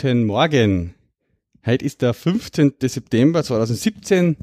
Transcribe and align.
Guten 0.00 0.26
Morgen. 0.26 0.94
Heute 1.66 1.84
ist 1.84 2.02
der 2.02 2.14
15. 2.14 2.74
September 2.82 3.42
2017. 3.42 4.36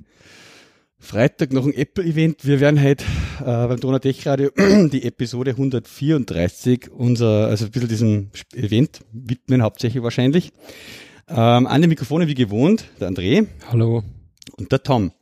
Freitag 1.00 1.54
noch 1.54 1.66
ein 1.66 1.74
Apple-Event. 1.74 2.46
Wir 2.46 2.60
werden 2.60 2.84
heute 2.84 3.06
äh, 3.40 3.46
beim 3.46 3.80
Donau-Tech 3.80 4.28
Radio 4.28 4.50
die 4.58 5.04
Episode 5.04 5.52
134 5.52 6.92
unser, 6.92 7.48
also 7.48 7.66
ein 7.66 7.72
bisschen 7.72 7.88
diesem 7.88 8.32
Event 8.54 9.00
widmen, 9.14 9.62
hauptsächlich 9.62 10.04
wahrscheinlich. 10.04 10.52
Ähm, 11.30 11.68
an 11.68 11.80
den 11.80 11.88
Mikrofonen 11.88 12.28
wie 12.28 12.36
gewohnt, 12.36 12.84
der 13.00 13.10
André. 13.10 13.48
Hallo. 13.72 14.04
Und 14.58 14.74
der 14.74 14.84
Tom. 14.84 15.14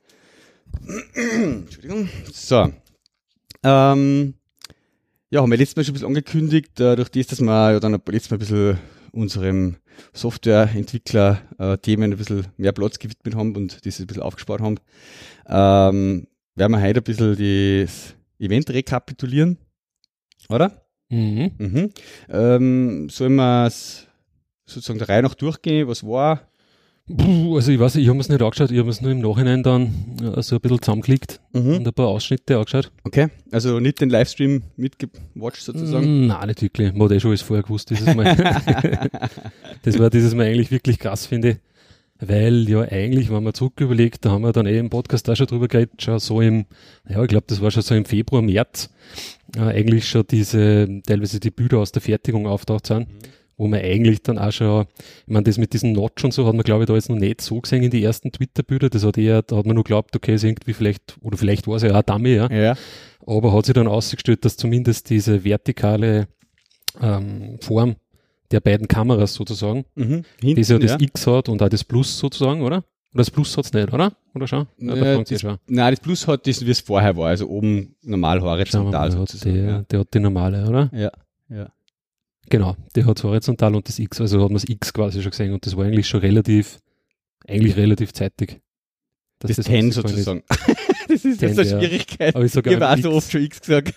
Entschuldigung. 1.14 2.10
So. 2.32 2.74
Ähm, 3.62 4.34
ja, 5.30 5.42
haben 5.44 5.52
wir 5.52 5.60
letztes 5.60 5.76
Mal 5.76 5.84
schon 5.84 5.92
ein 5.92 5.94
bisschen 5.94 6.08
angekündigt, 6.08 6.80
äh, 6.80 6.96
durch 6.96 7.10
das, 7.10 7.28
dass 7.28 7.42
wir 7.42 7.74
ja 7.74 7.80
dann 7.80 8.02
letztes 8.08 8.32
Mal 8.32 8.38
ein 8.38 8.40
bisschen 8.40 8.80
unserem 9.14 9.78
Softwareentwickler-Themen 10.12 12.12
ein 12.12 12.18
bisschen 12.18 12.48
mehr 12.58 12.72
Platz 12.72 13.00
gewidmet 13.00 13.36
haben 13.36 13.56
und 13.56 13.86
das 13.86 14.00
ein 14.00 14.08
bisschen 14.08 14.24
aufgespart 14.24 14.62
haben, 14.62 14.78
ähm, 15.48 16.28
werden 16.56 16.72
wir 16.72 16.82
heute 16.82 17.00
ein 17.00 17.04
bisschen 17.04 17.86
das 17.86 18.16
Event 18.40 18.70
rekapitulieren, 18.70 19.58
oder? 20.50 20.86
Mhm. 21.10 21.52
Mhm. 21.58 21.90
Ähm, 22.30 23.10
sollen 23.10 23.36
wir 23.36 23.68
es 23.68 24.08
sozusagen 24.66 25.00
der 25.00 25.10
Reihe 25.10 25.24
nach 25.24 25.36
durchgehen? 25.36 25.88
Was 25.88 26.04
war? 26.04 26.48
Puh, 27.06 27.56
also 27.58 27.70
ich 27.72 27.80
weiß, 27.80 27.98
ich 27.98 28.08
habe 28.08 28.20
es 28.20 28.30
nicht 28.30 28.42
angeschaut, 28.42 28.72
ich 28.72 28.80
habe 28.80 28.90
es 28.90 29.02
nur 29.02 29.12
im 29.12 29.20
Nachhinein 29.20 29.62
dann 29.62 29.94
äh, 30.22 30.42
so 30.42 30.56
ein 30.56 30.62
bisschen 30.62 30.82
zusammengeklickt 30.82 31.42
Mhm. 31.52 31.76
und 31.78 31.88
ein 31.88 31.94
paar 31.94 32.08
Ausschnitte 32.08 32.58
angeschaut. 32.58 32.92
Okay, 33.04 33.28
also 33.52 33.80
nicht 33.82 34.00
den 34.00 34.10
Livestream 34.10 34.64
mitgewatcht 34.78 35.62
sozusagen. 35.62 36.24
Mm, 36.24 36.28
Nein, 36.28 36.48
nicht 36.48 36.62
wirklich. 36.62 36.94
Man 36.94 37.04
hat 37.04 37.12
eh 37.12 37.20
schon 37.20 37.32
alles 37.32 37.42
vorher 37.42 37.64
gewusst 37.64 37.90
dieses 37.90 38.16
Mal. 38.16 38.36
das 39.84 40.00
war 40.00 40.10
dieses 40.10 40.34
Mal 40.34 40.46
eigentlich 40.48 40.72
wirklich 40.72 40.98
krass, 40.98 41.26
finde 41.26 41.50
ich. 41.50 41.58
Weil 42.26 42.70
ja 42.70 42.82
eigentlich, 42.84 43.30
wenn 43.30 43.44
man 43.44 43.54
zurück 43.54 43.82
überlegt, 43.82 44.24
da 44.24 44.32
haben 44.32 44.44
wir 44.44 44.54
dann 44.54 44.66
eh 44.66 44.78
im 44.78 44.90
Podcast 44.90 45.30
auch 45.30 45.36
schon 45.36 45.48
drüber 45.48 45.68
geredet, 45.68 46.02
schon 46.02 46.20
so 46.20 46.40
im, 46.40 46.66
ja, 47.10 47.22
ich 47.22 47.28
glaube, 47.28 47.46
das 47.48 47.60
war 47.62 47.70
schon 47.70 47.84
so 47.84 47.96
im 47.96 48.06
Februar, 48.06 48.42
März, 48.42 48.90
äh, 49.58 49.60
eigentlich 49.60 50.08
schon 50.08 50.24
diese, 50.32 51.02
teilweise 51.06 51.42
die 51.42 51.52
Bilder 51.52 51.80
aus 51.80 51.92
der 51.92 52.02
Fertigung 52.02 52.48
auftaucht 52.48 52.88
sind, 52.88 53.08
wo 53.58 53.68
man 53.68 53.80
eigentlich 53.82 54.24
dann 54.24 54.38
auch 54.38 54.52
schon, 54.52 54.86
ich 55.26 55.32
meine, 55.34 55.44
das 55.44 55.58
mit 55.58 55.74
diesem 55.74 55.92
Notch 55.94 56.24
und 56.24 56.34
so 56.34 56.46
hat 56.48 56.54
man, 56.56 56.64
glaube 56.64 56.84
ich, 56.84 56.88
da 56.88 56.94
jetzt 56.96 57.10
noch 57.10 57.16
nicht 57.18 57.42
so 57.42 57.60
gesehen 57.62 57.84
in 57.84 57.92
die 57.92 58.04
ersten 58.04 58.32
Twitter-Bilder, 58.32 58.90
das 58.90 59.04
hat 59.06 59.18
eher, 59.18 59.42
da 59.42 59.58
hat 59.58 59.66
man 59.66 59.76
nur 59.76 59.84
geglaubt, 59.84 60.16
okay, 60.16 60.34
ist 60.36 60.44
irgendwie 60.44 60.74
vielleicht, 60.74 61.18
oder 61.22 61.38
vielleicht 61.38 61.68
war 61.68 61.76
es 61.76 61.84
ja 61.84 61.98
auch 61.98 62.04
Dummy, 62.04 62.34
ja, 62.36 62.52
Ja. 62.52 62.76
aber 63.26 63.54
hat 63.54 63.66
sich 63.66 63.74
dann 63.74 63.88
ausgestellt, 63.88 64.44
dass 64.46 64.58
zumindest 64.58 65.10
diese 65.10 65.44
vertikale 65.44 66.28
ähm, 67.02 67.58
Form 67.62 67.96
der 68.52 68.60
beiden 68.60 68.88
Kameras 68.88 69.34
sozusagen, 69.34 69.86
Mhm. 69.96 70.24
die 70.42 70.52
ja 70.52 70.56
Hinten, 70.68 70.80
das 70.88 71.02
X 71.02 71.28
hat 71.28 71.50
und 71.50 71.62
auch 71.62 71.70
das 71.70 71.84
Plus 71.84 72.18
sozusagen, 72.20 72.62
oder? 72.62 72.78
Oder 73.14 73.22
das 73.22 73.32
Plus 73.32 73.56
hat's 73.58 73.74
nicht, 73.74 73.94
oder? 73.94 74.12
Oder 74.36 74.48
schon? 74.48 74.68
Ja, 74.80 74.96
Ja, 74.96 75.24
das, 75.24 75.42
schon. 75.42 75.58
nein, 75.68 75.92
das 75.94 76.00
Plus 76.00 76.28
hat 76.28 76.48
das, 76.48 76.66
wie 76.66 76.72
es 76.72 76.80
vorher 76.80 77.16
war, 77.16 77.28
also 77.30 77.48
oben 77.48 77.96
normal 78.04 78.42
horizontal 78.42 78.92
mal, 78.92 79.02
hat 79.20 79.30
sozusagen. 79.30 79.56
der, 79.68 79.82
der 79.84 80.00
hat 80.00 80.08
die 80.14 80.20
normale, 80.20 80.68
oder? 80.68 80.90
Ja, 80.94 81.12
ja. 81.50 81.72
Genau, 82.50 82.76
der 82.96 83.06
hat 83.06 83.24
horizontal 83.24 83.76
und 83.76 83.88
das 83.88 84.00
X, 84.00 84.22
also 84.22 84.42
hat 84.42 84.50
man 84.50 84.56
das 84.56 84.68
X 84.68 84.94
quasi 84.94 85.22
schon 85.22 85.32
gesehen 85.32 85.54
und 85.54 85.66
das 85.66 85.76
war 85.76 85.86
eigentlich 85.86 86.08
schon 86.08 86.20
relativ, 86.20 86.80
eigentlich 87.48 87.76
relativ 87.78 88.14
zeitig. 88.14 88.62
dass 89.40 89.56
Das, 89.56 89.66
Ten 89.66 89.92
sozusagen. 89.92 90.44
das 91.08 91.26
ist 91.26 91.42
jetzt 91.42 91.56
Ten, 91.56 91.60
eine 91.60 91.70
ja. 91.70 91.80
Schwierigkeit. 91.80 92.36
Aber 92.36 92.46
ich 92.46 92.52
sage 92.52 92.90
auch 92.90 92.98
so 92.98 93.12
oft 93.12 93.32
schon 93.32 93.42
X 93.42 93.62
gesagt. 93.62 93.94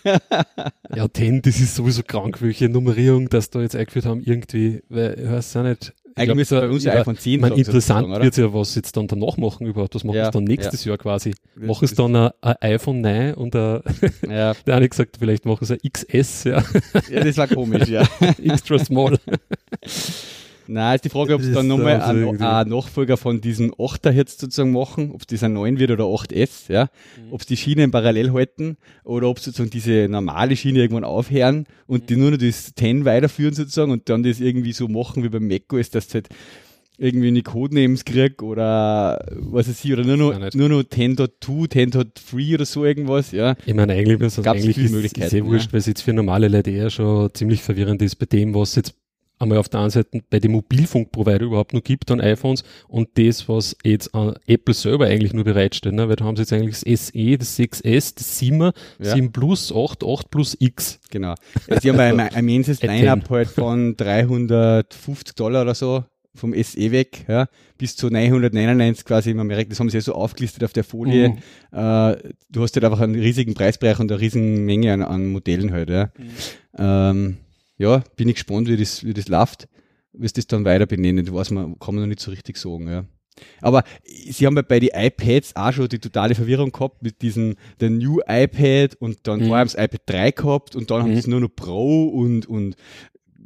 Ja, 0.94 1.12
10, 1.12 1.42
das 1.42 1.60
ist 1.60 1.74
sowieso 1.74 2.02
krank, 2.02 2.40
welche 2.40 2.68
Nummerierung, 2.68 3.28
dass 3.28 3.50
da 3.50 3.60
jetzt 3.60 3.76
eingeführt 3.76 4.06
haben, 4.06 4.22
irgendwie, 4.22 4.82
weil, 4.88 5.18
ich 5.18 5.30
weiß 5.30 5.56
auch 5.56 5.64
nicht. 5.64 5.92
Ich 6.16 6.22
Eigentlich 6.22 6.28
glaub, 6.28 6.36
müsste 6.38 6.60
bei 6.62 6.68
uns 6.70 6.84
ja 6.84 6.94
ja, 6.94 7.00
iPhone 7.02 7.18
10 7.18 7.34
Ich 7.34 7.40
meine, 7.42 7.54
sagen, 7.56 7.66
interessant 7.66 8.22
wird 8.22 8.36
ja, 8.38 8.54
was 8.54 8.72
sie 8.72 8.78
jetzt 8.78 8.96
dann 8.96 9.06
danach 9.06 9.36
machen 9.36 9.66
überhaupt. 9.66 9.94
Was 9.94 10.02
machen 10.02 10.16
Ja, 10.16 10.24
sie 10.24 10.30
dann 10.30 10.44
nächstes 10.44 10.82
Jahr 10.86 10.96
quasi? 10.96 11.34
Machen 11.56 11.86
sie 11.86 11.94
dann 11.94 12.16
ein, 12.16 12.30
ein 12.40 12.54
iPhone 12.62 13.02
9 13.02 13.34
und 13.34 13.54
ein, 13.54 13.80
Ja, 14.26 14.54
der 14.54 14.76
eine 14.76 14.88
gesagt, 14.88 15.16
vielleicht 15.18 15.44
machen 15.44 15.66
sie 15.66 15.74
ein 15.74 15.90
XS, 15.92 16.44
ja, 16.44 16.64
ja, 17.10 17.22
das 17.22 17.36
war 17.36 17.48
komisch, 17.48 17.88
ja. 17.88 18.08
extra 18.42 18.78
small. 18.78 19.18
Nein, 20.68 20.94
ist 20.96 21.04
die 21.04 21.08
Frage, 21.08 21.34
ob 21.34 21.40
sie 21.42 21.48
Das 21.48 21.56
dann 21.56 21.66
ist 21.66 21.68
nochmal 21.76 21.94
also 22.00 22.10
einen, 22.10 22.22
irgendwie- 22.24 22.44
einen 22.44 22.70
Nachfolger 22.70 23.16
von 23.16 23.40
diesem 23.40 23.72
8er 23.74 24.10
jetzt 24.12 24.40
sozusagen 24.40 24.72
machen, 24.72 25.10
ob 25.12 25.26
das 25.26 25.42
ein 25.42 25.52
9 25.52 25.78
wird 25.78 25.90
oder 25.90 26.04
8S, 26.04 26.68
ja. 26.72 26.84
Mhm. 27.16 27.32
Ob 27.32 27.42
sie 27.42 27.48
die 27.48 27.56
Schienen 27.56 27.90
parallel 27.90 28.32
halten 28.32 28.76
oder 29.04 29.28
ob 29.28 29.38
sie 29.38 29.46
sozusagen 29.46 29.70
diese 29.70 30.08
normale 30.08 30.56
Schiene 30.56 30.80
irgendwann 30.80 31.04
aufhören 31.04 31.66
und 31.86 32.02
Mhm. 32.02 32.06
die 32.06 32.16
nur 32.16 32.30
noch 32.32 32.38
das 32.38 32.74
10 32.74 33.04
weiterführen 33.04 33.54
sozusagen 33.54 33.90
und 33.92 34.08
dann 34.08 34.22
das 34.22 34.40
irgendwie 34.40 34.72
so 34.72 34.88
machen 34.88 35.22
wie 35.22 35.28
beim 35.28 35.46
macOS, 35.48 35.90
dass 35.90 36.08
du 36.08 36.14
halt 36.14 36.28
irgendwie 36.98 37.28
eine 37.28 37.42
Codenames 37.42 38.06
krieg 38.06 38.42
oder 38.42 39.22
was 39.38 39.68
weiß 39.68 39.84
ich, 39.84 39.92
oder 39.92 40.02
nur 40.04 40.16
noch, 40.16 40.54
nur 40.54 40.68
noch 40.70 40.82
10.2, 40.82 41.68
10.3 41.68 42.54
oder 42.54 42.64
so 42.64 42.86
irgendwas, 42.86 43.32
ja. 43.32 43.54
Ich 43.66 43.74
meine, 43.74 43.92
eigentlich, 43.92 44.18
Gab's 44.18 44.38
eigentlich 44.62 44.78
ist, 44.78 45.18
ist 45.18 45.34
eh 45.34 45.44
wurscht, 45.44 45.74
weil 45.74 45.80
es 45.80 45.86
jetzt 45.86 46.00
für 46.00 46.14
normale 46.14 46.48
Leute 46.48 46.70
eher 46.70 46.88
schon 46.88 47.28
ziemlich 47.34 47.60
verwirrend 47.62 48.00
ist 48.00 48.16
bei 48.16 48.24
dem, 48.24 48.54
was 48.54 48.76
jetzt 48.76 48.94
einmal 49.38 49.58
auf 49.58 49.68
der 49.68 49.80
einen 49.80 49.90
Seite 49.90 50.22
bei 50.30 50.38
den 50.38 50.52
Mobilfunkprovider 50.52 51.44
überhaupt 51.44 51.72
noch 51.72 51.82
gibt 51.82 52.10
an 52.10 52.20
iPhones 52.20 52.64
und 52.88 53.08
das, 53.14 53.48
was 53.48 53.76
jetzt 53.84 54.14
an 54.14 54.34
Apple 54.46 54.74
selber 54.74 55.06
eigentlich 55.06 55.32
nur 55.32 55.44
bereitstellt, 55.44 55.94
ne? 55.94 56.08
weil 56.08 56.16
da 56.16 56.24
haben 56.24 56.36
sie 56.36 56.42
jetzt 56.42 56.52
eigentlich 56.52 56.80
das 56.80 57.06
SE, 57.08 57.38
das 57.38 57.58
6S, 57.58 58.14
das 58.16 58.40
7er, 58.40 58.74
Ja. 58.98 59.14
7 59.14 59.32
Plus, 59.32 59.72
8, 59.74 60.04
8 60.04 60.30
Plus 60.30 60.56
X. 60.58 61.00
Genau. 61.10 61.34
Sie 61.80 61.90
haben 61.90 62.00
ein 62.00 62.20
ein 62.20 62.34
immenses 62.34 62.80
Ein 62.82 62.88
Line-Up 62.90 63.28
halt 63.30 63.48
von 63.48 63.96
350 63.96 65.34
Dollar 65.34 65.62
oder 65.62 65.74
so 65.74 66.04
vom 66.34 66.52
SE 66.54 66.92
weg, 66.92 67.24
ja, 67.28 67.48
bis 67.78 67.96
zu 67.96 68.08
999 68.08 69.04
quasi 69.04 69.30
im 69.30 69.40
Amerika. 69.40 69.70
Das 69.70 69.80
haben 69.80 69.88
sie 69.88 69.96
ja 69.96 70.02
so 70.02 70.14
aufgelistet 70.14 70.64
auf 70.64 70.72
der 70.72 70.84
Folie. 70.84 71.30
Mhm. 71.30 71.36
Äh, 71.72 72.16
du 72.50 72.62
hast 72.62 72.76
halt 72.76 72.84
einfach 72.84 73.00
einen 73.00 73.14
riesigen 73.14 73.54
Preisbereich 73.54 73.98
und 73.98 74.12
eine 74.12 74.20
riesen 74.20 74.64
Menge 74.66 74.92
an, 74.92 75.02
an 75.02 75.28
Modellen 75.28 75.72
halt, 75.72 75.88
ja. 75.88 76.10
Ähm, 76.78 77.38
ja, 77.78 78.02
bin 78.16 78.28
ich 78.28 78.34
gespannt, 78.36 78.68
wie 78.68 78.76
das, 78.76 79.04
wie 79.04 79.14
das 79.14 79.28
läuft, 79.28 79.68
wie 80.12 80.26
sie 80.28 80.34
das 80.34 80.46
dann 80.46 80.64
weiter 80.64 80.86
benennen. 80.86 81.24
Das 81.26 81.34
weiß 81.34 81.50
man, 81.50 81.78
kann 81.78 81.94
man 81.94 82.02
noch 82.04 82.08
nicht 82.08 82.20
so 82.20 82.30
richtig 82.30 82.56
sagen, 82.56 82.88
ja. 82.88 83.04
Aber 83.60 83.84
sie 84.30 84.46
haben 84.46 84.56
ja 84.56 84.62
bei 84.62 84.80
den 84.80 84.88
iPads 84.94 85.56
auch 85.56 85.70
schon 85.72 85.88
die 85.88 85.98
totale 85.98 86.34
Verwirrung 86.34 86.72
gehabt 86.72 87.02
mit 87.02 87.20
diesem, 87.20 87.56
der 87.80 87.90
New 87.90 88.20
iPad 88.26 88.94
und 88.94 89.18
dann 89.24 89.40
Mhm. 89.40 89.44
vorher 89.44 89.60
haben 89.60 89.68
sie 89.68 89.76
iPad 89.76 90.00
3 90.06 90.30
gehabt 90.30 90.74
und 90.76 90.90
dann 90.90 91.02
haben 91.02 91.10
Mhm. 91.10 91.14
sie 91.16 91.20
es 91.20 91.26
nur 91.26 91.40
noch 91.40 91.50
Pro 91.54 92.06
und, 92.08 92.46
und 92.46 92.76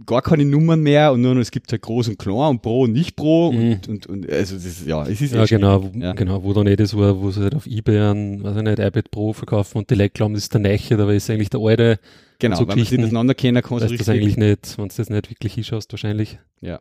gar 0.07 0.23
keine 0.23 0.45
Nummern 0.45 0.81
mehr 0.81 1.13
und 1.13 1.23
nur 1.23 1.35
noch, 1.35 1.41
es 1.41 1.51
gibt 1.51 1.73
halt 1.73 1.83
groß 1.83 2.07
und 2.09 2.19
klein 2.21 2.51
und 2.51 2.63
Pro 2.63 2.83
und 2.83 2.93
nicht 2.93 3.17
Pro 3.17 3.51
Mhm. 3.51 3.59
und, 3.73 3.89
und, 3.89 4.07
und, 4.07 4.31
also 4.31 4.55
das 4.55 4.65
ist, 4.65 4.87
ja, 4.87 5.05
es 5.09 5.21
ist 5.21 5.35
Ja, 5.35 5.45
genau, 5.45 5.83
wo, 5.83 5.99
ja. 5.99 6.13
genau, 6.13 6.45
wo 6.45 6.53
dann 6.53 6.69
eh 6.69 6.77
das 6.77 6.97
war, 6.97 7.21
wo 7.21 7.33
sie 7.33 7.43
halt 7.43 7.57
auf 7.57 7.67
Ebay 7.67 7.99
ein, 7.99 8.45
weiß 8.45 8.59
ich 8.59 8.63
nicht, 8.63 8.79
iPad 8.79 9.11
Pro 9.11 9.33
verkaufen 9.33 9.79
und 9.79 9.91
die 9.91 9.97
Leute 9.97 10.11
glauben, 10.11 10.35
das 10.35 10.45
ist 10.45 10.55
der 10.55 10.61
Neiche, 10.61 10.97
dabei 10.97 11.17
ist 11.17 11.29
eigentlich 11.29 11.51
der 11.51 11.61
alte, 11.61 11.99
Genau, 12.41 12.57
so 12.57 12.63
wenn 12.63 12.69
man 12.69 12.77
sie 12.79 12.83
Geschichten, 12.85 13.05
auseinander 13.05 13.35
kennen 13.35 13.63
kann, 13.63 13.81
weißt 13.81 13.93
du 13.93 13.97
das 13.97 14.09
eigentlich 14.09 14.37
nicht, 14.37 14.77
wenn 14.79 14.89
du 14.89 14.95
das 14.97 15.09
nicht 15.11 15.31
wirklich 15.31 15.55
hinschaust, 15.55 15.93
wahrscheinlich. 15.93 16.39
Ja. 16.61 16.81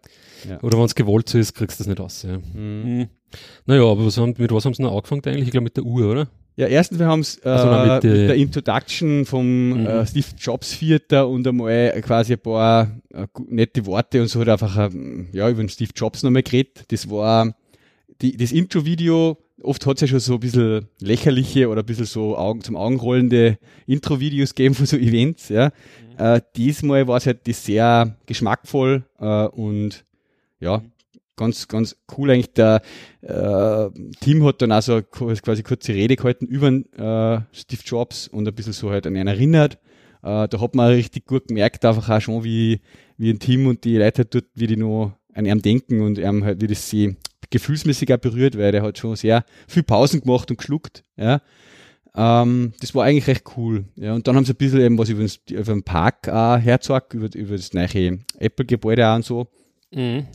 ja. 0.50 0.62
Oder 0.62 0.78
wenn 0.78 0.86
es 0.86 0.96
gewollt 0.96 1.30
so 1.30 1.38
ist, 1.38 1.54
kriegst 1.54 1.80
du 1.80 1.84
das 1.84 1.88
nicht 1.88 2.00
raus. 2.00 2.26
Ja. 2.28 2.38
Mhm. 2.38 2.98
Mhm. 2.98 3.08
Naja, 3.66 3.84
aber 3.84 4.06
was 4.06 4.18
haben, 4.18 4.34
mit 4.38 4.52
was 4.52 4.66
haben 4.66 4.74
sie 4.74 4.82
noch 4.82 4.96
angefangen 4.96 5.22
eigentlich? 5.26 5.46
Ich 5.46 5.52
glaube 5.52 5.66
mit 5.66 5.78
der 5.78 5.84
Uhr, 5.84 6.10
oder? 6.12 6.28
Ja, 6.56 6.68
erstens, 6.68 7.00
wir 7.00 7.06
haben 7.06 7.22
es 7.22 7.38
äh, 7.38 7.48
Also 7.48 7.94
mit, 7.94 8.04
mit, 8.04 8.14
äh, 8.14 8.28
der 8.28 8.36
Introduction 8.36 9.26
vom 9.26 9.70
Mhm. 9.70 9.86
äh, 9.86 10.06
Steve 10.06 10.26
Jobs 10.38 10.74
Vierter 10.74 11.28
und 11.30 11.48
einmal 11.48 12.02
quasi 12.02 12.34
ein 12.34 12.40
paar 12.40 13.00
äh, 13.14 13.28
nette 13.48 13.86
Worte 13.86 14.22
und 14.22 14.28
so 14.28 14.42
hat 14.42 14.50
einfach 14.50 14.92
ähm, 14.92 15.30
ja, 15.32 15.48
über 15.50 15.62
den 15.64 15.70
Steve 15.70 15.92
Jobs 15.96 16.24
nochmal 16.24 16.44
geredet. 16.44 16.84
Das 16.90 17.10
war 17.10 17.56
die, 18.22 18.36
das 18.36 18.52
Intro-Video, 18.52 19.38
oft 19.64 19.86
hat 19.86 19.98
es 19.98 20.02
ja 20.02 20.08
schon 20.08 20.20
so 20.20 20.34
ein 20.36 20.40
bisschen 20.40 20.88
lächerliche 21.00 21.70
oder 21.70 21.82
ein 21.82 21.86
bisschen 21.86 22.06
so 22.06 22.38
Augen, 22.38 22.62
zum 22.62 22.76
Augenrollende 22.76 23.58
Intro-Videos 23.88 24.56
gegeben 24.56 24.76
von 24.76 24.86
so 24.86 24.98
Events. 24.98 25.50
Ja. 25.50 25.72
Äh, 26.18 26.42
diesmal 26.56 27.08
war 27.08 27.18
es 27.18 27.26
halt 27.26 27.40
sehr 27.46 28.18
geschmackvoll 28.26 29.06
äh, 29.20 29.46
und 29.48 30.06
ja, 30.60 30.82
ganz, 31.36 31.68
ganz 31.68 31.96
cool 32.18 32.32
eigentlich. 32.32 32.54
Der 32.54 32.82
äh, 33.22 33.90
Team 34.20 34.44
hat 34.46 34.62
dann 34.62 34.72
also 34.72 35.02
quasi 35.02 35.64
kurze 35.64 35.94
Rede 35.94 36.16
gehalten 36.16 36.46
über 36.46 36.68
äh, 36.68 37.42
Steve 37.54 37.82
Jobs 37.86 38.28
und 38.28 38.48
ein 38.48 38.54
bisschen 38.54 38.74
so 38.74 38.90
halt 38.90 39.08
an 39.08 39.16
ihn 39.16 39.28
erinnert. 39.28 39.76
Äh, 40.22 40.48
da 40.48 40.60
hat 40.60 40.76
man 40.76 40.90
richtig 40.92 41.26
gut 41.26 41.48
gemerkt, 41.48 41.86
einfach 41.86 42.10
auch 42.10 42.22
schon, 42.22 42.44
wie, 42.44 42.82
wie 43.18 43.30
ein 43.30 43.40
Team 43.40 43.68
und 43.68 43.86
die 43.86 43.98
Leute 43.98 44.24
halt 44.24 44.36
dort, 44.36 44.46
wie 44.54 44.68
die 44.68 44.76
noch 44.76 45.14
an 45.34 45.46
ihm 45.46 45.62
denken 45.62 46.02
und 46.02 46.18
ihm 46.18 46.44
halt, 46.44 46.62
wie 46.62 46.68
das 46.68 46.90
sie 46.90 47.16
gefühlsmäßig 47.50 48.14
auch 48.14 48.18
berührt, 48.18 48.58
weil 48.58 48.72
der 48.72 48.84
hat 48.84 48.98
schon 48.98 49.16
sehr 49.16 49.44
viel 49.68 49.84
Pausen 49.84 50.22
gemacht 50.22 50.50
und 50.52 50.58
geschluckt, 50.58 51.04
ja. 51.18 51.42
Ähm, 52.16 52.74
das 52.82 52.96
war 52.96 53.06
eigentlich 53.06 53.28
recht 53.28 53.44
cool. 53.56 53.86
Ja, 53.96 54.14
und 54.16 54.28
dann 54.28 54.36
haben 54.36 54.44
sie 54.44 54.54
ein 54.54 54.58
bisschen 54.58 54.82
eben 54.82 54.98
was 54.98 55.10
über, 55.10 55.22
das, 55.22 55.40
über 55.50 55.74
den 55.74 55.84
Park 55.84 56.28
äh, 56.28 56.58
hergezeigt, 56.60 57.14
über, 57.14 57.34
über 57.36 57.56
das 57.56 57.74
neue 57.74 58.20
Apple-Gebäude 58.40 59.08
auch 59.08 59.16
und 59.16 59.26
so. 59.26 59.48
Mhm. 59.92 60.26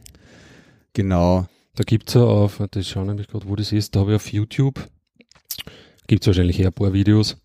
Genau. 0.92 1.46
Da 1.74 1.82
gibt's 1.82 2.14
ja 2.14 2.22
auf, 2.22 2.62
das 2.70 2.88
schaue 2.88 3.06
nämlich 3.06 3.26
gerade, 3.26 3.48
wo 3.48 3.56
das 3.56 3.72
ist, 3.72 3.96
da 3.96 4.00
habe 4.00 4.12
ich 4.12 4.16
auf 4.16 4.32
YouTube 4.32 4.88
Gibt 6.06 6.22
es 6.22 6.26
wahrscheinlich 6.26 6.60
eher 6.60 6.68
ein 6.68 6.72
paar 6.72 6.92
Videos. 6.92 7.36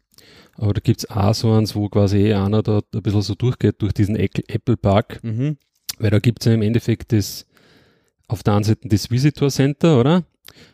Aber 0.56 0.74
da 0.74 0.82
gibt's 0.82 1.10
auch 1.10 1.34
so 1.34 1.54
eins, 1.54 1.76
wo 1.76 1.88
quasi 1.88 2.18
eh 2.18 2.34
einer 2.34 2.62
da 2.62 2.82
ein 2.94 3.02
bisschen 3.02 3.22
so 3.22 3.36
durchgeht 3.36 3.82
durch 3.82 3.94
diesen 3.94 4.18
Apple 4.18 4.78
Park. 4.78 5.24
Mhm. 5.24 5.58
Weil 5.98 6.10
da 6.12 6.20
gibt's 6.20 6.46
ja 6.46 6.54
im 6.54 6.62
Endeffekt 6.62 7.14
das, 7.14 7.46
auf 8.30 8.44
der 8.44 8.54
einen 8.56 8.64
Seite 8.64 8.88
das 8.88 9.12
Visitor 9.12 9.50
Center, 9.50 10.00
oder? 10.00 10.24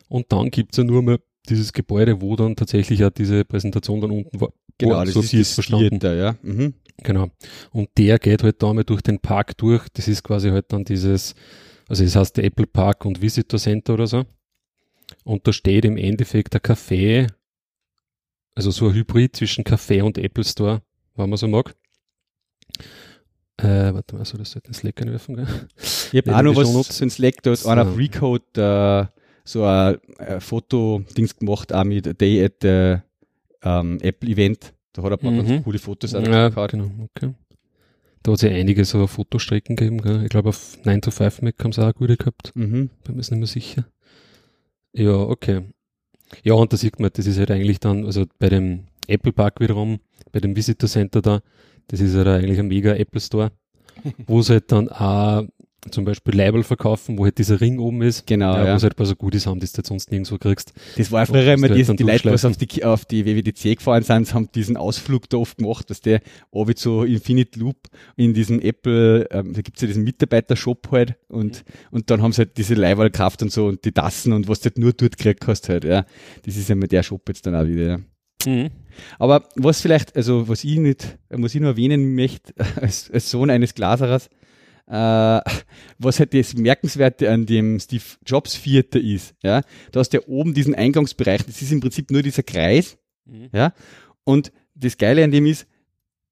Und 0.08 0.30
dann 0.32 0.50
gibt's 0.50 0.76
ja 0.76 0.84
nur 0.84 1.02
mal 1.02 1.18
dieses 1.48 1.72
Gebäude, 1.72 2.20
wo 2.20 2.36
dann 2.36 2.56
tatsächlich 2.56 3.00
ja 3.00 3.10
diese 3.10 3.44
Präsentation 3.44 4.00
dann 4.00 4.10
unten 4.12 4.40
war. 4.40 4.52
Genau, 4.78 5.00
Oh, 5.00 5.04
das 5.04 5.14
so 5.14 5.20
ist 5.20 5.32
das 5.32 5.54
verstanden. 5.54 5.98
Theater, 6.00 6.14
ja. 6.14 6.36
Mhm. 6.42 6.74
Genau. 7.02 7.28
Und 7.72 7.88
der 7.98 8.18
geht 8.18 8.42
halt 8.42 8.62
da 8.62 8.72
mal 8.72 8.84
durch 8.84 9.02
den 9.02 9.18
Park 9.20 9.56
durch. 9.58 9.86
Das 9.94 10.08
ist 10.08 10.22
quasi 10.22 10.50
halt 10.50 10.72
dann 10.72 10.84
dieses, 10.84 11.34
also 11.88 12.04
es 12.04 12.14
heißt 12.16 12.36
der 12.36 12.44
Apple 12.44 12.66
Park 12.66 13.04
und 13.04 13.20
Visitor 13.22 13.58
Center 13.58 13.94
oder 13.94 14.06
so. 14.06 14.24
Und 15.24 15.46
da 15.46 15.52
steht 15.52 15.84
im 15.84 15.96
Endeffekt 15.96 16.54
ein 16.54 16.60
Café, 16.60 17.28
also 18.54 18.70
so 18.70 18.88
ein 18.88 18.94
Hybrid 18.94 19.36
zwischen 19.36 19.64
Café 19.64 20.02
und 20.02 20.18
Apple 20.18 20.44
Store, 20.44 20.82
wenn 21.14 21.28
man 21.30 21.36
so 21.36 21.48
mag. 21.48 21.74
Äh, 23.58 23.94
warte 23.94 24.16
mal, 24.16 24.24
so 24.24 24.36
das 24.36 24.50
sollte 24.50 24.68
ins 24.68 24.78
Slack 24.78 25.00
einwerfen, 25.00 25.36
gell? 25.36 25.46
Ich 26.12 26.26
habe 26.26 26.36
auch 26.36 26.42
noch 26.42 26.56
was 26.56 26.68
Shownotes- 26.68 26.92
so 26.92 27.04
ein 27.04 27.10
Slack, 27.10 27.42
da 27.42 27.52
ist 27.52 27.62
So. 27.64 27.68
einer 27.70 27.82
auf 27.88 27.96
Recode 27.96 28.42
äh, 28.56 29.06
so 29.44 29.64
ein, 29.64 29.98
ein 30.18 30.40
Foto-Dings 30.40 31.36
gemacht, 31.36 31.72
auch 31.72 31.84
mit 31.84 32.06
a 32.08 32.12
Day 32.12 32.44
at 32.44 32.54
the 32.62 32.96
ähm, 33.62 33.98
Apple 34.00 34.28
Event. 34.30 34.72
Da 34.92 35.02
hat 35.02 35.10
er 35.12 35.16
ein 35.16 35.20
paar 35.20 35.30
Mhm. 35.30 35.46
ganz 35.46 35.64
coole 35.64 35.78
Fotos 35.78 36.14
auch 36.14 36.22
Ja, 36.26 36.48
gehabt. 36.48 36.72
genau, 36.72 36.90
okay. 37.14 37.34
Da 38.22 38.32
hat 38.32 38.36
es 38.38 38.42
ja 38.42 38.50
einige 38.50 38.84
so 38.84 39.06
Fotostrecken 39.06 39.76
gegeben, 39.76 40.00
gell? 40.02 40.22
Ich 40.24 40.30
glaube 40.30 40.48
auf 40.48 40.78
9 40.84 41.00
to 41.00 41.10
5 41.10 41.42
Mac 41.42 41.54
haben 41.62 41.72
sie 41.72 41.86
auch 41.86 41.94
gute 41.94 42.16
gehabt. 42.16 42.50
Mhm. 42.54 42.90
Bin 43.04 43.14
mir 43.14 43.16
nicht 43.18 43.30
mehr 43.30 43.46
sicher. 43.46 43.84
Ja, 44.92 45.12
okay. 45.14 45.62
Ja, 46.42 46.54
und 46.54 46.72
da 46.72 46.76
sieht 46.76 46.98
man, 46.98 47.10
das 47.12 47.26
ist 47.26 47.38
halt 47.38 47.50
eigentlich 47.50 47.78
dann, 47.78 48.04
also 48.04 48.24
bei 48.38 48.48
dem 48.48 48.84
Apple 49.06 49.32
Park 49.32 49.60
wiederum, 49.60 50.00
bei 50.32 50.40
dem 50.40 50.56
Visitor 50.56 50.88
Center 50.88 51.22
da, 51.22 51.40
das 51.88 52.00
ist 52.00 52.16
halt 52.16 52.26
eigentlich 52.26 52.58
ein 52.58 52.66
mega 52.66 52.94
Apple 52.94 53.20
Store, 53.20 53.52
wo 54.26 54.42
sie 54.42 54.54
halt 54.54 54.72
dann 54.72 54.88
auch 54.88 55.44
zum 55.90 56.04
Beispiel 56.04 56.34
Label 56.34 56.62
verkaufen, 56.62 57.18
wo 57.18 57.24
halt 57.24 57.38
dieser 57.38 57.60
Ring 57.60 57.78
oben 57.78 58.02
ist. 58.02 58.26
Genau, 58.26 58.52
ja, 58.54 58.66
ja. 58.66 58.76
Wo 58.76 58.82
halt 58.82 58.92
ein 58.92 58.96
paar 58.96 59.06
so 59.06 59.16
Goodies 59.16 59.46
haben, 59.46 59.60
die 59.60 59.66
du 59.66 59.72
jetzt 59.76 59.86
sonst 59.86 60.10
nirgendwo 60.10 60.38
kriegst. 60.38 60.72
Das 60.96 61.12
war 61.12 61.26
früher 61.26 61.54
immer, 61.54 61.68
die, 61.68 61.82
die 61.82 62.02
Leute, 62.02 62.32
was 62.32 62.42
durchschleifen. 62.42 62.50
auf 62.50 62.56
die, 62.56 62.84
auf 62.84 63.04
die 63.04 63.24
WWDC 63.26 63.78
gefahren 63.78 64.02
sind, 64.02 64.34
haben 64.34 64.50
diesen 64.52 64.76
Ausflug 64.76 65.28
da 65.28 65.38
oft 65.38 65.58
gemacht, 65.58 65.90
dass 65.90 66.00
der 66.00 66.20
oben 66.50 66.74
so 66.76 67.04
Infinite 67.04 67.58
Loop 67.58 67.76
in 68.16 68.34
diesem 68.34 68.60
Apple, 68.60 69.28
ähm, 69.30 69.52
da 69.52 69.62
gibt's 69.62 69.80
ja 69.80 69.88
diesen 69.88 70.04
Mitarbeiter-Shop 70.04 70.88
halt 70.90 71.16
und, 71.28 71.64
und 71.90 72.10
dann 72.10 72.22
haben 72.22 72.32
sie 72.32 72.42
halt 72.42 72.56
diese 72.56 72.74
Leihwahl 72.74 73.10
gekauft 73.10 73.42
und 73.42 73.52
so 73.52 73.66
und 73.66 73.84
die 73.84 73.92
Tassen 73.92 74.32
und 74.32 74.48
was 74.48 74.60
du 74.60 74.66
halt 74.66 74.78
nur 74.78 74.92
dort 74.92 75.16
gekriegt 75.16 75.46
hast 75.46 75.68
halt, 75.68 75.84
ja. 75.84 76.04
Das 76.44 76.56
ist 76.56 76.68
ja 76.68 76.74
immer 76.74 76.86
der 76.86 77.02
Shop 77.02 77.22
jetzt 77.28 77.46
dann 77.46 77.54
auch 77.54 77.66
wieder, 77.66 77.86
ja. 77.86 77.98
Mhm. 78.46 78.70
Aber 79.18 79.48
was 79.56 79.80
vielleicht, 79.80 80.16
also 80.16 80.48
was 80.48 80.64
ich 80.64 80.78
nicht, 80.78 81.18
was 81.28 81.54
ich 81.54 81.60
nur 81.60 81.70
erwähnen 81.70 82.14
möchte, 82.14 82.54
als, 82.80 83.10
als 83.10 83.30
Sohn 83.30 83.50
eines 83.50 83.74
Glaserers, 83.74 84.30
äh, 84.88 85.40
was 85.98 86.18
halt 86.20 86.34
das 86.34 86.54
Merkenswerte 86.54 87.30
an 87.30 87.46
dem 87.46 87.78
Steve 87.80 88.04
Jobs 88.24 88.54
Vierter 88.54 89.00
ist, 89.00 89.34
ja, 89.42 89.62
da 89.92 90.00
hast 90.00 90.10
du 90.10 90.18
ja 90.18 90.24
oben 90.26 90.54
diesen 90.54 90.74
Eingangsbereich, 90.74 91.44
das 91.44 91.60
ist 91.62 91.72
im 91.72 91.80
Prinzip 91.80 92.10
nur 92.10 92.22
dieser 92.22 92.42
Kreis, 92.42 92.98
Mhm. 93.28 93.48
ja, 93.52 93.72
und 94.24 94.52
das 94.74 94.98
Geile 94.98 95.24
an 95.24 95.30
dem 95.32 95.46
ist, 95.46 95.66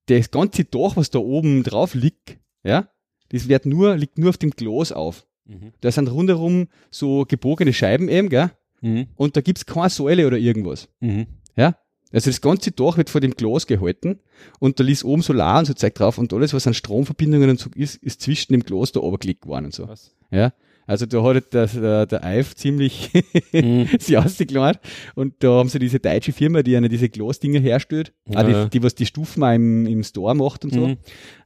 das 0.06 0.31
ganze 0.31 0.65
Dach, 0.65 0.97
was 0.97 1.11
da 1.11 1.19
oben 1.19 1.62
drauf 1.65 1.95
liegt, 1.95 2.39
ja, 2.62 2.89
das 3.31 3.49
wird 3.49 3.67
nur, 3.67 3.97
liegt 3.97 4.19
nur 4.19 4.29
auf 4.31 4.39
dem 4.39 4.51
Glas 4.51 4.93
auf. 4.93 5.27
Mhm. 5.47 5.73
Da 5.81 5.91
sind 5.91 6.09
rundherum 6.09 6.69
so 6.91 7.25
gebogene 7.27 7.73
Scheiben 7.73 8.09
eben, 8.09 8.29
gell, 8.29 8.50
Mhm. 8.81 9.07
und 9.17 9.35
da 9.37 9.41
gibt's 9.41 9.65
keine 9.67 9.89
Säule 9.91 10.27
oder 10.27 10.37
irgendwas. 10.37 10.89
Mhm. 11.00 11.27
Ja? 11.57 11.77
Also 12.14 12.31
das 12.31 12.40
ganze 12.40 12.70
Dach 12.70 12.96
wird 12.96 13.11
vor 13.11 13.20
dem 13.20 13.32
Glas 13.34 13.66
gehalten 13.66 14.20
und 14.61 14.78
da 14.78 14.84
liest 14.84 15.05
oben 15.05 15.22
Solar 15.22 15.58
und 15.58 15.64
so 15.66 15.75
Zeug 15.75 15.94
drauf 15.94 16.16
und 16.16 16.32
alles, 16.32 16.55
was 16.55 16.66
an 16.66 16.75
Stromverbindungen 16.75 17.50
und 17.50 17.58
so 17.61 17.69
ist, 17.75 17.96
ist 17.96 18.22
zwischen 18.22 18.52
dem 18.52 18.62
Glas 18.62 18.93
da 18.93 19.00
runtergelegt 19.00 19.46
worden 19.46 19.66
und 19.66 19.75
so. 19.75 19.88
Was? 19.88 20.14
Ja? 20.31 20.52
Also 20.87 21.06
da 21.06 21.22
hat 21.22 21.55
der, 21.55 21.66
der, 21.66 22.05
der 22.06 22.25
Eif 22.25 22.55
ziemlich 22.56 23.11
Mhm. 23.52 23.88
sie 23.99 24.16
ausgeklärt 24.19 24.81
und 25.14 25.34
da 25.43 25.49
haben 25.52 25.69
sie 25.70 25.78
diese 25.78 25.99
deutsche 25.99 26.32
Firma, 26.32 26.62
die 26.62 26.76
eine 26.76 26.88
diese 26.90 27.08
Glasdinger 27.08 27.58
herstellt, 27.61 28.12
Ja, 28.28 28.43
die, 28.43 28.52
ja. 28.52 28.64
die, 28.66 28.82
was 28.82 28.94
die 28.94 29.06
Stufen 29.06 29.43
auch 29.43 29.52
im, 29.55 29.87
im 29.87 30.05
Store 30.05 30.34
macht 30.34 30.64
und 30.64 30.75
so. 30.75 30.88
Mhm. 30.88 30.96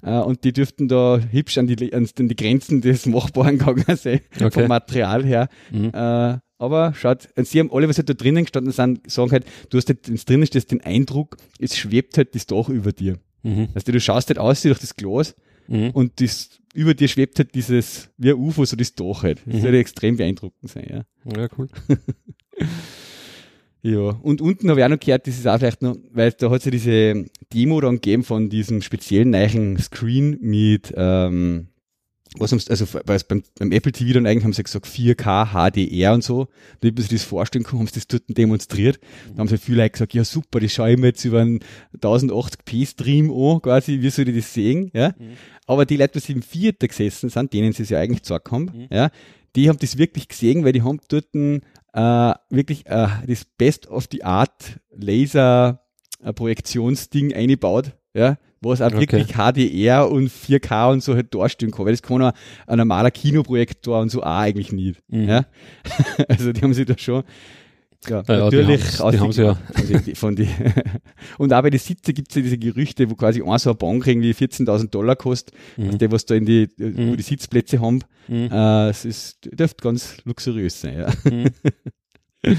Äh, 0.02 0.18
und 0.18 0.42
die 0.44 0.52
dürften 0.52 0.88
da 0.88 1.20
hübsch 1.30 1.56
an 1.58 1.66
die, 1.68 1.94
an 1.94 2.08
die 2.18 2.34
Grenzen 2.36 2.80
des 2.80 3.06
Machbaren 3.06 3.58
gegangen 3.58 3.96
sein, 3.96 4.20
Okay. 4.36 4.50
vom 4.50 4.66
Material 4.68 5.24
her. 5.24 5.48
Mhm. 5.70 5.90
Äh, 5.94 6.38
aber 6.58 6.92
schaut, 6.94 7.28
sie 7.36 7.60
haben 7.60 7.70
alle, 7.72 7.88
was 7.88 7.98
halt 7.98 8.08
da 8.08 8.14
drinnen 8.14 8.44
gestanden 8.44 8.72
sind, 8.72 9.10
sagen 9.10 9.30
halt, 9.32 9.44
du 9.70 9.78
hast 9.78 9.88
halt, 9.88 10.08
wenn 10.08 10.16
drinnen 10.16 10.46
stehst, 10.46 10.70
den 10.72 10.80
Eindruck, 10.80 11.36
es 11.58 11.76
schwebt 11.76 12.16
halt 12.18 12.34
das 12.34 12.46
Dach 12.46 12.68
über 12.68 12.92
dir. 12.92 13.18
Mhm. 13.42 13.68
Also 13.74 13.92
du 13.92 14.00
schaust 14.00 14.28
halt 14.28 14.38
aus 14.38 14.62
durch 14.62 14.78
das 14.78 14.94
Glas 14.94 15.34
Mhm. 15.68 15.90
und 15.90 16.20
das, 16.20 16.50
über 16.74 16.94
dir 16.94 17.08
schwebt 17.08 17.38
halt 17.38 17.54
dieses, 17.54 18.08
wie 18.16 18.30
ein 18.30 18.36
UFO, 18.38 18.64
so 18.64 18.74
das 18.76 18.94
Dach 18.94 19.22
halt. 19.22 19.40
Das 19.46 19.56
Mhm. 19.56 19.60
soll 19.60 19.74
extrem 19.74 20.16
beeindruckend 20.16 20.70
sein, 20.70 20.86
ja. 20.90 21.04
Ja, 21.36 21.48
cool. 21.58 21.68
Ja, 23.80 24.00
und 24.22 24.40
unten 24.40 24.68
habe 24.70 24.80
ich 24.80 24.84
auch 24.84 24.90
noch 24.90 24.98
gehört, 24.98 25.26
das 25.28 25.38
ist 25.38 25.46
auch 25.46 25.56
vielleicht 25.58 25.82
noch, 25.82 25.96
weil 26.10 26.32
da 26.32 26.50
hat 26.50 26.58
es 26.58 26.64
ja 26.64 26.70
diese 26.72 27.26
Demo 27.54 27.80
dann 27.80 27.94
gegeben 27.94 28.24
von 28.24 28.50
diesem 28.50 28.82
speziellen 28.82 29.30
neuen 29.30 29.78
Screen 29.78 30.36
mit, 30.40 30.92
ähm, 30.96 31.68
was 32.36 32.52
haben 32.52 32.58
sie, 32.58 32.68
also 32.70 32.86
weil 33.06 33.18
beim, 33.26 33.42
beim 33.58 33.72
Apple 33.72 33.92
TV 33.92 34.12
dann 34.12 34.26
eigentlich 34.26 34.44
haben 34.44 34.52
sie 34.52 34.62
gesagt 34.62 34.86
4K 34.86 35.52
HDR 35.70 36.12
und 36.14 36.22
so, 36.22 36.48
damit 36.80 36.96
man 36.96 37.02
sich 37.02 37.20
das 37.20 37.24
vorstellen 37.24 37.64
kann, 37.64 37.78
haben 37.78 37.86
sie 37.86 37.94
das 37.94 38.06
dort 38.06 38.24
demonstriert. 38.28 39.00
Da 39.34 39.38
haben 39.40 39.48
sie 39.48 39.56
viele 39.58 39.78
Leute 39.78 39.90
gesagt, 39.90 40.14
ja 40.14 40.24
super, 40.24 40.60
das 40.60 40.72
schaue 40.72 40.92
ich 40.92 40.98
mir 40.98 41.06
jetzt 41.08 41.24
über 41.24 41.40
einen 41.40 41.60
1080p 41.98 42.86
Stream 42.86 43.30
an, 43.30 43.62
quasi, 43.62 44.00
wie 44.00 44.10
soll 44.10 44.28
ich 44.28 44.36
das 44.36 44.52
sehen, 44.52 44.90
ja. 44.92 45.14
Aber 45.66 45.84
die 45.86 45.96
Leute, 45.96 46.20
die 46.20 46.32
im 46.32 46.42
Vierter 46.42 46.88
gesessen 46.88 47.30
sind, 47.30 47.52
denen 47.52 47.72
sie 47.72 47.82
es 47.82 47.88
ja 47.90 47.98
eigentlich 47.98 48.22
gesagt 48.22 48.50
haben, 48.50 48.64
Mhm. 48.74 48.86
ja, 48.90 49.10
die 49.56 49.68
haben 49.68 49.78
das 49.78 49.96
wirklich 49.98 50.28
gesehen, 50.28 50.64
weil 50.64 50.72
die 50.72 50.82
haben 50.82 51.00
dort 51.08 51.34
ein, 51.34 51.62
äh, 51.94 52.34
wirklich 52.50 52.86
äh, 52.86 53.08
das 53.26 53.44
Best 53.44 53.88
of 53.88 54.06
the 54.12 54.22
Art 54.24 54.78
Laser 54.94 55.82
äh, 56.22 56.32
Projektionsding 56.32 57.32
eingebaut, 57.34 57.92
ja, 58.14 58.36
was 58.60 58.80
auch 58.80 58.86
Okay. 58.92 59.00
wirklich 59.00 59.34
HDR 59.36 60.10
und 60.10 60.28
4K 60.30 60.92
und 60.92 61.02
so 61.02 61.14
halt 61.14 61.34
darstellen 61.34 61.70
kann, 61.72 61.84
weil 61.86 61.92
das 61.92 62.02
kann 62.02 62.22
auch 62.22 62.32
ein 62.66 62.78
normaler 62.78 63.10
Kinoprojektor 63.10 64.00
und 64.00 64.10
so 64.10 64.22
auch 64.22 64.26
eigentlich 64.38 64.72
nicht, 64.72 65.00
Mhm. 65.08 65.28
ja. 65.28 65.46
also 66.28 66.52
die 66.52 66.60
haben 66.62 66.74
sich 66.74 66.86
da 66.86 66.96
schon 66.96 67.22
ja, 68.08 68.22
Ja, 68.28 68.48
die 68.50 68.56
natürlich 68.58 69.00
haben's- 69.00 69.12
die 69.12 69.18
haben's 69.20 69.36
ja. 69.38 69.54
von 69.74 70.04
die, 70.04 70.14
von 70.14 70.36
die 70.36 70.48
und 71.38 71.52
auch 71.52 71.62
bei 71.62 71.70
den 71.70 71.80
Sitze 71.80 72.12
gibt 72.12 72.28
es 72.30 72.36
ja 72.36 72.42
diese 72.42 72.56
Gerüchte, 72.56 73.10
wo 73.10 73.16
quasi 73.16 73.42
ein 73.42 73.58
so 73.58 73.70
eine 73.70 73.76
Bank 73.76 74.06
irgendwie 74.06 74.30
14.000 74.32 74.88
Dollar 74.90 75.16
kostet, 75.16 75.52
Mhm. 75.76 75.98
der 75.98 76.12
was 76.12 76.24
da 76.24 76.36
in 76.36 76.44
die, 76.46 76.68
wo 76.78 76.84
Mhm. 77.02 77.16
die 77.16 77.22
Sitzplätze 77.24 77.80
haben, 77.80 78.00
Mhm. 78.28 78.50
äh, 78.52 78.88
es 78.90 79.04
ist, 79.04 79.38
dürfte 79.52 79.82
ganz 79.82 80.16
luxuriös 80.24 80.80
sein, 80.80 80.96
ja. 80.98 81.12
Mhm. 81.28 81.46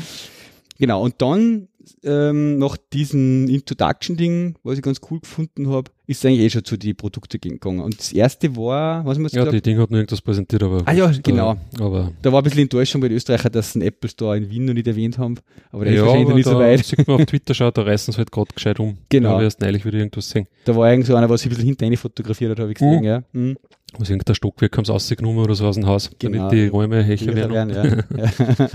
Genau, 0.78 1.04
und 1.04 1.22
dann 1.22 1.69
ähm, 2.04 2.58
nach 2.58 2.78
diesem 2.94 3.48
Introduction-Ding, 3.48 4.56
was 4.64 4.78
ich 4.78 4.84
ganz 4.84 5.00
cool 5.10 5.20
gefunden 5.20 5.70
habe, 5.70 5.92
ist 6.08 6.26
eigentlich 6.26 6.42
eh 6.42 6.50
schon 6.50 6.66
zu 6.66 6.76
die 6.78 6.94
Produkte 6.94 7.40
gegangen. 7.40 7.80
Und 7.82 8.00
das 8.00 8.12
erste 8.12 8.56
war, 8.56 9.06
was 9.06 9.18
jetzt 9.18 9.34
Ja, 9.36 9.42
gesagt? 9.46 9.56
die 9.56 9.62
Dinge 9.62 9.82
hat 9.82 9.90
nur 9.92 10.00
irgendwas 10.00 10.22
präsentiert, 10.22 10.64
aber. 10.64 10.82
Ah 10.86 10.94
ja, 10.94 11.08
da- 11.08 11.20
genau. 11.24 11.56
Aber. 11.80 12.12
Da 12.22 12.32
war 12.32 12.42
ein 12.42 12.44
bisschen 12.44 12.62
Enttäuschung 12.62 13.00
bei 13.02 13.08
den 13.10 13.18
Österreichern, 13.18 13.52
dass 13.52 13.74
sie 13.74 13.80
einen 13.80 13.88
Apple 13.88 14.10
Store 14.10 14.36
in 14.38 14.50
Wien 14.50 14.66
noch 14.66 14.74
nicht 14.74 14.88
erwähnt 14.88 15.18
haben. 15.18 15.36
Aber 15.72 15.86
der 15.86 15.94
ist 15.94 16.00
ja, 16.00 16.06
wahrscheinlich 16.06 16.26
noch 16.26 16.32
aber 16.32 16.38
nicht 16.38 16.46
so 16.46 16.54
da 16.54 16.60
weit. 16.60 16.86
sieht 16.86 17.08
man 17.08 17.20
auf 17.22 17.26
Twitter 17.26 17.54
schaut, 17.54 17.78
da 17.78 17.82
reißen 17.84 18.12
sie 18.12 18.18
halt 18.18 18.32
gerade 18.32 18.54
gescheit 18.54 18.80
um. 18.80 18.98
Genau. 19.10 19.30
Da 19.30 19.34
habe 19.36 19.44
ich 19.44 19.48
erst 19.48 19.62
neulich 19.62 19.86
wieder 19.86 19.98
irgendwas 20.00 20.26
gesehen. 20.28 20.48
Da 20.66 20.76
war 20.76 20.90
irgend 20.90 21.06
so 21.08 21.16
einer, 21.16 21.30
was 21.30 21.42
sich 21.42 21.48
ein 21.48 21.50
bisschen 21.56 21.66
hinter 21.68 21.86
eine 21.86 21.98
fotografiert 21.98 22.52
hat, 22.52 22.60
habe 22.60 22.72
ich 22.72 22.78
gesehen, 22.78 23.00
Mhm. 23.00 23.04
ja. 23.06 23.24
Mhm. 23.34 23.58
Was 23.98 24.10
irgendein 24.10 24.36
Stockwerk 24.36 24.78
haben 24.78 24.86
sie 24.86 24.92
rausgenommen 24.92 25.44
oder 25.44 25.56
so 25.56 25.66
aus 25.66 25.76
dem 25.76 25.86
Haus, 25.88 26.12
Genau. 26.20 26.38
damit 26.38 26.52
die 26.54 26.68
Räume 26.68 27.04
hecher 27.04 27.34
werden. 27.36 27.52
werden, 27.74 28.04
ja. 28.16 28.68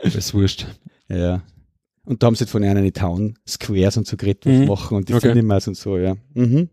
ist 0.08 0.34
wurscht. 0.34 0.66
ja. 1.08 1.42
Und 2.10 2.20
da 2.22 2.26
haben 2.26 2.34
sie 2.34 2.44
von 2.46 2.64
einer 2.64 2.82
die 2.82 2.90
Town 2.90 3.38
Squares 3.46 3.96
und 3.96 4.04
so 4.04 4.16
geredet, 4.16 4.44
was 4.44 4.52
Mhm. 4.52 4.66
machen 4.66 4.96
und 4.96 5.08
die 5.08 5.14
Okay. 5.14 5.28
Cinemas 5.28 5.68
und 5.68 5.76
so, 5.76 5.96
ja. 5.96 6.16
Mhm. 6.34 6.68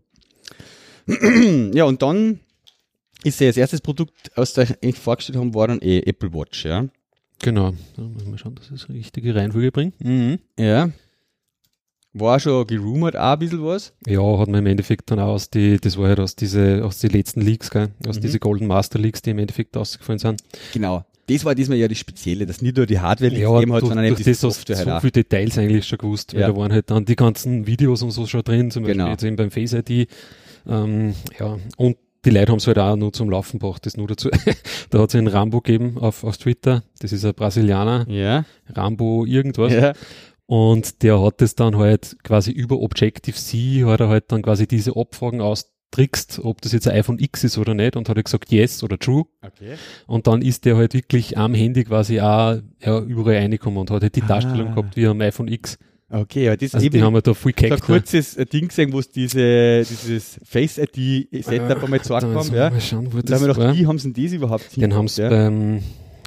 ja, 1.74 1.84
und 1.84 2.02
dann 2.02 2.40
ist 3.22 3.40
ja 3.40 3.46
das 3.46 3.56
erste 3.56 3.78
Produkt, 3.78 4.32
was 4.34 4.52
da 4.54 4.62
eigentlich 4.62 4.98
vorgestellt 4.98 5.38
haben, 5.38 5.54
war 5.54 5.68
dann 5.68 5.80
eh 5.80 6.00
Apple 6.00 6.32
Watch, 6.34 6.64
ja. 6.64 6.88
Genau. 7.40 7.72
Da 7.96 8.02
müssen 8.02 8.32
wir 8.32 8.38
schauen, 8.38 8.56
dass 8.56 8.70
es 8.72 8.86
eine 8.88 8.98
richtige 8.98 9.32
Reihenfolge 9.32 9.70
bringt. 9.70 10.04
Mhm. 10.04 10.40
Ja. 10.58 10.90
War 12.14 12.40
schon 12.40 12.66
gerumort 12.66 13.16
auch 13.16 13.34
ein 13.34 13.38
bisschen 13.38 13.62
was. 13.64 13.92
Ja, 14.06 14.20
hat 14.38 14.48
man 14.48 14.58
im 14.60 14.66
Endeffekt 14.66 15.08
dann 15.10 15.20
auch 15.20 15.28
aus 15.34 15.50
die, 15.50 15.76
das 15.78 15.96
war 15.98 16.08
halt 16.08 16.18
aus 16.18 16.34
diese, 16.34 16.84
aus 16.84 16.98
die 16.98 17.06
letzten 17.08 17.42
Leaks, 17.42 17.70
gell? 17.70 17.90
aus 18.08 18.16
Mhm. 18.16 18.22
diese 18.22 18.40
Golden 18.40 18.66
Master 18.66 18.98
Leaks, 18.98 19.22
die 19.22 19.30
im 19.30 19.38
Endeffekt 19.38 19.76
ausgefallen 19.76 20.18
sind. 20.18 20.42
Genau. 20.72 21.04
Das 21.28 21.44
war 21.44 21.54
diesmal 21.54 21.78
ja 21.78 21.86
das 21.88 21.98
Spezielle, 21.98 22.46
dass 22.46 22.62
nicht 22.62 22.76
nur 22.76 22.86
die 22.86 22.98
Hardware 22.98 23.32
Ja, 23.36 23.52
gegeben 23.52 23.72
hat, 23.74 23.80
sondern 23.84 24.04
eben 24.06 24.16
hast 24.16 24.40
Software 24.40 24.74
du 24.74 24.78
halt 24.78 24.88
so 24.88 24.92
auch. 24.94 25.00
viele 25.00 25.12
Details 25.12 25.58
eigentlich 25.58 25.86
schon 25.86 25.98
gewusst, 25.98 26.34
weil 26.34 26.40
Ja. 26.42 26.48
da 26.48 26.56
waren 26.56 26.72
halt 26.72 26.90
dann 26.90 27.04
die 27.04 27.16
ganzen 27.16 27.66
Videos 27.66 28.02
und 28.02 28.10
so 28.10 28.26
schon 28.26 28.42
drin, 28.42 28.70
zum 28.70 28.82
Beispiel 28.84 28.98
Genau. 28.98 29.10
jetzt 29.10 29.22
eben 29.24 29.36
beim 29.36 29.50
Face 29.50 29.72
ID. 29.74 30.08
Ähm, 30.66 31.14
ja, 31.38 31.58
und 31.76 31.96
die 32.24 32.30
Leute 32.30 32.50
haben 32.52 32.58
es 32.58 32.66
halt 32.66 32.78
auch 32.78 32.96
nur 32.96 33.12
zum 33.12 33.30
Laufen 33.30 33.58
gebracht, 33.58 33.86
das 33.86 33.96
nur 33.96 34.08
dazu. 34.08 34.28
da 34.90 34.98
hat 35.00 35.08
es 35.10 35.14
einen 35.14 35.28
Rambo 35.28 35.60
gegeben 35.60 35.98
auf, 35.98 36.24
auf 36.24 36.36
Twitter, 36.36 36.82
das 37.00 37.12
ist 37.12 37.24
ein 37.24 37.34
Brasilianer, 37.34 38.06
Ja. 38.08 38.44
Rambo 38.74 39.24
irgendwas. 39.24 39.72
ja. 39.72 39.92
Und 40.46 41.02
der 41.02 41.20
hat 41.22 41.42
es 41.42 41.54
dann 41.56 41.76
halt 41.76 42.16
quasi 42.24 42.50
über 42.52 42.80
Objective-C, 42.80 43.84
hat 43.84 44.00
er 44.00 44.08
halt 44.08 44.32
dann 44.32 44.40
quasi 44.42 44.66
diese 44.66 44.96
Abfragen 44.96 45.42
austrickst, 45.90 46.40
ob 46.42 46.60
das 46.62 46.72
jetzt 46.72 46.88
ein 46.88 46.96
iPhone 46.96 47.18
X 47.18 47.44
ist 47.44 47.58
oder 47.58 47.74
nicht, 47.74 47.96
und 47.96 48.08
hat 48.08 48.16
er 48.16 48.22
gesagt 48.22 48.50
Yes 48.52 48.82
oder 48.82 48.98
True. 48.98 49.24
Okay. 49.42 49.74
Und 50.06 50.26
dann 50.26 50.42
ist 50.42 50.64
der 50.64 50.76
halt 50.76 50.94
wirklich 50.94 51.36
am 51.38 51.54
Handy 51.54 51.84
quasi 51.84 52.20
auch 52.20 52.58
ja, 52.80 53.00
überall 53.00 53.36
reingekommen 53.38 53.78
und 53.78 53.90
hat 53.90 54.02
halt 54.02 54.14
die 54.16 54.22
Ah. 54.22 54.26
Darstellung 54.26 54.74
gehabt 54.74 54.96
wie 54.96 55.06
am 55.06 55.20
iPhone 55.20 55.48
X. 55.48 55.78
Okay, 56.10 56.44
ja, 56.46 56.56
das 56.56 56.74
Also 56.74 56.86
eben 56.86 56.96
die 56.98 57.02
haben 57.02 57.12
wir 57.14 57.20
da 57.20 57.32
ein 57.32 57.36
gehackt. 57.54 57.70
ne? 57.70 57.78
kurzes 57.80 58.36
äh, 58.36 58.46
Ding 58.46 58.68
gesehen, 58.68 58.92
wo 58.94 58.98
es 58.98 59.10
diese, 59.10 59.80
dieses 59.84 60.40
Face-ID-Setup 60.42 61.82
einmal 61.84 61.98
gezeigt 61.98 62.22
Da 62.22 62.34
haben, 62.34 62.54
ja. 62.54 62.70
Mal 62.70 62.80
schauen, 62.80 63.12
wo 63.12 63.16
Da 63.18 63.22
das 63.22 63.40
haben 63.40 63.46
wir 63.48 63.54
gedacht, 63.54 63.68
war. 63.68 63.76
wie 63.76 63.86
haben 63.86 63.98
sie 63.98 64.12
denn 64.12 64.24
das 64.24 64.32
überhaupt 64.32 64.76
Den 64.76 64.94
haben 64.94 65.08
sie 65.08 65.22
ja? 65.22 65.28
beim, 65.28 65.82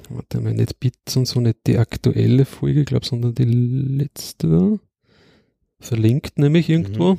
warte 0.09 0.39
mal, 0.39 0.53
nicht 0.53 0.79
Bits 0.79 1.17
und 1.17 1.25
so, 1.27 1.39
nicht 1.41 1.57
die 1.65 1.77
aktuelle 1.79 2.45
Folge, 2.45 2.81
ich 2.81 2.85
glaube, 2.85 3.05
sondern 3.07 3.33
die 3.33 3.45
letzte 3.45 4.47
da. 4.49 4.77
Verlinkt 5.79 6.37
nämlich 6.37 6.67
Mhm. 6.69 6.73
irgendwo. 6.75 7.17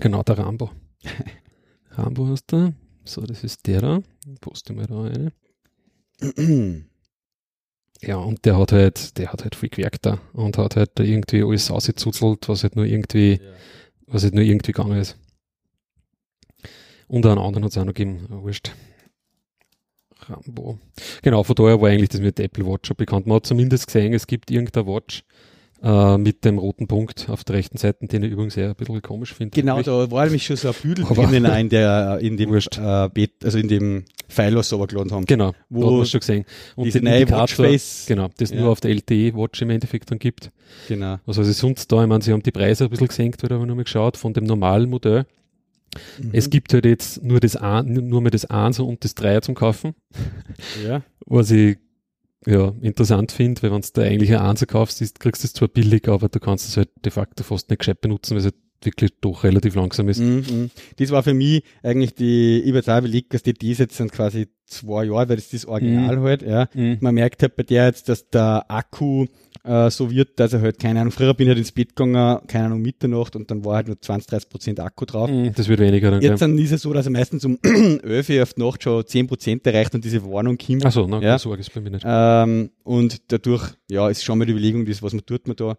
Genau, 0.00 0.22
der 0.22 0.38
Rambo. 0.38 0.70
Rambo 1.90 2.28
hast 2.28 2.52
du. 2.52 2.74
So, 3.04 3.22
das 3.22 3.44
ist 3.44 3.66
der 3.66 3.80
da. 3.80 4.02
Poste 4.40 4.72
mal 4.72 4.86
da 4.86 5.04
eine. 5.04 5.32
Ja, 8.02 8.16
und 8.16 8.44
der 8.44 8.56
hat 8.58 8.72
halt, 8.72 9.18
der 9.18 9.32
hat 9.32 9.42
halt 9.42 9.54
viel 9.56 9.70
gewerkt 9.70 10.06
da 10.06 10.20
und 10.32 10.56
hat 10.58 10.76
halt 10.76 10.92
da 10.94 11.02
irgendwie 11.02 11.42
alles 11.42 11.70
ausgezuzelt, 11.70 12.48
was 12.48 12.62
halt 12.62 12.76
nur 12.76 12.84
irgendwie, 12.84 13.40
was 14.06 14.22
halt 14.22 14.34
nur 14.34 14.44
irgendwie 14.44 14.72
gegangen 14.72 14.98
ist. 14.98 15.16
Und 17.08 17.24
einen 17.26 17.38
anderen 17.38 17.64
hat 17.64 17.72
es 17.72 17.78
auch 17.78 17.84
noch 17.84 17.94
gegeben, 17.94 18.26
wurscht. 18.28 18.72
Rambo. 20.20 20.78
Genau, 21.22 21.42
von 21.42 21.56
daher 21.56 21.80
war 21.80 21.88
eigentlich 21.88 22.10
das 22.10 22.20
mit 22.20 22.38
der 22.38 22.46
Apple 22.46 22.66
Watch 22.66 22.88
schon 22.88 22.96
bekannt. 22.96 23.26
Man 23.26 23.36
hat 23.36 23.46
zumindest 23.46 23.86
gesehen, 23.86 24.12
es 24.12 24.26
gibt 24.26 24.50
irgendeine 24.50 24.86
Watch 24.86 25.24
äh, 25.82 26.18
mit 26.18 26.44
dem 26.44 26.58
roten 26.58 26.86
Punkt 26.88 27.28
auf 27.28 27.44
der 27.44 27.56
rechten 27.56 27.78
Seite, 27.78 28.06
den 28.06 28.22
ich 28.22 28.32
übrigens 28.32 28.56
eher 28.56 28.70
ein 28.70 28.74
bisschen 28.74 29.00
komisch 29.02 29.34
finde. 29.34 29.58
Genau, 29.58 29.80
da 29.82 30.10
war 30.10 30.24
nämlich 30.24 30.44
schon 30.44 30.56
so 30.56 30.68
ein 30.68 30.74
Büdel 30.82 31.04
drinnen 31.04 31.46
auch 31.46 31.56
in 31.58 31.68
der, 31.68 32.18
in 32.22 32.36
dem, 32.36 32.54
äh, 32.54 33.08
Bet, 33.12 33.44
also 33.44 33.58
in 33.58 33.68
dem 33.68 34.04
File, 34.28 34.56
was 34.56 34.68
sie 34.68 34.74
runtergeladen 34.76 35.12
haben. 35.12 35.24
Genau, 35.26 35.52
Wo 35.68 35.80
da 35.80 35.86
hat 35.86 35.96
man 35.98 36.06
schon 36.06 36.20
gesehen. 36.20 36.44
Und 36.76 36.92
den 36.92 37.04
neue 37.04 37.20
Indikator, 37.20 37.64
Watchface. 37.66 38.04
genau, 38.06 38.28
das 38.36 38.50
Ja. 38.50 38.60
nur 38.60 38.70
auf 38.70 38.80
der 38.80 38.90
LTE-Watch 38.90 39.62
im 39.62 39.70
Endeffekt 39.70 40.10
dann 40.10 40.18
gibt. 40.18 40.50
Genau. 40.88 41.18
Was 41.26 41.38
also 41.38 41.52
sonst 41.52 41.90
da, 41.92 42.02
ich 42.02 42.08
meine, 42.08 42.22
sie 42.22 42.32
haben 42.32 42.42
die 42.42 42.50
Preise 42.52 42.84
ein 42.84 42.90
bisschen 42.90 43.08
gesenkt, 43.08 43.42
weil 43.42 43.50
ich 43.50 43.54
habe 43.56 43.66
nur 43.66 43.76
mal 43.76 43.84
geschaut, 43.84 44.16
von 44.16 44.32
dem 44.32 44.44
normalen 44.44 44.90
Modell. 44.90 45.26
Mhm. 46.20 46.30
Es 46.32 46.50
gibt 46.50 46.74
halt 46.74 46.84
jetzt 46.84 47.22
nur 47.22 47.40
das 47.40 47.56
Ein, 47.56 47.92
nur 47.92 48.20
mehr 48.20 48.30
das 48.30 48.44
1 48.44 48.80
und 48.80 49.02
das 49.04 49.14
3 49.14 49.40
zum 49.40 49.54
Kaufen, 49.54 49.94
ja. 50.86 51.02
was 51.24 51.50
ich 51.50 51.78
ja, 52.46 52.72
interessant 52.80 53.32
finde, 53.32 53.62
weil 53.62 53.72
wenn 53.72 53.82
du 53.82 53.88
da 53.92 54.02
eigentlich 54.02 54.32
ein 54.32 54.40
1 54.40 54.66
kaufst, 54.66 55.02
ist, 55.02 55.20
kriegst 55.20 55.42
du 55.42 55.46
es 55.46 55.52
zwar 55.52 55.68
billig, 55.68 56.08
aber 56.08 56.28
du 56.28 56.40
kannst 56.40 56.68
es 56.68 56.76
halt 56.76 56.90
de 57.04 57.10
facto 57.10 57.42
fast 57.42 57.68
nicht 57.70 57.80
gescheit 57.80 58.00
benutzen, 58.00 58.32
weil 58.32 58.38
es 58.38 58.44
halt 58.44 58.54
wirklich 58.82 59.12
doch 59.20 59.44
relativ 59.44 59.74
langsam 59.74 60.08
ist. 60.08 60.20
Mhm, 60.20 60.44
mhm. 60.48 60.70
Das 60.96 61.10
war 61.10 61.22
für 61.22 61.34
mich 61.34 61.64
eigentlich 61.82 62.14
die, 62.14 62.60
überlegt, 62.60 63.34
dass 63.34 63.42
die 63.42 63.54
das 63.54 63.78
jetzt 63.78 63.96
sind 63.96 64.12
quasi 64.12 64.46
zwei 64.66 65.04
Jahre, 65.04 65.30
weil 65.30 65.36
das 65.36 65.46
ist 65.46 65.54
das 65.54 65.66
Original 65.66 66.20
halt, 66.20 66.42
ja. 66.42 66.68
Mhm. 66.74 66.98
Man 67.00 67.14
merkt 67.14 67.42
halt 67.42 67.56
bei 67.56 67.62
der 67.64 67.86
jetzt, 67.86 68.08
dass 68.08 68.28
der 68.28 68.66
Akku 68.68 69.26
äh, 69.64 69.90
so 69.90 70.10
wird, 70.10 70.38
dass 70.40 70.52
er 70.52 70.60
halt, 70.62 70.78
keine 70.78 71.00
Ahnung, 71.00 71.12
früher 71.12 71.34
bin 71.34 71.46
ich 71.46 71.48
halt 71.50 71.58
ins 71.58 71.72
Bett 71.72 71.94
gegangen, 71.96 72.40
keine 72.46 72.66
Ahnung, 72.66 72.80
Mitternacht 72.82 73.36
und 73.36 73.50
dann 73.50 73.64
war 73.64 73.76
halt 73.76 73.86
nur 73.88 74.00
20, 74.00 74.28
30 74.30 74.48
Prozent 74.48 74.80
Akku 74.80 75.04
drauf. 75.04 75.30
Mhm, 75.30 75.52
Das 75.54 75.68
wird 75.68 75.80
weniger 75.80 76.10
dann. 76.10 76.22
Jetzt 76.22 76.40
dann 76.42 76.56
ist 76.58 76.72
es 76.72 76.82
so, 76.82 76.92
dass 76.92 77.06
er 77.06 77.12
meistens 77.12 77.44
um 77.44 77.58
11 77.64 78.28
Uhr 78.30 78.42
auf 78.42 78.54
die 78.54 78.60
Nacht 78.62 78.82
schon 78.82 79.06
10 79.06 79.26
Prozent 79.26 79.66
erreicht 79.66 79.94
und 79.94 80.04
diese 80.04 80.22
Warnung 80.24 80.56
kommt. 80.58 80.84
Achso, 80.86 81.06
na, 81.08 81.18
Ja. 81.20 81.28
ja. 81.28 81.38
Sorge 81.38 81.60
ist 81.60 81.72
bei 81.74 81.80
mir 81.80 81.90
nicht. 81.90 82.04
Ähm, 82.06 82.70
und 82.84 83.20
dadurch, 83.32 83.70
ja, 83.90 84.08
ist 84.08 84.24
schon 84.24 84.38
mal 84.38 84.44
die 84.46 84.52
Überlegung, 84.52 84.86
das, 84.86 85.02
was 85.02 85.12
man 85.12 85.24
tut 85.26 85.46
man 85.46 85.56
da. 85.56 85.76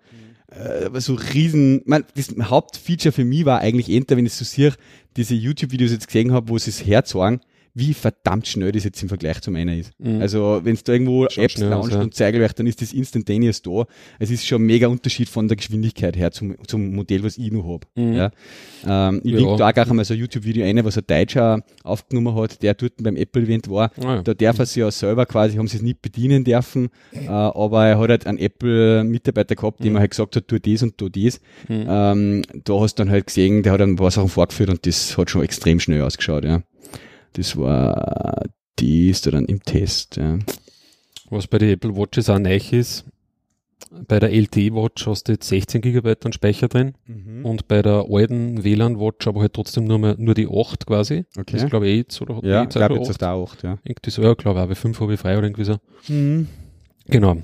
Äh, 0.52 0.86
aber 0.86 1.00
so 1.02 1.14
riesen, 1.14 1.82
man, 1.86 2.04
das 2.16 2.30
Hauptfeature 2.50 3.12
für 3.12 3.24
mich 3.24 3.46
war 3.46 3.60
eigentlich 3.60 3.90
entweder, 3.90 4.18
wenn 4.18 4.26
ich 4.26 4.34
so 4.34 4.44
sehe, 4.46 4.74
diese 5.16 5.36
YouTube-Videos 5.36 5.92
jetzt 5.92 6.08
gesehen 6.08 6.32
habe, 6.32 6.50
wo 6.50 6.58
sie 6.58 6.72
es 6.72 6.86
herzeigen, 6.86 7.42
wie 7.74 7.94
verdammt 7.94 8.48
schnell 8.48 8.72
das 8.72 8.84
jetzt 8.84 9.02
im 9.02 9.10
Vergleich 9.10 9.42
zum 9.42 9.56
einen 9.56 9.80
ist. 9.80 9.92
Mhm. 10.00 10.22
Also, 10.22 10.62
wenn 10.64 10.74
es 10.74 10.84
da 10.84 10.94
irgendwo 10.94 11.28
Schaut 11.30 11.44
Apps 11.46 11.58
launcht 11.58 11.92
ja. 11.94 12.02
und 12.02 12.14
zeigen 12.14 12.40
dann 12.56 12.68
ist 12.68 12.82
das 12.82 12.94
instantaneous 12.94 13.62
da. 13.62 13.86
Es 14.20 14.32
ist 14.32 14.46
schon 14.48 14.62
ein 14.62 14.66
mega 14.66 14.88
Unterschied 14.88 15.30
von 15.30 15.48
der 15.48 15.58
Geschwindigkeit 15.58 16.16
her 16.18 16.32
zum, 16.32 16.56
zum 16.68 16.94
Modell, 16.96 17.24
was 17.24 17.38
ich 17.38 17.52
noch 17.52 17.64
habe. 17.68 17.88
Mhm. 17.96 18.14
Ja. 18.14 18.32
Ähm, 18.86 19.22
ich 19.24 19.32
Ja. 19.34 19.38
link 19.40 19.58
da 19.58 19.70
auch 19.70 19.90
einmal 19.90 20.06
so 20.06 20.14
ein 20.14 20.20
YouTube-Video 20.20 20.66
ein, 20.66 20.84
was 20.84 20.98
ein 20.98 21.04
Deutscher 21.08 21.62
aufgenommen 21.84 22.36
hat, 22.36 22.62
der 22.64 22.74
dort 22.74 22.94
beim 23.02 23.16
Apple-Event 23.16 23.70
war. 23.70 23.92
Ah, 24.00 24.16
ja. 24.16 24.22
Da 24.24 24.34
darf 24.34 24.60
er 24.60 24.66
sich 24.66 24.78
ja 24.78 24.90
selber 24.92 25.26
quasi, 25.26 25.58
haben 25.58 25.68
sie 25.68 25.78
es 25.78 25.84
nicht 25.84 26.02
bedienen 26.02 26.44
dürfen, 26.44 26.90
äh, 27.14 27.28
aber 27.28 27.86
er 27.88 28.00
hat 28.00 28.10
halt 28.10 28.28
einen 28.28 28.38
Apple-Mitarbeiter 28.40 29.56
gehabt, 29.56 29.84
dem 29.84 29.90
Mhm. 29.92 29.96
er 29.98 30.00
halt 30.02 30.12
gesagt 30.12 30.36
hat, 30.36 30.48
tu 30.48 30.60
das 30.60 30.84
und 30.84 30.98
tu 30.98 31.10
das. 31.10 31.40
Mhm. 31.68 31.86
Ähm, 31.88 32.42
da 32.64 32.80
hast 32.80 32.96
du 32.96 33.04
dann 33.04 33.12
halt 33.12 33.28
gesehen, 33.28 33.64
der 33.64 33.74
hat 33.74 33.82
ein 33.82 33.96
paar 33.96 34.12
Sachen 34.12 34.30
vorgeführt 34.30 34.70
und 34.70 34.86
das 34.86 35.18
hat 35.18 35.30
schon 35.30 35.44
extrem 35.44 35.80
schnell 35.80 36.02
ausgeschaut, 36.02 36.44
ja. 36.46 36.62
Das 37.34 37.58
war 37.58 38.44
das 38.76 39.22
da 39.22 39.32
dann 39.32 39.46
im 39.46 39.64
Test, 39.64 40.18
ja. 40.18 40.40
Was 41.30 41.48
bei 41.48 41.58
den 41.58 41.70
Apple 41.70 41.96
Watches 41.96 42.30
auch 42.30 42.40
neu 42.40 42.60
ist, 42.72 43.06
bei 44.08 44.20
der 44.20 44.32
LTE 44.32 44.74
Watch 44.74 45.08
hast 45.08 45.28
du 45.28 45.34
jetzt 45.34 45.48
16 45.48 45.82
GB 45.82 46.16
an 46.24 46.34
Speicher 46.34 46.68
drin 46.68 46.94
und 47.44 47.68
bei 47.68 47.82
der 47.82 48.06
alten 48.10 48.64
WLAN 48.64 49.00
Watch 49.00 49.28
aber 49.28 49.42
halt 49.42 49.54
trotzdem 49.54 49.86
nur, 49.86 50.00
mehr, 50.00 50.16
nur 50.18 50.34
die 50.34 50.48
8 50.48 50.86
quasi. 50.86 51.26
Okay. 51.38 51.58
Das 51.58 51.70
glaube 51.70 51.88
ich 51.88 51.94
eh 51.94 51.98
jetzt, 52.00 52.22
oder 52.22 52.38
hat 52.38 52.44
Ja, 52.44 52.50
die 52.50 52.56
ich 52.58 52.64
jetzt 52.66 52.74
glaube 52.76 52.96
auch 52.96 53.00
jetzt 53.00 53.10
ist 53.10 53.24
auch, 53.24 53.56
ja. 53.64 53.78
Irgendwie 53.84 54.10
so, 54.12 54.22
ja, 54.22 54.34
glaube 54.34 54.62
ich, 54.62 54.70
weil 54.70 54.76
5 54.76 55.00
habe 55.00 55.14
ich 55.14 55.20
frei 55.20 55.38
oder 55.38 55.48
irgendwie 55.48 55.64
so. 55.64 55.78
Mhm. 56.08 56.48
Genau. 57.08 57.38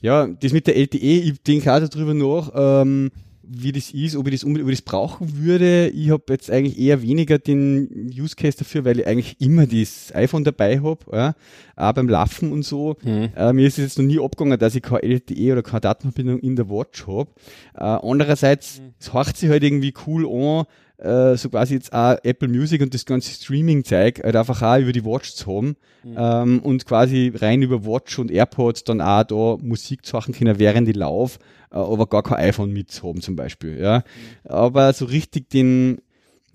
Ja, 0.00 0.26
das 0.26 0.52
mit 0.52 0.66
der 0.66 0.76
LTE, 0.76 0.96
ich 0.96 1.42
denke 1.42 1.72
auch 1.72 1.86
darüber 1.86 2.14
nach, 2.14 2.50
ähm, 2.54 3.10
wie 3.48 3.72
das 3.72 3.90
ist, 3.90 4.16
ob 4.16 4.26
ich 4.26 4.34
das 4.34 4.44
unbedingt 4.44 4.66
ob 4.66 4.72
ich 4.72 4.78
das 4.78 4.84
brauchen 4.84 5.42
würde. 5.42 5.88
Ich 5.88 6.10
habe 6.10 6.24
jetzt 6.30 6.50
eigentlich 6.50 6.78
eher 6.78 7.02
weniger 7.02 7.38
den 7.38 8.10
Use 8.16 8.36
Case 8.36 8.58
dafür, 8.58 8.84
weil 8.84 9.00
ich 9.00 9.06
eigentlich 9.06 9.40
immer 9.40 9.66
das 9.66 10.14
iPhone 10.14 10.44
dabei 10.44 10.80
habe, 10.80 10.98
ja, 11.12 11.34
auch 11.76 11.92
beim 11.92 12.08
Laufen 12.08 12.52
und 12.52 12.64
so. 12.64 12.96
Mhm. 13.02 13.30
Äh, 13.36 13.52
mir 13.52 13.66
ist 13.66 13.78
es 13.78 13.84
jetzt 13.84 13.98
noch 13.98 14.04
nie 14.04 14.20
abgegangen, 14.20 14.58
dass 14.58 14.74
ich 14.74 14.82
keine 14.82 15.02
LTE 15.02 15.52
oder 15.52 15.62
keine 15.62 15.80
Datenverbindung 15.82 16.38
in 16.40 16.56
der 16.56 16.68
Watch 16.68 17.06
habe. 17.06 17.30
Äh, 17.74 17.82
andererseits, 17.82 18.80
es 18.98 19.12
horcht 19.12 19.36
sich 19.36 19.50
halt 19.50 19.62
irgendwie 19.62 19.94
cool 20.06 20.26
an, 20.26 20.66
äh, 20.98 21.36
so 21.36 21.48
quasi 21.48 21.74
jetzt 21.74 21.92
auch 21.92 22.16
Apple 22.22 22.48
Music 22.48 22.80
und 22.80 22.94
das 22.94 23.04
ganze 23.04 23.30
Streaming-Zeug 23.30 24.22
halt 24.22 24.36
einfach 24.36 24.62
auch 24.62 24.78
über 24.78 24.92
die 24.92 25.04
Watch 25.04 25.34
zu 25.34 25.46
haben 25.46 25.76
ähm, 26.04 26.60
und 26.60 26.86
quasi 26.86 27.32
rein 27.34 27.62
über 27.62 27.84
Watch 27.84 28.18
und 28.18 28.30
AirPods 28.30 28.84
dann 28.84 29.00
auch 29.00 29.24
da 29.24 29.56
Musik 29.60 30.04
zu 30.06 30.16
machen 30.16 30.34
können, 30.34 30.58
während 30.58 30.88
ich 30.88 30.96
laufe, 30.96 31.38
äh, 31.70 31.76
aber 31.76 32.06
gar 32.06 32.22
kein 32.22 32.38
iPhone 32.38 32.72
mitzuhaben 32.72 33.22
zum 33.22 33.36
Beispiel. 33.36 33.80
Ja. 33.80 34.04
Aber 34.44 34.92
so 34.92 35.06
richtig 35.06 35.50
den, 35.50 35.98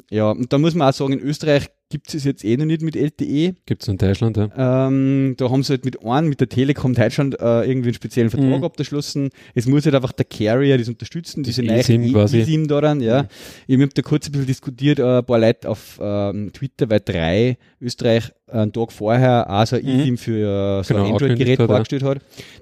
ja, 0.09 0.31
und 0.31 0.51
da 0.53 0.57
muss 0.57 0.75
man 0.75 0.89
auch 0.89 0.93
sagen, 0.93 1.13
in 1.13 1.19
Österreich 1.19 1.69
gibt 1.89 2.13
es 2.13 2.23
jetzt 2.23 2.45
eh 2.45 2.55
noch 2.55 2.65
nicht 2.65 2.81
mit 2.83 2.95
LTE. 2.95 3.55
Gibt 3.65 3.81
es 3.81 3.87
in 3.87 3.97
Deutschland, 3.97 4.37
ja. 4.37 4.87
Ähm, 4.87 5.33
da 5.37 5.49
haben 5.49 5.63
sie 5.63 5.73
halt 5.73 5.85
mit 5.85 6.03
einem, 6.05 6.29
mit 6.29 6.39
der 6.39 6.47
Telekom 6.49 6.93
Deutschland 6.93 7.39
äh, 7.39 7.63
irgendwie 7.69 7.89
einen 7.89 7.93
speziellen 7.95 8.29
Vertrag 8.29 8.59
Mhm. 8.59 8.63
abgeschlossen. 8.63 9.29
Es 9.55 9.65
muss 9.65 9.85
halt 9.85 9.95
einfach 9.95 10.11
der 10.11 10.25
Carrier 10.25 10.77
das 10.77 10.87
unterstützen, 10.87 11.41
diese 11.43 11.63
eSIM 11.63 12.01
neue 12.03 12.11
quasi. 12.11 12.41
eSIM 12.41 12.67
daran, 12.67 13.01
ja. 13.01 13.23
Mhm. 13.23 13.27
Ich 13.67 13.79
habe 13.81 13.89
da 13.93 14.01
kurz 14.03 14.27
ein 14.27 14.31
bisschen 14.33 14.47
diskutiert, 14.47 14.99
äh, 14.99 15.17
ein 15.19 15.25
paar 15.25 15.39
Leute 15.39 15.67
auf 15.69 15.99
ähm, 16.01 16.51
Twitter, 16.53 16.89
weil 16.89 16.99
drei 16.99 17.57
Österreich 17.81 18.31
einen 18.51 18.73
Tag 18.73 18.91
vorher 18.91 19.49
auch 19.49 19.65
so 19.65 19.75
ein 19.75 19.83
Mhm. 19.83 19.99
eSIM 19.99 20.17
für 20.17 20.83
so 20.83 20.93
Genau, 20.93 21.05
ein 21.05 21.11
Android-Gerät 21.13 21.57
vorgestellt 21.61 22.03
hat. 22.03 22.19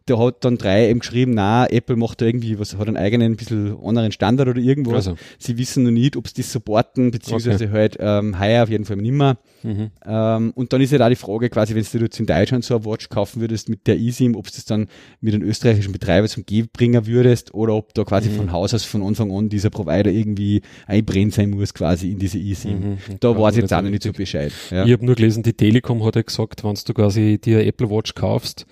Der 0.08 0.20
hat 0.20 0.44
dann 0.46 0.58
drei 0.58 0.90
eben 0.90 1.00
geschrieben, 1.00 1.32
na, 1.34 1.68
Apple 1.68 1.96
macht 1.96 2.22
da 2.22 2.26
irgendwie 2.26 2.58
was, 2.60 2.78
hat 2.78 2.88
einen 2.88 2.98
eigenen, 2.98 3.34
ein 3.34 3.36
bisschen 3.36 3.78
anderen 3.84 4.12
Standard 4.12 4.48
oder 4.48 4.60
irgendwas. 4.60 5.08
Also, 5.08 5.16
Sie 5.38 5.58
wissen 5.58 5.84
noch 5.84 5.92
nicht, 5.92 6.16
ob 6.16 6.28
sie 6.28 6.36
das 6.42 6.52
supporten, 6.52 7.12
beziehungsweise 7.12 7.72
halt 7.72 7.98
ähm, 8.00 8.40
heuer 8.40 8.64
auf 8.64 8.70
jeden 8.70 8.86
Fall 8.86 8.98
nicht 8.98 9.12
mehr. 9.12 9.38
mhm. 9.64 9.90
Ähm, 10.06 10.52
und 10.56 10.72
dann 10.74 10.82
ist 10.82 10.92
ja 10.92 10.98
da 10.98 11.10
die 11.10 11.16
Frage, 11.16 11.50
quasi, 11.50 11.76
wenn 11.76 11.84
du 11.92 11.98
jetzt 12.06 12.20
in 12.20 12.26
Deutschland 12.26 12.64
so 12.64 12.76
eine 12.76 12.86
Watch 12.86 13.10
kaufen 13.10 13.42
würdest 13.42 13.70
mit 13.70 13.86
der 13.88 13.98
eSIM, 14.00 14.36
ob 14.36 14.46
du 14.48 14.52
das 14.56 14.66
dann 14.66 14.88
mit 15.22 15.34
einem 15.34 15.44
österreichischen 15.48 15.92
Betreiber 15.92 16.28
zum 16.28 16.46
G 16.46 16.64
bringen 16.72 17.06
würdest 17.08 17.54
oder 17.54 17.74
ob 17.74 17.94
da 17.94 18.04
quasi 18.04 18.30
Mhm. 18.30 18.36
von 18.36 18.52
Haus 18.52 18.74
aus 18.74 18.84
von 18.86 19.04
Anfang 19.04 19.32
an 19.32 19.50
dieser 19.50 19.70
Provider 19.70 20.12
irgendwie 20.12 20.62
einbrennt 20.86 21.34
sein 21.34 21.50
muss, 21.50 21.74
quasi 21.74 22.12
in 22.12 22.20
diese 22.20 22.38
eSIM. 22.40 22.80
Mhm. 22.92 22.98
Da 23.20 23.38
weiß 23.38 23.56
ich 23.56 23.62
jetzt 23.64 23.74
auch 23.74 23.82
noch 23.82 23.90
nicht 23.90 24.04
so. 24.04 24.12
Bescheid. 24.14 24.52
Ja. 24.72 24.86
Ich 24.86 24.92
habe 24.94 25.06
nur 25.06 25.16
gelesen, 25.16 25.44
die 25.44 25.54
Telekom 25.78 26.04
hat 26.04 26.16
ja 26.16 26.24
gesagt, 26.24 26.64
wenn 26.64 26.74
du 26.74 26.94
quasi 26.94 27.38
dir 27.38 27.64
Apple 27.64 27.92
Watch 27.92 28.16
kaufst, 28.16 28.66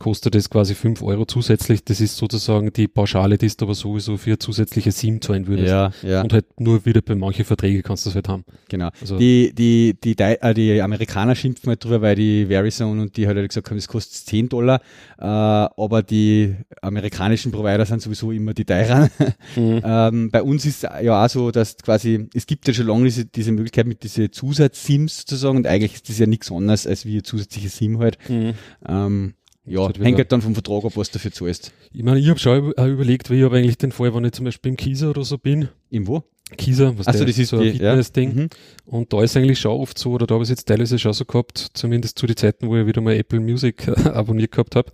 kostet 0.00 0.34
das 0.34 0.50
quasi 0.50 0.74
5 0.74 1.00
Euro 1.02 1.24
zusätzlich. 1.26 1.84
Das 1.84 2.00
ist 2.00 2.16
sozusagen 2.16 2.72
die 2.72 2.88
Pauschale, 2.88 3.38
die 3.38 3.46
du 3.46 3.64
aber 3.66 3.74
sowieso 3.76 4.16
für 4.16 4.36
zusätzliche 4.38 4.90
SIM 4.90 5.20
zahlen 5.20 5.46
würdest. 5.46 5.68
ja, 5.68 5.92
ja, 6.02 6.22
Und 6.22 6.32
halt 6.32 6.46
nur 6.58 6.84
wieder 6.84 7.02
bei 7.02 7.14
manchen 7.14 7.44
Verträgen 7.44 7.82
kannst 7.84 8.04
du 8.06 8.08
das 8.10 8.16
halt 8.16 8.28
haben. 8.28 8.44
genau. 8.68 8.88
Also, 9.00 9.16
Die, 9.18 9.52
die, 9.54 9.94
die, 10.02 10.16
Dei- 10.16 10.38
äh, 10.40 10.54
die 10.54 10.82
Amerikaner 10.82 11.34
schimpfen 11.36 11.68
halt 11.68 11.84
drüber, 11.84 12.00
weil 12.02 12.16
die 12.16 12.46
Verizon 12.46 12.98
und 12.98 13.16
die 13.16 13.26
halt 13.28 13.46
gesagt 13.48 13.70
haben, 13.70 13.76
das 13.76 13.86
kostet 13.86 14.26
10 14.26 14.48
Dollar, 14.48 14.80
äh, 15.18 15.24
aber 15.24 16.02
die 16.02 16.56
amerikanischen 16.82 17.52
Provider 17.52 17.84
sind 17.86 18.02
sowieso 18.02 18.32
immer 18.32 18.54
die 18.54 18.64
teuren. 18.64 19.10
Mhm. 19.56 19.80
Ähm, 19.92 20.30
bei 20.30 20.42
uns 20.42 20.64
ist 20.64 20.82
ja 20.82 21.24
auch 21.24 21.28
so, 21.28 21.50
dass 21.50 21.76
quasi, 21.76 22.28
es 22.34 22.46
gibt 22.46 22.66
ja 22.68 22.72
schon 22.74 22.86
lange 22.86 23.04
diese, 23.04 23.24
diese 23.26 23.52
Möglichkeit 23.52 23.86
mit 23.86 24.02
diese 24.02 24.30
Zusatz-SIMs 24.30 25.18
sozusagen 25.18 25.56
und 25.58 25.66
eigentlich 25.66 25.94
ist 25.94 26.08
das 26.08 26.18
ja 26.18 26.26
nichts 26.26 26.50
anderes 26.50 26.86
als 26.86 27.04
wie 27.04 27.12
eine 27.14 27.22
zusätzliche 27.22 27.68
SIM 27.68 27.98
halt. 27.98 28.16
Mhm. 28.28 28.54
Ähm, 28.88 29.34
ja, 29.66 29.88
hängt 30.00 30.18
halt 30.18 30.32
dann 30.32 30.42
vom 30.42 30.54
Vertrag 30.54 30.84
ab, 30.84 30.92
was 30.96 31.10
du 31.10 31.18
dafür 31.18 31.32
zahlst. 31.32 31.72
Ich 31.92 32.02
meine, 32.02 32.18
ich 32.18 32.28
habe 32.28 32.38
schon 32.38 32.72
überlegt, 32.72 33.30
wie 33.30 33.38
ich 33.38 33.44
habe 33.44 33.56
eigentlich 33.58 33.78
den 33.78 33.92
Fall, 33.92 34.14
wenn 34.14 34.24
ich 34.24 34.32
zum 34.32 34.44
Beispiel 34.44 34.70
im 34.70 34.76
Kieser 34.76 35.10
oder 35.10 35.24
so 35.24 35.38
bin. 35.38 35.68
Im 35.90 36.06
wo? 36.06 36.24
Kieser, 36.56 36.98
was 36.98 37.06
Ach 37.06 37.12
so, 37.12 37.18
der 37.20 37.28
das 37.28 37.38
ist 37.38 37.48
so 37.50 37.58
ein 37.58 37.62
die- 37.62 37.68
ja. 37.78 37.90
Fitness-Ding. 37.90 38.34
Mhm. 38.34 38.48
Und 38.86 39.12
da 39.12 39.22
ist 39.22 39.36
eigentlich 39.36 39.60
schon 39.60 39.70
oft 39.78 39.96
so, 39.98 40.10
oder 40.12 40.26
da 40.26 40.34
habe 40.34 40.42
ich 40.42 40.50
es 40.50 40.56
jetzt 40.58 40.66
teilweise 40.66 40.98
schon 40.98 41.12
so 41.12 41.24
gehabt, 41.24 41.70
zumindest 41.74 42.18
zu 42.18 42.26
den 42.26 42.36
Zeiten, 42.36 42.66
wo 42.66 42.76
ich 42.76 42.86
wieder 42.86 43.00
mal 43.00 43.14
Apple 43.14 43.38
Music 43.38 43.86
abonniert 44.06 44.50
gehabt 44.50 44.74
habe. 44.74 44.90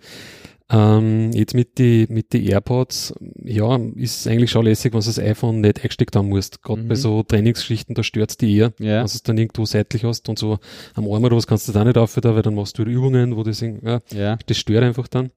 Ähm, 0.69 1.31
jetzt 1.33 1.55
mit 1.55 1.79
die, 1.79 2.07
mit 2.09 2.33
die 2.33 2.45
AirPods, 2.49 3.15
ja, 3.45 3.77
ist 3.95 4.27
eigentlich 4.27 4.51
schon 4.51 4.65
lässig, 4.65 4.93
wenn 4.93 5.01
du 5.01 5.07
das 5.07 5.19
iPhone 5.21 5.61
nicht 5.61 5.79
eingesteckt 5.81 6.17
haben 6.17 6.29
musst. 6.29 6.61
Gerade 6.63 6.83
Mhm. 6.83 6.89
bei 6.89 6.97
so 6.97 7.23
Trainingsgeschichten, 7.23 7.95
da 7.95 8.03
stört's 8.03 8.37
die 8.37 8.57
eher. 8.57 8.73
Ja. 8.81 8.95
Wenn 8.99 9.01
du 9.01 9.05
es 9.05 9.23
dann 9.23 9.39
irgendwo 9.39 9.65
seitlich 9.65 10.03
hast 10.03 10.29
und 10.29 10.41
so 10.41 10.59
am 10.95 11.05
Arm 11.05 11.23
oder 11.23 11.37
was 11.37 11.47
kannst 11.47 11.69
du 11.69 11.73
da 11.73 11.85
nicht 11.85 11.97
auf, 11.97 12.17
weil 12.17 12.43
dann 12.43 12.57
machst 12.57 12.77
du 12.79 12.83
Übungen, 12.83 13.37
wo 13.37 13.45
das, 13.45 13.61
ja, 13.61 14.01
Ja. 14.13 14.39
das 14.45 14.57
stört 14.59 14.83
einfach 14.83 15.07
dann. 15.07 15.31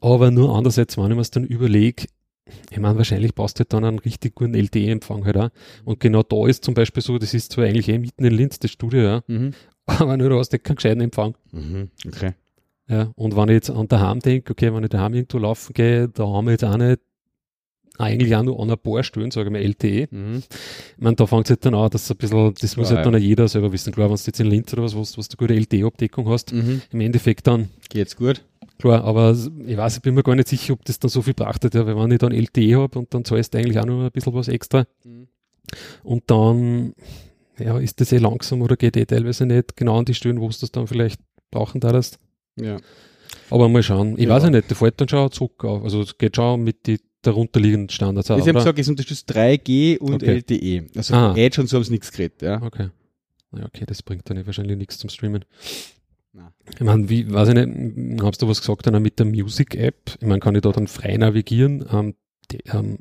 Aber 0.00 0.30
nur 0.30 0.54
andererseits, 0.54 0.98
wenn 0.98 1.10
ich 1.10 1.16
mir 1.16 1.22
dann 1.24 1.44
überlege, 1.44 2.04
ich 2.70 2.78
meine, 2.78 2.98
wahrscheinlich 2.98 3.34
brauchst 3.34 3.58
du 3.58 3.60
halt 3.62 3.72
dann 3.72 3.84
einen 3.84 3.98
richtig 3.98 4.34
guten 4.34 4.54
LTE-Empfang 4.54 5.24
halt 5.24 5.36
auch. 5.38 5.48
Und 5.86 6.00
genau 6.00 6.22
da 6.22 6.46
ist 6.46 6.64
zum 6.64 6.74
Beispiel 6.74 7.02
so, 7.02 7.16
das 7.18 7.32
ist 7.32 7.50
zwar 7.52 7.64
eigentlich 7.64 7.88
eh 7.88 7.98
mitten 7.98 8.24
in 8.24 8.32
Linz, 8.34 8.58
das 8.58 8.70
Studio, 8.72 9.00
ja, 9.00 9.22
Mhm. 9.26 9.52
aber 9.86 10.16
nur 10.18 10.28
du 10.28 10.38
hast 10.38 10.52
nicht 10.52 10.64
keinen 10.64 10.76
gescheiten 10.76 11.00
Empfang. 11.00 11.34
Mhm. 11.52 11.88
Okay. 12.06 12.32
Ja, 12.88 13.10
und 13.16 13.34
wenn 13.36 13.48
ich 13.48 13.54
jetzt 13.54 13.70
an 13.70 13.88
daheim 13.88 14.20
denke, 14.20 14.52
okay, 14.52 14.72
wenn 14.72 14.84
ich 14.84 14.90
daheim 14.90 15.14
irgendwo 15.14 15.38
laufen 15.38 15.72
gehe, 15.74 16.08
da 16.08 16.26
haben 16.26 16.46
wir 16.46 16.52
jetzt 16.52 16.64
auch 16.64 16.76
nicht 16.76 17.00
eigentlich 17.98 18.36
auch 18.36 18.42
nur 18.42 18.60
an 18.60 18.70
ein 18.70 18.76
paar 18.78 19.02
Stellen, 19.02 19.30
sage 19.30 19.48
ich 19.48 19.52
mal, 19.52 19.62
LTE. 19.62 20.06
Mhm. 20.10 20.42
Ich 20.96 21.02
meine, 21.02 21.16
da 21.16 21.26
fängt 21.26 21.46
es 21.46 21.50
halt 21.50 21.64
dann 21.64 21.74
an, 21.74 21.88
dass 21.90 22.10
ein 22.10 22.16
bisschen, 22.18 22.52
das 22.60 22.76
muss 22.76 22.90
halt 22.90 23.06
dann 23.06 23.14
auch 23.14 23.18
jeder 23.18 23.48
selber 23.48 23.72
wissen. 23.72 23.92
Klar, 23.92 24.10
wenn 24.10 24.16
du 24.16 24.22
jetzt 24.26 24.38
in 24.38 24.46
Linz 24.48 24.72
oder 24.74 24.82
was, 24.82 24.94
was, 24.94 25.16
was 25.16 25.28
du 25.28 25.36
gute 25.38 25.54
LTE-Abdeckung 25.54 26.28
hast, 26.28 26.52
Mhm. 26.52 26.82
im 26.92 27.00
Endeffekt 27.00 27.46
dann 27.46 27.70
Geht's 27.88 28.14
gut? 28.14 28.44
Klar, 28.78 29.02
aber 29.04 29.34
ich 29.66 29.76
weiß, 29.76 29.96
ich 29.96 30.02
bin 30.02 30.14
mir 30.14 30.22
gar 30.22 30.34
nicht 30.34 30.48
sicher, 30.48 30.74
ob 30.74 30.84
das 30.84 30.98
dann 30.98 31.08
so 31.08 31.22
viel 31.22 31.34
hat, 31.40 31.74
ja, 31.74 31.86
weil 31.86 31.96
wenn 31.96 32.10
ich 32.10 32.18
dann 32.18 32.32
LTE 32.32 32.76
habe 32.76 32.98
und 32.98 33.14
dann 33.14 33.24
zahlst 33.24 33.54
du 33.54 33.58
eigentlich 33.58 33.78
auch 33.78 33.86
noch 33.86 34.04
ein 34.04 34.10
bisschen 34.10 34.34
was 34.34 34.48
extra 34.48 34.84
Mhm. 35.04 35.28
und 36.02 36.22
dann, 36.26 36.92
ja, 37.58 37.78
ist 37.78 37.98
das 38.00 38.12
eh 38.12 38.18
langsam 38.18 38.60
oder 38.60 38.76
geht 38.76 38.98
eh 38.98 39.06
teilweise 39.06 39.46
nicht 39.46 39.74
genau 39.76 39.98
an 39.98 40.04
die 40.04 40.12
Stellen, 40.14 40.40
wo 40.40 40.48
du 40.48 40.54
das 40.60 40.70
dann 40.70 40.86
vielleicht 40.86 41.20
brauchen 41.50 41.80
darfst. 41.80 42.18
Ja. 42.58 42.76
Aber 43.50 43.68
mal 43.68 43.82
schauen. 43.82 44.14
Ich 44.18 44.24
Ja. 44.24 44.30
weiß 44.30 44.44
ja 44.44 44.50
nicht, 44.50 44.68
der 44.70 44.76
fällt 44.76 45.00
dann 45.00 45.08
schon 45.08 45.30
zurück 45.30 45.64
auf. 45.64 45.82
Also 45.84 46.02
es 46.02 46.16
geht 46.18 46.36
schon 46.36 46.62
mit 46.64 46.86
die 46.86 47.00
darunterliegenden 47.22 47.88
Standards 47.90 48.30
auch, 48.30 48.38
Ich 48.38 48.46
habe 48.48 48.58
gesagt, 48.58 48.78
es 48.78 48.88
unterstützt 48.88 49.28
3G 49.34 49.98
und 49.98 50.14
Okay. 50.22 50.36
LTE. 50.36 50.86
Also 50.96 51.14
Ah. 51.14 51.34
Edge 51.36 51.60
und 51.60 51.66
so 51.68 51.76
haben 51.76 51.84
sie 51.84 51.92
nichts 51.92 52.10
geredet, 52.12 52.42
ja. 52.42 52.62
Okay. 52.62 52.88
Ja, 53.56 53.64
okay, 53.64 53.84
das 53.86 54.02
bringt 54.02 54.28
dann 54.28 54.44
wahrscheinlich 54.46 54.76
nichts 54.76 54.98
zum 54.98 55.10
Streamen. 55.10 55.44
Nein. 56.32 56.48
Ich 56.74 56.80
meine, 56.80 57.08
wie, 57.08 57.32
weiß 57.32 57.48
ich 57.48 57.54
nicht, 57.54 58.22
hast 58.22 58.42
du 58.42 58.48
was 58.48 58.60
gesagt 58.60 58.86
dann 58.86 59.00
mit 59.02 59.18
der 59.18 59.26
Music-App? 59.26 60.16
Ich 60.20 60.26
meine, 60.26 60.40
kann 60.40 60.54
ich 60.54 60.60
da 60.62 60.70
dann 60.72 60.86
frei 60.86 61.16
navigieren? 61.16 61.84
Ähm, 61.90 62.14
die, 62.50 62.58
ähm, 62.72 62.98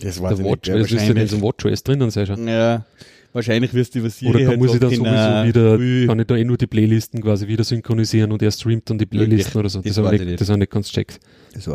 Das 0.00 0.16
der 0.20 0.38
Watch, 0.44 0.68
es 0.68 0.92
ist 0.92 1.06
ja 1.08 1.14
nicht 1.14 1.30
so 1.30 1.36
ein 1.36 1.42
WatchOS 1.42 1.82
drinnen 1.82 2.10
sein 2.10 2.26
schon. 2.26 2.46
Ja, 2.46 2.86
wahrscheinlich 3.36 3.72
wirst 3.72 3.94
du 3.94 4.08
Siri 4.10 4.30
Oder 4.30 4.44
kann, 4.46 4.58
muss 4.58 4.74
ich 4.74 4.80
da 4.80 4.88
sagen, 4.90 5.04
sowieso 5.04 5.44
wieder, 5.46 5.78
ui, 5.78 6.06
kann 6.06 6.18
ich 6.18 6.26
da 6.26 6.36
eh 6.36 6.44
nur 6.44 6.56
die 6.56 6.66
Playlisten 6.66 7.22
quasi 7.22 7.46
wieder 7.46 7.62
synchronisieren 7.62 8.32
und 8.32 8.42
er 8.42 8.50
streamt 8.50 8.90
dann 8.90 8.98
die 8.98 9.06
Playlisten 9.06 9.60
oder 9.60 9.68
so. 9.68 9.80
das 9.80 9.94
Das, 9.94 10.04
habe 10.04 10.16
ich 10.16 10.22
ich 10.22 10.26
nicht, 10.26 10.40
das 10.40 10.48
habe 10.48 10.56
ich 10.58 10.60
nicht 10.60 10.72
ganz 10.72 10.90
checkt. 10.90 11.20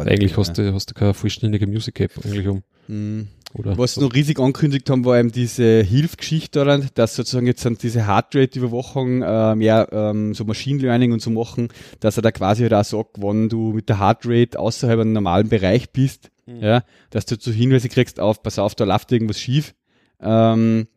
Eigentlich 0.06 0.36
hast 0.38 0.58
du, 0.58 0.74
hast 0.74 0.89
du 0.89 0.94
keine 0.94 1.13
vollständige 1.13 1.65
Music-App 1.65 2.12
eigentlich 2.25 2.48
um. 2.48 2.63
Mhm. 2.88 3.27
Oder? 3.53 3.77
Was 3.77 3.96
sie 3.96 4.01
noch 4.01 4.13
riesig 4.13 4.39
angekündigt 4.39 4.89
haben, 4.89 5.03
war 5.03 5.20
eben 5.20 5.32
diese 5.32 5.82
Hilfgeschichte 5.84 6.60
daran, 6.60 6.88
dass 6.94 7.15
sozusagen 7.15 7.48
jetzt 7.48 7.66
dann 7.66 7.77
diese 7.77 8.07
Heartrate-Überwachung 8.07 9.22
äh, 9.24 9.55
mehr 9.55 9.90
ähm, 9.92 10.33
so 10.33 10.46
Machine 10.46 10.79
Learning 10.81 11.12
und 11.12 11.22
so 11.22 11.31
machen, 11.31 11.68
dass 12.00 12.18
er 12.18 12.22
da 12.22 12.31
quasi 12.31 12.62
halt 12.64 12.74
auch 12.74 12.83
sagt, 12.86 13.22
wenn 13.22 13.50
du 13.50 13.74
mit 13.74 13.90
der 13.90 14.00
Heartrate 14.00 14.57
außerhalb 14.57 15.00
einem 15.01 15.14
normalen 15.14 15.50
Bereich 15.50 15.92
bist, 15.92 16.29
Mhm. 16.48 16.64
ja, 16.64 16.83
dass 17.12 17.25
du 17.25 17.36
so 17.40 17.51
Hinweise 17.51 17.90
kriegst 17.90 18.20
auf, 18.20 18.42
pass 18.42 18.57
auf, 18.59 18.75
da 18.75 18.83
läuft 18.83 19.12
irgendwas 19.12 19.40
schief. 19.40 19.74
Ähm, 20.20 20.88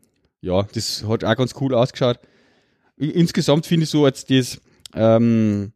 ja, 0.44 0.62
das 0.74 1.04
hat 1.09 1.24
auch 1.24 1.37
ganz 1.37 1.54
cool 1.61 1.74
ausgeschaut. 1.74 2.18
Insgesamt 2.96 3.66
finde 3.66 3.85
ich 3.85 3.90
so, 3.90 4.04
als 4.04 4.24
das, 4.24 4.61
ähm, 4.94 5.72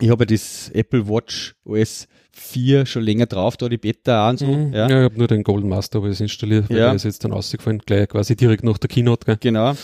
ich 0.00 0.10
habe 0.10 0.24
ja 0.24 0.26
das 0.26 0.70
Apple 0.74 1.08
Watch 1.08 1.54
OS 1.64 2.08
4 2.32 2.86
schon 2.86 3.02
länger 3.02 3.26
drauf, 3.26 3.56
da 3.56 3.68
die 3.68 3.78
Beta 3.78 4.26
auch 4.26 4.30
und 4.30 4.38
so. 4.38 4.46
Mhm. 4.46 4.72
Ja. 4.72 4.88
Ja, 4.88 4.98
ich 5.00 5.04
habe 5.04 5.18
nur 5.18 5.28
den 5.28 5.42
Golden 5.42 5.68
Master, 5.68 5.98
aber 5.98 6.08
das 6.08 6.20
installiert, 6.20 6.68
weil 6.70 6.78
Ja. 6.78 6.86
der 6.86 6.94
ist 6.94 7.04
jetzt 7.04 7.24
dann 7.24 7.32
rausgefallen, 7.32 7.78
gleich 7.84 8.08
quasi 8.08 8.36
direkt 8.36 8.64
nach 8.64 8.78
der 8.78 8.88
Keynote. 8.88 9.24
Gell? 9.26 9.36
Genau. 9.40 9.74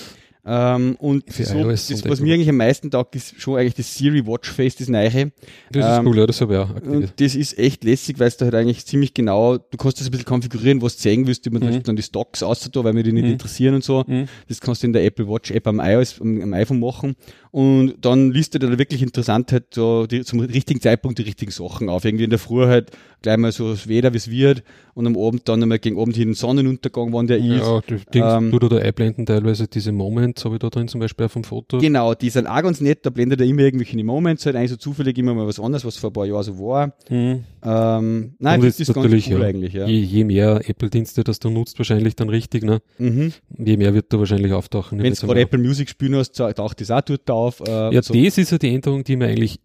Ähm, 0.50 0.96
und 0.98 1.30
Für 1.30 1.44
so, 1.44 1.58
iOS 1.58 1.88
das, 1.88 2.08
was 2.08 2.20
mir 2.20 2.32
eigentlich 2.34 2.48
am 2.48 2.56
meisten 2.56 2.90
taugt, 2.90 3.14
ist 3.16 3.38
schon 3.38 3.58
eigentlich 3.58 3.74
das 3.74 3.94
Siri 3.94 4.26
Watch 4.26 4.50
Face, 4.50 4.76
das 4.76 4.88
neue. 4.88 5.30
Das 5.70 5.84
ist 5.92 5.98
Ähm, 5.98 6.06
cool, 6.06 6.16
ja, 6.18 6.26
das 6.26 6.40
habe 6.40 6.54
ich 6.54 6.58
auch 6.60 6.70
aktiviert. 6.70 7.02
Und 7.02 7.20
das 7.20 7.34
ist 7.34 7.58
echt 7.58 7.84
lässig, 7.84 8.18
weil 8.18 8.28
es 8.28 8.38
da 8.38 8.46
halt 8.46 8.54
eigentlich 8.54 8.86
ziemlich 8.86 9.12
genau, 9.12 9.58
du 9.58 9.76
kannst 9.76 10.00
das 10.00 10.06
ein 10.08 10.10
bisschen 10.10 10.24
konfigurieren, 10.26 10.80
was 10.80 10.96
du 10.96 11.02
zeigen 11.02 11.26
willst, 11.26 11.44
wie 11.44 11.50
man 11.50 11.62
Mhm. 11.62 11.82
dann 11.82 11.96
die 11.96 12.02
Stocks 12.02 12.42
außer 12.42 12.70
da, 12.70 12.82
weil 12.82 12.94
mir 12.94 13.02
die 13.02 13.12
nicht 13.12 13.24
Mhm. 13.26 13.32
interessieren 13.32 13.74
und 13.74 13.84
so. 13.84 14.04
Mhm. 14.06 14.26
Das 14.48 14.60
kannst 14.62 14.82
du 14.82 14.86
in 14.86 14.94
der 14.94 15.04
Apple 15.04 15.28
Watch 15.28 15.50
App 15.50 15.66
am 15.66 15.80
iOS, 15.80 16.18
am, 16.20 16.40
am 16.40 16.54
iPhone 16.54 16.80
machen. 16.80 17.14
Und 17.50 17.94
dann 18.02 18.30
listet 18.30 18.62
er 18.62 18.70
da 18.70 18.78
wirklich 18.78 19.02
interessant 19.02 19.52
halt 19.52 19.74
so 19.74 20.06
die, 20.06 20.22
zum 20.22 20.40
richtigen 20.40 20.80
Zeitpunkt 20.80 21.18
die 21.18 21.22
richtigen 21.22 21.50
Sachen 21.50 21.88
auf. 21.88 22.04
Irgendwie 22.04 22.24
in 22.24 22.30
der 22.30 22.38
Früh 22.38 22.64
halt 22.66 22.90
gleich 23.22 23.36
mal 23.38 23.52
so 23.52 23.70
das 23.70 23.88
Wetter, 23.88 24.12
wie 24.12 24.18
es 24.18 24.30
wird. 24.30 24.62
Und 24.94 25.06
am 25.06 25.16
Abend 25.16 25.48
dann 25.48 25.62
einmal 25.62 25.78
gegen 25.78 25.98
Abend 26.00 26.16
hin 26.16 26.28
den 26.28 26.34
Sonnenuntergang, 26.34 27.12
wann 27.12 27.26
der 27.26 27.38
ist. 27.38 27.44
Ja, 27.66 27.80
Dings, 27.80 28.32
Ähm, 28.34 28.50
du 28.50 28.68
da 28.68 28.76
einblenden 28.78 29.26
teilweise 29.26 29.66
diese 29.68 29.92
Moments, 30.38 30.44
habe 30.44 30.54
ich 30.56 30.58
da 30.60 30.68
drin 30.70 30.88
zum 30.88 31.00
Beispiel 31.00 31.26
auf 31.26 31.32
dem 31.32 31.44
Foto. 31.44 31.78
Genau, 31.78 32.14
die 32.14 32.30
sind 32.30 32.46
auch 32.46 32.62
ganz 32.62 32.80
nett, 32.80 33.04
da 33.04 33.10
blendet 33.10 33.40
er 33.40 33.46
immer 33.46 33.62
irgendwelche 33.62 34.02
Moments, 34.04 34.46
halt 34.46 34.56
eigentlich 34.56 34.70
so 34.70 34.76
zufällig 34.76 35.18
immer 35.18 35.34
mal 35.34 35.46
was 35.46 35.58
anderes, 35.60 35.84
was 35.84 35.96
vor 35.96 36.10
ein 36.10 36.12
paar 36.12 36.26
Jahren 36.26 36.42
so 36.42 36.58
war. 36.58 36.92
Mhm. 37.08 37.44
Ähm, 37.64 38.34
nein, 38.38 38.60
das 38.60 38.78
jetzt 38.78 38.88
ist 38.88 38.94
ganz 38.94 39.06
cool 39.12 39.18
ja, 39.18 39.40
eigentlich, 39.40 39.72
ja. 39.72 39.86
Je, 39.86 39.98
je 40.00 40.24
mehr 40.24 40.60
Apple-Dienste, 40.68 41.24
das 41.24 41.38
du 41.38 41.50
nutzt, 41.50 41.78
wahrscheinlich 41.78 42.16
dann 42.16 42.28
richtig, 42.28 42.62
ne? 42.64 42.80
Mhm. 42.98 43.32
je 43.58 43.76
mehr 43.76 43.94
wird 43.94 44.12
da 44.12 44.18
wahrscheinlich 44.18 44.52
auftauchen. 44.52 45.02
Wenn 45.02 45.12
du 45.12 45.26
gerade 45.26 45.40
Apple 45.40 45.58
Music 45.58 45.88
spielen 45.88 46.14
hast, 46.16 46.32
tau- 46.36 46.52
taucht 46.52 46.80
das 46.80 46.90
auch 46.90 47.00
dort 47.02 47.30
auf. 47.30 47.60
Äh, 47.66 47.94
Ja, 47.94 48.02
so. 48.02 48.14
das 48.14 48.38
ist 48.38 48.50
ja 48.52 48.58
die 48.58 48.74
Änderung, 48.74 49.04
die 49.04 49.16
mir 49.16 49.26
eigentlich 49.26 49.60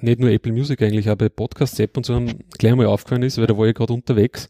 nicht 0.00 0.20
nur 0.20 0.30
Apple 0.30 0.52
Music 0.52 0.80
eigentlich, 0.82 1.10
auch 1.10 1.16
bei 1.16 1.28
Podcast-App 1.28 1.96
und 1.96 2.06
so 2.06 2.22
gleich 2.56 2.74
mal 2.76 2.86
aufgefallen 2.86 3.22
ist, 3.24 3.38
weil 3.38 3.46
da 3.46 3.56
war 3.58 3.66
ich 3.66 3.74
gerade 3.74 3.92
unterwegs. 3.92 4.48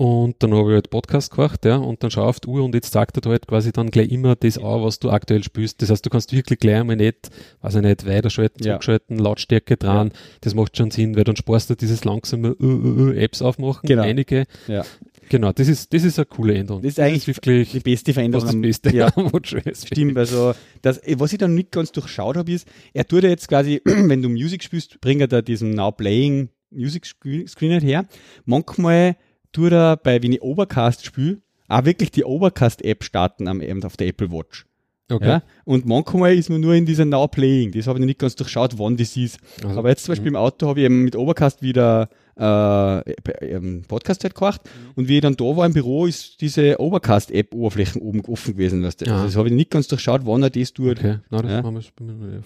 Und 0.00 0.36
dann 0.44 0.54
habe 0.54 0.70
ich 0.70 0.74
halt 0.74 0.90
Podcast 0.90 1.32
gemacht, 1.32 1.64
ja, 1.64 1.74
und 1.74 2.04
dann 2.04 2.12
schau 2.12 2.22
auf 2.22 2.38
die 2.38 2.46
Uhr 2.46 2.62
und 2.62 2.72
jetzt 2.72 2.92
sagt 2.92 3.16
er 3.18 3.20
da 3.20 3.30
halt 3.30 3.48
quasi 3.48 3.72
dann 3.72 3.90
gleich 3.90 4.12
immer 4.12 4.36
das 4.36 4.56
an, 4.56 4.80
was 4.84 5.00
du 5.00 5.10
aktuell 5.10 5.42
spielst. 5.42 5.82
Das 5.82 5.90
heißt, 5.90 6.06
du 6.06 6.08
kannst 6.10 6.32
wirklich 6.32 6.60
gleich 6.60 6.76
einmal 6.76 6.94
nicht, 6.94 7.30
weiß 7.62 7.74
ich 7.74 7.82
nicht, 7.82 8.06
weiterschalten, 8.06 8.62
Ja. 8.62 8.74
zurückschalten, 8.74 9.18
Lautstärke 9.18 9.76
dran. 9.76 10.12
Das 10.42 10.54
macht 10.54 10.76
schon 10.76 10.92
Sinn, 10.92 11.16
weil 11.16 11.24
dann 11.24 11.34
sparst 11.34 11.68
du 11.70 11.74
dieses 11.74 12.04
langsame 12.04 12.54
uh, 12.60 12.64
uh, 12.64 13.08
uh, 13.08 13.10
Apps 13.10 13.42
aufmachen, 13.42 13.88
Genau. 13.88 14.04
einige. 14.04 14.44
Ja. 14.68 14.84
Genau, 15.30 15.50
das 15.50 15.66
ist, 15.66 15.92
das 15.92 16.04
ist 16.04 16.16
eine 16.20 16.26
coole 16.26 16.54
Änderung. 16.54 16.80
Das 16.82 16.90
ist 16.92 17.00
eigentlich 17.00 17.26
wirklich 17.26 17.72
die 17.72 17.80
beste 17.80 18.12
Veränderung. 18.14 18.46
das 18.46 18.60
Beste 18.60 18.94
Ja, 18.96 19.10
am 19.16 19.32
WatchOS. 19.32 19.84
stimmt. 19.88 20.16
Also, 20.16 20.54
das, 20.80 21.00
was 21.16 21.32
ich 21.32 21.38
dann 21.38 21.56
nicht 21.56 21.72
ganz 21.72 21.90
durchschaut 21.90 22.36
habe, 22.36 22.52
ist, 22.52 22.68
er 22.94 23.04
tut 23.04 23.24
ja 23.24 23.30
jetzt 23.30 23.48
quasi, 23.48 23.82
wenn 23.84 24.22
du 24.22 24.28
Musik 24.28 24.62
spielst, 24.62 25.00
bringt 25.00 25.22
er 25.22 25.26
da 25.28 25.42
diesen 25.42 25.70
Now 25.72 25.90
Playing 25.90 26.50
Music 26.70 27.04
Screen 27.04 27.48
Screen 27.48 27.72
halt 27.72 27.82
her. 27.82 28.04
Manchmal 28.44 29.16
tut 29.52 29.72
er 29.72 29.96
bei, 29.96 30.22
wenn 30.22 30.32
ich 30.32 30.42
Overcast 30.42 31.04
spiele, 31.04 31.38
auch 31.68 31.84
wirklich 31.84 32.10
die 32.10 32.24
Overcast-App 32.24 33.04
starten 33.04 33.48
am, 33.48 33.60
eben 33.60 33.82
auf 33.84 33.96
der 33.96 34.08
Apple 34.08 34.30
Watch. 34.30 34.64
Okay. 35.10 35.26
Ja? 35.26 35.42
Und 35.64 35.86
manchmal 35.86 36.34
ist 36.34 36.50
man 36.50 36.60
nur 36.60 36.74
in 36.74 36.84
dieser 36.84 37.06
Now 37.06 37.28
Playing. 37.28 37.72
Das 37.72 37.86
habe 37.86 37.98
ich 37.98 38.04
nicht 38.04 38.18
ganz 38.18 38.36
durchschaut, 38.36 38.78
wann 38.78 38.96
das 38.98 39.16
ist. 39.16 39.38
Also, 39.64 39.78
Aber 39.78 39.88
jetzt 39.88 40.04
zum 40.04 40.12
Beispiel 40.12 40.28
im 40.28 40.36
Auto 40.36 40.68
habe 40.68 40.80
ich 40.80 40.84
eben 40.86 41.02
mit 41.04 41.16
Overcast 41.16 41.62
wieder 41.62 42.10
äh, 42.38 43.10
ähm, 43.40 43.84
Podcast 43.88 44.22
halt 44.24 44.34
gemacht 44.34 44.60
und 44.96 45.08
wie 45.08 45.16
ich 45.16 45.22
dann 45.22 45.34
da 45.34 45.44
war 45.44 45.64
im 45.66 45.72
Büro, 45.72 46.06
ist 46.06 46.40
diese 46.42 46.78
Overcast-App-Oberflächen 46.78 48.02
oben 48.02 48.20
offen 48.26 48.52
gewesen. 48.54 48.82
Weißt 48.82 49.00
du? 49.00 49.06
Ah. 49.10 49.14
Also 49.14 49.24
das 49.26 49.36
habe 49.36 49.48
ich 49.48 49.54
nicht 49.54 49.70
ganz 49.70 49.88
durchschaut, 49.88 50.22
wann 50.24 50.42
er 50.42 50.50
das 50.50 50.72
tut. 50.74 50.98
Okay, 50.98 51.18
na, 51.30 51.42
das 51.42 51.50
Ja. 51.50 51.62
machen 51.62 51.76
wir 51.76 51.82
bei 51.96 52.12
mir. 52.12 52.42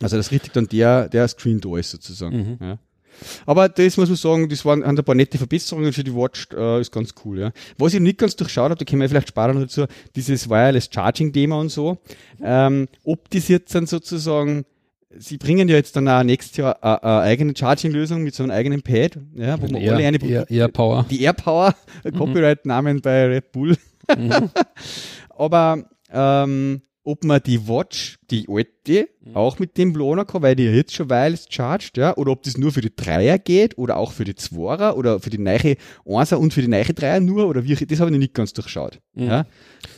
Also 0.00 0.16
das 0.16 0.30
richtig 0.30 0.52
dann 0.52 0.66
der, 0.68 1.08
der 1.08 1.28
Screen 1.28 1.60
da 1.60 1.76
ist 1.76 1.90
sozusagen. 1.90 2.36
Mhm. 2.36 2.58
Ja. 2.60 2.78
Aber 3.46 3.68
das 3.68 3.96
muss 3.96 4.08
man 4.08 4.16
sagen, 4.16 4.48
das 4.48 4.64
waren 4.64 4.82
ein 4.82 4.96
paar 4.96 5.14
nette 5.14 5.38
Verbesserungen 5.38 5.92
für 5.92 6.04
die 6.04 6.14
Watch, 6.14 6.48
äh, 6.56 6.80
ist 6.80 6.92
ganz 6.92 7.14
cool. 7.24 7.40
Ja. 7.40 7.52
Was 7.78 7.94
ich 7.94 8.00
nicht 8.00 8.18
ganz 8.18 8.36
durchschaut 8.36 8.70
habe, 8.70 8.76
da 8.76 8.84
können 8.84 9.00
wir 9.00 9.08
vielleicht 9.08 9.28
sparen 9.28 9.54
noch 9.54 9.62
dazu, 9.62 9.86
dieses 10.14 10.48
Wireless 10.48 10.88
Charging 10.92 11.32
Thema 11.32 11.58
und 11.58 11.70
so. 11.70 11.98
Ähm, 12.42 12.88
ob 13.04 13.30
das 13.30 13.48
jetzt 13.48 13.74
dann 13.74 13.86
sozusagen, 13.86 14.64
sie 15.16 15.38
bringen 15.38 15.68
ja 15.68 15.76
jetzt 15.76 15.96
dann 15.96 16.08
auch 16.08 16.22
nächstes 16.22 16.56
Jahr 16.56 16.82
eine, 16.82 17.02
eine 17.02 17.22
eigene 17.22 17.54
Charging-Lösung 17.56 18.22
mit 18.22 18.34
so 18.34 18.42
einem 18.42 18.52
eigenen 18.52 18.82
Pad, 18.82 19.18
ja, 19.34 19.60
wo 19.60 19.66
man 19.66 19.76
alle 19.76 20.06
eine 20.06 20.22
eher, 20.22 20.48
eher 20.50 20.68
Power. 20.68 21.06
die 21.10 21.22
AirPower, 21.22 21.74
Copyright-Namen 22.16 23.00
bei 23.00 23.26
Red 23.26 23.52
Bull. 23.52 23.76
Mhm. 24.16 24.50
Aber 25.36 25.84
ähm, 26.12 26.82
ob 27.08 27.24
man 27.24 27.40
die 27.42 27.66
Watch, 27.66 28.18
die 28.30 28.46
alte, 28.50 29.08
auch 29.32 29.58
mit 29.58 29.78
dem 29.78 29.94
lohnen 29.94 30.26
kann, 30.26 30.42
weil 30.42 30.54
die 30.54 30.64
ja 30.64 30.72
jetzt 30.72 30.94
schon 30.94 31.08
weil 31.08 31.32
es 31.32 31.46
charged, 31.48 31.96
ja, 31.96 32.14
oder 32.18 32.32
ob 32.32 32.42
das 32.42 32.58
nur 32.58 32.70
für 32.70 32.82
die 32.82 32.94
Dreier 32.94 33.38
geht 33.38 33.78
oder 33.78 33.96
auch 33.96 34.12
für 34.12 34.24
die 34.24 34.34
Zweier 34.34 34.94
oder 34.94 35.18
für 35.18 35.30
die 35.30 35.38
neue 35.38 35.76
Einser 36.06 36.38
und 36.38 36.52
für 36.52 36.60
die 36.60 36.68
neue 36.68 36.84
Dreier 36.84 37.20
nur 37.20 37.48
oder 37.48 37.64
wie, 37.64 37.74
das 37.74 37.98
habe 38.00 38.10
ich 38.10 38.12
noch 38.12 38.18
nicht 38.18 38.34
ganz 38.34 38.52
durchschaut. 38.52 39.00
Mhm. 39.14 39.24
Ja, 39.24 39.46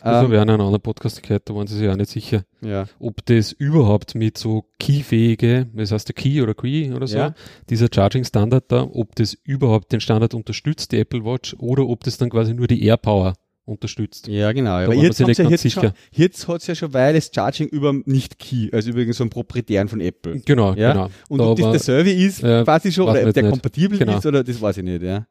Das 0.02 0.04
habe 0.04 0.26
ähm, 0.26 0.32
ich 0.32 0.38
auch 0.38 0.42
in 0.42 0.50
einem 0.50 0.60
anderen 0.60 0.80
Podcast 0.80 1.20
gehört, 1.20 1.48
da 1.50 1.54
waren 1.56 1.66
sie 1.66 1.76
sich 1.78 1.88
auch 1.88 1.96
nicht 1.96 2.10
sicher, 2.10 2.44
ja. 2.60 2.86
ob 3.00 3.26
das 3.26 3.50
überhaupt 3.50 4.14
mit 4.14 4.38
so 4.38 4.66
Key-fähige, 4.78 5.66
das 5.74 5.90
heißt 5.90 6.06
der 6.06 6.14
Key 6.14 6.40
oder 6.42 6.54
Key 6.54 6.92
oder 6.92 7.08
so, 7.08 7.18
Ja. 7.18 7.34
dieser 7.68 7.88
Charging-Standard 7.92 8.64
da, 8.68 8.82
ob 8.92 9.16
das 9.16 9.34
überhaupt 9.42 9.90
den 9.92 10.00
Standard 10.00 10.32
unterstützt, 10.34 10.92
die 10.92 10.98
Apple 11.00 11.24
Watch, 11.24 11.56
oder 11.58 11.86
ob 11.88 12.04
das 12.04 12.18
dann 12.18 12.30
quasi 12.30 12.54
nur 12.54 12.68
die 12.68 12.84
AirPower 12.84 13.34
unterstützt. 13.70 14.28
Ja, 14.28 14.52
genau. 14.52 14.70
War 14.72 14.88
man 14.88 14.98
jetzt 14.98 15.18
ja 15.20 15.26
jetzt 15.28 15.70
schon, 15.72 15.92
jetzt 16.12 16.48
hat's 16.48 16.66
ja 16.66 16.74
schon 16.74 16.92
Wireless 16.92 17.30
Charging 17.34 17.68
über 17.68 17.92
nicht 18.04 18.38
Key, 18.38 18.68
also 18.72 18.90
übrigens 18.90 19.16
so 19.16 19.24
einen 19.24 19.30
proprietären 19.30 19.88
von 19.88 20.00
Apple. 20.00 20.40
Genau, 20.44 20.74
Ja. 20.74 20.92
genau. 20.92 21.10
Und 21.28 21.38
Da 21.38 21.46
ob 21.46 21.58
das 21.58 21.70
der 21.70 21.80
Server 21.80 22.10
ist, 22.12 22.42
Ja, 22.42 22.64
quasi 22.64 22.92
schon, 22.92 23.08
oder 23.08 23.26
ob 23.26 23.32
der 23.32 23.42
nicht. 23.44 23.50
kompatibel 23.52 23.98
Genau. 23.98 24.18
ist, 24.18 24.26
oder 24.26 24.44
das 24.44 24.60
weiß 24.60 24.76
ich 24.78 24.84
nicht, 24.84 25.02
ja. 25.02 25.26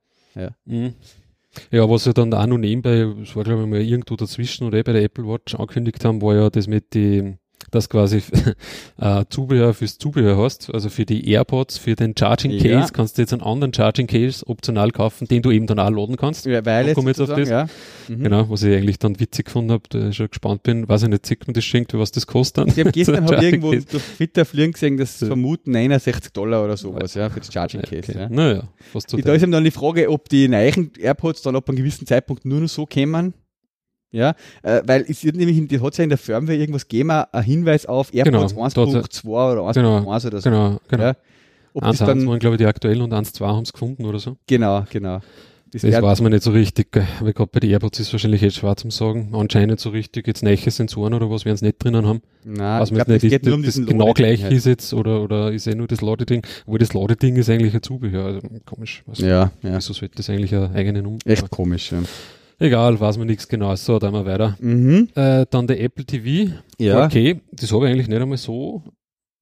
Mhm. 0.65 0.93
Ja, 1.71 1.89
was 1.89 2.03
sie 2.03 2.13
dann 2.13 2.33
auch 2.33 2.45
noch 2.45 2.57
nebenbei, 2.59 3.07
es 3.23 3.35
war 3.35 3.43
glaube 3.43 3.63
ich 3.63 3.67
mal 3.67 3.81
irgendwo 3.81 4.15
dazwischen 4.15 4.65
oder 4.67 4.77
eh 4.77 4.83
bei 4.83 4.93
der 4.93 5.03
Apple 5.03 5.25
Watch 5.27 5.55
angekündigt 5.55 6.05
haben, 6.05 6.21
war 6.21 6.35
ja 6.35 6.49
das 6.49 6.67
mit 6.67 6.93
die, 6.93 7.35
dass 7.71 7.89
quasi 7.89 8.21
äh, 8.99 9.25
Zubehör 9.29 9.73
fürs 9.73 9.97
Zubehör 9.97 10.37
hast, 10.37 10.73
also 10.73 10.89
für 10.89 11.05
die 11.05 11.29
AirPods, 11.31 11.77
für 11.77 11.95
den 11.95 12.15
Charging 12.17 12.51
Case, 12.57 12.67
Ja. 12.67 12.87
kannst 12.91 13.17
du 13.17 13.21
jetzt 13.21 13.33
einen 13.33 13.41
anderen 13.41 13.73
Charging 13.73 14.07
Case 14.07 14.45
optional 14.47 14.91
kaufen, 14.91 15.27
den 15.27 15.41
du 15.41 15.51
eben 15.51 15.67
dann 15.67 15.79
auch 15.79 15.89
laden 15.89 16.17
kannst. 16.17 16.45
Ja, 16.45 16.61
kommen 16.61 17.05
wir 17.05 17.11
jetzt 17.11 17.21
auf 17.21 17.29
das? 17.29 17.49
ja. 17.49 17.67
Mhm. 18.07 18.23
Genau, 18.23 18.49
was 18.49 18.63
ich 18.63 18.75
eigentlich 18.75 18.99
dann 18.99 19.19
witzig 19.19 19.45
gefunden 19.45 19.71
habe, 19.71 19.83
da 19.89 20.09
ich 20.09 20.15
schon 20.15 20.29
gespannt 20.29 20.63
bin, 20.63 20.87
weiß 20.87 21.03
ich 21.03 21.09
nicht, 21.09 21.25
zieht 21.25 21.47
man 21.47 21.53
das 21.53 21.63
schenkt, 21.63 21.93
was 21.93 22.11
das 22.11 22.27
kostet 22.27 22.57
dann. 22.57 22.67
Ich 22.69 22.79
habe 22.79 22.91
gestern 22.93 23.25
hab 23.25 23.41
irgendwo 23.41 23.71
Case. 23.71 23.85
durch 23.89 24.03
Twitter 24.17 24.45
fliegen 24.45 24.73
gesehen, 24.73 24.97
das 24.97 25.19
Ja. 25.19 25.27
vermuten 25.27 25.71
69 25.71 26.31
Dollar 26.33 26.63
oder 26.63 26.77
sowas, 26.77 27.13
ja, 27.13 27.29
für 27.29 27.39
das 27.39 27.51
Charging 27.53 27.81
Case. 27.81 28.11
okay. 28.11 28.19
Ja. 28.19 28.29
Naja, 28.29 28.63
fast 28.91 29.09
so 29.09 29.17
Da 29.17 29.33
ist 29.33 29.43
eben 29.43 29.51
dann 29.51 29.63
die 29.63 29.71
Frage, 29.71 30.09
ob 30.09 30.29
die 30.29 30.47
neuen 30.47 30.91
AirPods 30.99 31.41
dann 31.43 31.55
ab 31.55 31.67
einem 31.69 31.77
gewissen 31.77 32.05
Zeitpunkt 32.07 32.45
nur 32.45 32.59
noch 32.61 32.69
so 32.69 32.85
kämen. 32.85 33.33
Ja, 34.11 34.33
äh, 34.63 34.81
weil 34.85 35.05
es 35.07 35.23
wird 35.23 35.35
nämlich, 35.35 35.67
die 35.67 35.79
hat 35.81 35.97
ja 35.97 36.03
in 36.03 36.09
der 36.09 36.17
Firmware 36.17 36.57
irgendwas 36.57 36.87
gegeben, 36.87 37.11
ein 37.11 37.43
Hinweis 37.43 37.85
auf 37.85 38.13
AirPods 38.13 38.53
Genau, 38.53 38.65
da 38.65 38.65
hat's 38.65 38.75
ja- 38.75 38.83
1.2 38.83 39.51
oder 39.51 39.61
1.1 39.61 39.73
Genau, 39.73 40.03
oder 40.27 40.41
so. 40.41 40.49
Genau, 40.49 40.79
genau. 40.87 41.03
Ja. 41.03 41.15
Ob 41.73 41.83
das 41.83 42.01
1.1 42.01 42.05
dann, 42.07 42.27
waren, 42.27 42.39
glaube 42.39 42.55
ich, 42.55 42.57
die 42.57 42.65
aktuellen 42.65 43.01
und 43.03 43.13
1.2 43.13 43.45
haben 43.45 43.63
es 43.63 43.71
gefunden 43.73 44.05
oder 44.05 44.17
so. 44.19 44.37
genau, 44.47 44.83
genau. 44.89 45.19
Das, 45.71 45.83
Das 45.83 46.01
weiß 46.01 46.21
man 46.21 46.31
nicht 46.31 46.41
so 46.41 46.49
richtig, 46.49 46.87
weil 47.21 47.31
gerade 47.31 47.51
bei 47.53 47.59
den 47.59 47.69
AirPods 47.69 47.99
ist 47.99 48.11
wahrscheinlich 48.11 48.41
jetzt 48.41 48.55
schwer 48.55 48.75
zum 48.75 48.89
Sagen. 48.89 49.29
Anscheinend 49.35 49.79
so 49.79 49.91
richtig 49.91 50.25
jetzt 50.25 50.41
neue 50.41 50.57
Sensoren 50.57 51.13
oder 51.13 51.29
was 51.29 51.45
werden 51.45 51.53
es 51.53 51.61
nicht 51.61 51.75
drinnen 51.77 52.07
haben. 52.07 52.23
Nein, 52.43 52.81
weiß 52.81 52.89
ich 52.89 52.95
glaub, 52.95 53.07
nicht, 53.07 53.21
geht 53.21 53.45
nur 53.45 53.53
um 53.53 53.61
das 53.61 53.75
genau 53.75 54.13
gleich 54.13 54.41
halt. 54.41 54.51
ist 54.51 54.65
jetzt 54.65 54.95
oder, 54.95 55.21
oder 55.21 55.51
ist 55.51 55.67
eh 55.67 55.75
nur 55.75 55.85
das 55.85 56.01
Ladeding. 56.01 56.41
Obwohl 56.65 56.79
das 56.79 56.95
Ladeding 56.95 57.35
ist 57.35 57.51
eigentlich 57.51 57.75
ein 57.75 57.83
Zubehör. 57.83 58.25
Also, 58.25 58.39
komisch. 58.65 59.03
Was, 59.05 59.19
Ja, 59.19 59.51
ja. 59.61 59.75
Wieso 59.75 59.93
sollte 59.93 60.15
das 60.15 60.27
eigentlich 60.31 60.55
eine 60.55 60.71
eigene 60.73 61.03
Nummer? 61.03 61.19
Echt 61.25 61.47
komisch, 61.51 61.91
ja. 61.91 61.99
Egal, 62.59 62.99
weiß 62.99 63.17
man 63.17 63.27
nichts 63.27 63.47
genau. 63.47 63.73
So, 63.75 63.99
dann 63.99 64.11
mal 64.11 64.25
weiter. 64.25 64.57
Mhm. 64.59 65.09
Äh, 65.15 65.45
dann 65.49 65.67
der 65.67 65.81
Apple 65.81 66.05
TV. 66.05 66.53
Ja. 66.77 67.05
Okay, 67.05 67.41
das 67.51 67.71
habe 67.71 67.85
ich 67.85 67.93
eigentlich 67.93 68.07
nicht 68.07 68.21
einmal 68.21 68.37
so 68.37 68.83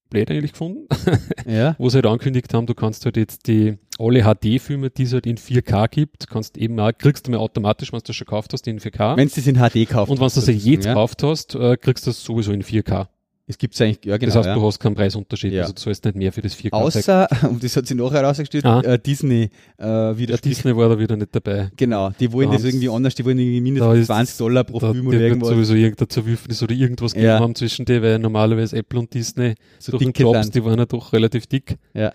blöd 0.10 0.30
eigentlich 0.32 0.52
gefunden. 0.52 0.88
Ja. 1.48 1.76
wo 1.78 1.88
sie 1.88 1.96
halt 1.96 2.06
angekündigt 2.08 2.54
haben, 2.54 2.66
du 2.66 2.74
kannst 2.74 3.06
halt 3.06 3.16
jetzt 3.16 3.48
die 3.48 3.78
alle 4.00 4.24
HD-Filme, 4.24 4.90
die 4.90 5.04
es 5.04 5.14
halt 5.14 5.26
in 5.26 5.38
4K 5.38 5.88
gibt, 5.88 6.28
kannst 6.28 6.58
eben 6.58 6.78
auch, 6.78 6.92
kriegst 6.92 7.26
du 7.26 7.32
mal 7.32 7.38
automatisch, 7.38 7.94
wenn 7.94 8.00
du 8.00 8.04
das 8.08 8.18
schon 8.18 8.26
gekauft 8.26 8.52
hast, 8.52 8.68
in 8.68 8.80
4K. 8.80 9.16
Wenn 9.16 9.30
du 9.30 9.36
das 9.36 9.48
in 9.48 9.56
HD 9.56 9.90
kaufst. 9.90 10.12
und 10.12 10.20
wenn 10.20 10.28
du 10.28 10.36
das 10.36 10.48
jetzt 10.48 10.86
ja. 10.86 10.92
gekauft 10.92 11.24
hast, 11.24 11.56
äh, 11.56 11.78
kriegst 11.78 12.06
du 12.06 12.10
das 12.10 12.22
sowieso 12.22 12.52
in 12.52 12.64
4K. 12.64 13.08
Es 13.50 13.58
gibt's 13.58 13.80
eigentlich, 13.80 14.04
ja, 14.04 14.18
genau. 14.18 14.28
das 14.30 14.36
heißt, 14.40 14.48
ja. 14.48 14.56
du 14.56 14.66
hast 14.68 14.78
keinen 14.78 14.96
Preisunterschied. 14.96 15.54
Ja. 15.54 15.62
Also 15.62 15.74
du 15.74 15.80
zahlst 15.82 16.04
nicht 16.04 16.18
mehr 16.18 16.34
für 16.34 16.42
das 16.42 16.54
4K. 16.54 16.74
Außer, 16.74 17.28
und 17.50 17.64
das 17.64 17.78
hat 17.78 17.88
sich 17.88 17.96
nachher 17.96 18.18
herausgestellt, 18.22 18.66
Ah. 18.66 18.82
äh, 18.82 19.00
Disney 19.00 19.50
äh, 19.78 19.86
wieder 19.86 20.36
ja, 20.36 20.42
Disney 20.42 20.76
war 20.76 20.90
da 20.90 21.00
wieder 21.00 21.16
nicht 21.16 21.34
dabei. 21.34 21.70
Genau, 21.78 22.10
die 22.20 22.30
wollen 22.34 22.50
Da 22.50 22.56
das 22.58 22.66
irgendwie 22.66 22.90
anders, 22.90 23.16
die 23.16 23.24
wollen 23.24 23.40
irgendwie 23.40 23.62
mindestens 23.62 24.00
ist- 24.00 24.08
20 24.08 24.38
Dollar 24.38 24.64
pro 24.66 24.80
Da, 24.80 24.92
Film 24.92 25.08
oder 25.08 25.20
irgendwas. 25.20 25.48
sowieso 25.50 25.76
irgendein 25.76 26.10
Zerwürfnis 26.10 26.62
oder 26.62 26.74
irgendwas 26.76 27.14
gegeben 27.14 27.28
Ja. 27.32 27.40
haben 27.40 27.56
zwischen 27.56 27.86
denen, 27.86 28.04
weil 28.04 28.20
normalerweise 28.20 28.76
Apple 28.76 29.00
und 29.00 29.14
Disney 29.14 29.56
So 29.80 29.94
durch 29.94 30.04
den 30.04 30.12
Jobs, 30.12 30.42
sind. 30.44 30.56
die 30.56 30.66
waren 30.66 30.78
ja 30.80 30.86
doch 30.86 31.14
relativ 31.14 31.48
dick. 31.48 31.78
Ja. 31.94 32.12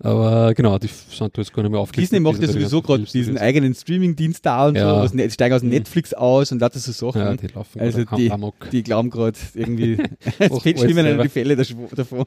Aber 0.00 0.52
genau, 0.52 0.78
die 0.78 0.88
sind 0.88 1.36
da 1.36 1.40
jetzt 1.40 1.54
gar 1.54 1.62
nicht 1.62 1.72
mehr 1.72 1.80
aufgelistet. 1.80 2.12
Disney 2.12 2.20
macht 2.20 2.40
ja 2.42 2.46
Die 2.46 2.52
sowieso 2.52 2.82
gerade 2.82 3.04
diesen 3.04 3.38
eigenen 3.38 3.74
Streaming-Dienst 3.74 4.44
da 4.44 4.66
und 4.68 4.76
Ja. 4.76 4.94
so, 4.96 5.00
was, 5.02 5.14
ne- 5.14 5.30
steigen 5.30 5.54
aus 5.54 5.62
Mhm. 5.62 5.70
Netflix 5.70 6.12
aus 6.12 6.52
und 6.52 6.60
lauter 6.60 6.78
so 6.78 6.92
Sachen. 6.92 7.20
Ja, 7.22 7.34
die 7.34 7.46
laufen 7.46 7.80
Also 7.80 8.04
die- 8.04 8.30
am- 8.30 8.42
amok. 8.42 8.68
die 8.70 8.82
glauben 8.82 9.08
gerade 9.08 9.38
irgendwie, 9.54 9.96
es 10.38 10.58
fehlt 10.62 10.80
schlimmer 10.80 11.22
die 11.22 11.28
Fälle 11.30 11.56
dav- 11.56 11.74
davon. 11.94 12.24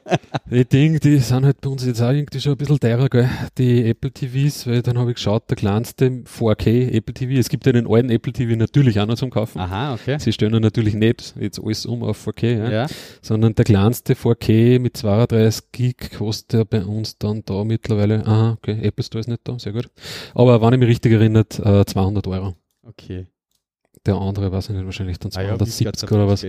Die 0.50 0.64
Dinge, 0.64 0.98
die 0.98 1.18
sind 1.18 1.44
halt 1.44 1.60
bei 1.60 1.70
uns 1.70 1.86
jetzt 1.86 2.02
auch 2.02 2.10
irgendwie 2.10 2.40
schon 2.40 2.52
ein 2.52 2.58
bisschen 2.58 2.80
teurer, 2.80 3.08
gell? 3.08 3.30
Die 3.56 3.84
Apple 3.88 4.10
TVs, 4.10 4.66
weil 4.66 4.82
dann 4.82 4.98
habe 4.98 5.10
ich 5.10 5.14
geschaut, 5.16 5.44
der 5.48 5.56
kleinste 5.56 6.22
4K 6.24 6.88
Apple 6.92 7.14
TV, 7.14 7.38
es 7.38 7.48
gibt 7.48 7.66
ja 7.66 7.72
den 7.72 7.86
alten 7.88 8.10
Apple 8.10 8.32
TV 8.32 8.56
natürlich 8.56 8.98
auch 8.98 9.06
noch 9.06 9.14
zum 9.14 9.30
Kaufen. 9.30 9.60
Aha, 9.60 9.94
okay. 9.94 10.16
Sie 10.18 10.32
stellen 10.32 10.60
natürlich 10.60 10.94
nicht 10.94 11.34
jetzt 11.38 11.60
alles 11.62 11.86
um 11.86 12.02
auf 12.02 12.18
4K, 12.18 12.48
ja? 12.58 12.70
Ja. 12.70 12.86
sondern 13.22 13.54
der 13.54 13.64
kleinste 13.64 14.16
4K 14.16 14.80
mit 14.80 14.96
32 14.96 15.70
Gig 15.70 15.94
kostet 16.18 16.52
ja 16.58 16.64
bei 16.64 16.84
uns 16.84 17.16
dann 17.16 17.42
da 17.46 17.59
mittlerweile, 17.64 18.26
aha, 18.26 18.52
okay, 18.52 18.78
Apple 18.82 19.04
Store 19.04 19.20
ist 19.20 19.28
nicht 19.28 19.40
da, 19.44 19.58
sehr 19.58 19.72
gut. 19.72 19.88
Aber 20.34 20.60
wenn 20.60 20.74
ich 20.74 20.80
mich 20.80 20.88
richtig 20.88 21.12
erinnert, 21.12 21.58
äh, 21.58 21.84
200 21.84 22.26
Euro. 22.26 22.54
Okay. 22.82 23.26
Der 24.06 24.14
andere, 24.14 24.50
weiß 24.50 24.70
ich 24.70 24.76
nicht, 24.76 24.86
wahrscheinlich 24.86 25.18
dann 25.18 25.30
Ah 25.34 25.42
ja, 25.42 25.56
270 25.56 26.10
oder 26.10 26.26
was. 26.26 26.42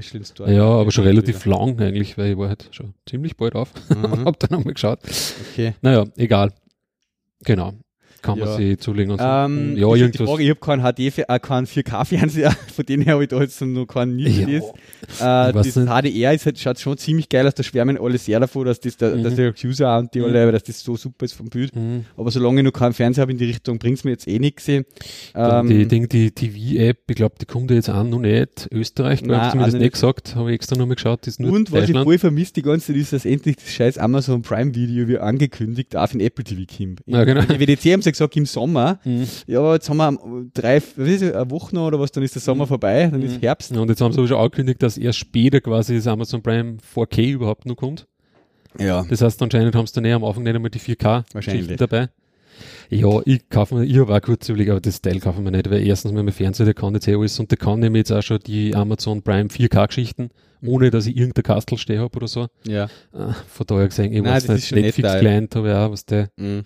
Ja, 0.48 0.64
aber 0.64 0.92
schon 0.92 1.04
relativ 1.04 1.46
lang 1.46 1.80
eigentlich, 1.82 2.18
weil 2.18 2.32
ich 2.32 2.38
war 2.38 2.48
halt 2.48 2.70
schon 2.72 2.94
ziemlich 3.06 3.36
bald 3.36 3.56
auf. 3.56 3.74
Mhm. 3.90 4.26
Hab 4.26 4.40
dann 4.40 4.52
nochmal 4.52 4.74
geschaut. 4.74 5.00
Okay. 5.52 5.74
Naja, 5.82 6.06
egal. 6.16 6.54
Genau. 7.44 7.74
Kann 8.22 8.38
man 8.40 8.48
Ja. 8.50 8.56
sich 8.58 8.80
zulegen 8.80 9.12
und 9.14 9.20
so. 9.20 9.26
Ähm, 9.26 9.76
ja, 9.78 9.88
halt 9.88 9.98
die 9.98 10.02
irgendwas. 10.04 10.30
Frage, 10.30 10.44
ich 10.44 10.50
habe 10.50 10.60
keinen 10.60 10.82
HD, 10.84 11.00
äh, 11.28 11.40
keinen 11.40 11.66
4K-Fernseher, 11.68 12.52
von 12.76 12.86
dem 12.86 13.02
her 13.02 13.14
habe 13.14 13.24
ich 13.24 13.30
da 13.30 13.40
jetzt 13.42 13.62
noch 13.62 13.86
keinen 13.86 14.16
nicht 14.16 14.38
Ja, 14.48 14.60
das. 15.18 15.50
Äh, 15.50 15.54
das 15.54 15.76
nicht. 15.76 15.88
HDR 15.90 16.34
ist 16.34 16.46
halt, 16.46 16.60
schaut 16.60 16.80
schon 16.80 16.98
ziemlich 16.98 17.30
geil 17.30 17.48
aus, 17.48 17.56
da 17.56 17.64
schwärmen 17.64 17.98
alle 18.00 18.18
sehr 18.18 18.40
davon, 18.40 18.66
dass 18.66 18.80
das 18.80 18.98
der, 18.98 19.16
Mhm. 19.16 19.24
dass 19.24 19.36
der 19.36 19.54
User 19.64 19.98
und 19.98 20.14
die 20.14 20.20
Mhm. 20.20 20.26
alle, 20.26 20.52
dass 20.52 20.64
das 20.64 20.82
so 20.82 20.96
super 20.96 21.26
ist 21.26 21.34
vom 21.34 21.50
Bild. 21.50 21.76
Mhm. 21.76 22.06
Aber 22.18 22.32
solange 22.32 22.62
ich 22.62 22.66
noch 22.66 22.74
keinen 22.74 22.94
Fernseher 22.94 23.24
habe 23.24 23.32
in 23.32 23.38
die 23.38 23.46
Richtung, 23.46 23.80
bringt's 23.80 24.04
mir 24.04 24.12
jetzt 24.12 24.28
eh 24.28 24.40
nichts. 24.40 24.68
Ähm, 24.68 25.68
die 25.68 25.88
Ding, 25.88 26.08
die 26.08 26.32
TV-App, 26.32 27.00
ich 27.10 27.16
glaube, 27.16 27.36
die 27.42 27.46
kommt 27.46 27.70
ja 27.72 27.76
jetzt 27.78 27.90
auch 27.90 28.04
noch 28.04 28.20
nicht. 28.20 28.68
Österreich, 28.72 29.24
glaube 29.24 29.44
ich, 29.46 29.52
zumindest 29.52 29.76
auch 29.76 29.82
nicht 29.82 29.94
gesagt, 29.94 30.36
habe 30.36 30.50
ich 30.52 30.56
extra 30.56 30.76
nochmal 30.78 30.96
geschaut, 30.96 31.22
das 31.22 31.34
ist 31.36 31.40
nur 31.40 31.52
und 31.54 31.72
was 31.72 31.90
ich 31.90 31.98
voll 31.98 32.18
vermisst 32.18 32.56
die 32.56 32.62
ganze 32.62 32.88
Zeit 32.88 32.96
ist, 32.98 33.14
dass 33.14 33.26
endlich 33.26 33.56
das 33.56 33.70
scheiß 33.72 33.98
Amazon 33.98 34.42
Prime 34.42 34.74
Video 34.76 35.08
wie 35.08 35.18
angekündigt 35.18 35.96
auf 35.96 36.14
in 36.14 36.20
Apple 36.20 36.44
TV 36.44 36.62
kommt. 36.78 37.02
Ja, 37.06 37.24
genau. 37.24 37.42
Die 37.42 37.60
WDC 37.60 37.94
haben 37.94 38.02
sie 38.12 38.24
gesagt 38.24 38.36
im 38.38 38.46
Sommer. 38.46 39.00
Mhm. 39.04 39.28
Ja, 39.48 39.74
jetzt 39.74 39.90
haben 39.90 39.98
wir 39.98 40.46
drei, 40.54 40.82
was 40.96 41.08
ist 41.08 41.24
eine 41.34 41.50
Woche 41.52 41.76
noch 41.76 41.88
oder 41.88 42.00
was, 42.00 42.12
dann 42.12 42.24
ist 42.24 42.36
der 42.36 42.42
Sommer 42.42 42.68
vorbei, 42.68 43.08
dann 43.12 43.22
ist 43.22 43.38
Mhm. 43.38 43.42
Herbst. 43.42 43.72
Ja, 43.72 43.80
Und 43.80 43.90
jetzt 43.90 44.02
haben 44.02 44.12
sie 44.14 44.20
aber 44.20 44.28
schon 44.28 44.38
angekündigt, 44.38 44.82
dass 44.84 44.98
erst 44.98 45.20
später 45.20 45.62
quasi 45.62 45.96
das 45.96 46.08
Amazon 46.08 46.42
Prime 46.42 46.78
4K 46.96 47.32
überhaupt 47.32 47.66
noch 47.66 47.76
kommt. 47.76 48.08
Ja. 48.80 49.04
Das 49.10 49.22
heißt, 49.22 49.42
anscheinend 49.42 49.76
haben 49.76 49.86
sie 49.88 49.94
dann 49.94 50.06
eh 50.06 50.14
am 50.14 50.24
Anfang 50.24 50.44
nicht 50.44 50.56
einmal 50.56 50.72
die 50.72 50.80
4K 50.80 51.24
Wahrscheinlich. 51.34 51.64
Geschichten 51.68 51.78
dabei. 51.78 52.10
Ja, 52.90 53.22
ich 53.26 53.50
kaufe 53.50 53.76
mir, 53.76 53.86
ich 53.86 53.98
habe 53.98 54.14
auch 54.16 54.22
kurz 54.22 54.48
überlegt, 54.50 54.70
aber 54.70 54.82
das 54.82 55.02
Teil 55.02 55.20
kaufen 55.20 55.44
wir 55.44 55.52
nicht, 55.52 55.70
weil 55.72 55.86
erstens 55.86 56.12
mein 56.12 56.30
Fernseher, 56.32 56.66
der 56.66 56.76
kann 56.76 56.94
jetzt 56.94 57.08
eh 57.08 57.16
alles 57.16 57.40
und 57.40 57.50
der 57.50 57.58
kann 57.58 57.80
nämlich 57.80 58.02
jetzt 58.02 58.12
auch 58.12 58.22
schon 58.22 58.40
die 58.40 58.76
Amazon 58.76 59.22
Prime 59.24 59.50
4K 59.50 59.88
Geschichten, 59.88 60.30
ohne 60.64 60.92
dass 60.92 61.08
ich 61.08 61.16
irgendein 61.18 61.44
Kastel 61.44 61.78
stehen 61.78 62.00
habe 62.02 62.16
oder 62.18 62.28
so. 62.28 62.48
Ja. 62.68 62.88
Ah, 63.14 63.34
Von 63.48 63.66
daher 63.68 63.88
gesehen, 63.88 64.12
ich 64.14 64.22
Nein, 64.22 64.34
weiß 64.34 64.48
nicht, 64.50 64.68
schon 64.68 64.76
nett, 64.78 64.86
Netflix 64.88 65.10
da. 65.14 65.20
Client 65.20 65.56
habe 65.56 65.70
ich 65.70 65.74
auch, 65.76 65.92
was 65.92 66.06
der, 66.06 66.30
Mhm. 66.38 66.64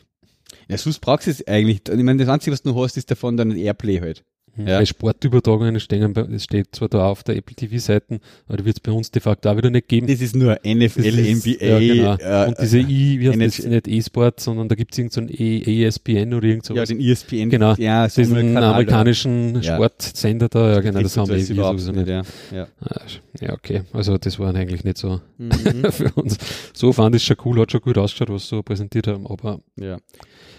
Ja, 0.68 0.78
sonst 0.78 1.00
brauchst 1.00 1.28
du 1.28 1.48
eigentlich. 1.48 1.82
Ich 1.88 2.04
meine, 2.04 2.24
das 2.24 2.30
Einzige, 2.34 2.52
was 2.54 2.64
du 2.64 2.70
noch 2.70 2.84
hast, 2.84 2.98
ist 2.98 3.12
davon 3.12 3.38
dann 3.38 3.52
ein 3.52 3.58
Airplay 3.58 4.00
halt. 4.00 4.26
Ja. 4.58 4.80
ja. 4.80 4.86
Sportübertragungen 4.86 5.80
stehen, 5.80 6.14
bei- 6.14 6.24
das 6.24 6.44
steht 6.46 6.68
zwar 6.74 6.88
da 6.90 7.08
auf 7.08 7.24
der 7.24 7.36
Apple 7.36 7.56
TV 7.56 7.78
Seiten, 7.78 8.20
aber 8.48 8.58
die 8.58 8.66
wird 8.66 8.78
es 8.78 8.80
bei 8.80 8.92
uns 8.92 9.12
de 9.12 9.22
facto 9.22 9.50
auch 9.50 9.58
wieder 9.58 9.70
nicht 9.70 9.88
geben. 9.88 10.08
Das 10.08 10.22
ist 10.22 10.36
nur 10.36 10.58
NFL, 10.64 11.04
Das 11.04 11.14
ist- 11.16 11.46
NBA. 11.48 11.66
ja, 11.66 12.16
genau. 12.18 12.44
äh, 12.44 12.48
und 12.48 12.58
diese 12.62 12.80
I, 12.80 13.20
wie 13.20 13.30
heißt 13.30 13.42
das, 13.42 13.60
NHL. 13.66 13.70
nicht 13.76 13.88
E-Sport, 13.88 14.40
sondern 14.40 14.70
da 14.70 14.76
gibt 14.76 14.94
es 14.94 14.98
irgendein 15.00 15.28
so 15.28 15.34
ein 15.34 15.42
e 15.42 15.84
ESPN 15.86 16.34
oder 16.34 16.48
irgend 16.48 16.68
ja, 16.70 16.76
sowas. 16.76 16.90
den 16.90 17.00
E 17.02 17.12
ESPN. 17.12 17.50
Genau. 17.50 17.74
Ja, 17.78 18.08
so 18.10 18.22
diesen 18.22 18.36
Kanal, 18.54 18.64
amerikanischen 18.64 19.62
Ja. 19.62 19.76
Sportsender 19.76 20.48
da, 20.50 20.72
ja 20.74 20.80
genau, 20.82 21.02
das 21.02 21.18
haben 21.18 21.30
wir 21.30 21.38
das 21.38 21.48
sowieso 21.48 21.92
nicht. 21.92 22.08
Ja. 22.08 22.22
Ja. 22.54 22.68
Ah, 22.82 23.02
Ja, 23.42 23.54
okay. 23.54 23.82
Also 23.92 24.18
das 24.18 24.40
war 24.40 24.56
eigentlich 24.56 24.84
nicht 24.84 24.98
so 24.98 25.20
Mhm. 25.38 25.50
für 25.92 26.12
uns. 26.14 26.38
So 26.74 26.94
fand 26.94 27.16
ich 27.16 27.24
schon 27.24 27.36
cool, 27.44 27.60
hat 27.60 27.72
schon 27.72 27.82
gut 27.82 27.98
ausgeschaut, 27.98 28.30
was 28.30 28.48
so 28.48 28.64
präsentiert 28.64 29.08
haben, 29.08 29.28
aber 29.28 29.60
ja. 29.78 29.98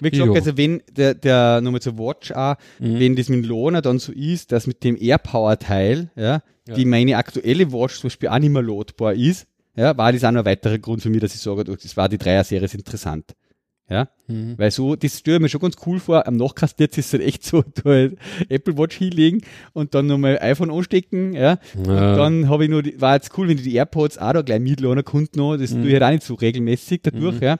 Wie 0.00 0.10
gesagt, 0.10 0.30
also 0.34 0.56
wenn 0.58 0.82
der, 0.94 1.14
der 1.14 1.62
nochmal 1.62 1.80
zur 1.80 1.96
Watch 1.96 2.30
auch, 2.32 2.56
Mhm. 2.78 3.00
wenn 3.00 3.16
das 3.16 3.30
mit 3.30 3.46
Lohner 3.46 3.80
dann 3.86 3.98
so 3.98 4.12
ist, 4.12 4.52
dass 4.52 4.66
mit 4.66 4.84
dem 4.84 4.96
AirPower-Teil, 5.00 6.10
ja, 6.16 6.42
Ja. 6.68 6.74
die 6.74 6.84
meine 6.84 7.16
aktuelle 7.16 7.72
Watch 7.72 8.00
zum 8.00 8.08
Beispiel 8.08 8.28
auch 8.28 8.38
nicht 8.38 8.50
mehr 8.50 8.62
loadbar 8.62 9.14
ist, 9.14 9.46
ja, 9.76 9.96
war 9.96 10.12
das 10.12 10.24
auch 10.24 10.30
noch 10.32 10.40
ein 10.40 10.46
weiterer 10.46 10.78
Grund 10.78 11.02
für 11.02 11.10
mich, 11.10 11.20
dass 11.20 11.34
ich 11.34 11.40
sage, 11.40 11.64
das 11.64 11.96
war 11.96 12.08
die 12.08 12.18
Dreier-Serie 12.18 12.68
interessant. 12.74 13.34
Ja, 13.88 14.08
Mhm. 14.26 14.54
weil 14.58 14.72
so, 14.72 14.96
das 14.96 15.20
stelle 15.20 15.36
ich 15.36 15.42
mir 15.42 15.48
schon 15.48 15.60
ganz 15.60 15.76
cool 15.86 16.00
vor. 16.00 16.26
Am 16.26 16.34
Nachkastiert 16.36 16.98
ist 16.98 17.06
es 17.06 17.12
halt 17.12 17.22
echt 17.22 17.44
so, 17.44 17.62
da 17.84 17.90
halt 17.90 18.18
Apple 18.48 18.76
Watch 18.76 18.96
hinlegen 18.96 19.42
und 19.74 19.94
dann 19.94 20.06
nochmal 20.08 20.40
iPhone 20.40 20.72
anstecken, 20.72 21.34
ja. 21.34 21.58
Und 21.76 21.86
Ja. 21.86 22.16
dann 22.16 22.48
habe 22.48 22.64
ich 22.64 22.70
noch, 22.70 22.82
die, 22.82 23.00
war 23.00 23.14
jetzt 23.14 23.30
cool, 23.38 23.46
wenn 23.46 23.58
ich 23.58 23.62
die 23.62 23.74
AirPods 23.76 24.18
auch 24.18 24.32
da 24.32 24.42
gleich 24.42 24.58
mitladen 24.58 25.04
konnte 25.04 25.38
noch. 25.38 25.56
Das 25.56 25.70
Mhm. 25.70 25.82
tue 25.82 25.86
ich 25.86 25.92
halt 25.92 26.02
auch 26.02 26.10
nicht 26.10 26.24
so 26.24 26.34
regelmäßig 26.34 27.02
dadurch, 27.04 27.40
ja. 27.40 27.58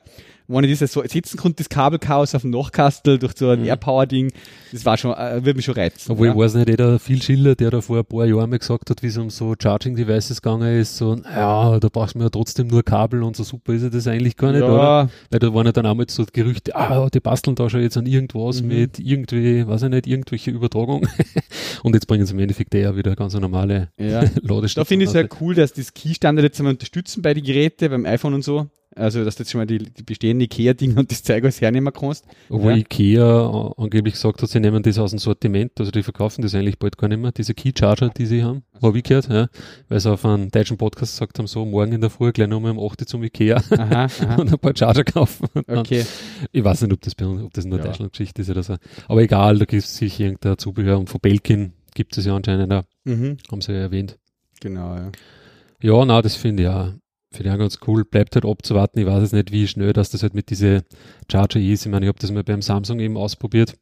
Wenn 0.48 0.64
ich 0.64 0.78
das 0.78 0.92
so 0.92 1.02
sitzen 1.04 1.36
konnte, 1.36 1.56
das 1.58 1.68
Kabelchaos 1.68 2.34
auf 2.34 2.42
dem 2.42 2.50
Nachkastel 2.50 3.18
durch 3.18 3.32
so 3.36 3.48
ein 3.50 3.60
Mhm. 3.60 3.66
Airpower-Ding, 3.66 4.32
das 4.72 4.84
war 4.84 4.96
schon, 4.96 5.12
äh, 5.12 5.44
würde 5.44 5.54
mich 5.54 5.64
schon 5.64 5.74
reizen. 5.74 6.12
Obwohl 6.12 6.28
ja. 6.28 6.32
ich 6.32 6.38
weiß 6.38 6.54
nicht, 6.54 6.68
jeder 6.68 6.98
viel 6.98 7.20
Schiller, 7.22 7.54
der 7.54 7.70
da 7.70 7.80
vor 7.80 7.98
ein 7.98 8.04
paar 8.04 8.24
Jahren 8.26 8.50
mal 8.50 8.58
gesagt 8.58 8.90
hat, 8.90 9.02
wie 9.02 9.08
es 9.08 9.16
um 9.16 9.30
so 9.30 9.54
Charging 9.60 9.96
Devices 9.96 10.40
gegangen 10.42 10.80
ist, 10.80 10.96
so, 10.96 11.16
ja, 11.16 11.78
da 11.80 11.88
brauchst 11.88 12.14
du 12.14 12.20
ja 12.20 12.28
trotzdem 12.28 12.68
nur 12.68 12.82
Kabel 12.82 13.22
und 13.22 13.36
so 13.36 13.42
super 13.44 13.72
ist 13.72 13.82
ja 13.82 13.88
das 13.88 14.06
eigentlich 14.06 14.36
gar 14.36 14.52
nicht, 14.52 14.62
oder? 14.62 14.76
ja, 14.76 15.08
Weil 15.30 15.38
da 15.40 15.52
waren 15.54 15.66
ja 15.66 15.72
dann 15.72 15.86
auch 15.86 15.94
mal 15.94 16.06
so 16.08 16.24
Gerüchte, 16.32 16.74
ah, 16.76 17.08
die 17.12 17.20
basteln 17.20 17.54
da 17.56 17.68
schon 17.68 17.80
jetzt 17.80 17.96
an 17.96 18.06
irgendwas 18.06 18.62
Mhm. 18.62 18.68
mit 18.68 18.98
irgendwie, 18.98 19.66
weiß 19.66 19.82
ich 19.82 19.90
nicht, 19.90 20.06
irgendwelche 20.06 20.50
Übertragung. 20.50 21.06
und 21.82 21.94
jetzt 21.94 22.06
bringen 22.06 22.24
sie 22.26 22.32
im 22.34 22.38
Endeffekt 22.40 22.74
eher 22.74 22.96
wieder 22.96 23.16
ganz 23.16 23.34
eine 23.34 23.42
normale 23.42 23.88
ja. 23.98 24.20
Ladestation. 24.42 24.68
Da 24.76 24.84
finde 24.84 25.04
ich 25.04 25.10
es 25.10 25.14
raus. 25.16 25.22
halt 25.22 25.36
cool, 25.40 25.54
dass 25.54 25.72
das 25.72 25.92
Key-Standard 25.94 26.44
jetzt 26.44 26.58
einmal 26.60 26.74
unterstützen 26.74 27.22
bei 27.22 27.34
den 27.34 27.44
Geräten, 27.44 27.90
beim 27.90 28.06
iPhone 28.06 28.34
und 28.34 28.44
so. 28.44 28.68
Also, 28.96 29.24
dass 29.24 29.36
du 29.36 29.42
jetzt 29.42 29.50
schon 29.52 29.60
mal 29.60 29.66
die, 29.66 29.78
die 29.78 30.02
bestehenden 30.02 30.44
IKEA-Dinge 30.46 30.98
und 30.98 31.10
das 31.10 31.22
Zeug 31.22 31.44
alles 31.44 31.60
hernehmen 31.60 31.92
kannst. 31.92 32.24
Obwohl 32.48 32.72
Ja. 32.72 32.76
Ikea 32.78 33.72
angeblich 33.76 34.14
gesagt 34.14 34.40
hat, 34.42 34.48
sie 34.48 34.58
nehmen 34.58 34.82
das 34.82 34.98
aus 34.98 35.10
dem 35.10 35.18
Sortiment, 35.18 35.72
also 35.78 35.90
die 35.92 36.02
verkaufen 36.02 36.40
das 36.42 36.54
eigentlich 36.54 36.78
bald 36.78 36.96
gar 36.96 37.08
nicht 37.08 37.20
mehr, 37.20 37.30
diese 37.30 37.52
Key 37.54 37.72
Charger, 37.78 38.08
die 38.08 38.24
sie 38.26 38.42
haben, 38.42 38.62
habe 38.82 38.96
ich 38.96 39.04
gehört, 39.04 39.28
ja, 39.28 39.48
weil 39.90 40.00
sie 40.00 40.10
auf 40.10 40.24
einem 40.24 40.50
deutschen 40.50 40.78
Podcast 40.78 41.12
gesagt 41.12 41.38
haben, 41.38 41.46
so 41.46 41.64
morgen 41.66 41.92
in 41.92 42.00
der 42.00 42.08
Früh 42.10 42.32
gleich 42.32 42.48
nochmal 42.48 42.72
um 42.72 42.78
8 42.84 43.02
Uhr 43.02 43.06
zum 43.06 43.22
Ikea 43.22 43.62
Aha, 43.70 44.04
aha. 44.06 44.34
und 44.40 44.50
ein 44.52 44.58
paar 44.58 44.74
Charger 44.74 45.04
kaufen. 45.04 45.46
Okay. 45.66 46.04
Ich 46.52 46.64
weiß 46.64 46.80
nicht, 46.82 46.92
ob 46.94 47.00
das, 47.02 47.14
bei 47.14 47.26
uns- 47.26 47.42
ob 47.42 47.52
das 47.52 47.66
nur 47.66 47.78
Ja. 47.78 47.84
Deutschland-Geschichte 47.84 48.40
ist 48.42 48.48
oder 48.50 48.62
so. 48.62 48.76
Aber 49.08 49.20
egal, 49.22 49.58
da 49.58 49.66
gibt 49.66 49.84
es 49.84 49.94
sich 49.96 50.18
irgendein 50.18 50.56
Zubehör 50.56 50.98
und 50.98 51.10
von 51.10 51.20
Belkin 51.20 51.72
gibt 51.94 52.16
es 52.16 52.24
ja 52.24 52.34
anscheinend 52.34 52.72
auch, 52.72 52.84
Mhm. 53.04 53.36
haben 53.52 53.60
sie 53.60 53.72
ja 53.72 53.78
erwähnt. 53.80 54.16
Genau, 54.60 54.94
ja. 54.96 55.12
Ja, 55.82 56.04
na, 56.06 56.22
das 56.22 56.34
finde 56.34 56.62
ich 56.62 56.68
auch, 56.70 56.92
finde 57.36 57.50
ich 57.50 57.54
auch 57.54 57.58
ganz 57.58 57.78
cool. 57.86 58.04
Bleibt 58.04 58.34
halt 58.34 58.44
abzuwarten. 58.44 58.98
Ich 58.98 59.06
weiß 59.06 59.22
jetzt 59.22 59.32
nicht, 59.32 59.52
wie 59.52 59.66
schnell 59.68 59.92
dass 59.92 60.10
das 60.10 60.22
halt 60.22 60.34
mit 60.34 60.50
diese 60.50 60.84
Charger 61.30 61.60
ist. 61.60 61.86
Ich 61.86 61.92
meine, 61.92 62.06
ich 62.06 62.08
habe 62.08 62.18
das 62.18 62.30
mal 62.32 62.44
beim 62.44 62.62
Samsung 62.62 63.00
eben 63.00 63.16
ausprobiert. 63.16 63.74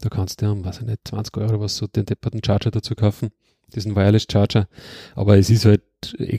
Da 0.00 0.08
kannst 0.08 0.42
du 0.42 0.46
ja, 0.46 0.64
weiß 0.64 0.80
ich 0.80 0.86
nicht, 0.86 1.00
20 1.04 1.36
Euro 1.38 1.60
was 1.60 1.76
so 1.76 1.86
den 1.86 2.04
depperten 2.04 2.42
Charger 2.44 2.70
dazu 2.70 2.94
kaufen. 2.94 3.30
Diesen 3.74 3.96
Wireless 3.96 4.26
Charger. 4.30 4.68
Aber 5.14 5.38
es 5.38 5.48
ist 5.48 5.64
halt 5.64 5.82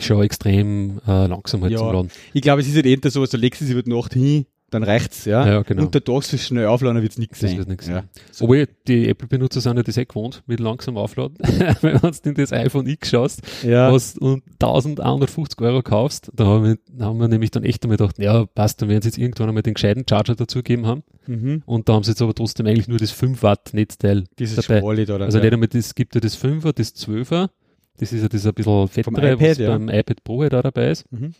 schon 0.02 0.22
extrem 0.22 1.00
äh, 1.08 1.26
langsam 1.28 1.62
halt 1.63 1.72
Ja. 1.72 1.80
zum 1.80 1.92
Laden. 1.94 2.12
Ich 2.34 2.42
glaube, 2.42 2.62
es 2.62 2.68
ist 2.68 2.76
halt 2.76 2.86
eher 2.86 3.10
so, 3.10 3.26
du 3.26 3.38
legst 3.38 3.62
es 3.62 3.70
über 3.70 3.82
die 3.82 3.89
Nacht 3.92 4.13
hin, 4.13 4.46
dann 4.74 4.84
reicht's, 4.84 5.26
ja. 5.26 5.46
Ja, 5.48 5.62
genau. 5.62 5.84
Und 5.84 5.94
der 5.94 6.04
Tag 6.04 6.24
so 6.24 6.38
schnell 6.38 6.66
aufladen, 6.66 7.02
wird's 7.02 7.18
nichts 7.18 7.40
sein. 7.40 7.58
wird 7.58 7.68
nichts 7.68 7.88
ja. 7.88 7.96
sein. 7.96 8.10
Obwohl, 8.42 8.68
die 8.88 9.10
Apple-Benutzer 9.10 9.62
sind 9.62 9.78
ja 9.78 9.84
das 9.84 9.98
eh 9.98 10.06
gewohnt, 10.06 10.44
mit 10.48 10.60
langsam 10.60 10.98
aufladen. 10.98 11.38
Wenn 11.82 11.98
du 11.98 12.12
in 12.30 12.36
das 12.36 12.52
iPhone 12.52 12.88
X 12.88 13.10
schaust, 13.10 13.42
Ja. 13.64 13.92
was 13.92 14.18
und 14.18 14.44
1150 14.62 15.62
Euro 15.62 15.82
kaufst, 15.82 16.32
da 16.34 16.46
haben 16.46 16.64
wir, 16.66 16.78
da 16.92 17.06
haben 17.06 17.20
wir 17.20 17.28
nämlich 17.28 17.52
dann 17.52 17.64
echt 17.64 17.84
einmal 17.84 17.98
gedacht, 17.98 18.18
ja, 18.20 18.46
passt, 18.46 18.82
dann 18.82 18.90
werden 18.90 19.02
sie 19.02 19.10
jetzt 19.10 19.18
irgendwann 19.18 19.50
einmal 19.50 19.64
den 19.64 19.74
gescheiten 19.76 20.06
Charger 20.10 20.36
dazugeben 20.36 20.88
haben. 20.88 21.04
Mhm. 21.28 21.64
Und 21.66 21.90
da 21.90 21.94
haben 21.94 22.04
sie 22.04 22.12
jetzt 22.12 22.22
aber 22.22 22.34
trotzdem 22.34 22.66
eigentlich 22.66 22.88
nur 22.88 22.98
das 23.00 23.12
5 23.12 23.44
Watt 23.44 23.74
Netzteil 23.74 24.24
Dieses 24.40 24.66
dabei. 24.66 24.82
Da. 25.06 25.06
dann, 25.18 25.22
Also 25.24 25.38
ja. 25.38 25.44
nicht 25.44 25.54
einmal, 25.54 25.68
das 25.68 25.96
gibt 25.96 26.16
ja 26.16 26.22
das 26.22 26.38
5er, 26.42 26.74
das 26.74 26.96
12er, 26.96 27.50
das 27.98 28.12
ist 28.12 28.22
ja 28.22 28.28
das 28.28 28.46
ein 28.46 28.54
bisschen 28.54 28.88
fettere, 28.88 29.34
iPad, 29.34 29.50
was 29.50 29.58
ja. 29.58 29.70
beim 29.70 29.90
iPad 29.90 30.24
Pro 30.24 30.42
halt 30.42 30.54
auch 30.54 30.64
dabei 30.64 30.90
ist. 30.92 31.12
Mhm. 31.12 31.34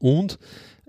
Und 0.00 0.38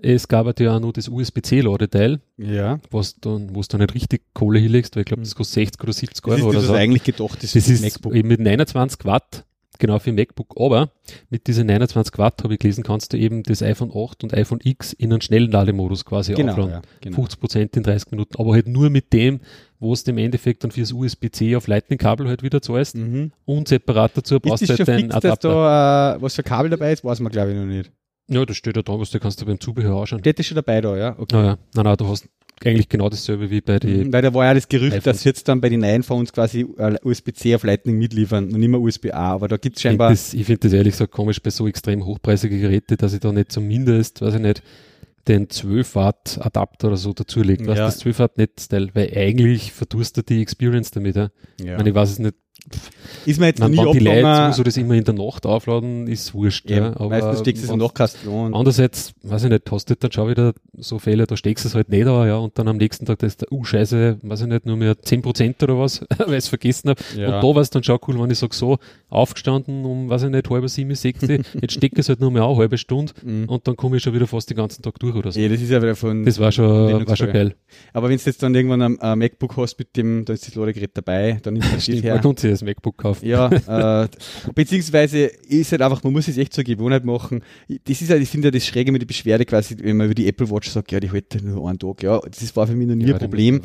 es 0.02 0.28
gab 0.28 0.46
halt 0.46 0.60
ja 0.60 0.76
auch 0.76 0.80
noch 0.80 0.92
das 0.92 1.08
USB-C-Ladeteil, 1.08 2.20
Ja. 2.36 2.78
was 2.90 3.16
dann, 3.20 3.54
wo 3.54 3.60
du 3.62 3.76
nicht 3.78 3.94
richtig 3.94 4.22
Kohle 4.34 4.58
hinlegst, 4.58 4.94
weil 4.96 5.02
ich 5.02 5.06
glaube, 5.06 5.22
das 5.22 5.34
kostet 5.34 5.54
60 5.54 5.82
oder 5.82 5.92
70 5.92 6.24
Das 6.24 6.30
Euro 6.32 6.38
ist 6.38 6.44
oder 6.46 6.54
das, 6.58 6.66
so. 6.66 6.72
was 6.72 6.78
eigentlich 6.80 7.04
gedacht 7.04 7.42
ist 7.44 7.54
Das 7.56 7.66
für 7.66 7.72
ist 7.72 7.82
MacBook. 7.82 8.14
eben 8.14 8.28
mit 8.28 8.40
29 8.40 9.04
Watt, 9.04 9.44
genau 9.78 9.98
für 9.98 10.12
MacBook, 10.12 10.54
aber 10.58 10.90
mit 11.30 11.46
diesen 11.46 11.66
29 11.66 12.18
Watt, 12.18 12.42
habe 12.44 12.54
ich 12.54 12.58
gelesen, 12.60 12.82
kannst 12.84 13.12
du 13.12 13.16
eben 13.18 13.42
das 13.42 13.62
iPhone 13.62 13.90
8 13.94 14.24
und 14.24 14.34
iPhone 14.34 14.60
X 14.62 14.92
in 14.92 15.12
einen 15.12 15.20
schnellen 15.22 15.50
Lademodus 15.50 16.04
quasi 16.04 16.34
Genau, 16.34 16.52
aufladen. 16.52 16.72
ja, 16.72 16.82
genau. 17.00 17.16
50 17.16 17.40
Prozent 17.40 17.76
in 17.76 17.82
30 17.82 18.10
Minuten, 18.10 18.36
aber 18.38 18.52
halt 18.52 18.68
nur 18.68 18.90
mit 18.90 19.12
dem, 19.12 19.40
wo 19.78 19.92
es 19.94 20.02
im 20.02 20.18
Endeffekt 20.18 20.62
dann 20.64 20.70
fürs 20.70 20.92
USB-C 20.92 21.56
auf 21.56 21.66
Lightning-Kabel 21.66 22.28
halt 22.28 22.42
wieder 22.42 22.60
zahlst 22.60 22.96
Mhm. 22.96 23.32
und 23.46 23.68
separat 23.68 24.12
dazu 24.14 24.36
Ist 24.36 24.42
brauchst 24.42 24.62
das 24.62 24.68
du 24.68 24.78
halt 24.78 24.88
deinen 24.88 25.00
fix, 25.10 25.14
dass 25.14 25.24
Adapter. 25.24 25.48
da, 25.48 26.16
äh, 26.16 26.22
was 26.22 26.34
für 26.34 26.42
Kabel 26.42 26.70
dabei 26.70 26.92
ist, 26.92 27.02
weiß 27.04 27.20
man 27.20 27.32
glaube 27.32 27.52
ich 27.52 27.56
noch 27.56 27.64
nicht. 27.64 27.90
Ja, 28.30 28.46
das 28.46 28.56
steht 28.56 28.76
ja 28.76 28.82
da, 28.82 28.98
was 28.98 29.10
du 29.10 29.18
kannst 29.20 29.40
du 29.40 29.46
beim 29.46 29.60
Zubehör 29.60 30.00
anschauen. 30.00 30.22
Das 30.22 30.34
ist 30.38 30.46
schon 30.46 30.54
dabei 30.54 30.80
da, 30.80 30.96
ja. 30.96 31.14
Okay. 31.18 31.36
Naja, 31.36 31.58
nein, 31.74 31.84
nein, 31.84 31.96
du 31.96 32.08
hast 32.08 32.28
eigentlich 32.64 32.88
genau 32.88 33.08
dasselbe 33.08 33.50
wie 33.50 33.60
bei 33.60 33.78
den 33.78 34.12
Weil 34.12 34.22
da 34.22 34.34
war 34.34 34.44
ja 34.44 34.54
das 34.54 34.68
Gerücht, 34.68 34.88
iPhones. 34.96 35.04
dass 35.04 35.24
jetzt 35.24 35.48
dann 35.48 35.60
bei 35.60 35.68
den 35.70 35.80
neuen 35.80 36.02
Phones 36.02 36.32
quasi 36.32 36.66
äh, 36.76 36.96
USB-C 37.02 37.54
auf 37.54 37.64
Lightning 37.64 37.98
mitliefern 37.98 38.52
und 38.52 38.60
nicht 38.60 38.68
mehr 38.68 38.80
USB-A, 38.80 39.32
aber 39.32 39.48
da 39.48 39.56
gibt's 39.56 39.80
scheinbar. 39.80 40.10
Das, 40.10 40.34
ich 40.34 40.44
finde 40.44 40.60
das 40.60 40.72
ehrlich 40.74 40.92
gesagt 40.92 41.12
komisch 41.12 41.40
bei 41.42 41.50
so 41.50 41.66
extrem 41.66 42.04
hochpreisigen 42.04 42.60
Geräten, 42.60 42.96
dass 42.98 43.14
ich 43.14 43.20
da 43.20 43.32
nicht 43.32 43.50
zumindest, 43.50 44.20
weiß 44.20 44.34
ich 44.34 44.40
nicht, 44.40 44.62
den 45.26 45.48
12 45.48 45.94
Watt 45.94 46.38
Adapter 46.40 46.88
oder 46.88 46.96
so 46.96 47.12
dazulegt. 47.12 47.66
Was 47.66 47.78
Ja. 47.78 47.86
das 47.86 47.98
12 47.98 48.18
Watt 48.18 48.38
Netzteil, 48.38 48.90
weil 48.94 49.10
eigentlich 49.16 49.72
verdurstet 49.72 50.28
die 50.28 50.42
Experience 50.42 50.90
damit. 50.90 51.16
Ja. 51.16 51.30
Ich 51.58 51.64
ja. 51.64 51.76
meine, 51.76 51.88
ich 51.90 51.94
weiß 51.94 52.10
es 52.10 52.18
nicht. 52.18 52.34
Ist 53.26 53.40
mir 53.40 53.46
jetzt 53.46 53.60
Man, 53.60 53.72
nie 53.72 53.92
die 53.92 53.98
Leute 53.98 54.52
so 54.52 54.62
das 54.62 54.76
immer 54.76 54.94
in 54.94 55.04
der 55.04 55.14
Nacht 55.14 55.44
aufladen, 55.44 56.06
ist 56.06 56.32
wurscht. 56.34 56.70
Ja, 56.70 56.88
aber 56.96 57.08
meistens 57.08 57.40
steckst 57.40 57.62
du 57.62 57.66
es 57.66 57.72
im 57.72 57.78
Nachkasten 57.78 58.32
an. 58.32 58.54
Andererseits, 58.54 59.12
weiß 59.22 59.44
ich 59.44 59.50
nicht, 59.50 59.70
hast 59.70 59.90
du 59.90 59.96
dann 59.96 60.12
schon 60.12 60.28
wieder 60.28 60.54
so 60.76 60.98
Fälle, 60.98 61.26
da 61.26 61.36
steckst 61.36 61.64
du 61.64 61.68
es 61.68 61.74
halt 61.74 61.88
nicht 61.90 62.06
an, 62.06 62.26
ja, 62.28 62.36
und 62.36 62.58
dann 62.58 62.68
am 62.68 62.76
nächsten 62.76 63.06
Tag, 63.06 63.18
das 63.18 63.32
ist 63.32 63.42
der, 63.42 63.52
uh, 63.52 63.64
scheiße, 63.64 64.18
weiß 64.22 64.42
ich 64.42 64.46
nicht, 64.46 64.66
nur 64.66 64.76
mehr 64.76 64.94
10% 64.94 65.62
oder 65.62 65.78
was, 65.78 66.00
weil 66.18 66.30
ich 66.30 66.36
es 66.36 66.48
vergessen 66.48 66.90
habe. 66.90 67.00
Ja. 67.16 67.26
Und 67.26 67.42
da 67.42 67.54
war 67.54 67.62
es 67.62 67.70
dann 67.70 67.82
schon 67.82 67.98
cool, 68.08 68.20
wenn 68.20 68.30
ich 68.30 68.38
sage, 68.38 68.54
so, 68.54 68.78
aufgestanden 69.08 69.84
um, 69.84 70.08
weiß 70.08 70.24
ich 70.24 70.30
nicht, 70.30 70.48
halb 70.48 70.68
sieben, 70.68 70.94
sechs, 70.94 71.20
jetzt 71.28 71.72
stecke 71.72 71.96
ich 71.96 72.00
es 72.00 72.08
halt 72.08 72.20
nur 72.20 72.30
mehr 72.30 72.44
eine 72.44 72.56
halbe 72.56 72.78
Stunde 72.78 73.12
Mhm. 73.22 73.46
und 73.46 73.66
dann 73.66 73.76
komme 73.76 73.96
ich 73.96 74.02
schon 74.02 74.14
wieder 74.14 74.26
fast 74.26 74.48
den 74.50 74.56
ganzen 74.56 74.82
Tag 74.82 74.98
durch 74.98 75.14
oder 75.14 75.32
so. 75.32 75.40
Ja, 75.40 75.48
das 75.48 75.60
ist 75.60 75.70
ja 75.70 75.82
wieder 75.82 75.96
von. 75.96 76.24
Das 76.24 76.38
war 76.38 76.52
schon, 76.52 77.06
war 77.06 77.16
schon 77.16 77.32
geil. 77.32 77.54
Aber 77.92 78.08
wenn 78.08 78.16
du 78.16 78.22
jetzt 78.24 78.42
dann 78.42 78.54
irgendwann 78.54 78.82
ein, 78.82 79.00
ein 79.00 79.18
MacBook 79.18 79.56
hast 79.56 79.78
mit 79.78 79.96
dem, 79.96 80.24
da 80.24 80.32
ist 80.32 80.46
das 80.46 80.54
Ladegerät 80.54 80.90
dabei, 80.94 81.38
dann 81.42 81.56
du 81.56 81.60
das 81.74 81.86
her. 81.88 82.20
Sich 82.54 82.60
das 82.60 82.66
MacBook 82.68 82.96
kaufen. 82.96 83.26
Ja, 83.26 83.50
äh, 84.04 84.08
beziehungsweise 84.54 85.26
ist 85.48 85.72
halt 85.72 85.82
einfach, 85.82 86.02
man 86.04 86.12
muss 86.12 86.28
es 86.28 86.38
echt 86.38 86.52
zur 86.52 86.64
Gewohnheit 86.64 87.04
machen. 87.04 87.42
Das 87.84 88.00
ist 88.00 88.10
halt, 88.10 88.22
ich 88.22 88.28
finde 88.28 88.48
ja 88.48 88.52
das 88.52 88.66
Schräge 88.66 88.92
mit 88.92 89.02
der 89.02 89.06
Beschwerde 89.06 89.44
quasi, 89.44 89.76
wenn 89.80 89.96
man 89.96 90.06
über 90.06 90.14
die 90.14 90.26
Apple 90.28 90.50
Watch 90.50 90.68
sagt, 90.70 90.92
ja, 90.92 91.00
die 91.00 91.10
hält 91.10 91.42
nur 91.42 91.68
einen 91.68 91.78
Tag. 91.78 92.02
Ja, 92.02 92.20
das 92.20 92.54
war 92.56 92.66
für 92.66 92.74
mich 92.74 92.88
noch 92.88 92.94
nie 92.94 93.06
Ja, 93.06 93.14
ein 93.14 93.20
Problem. 93.20 93.60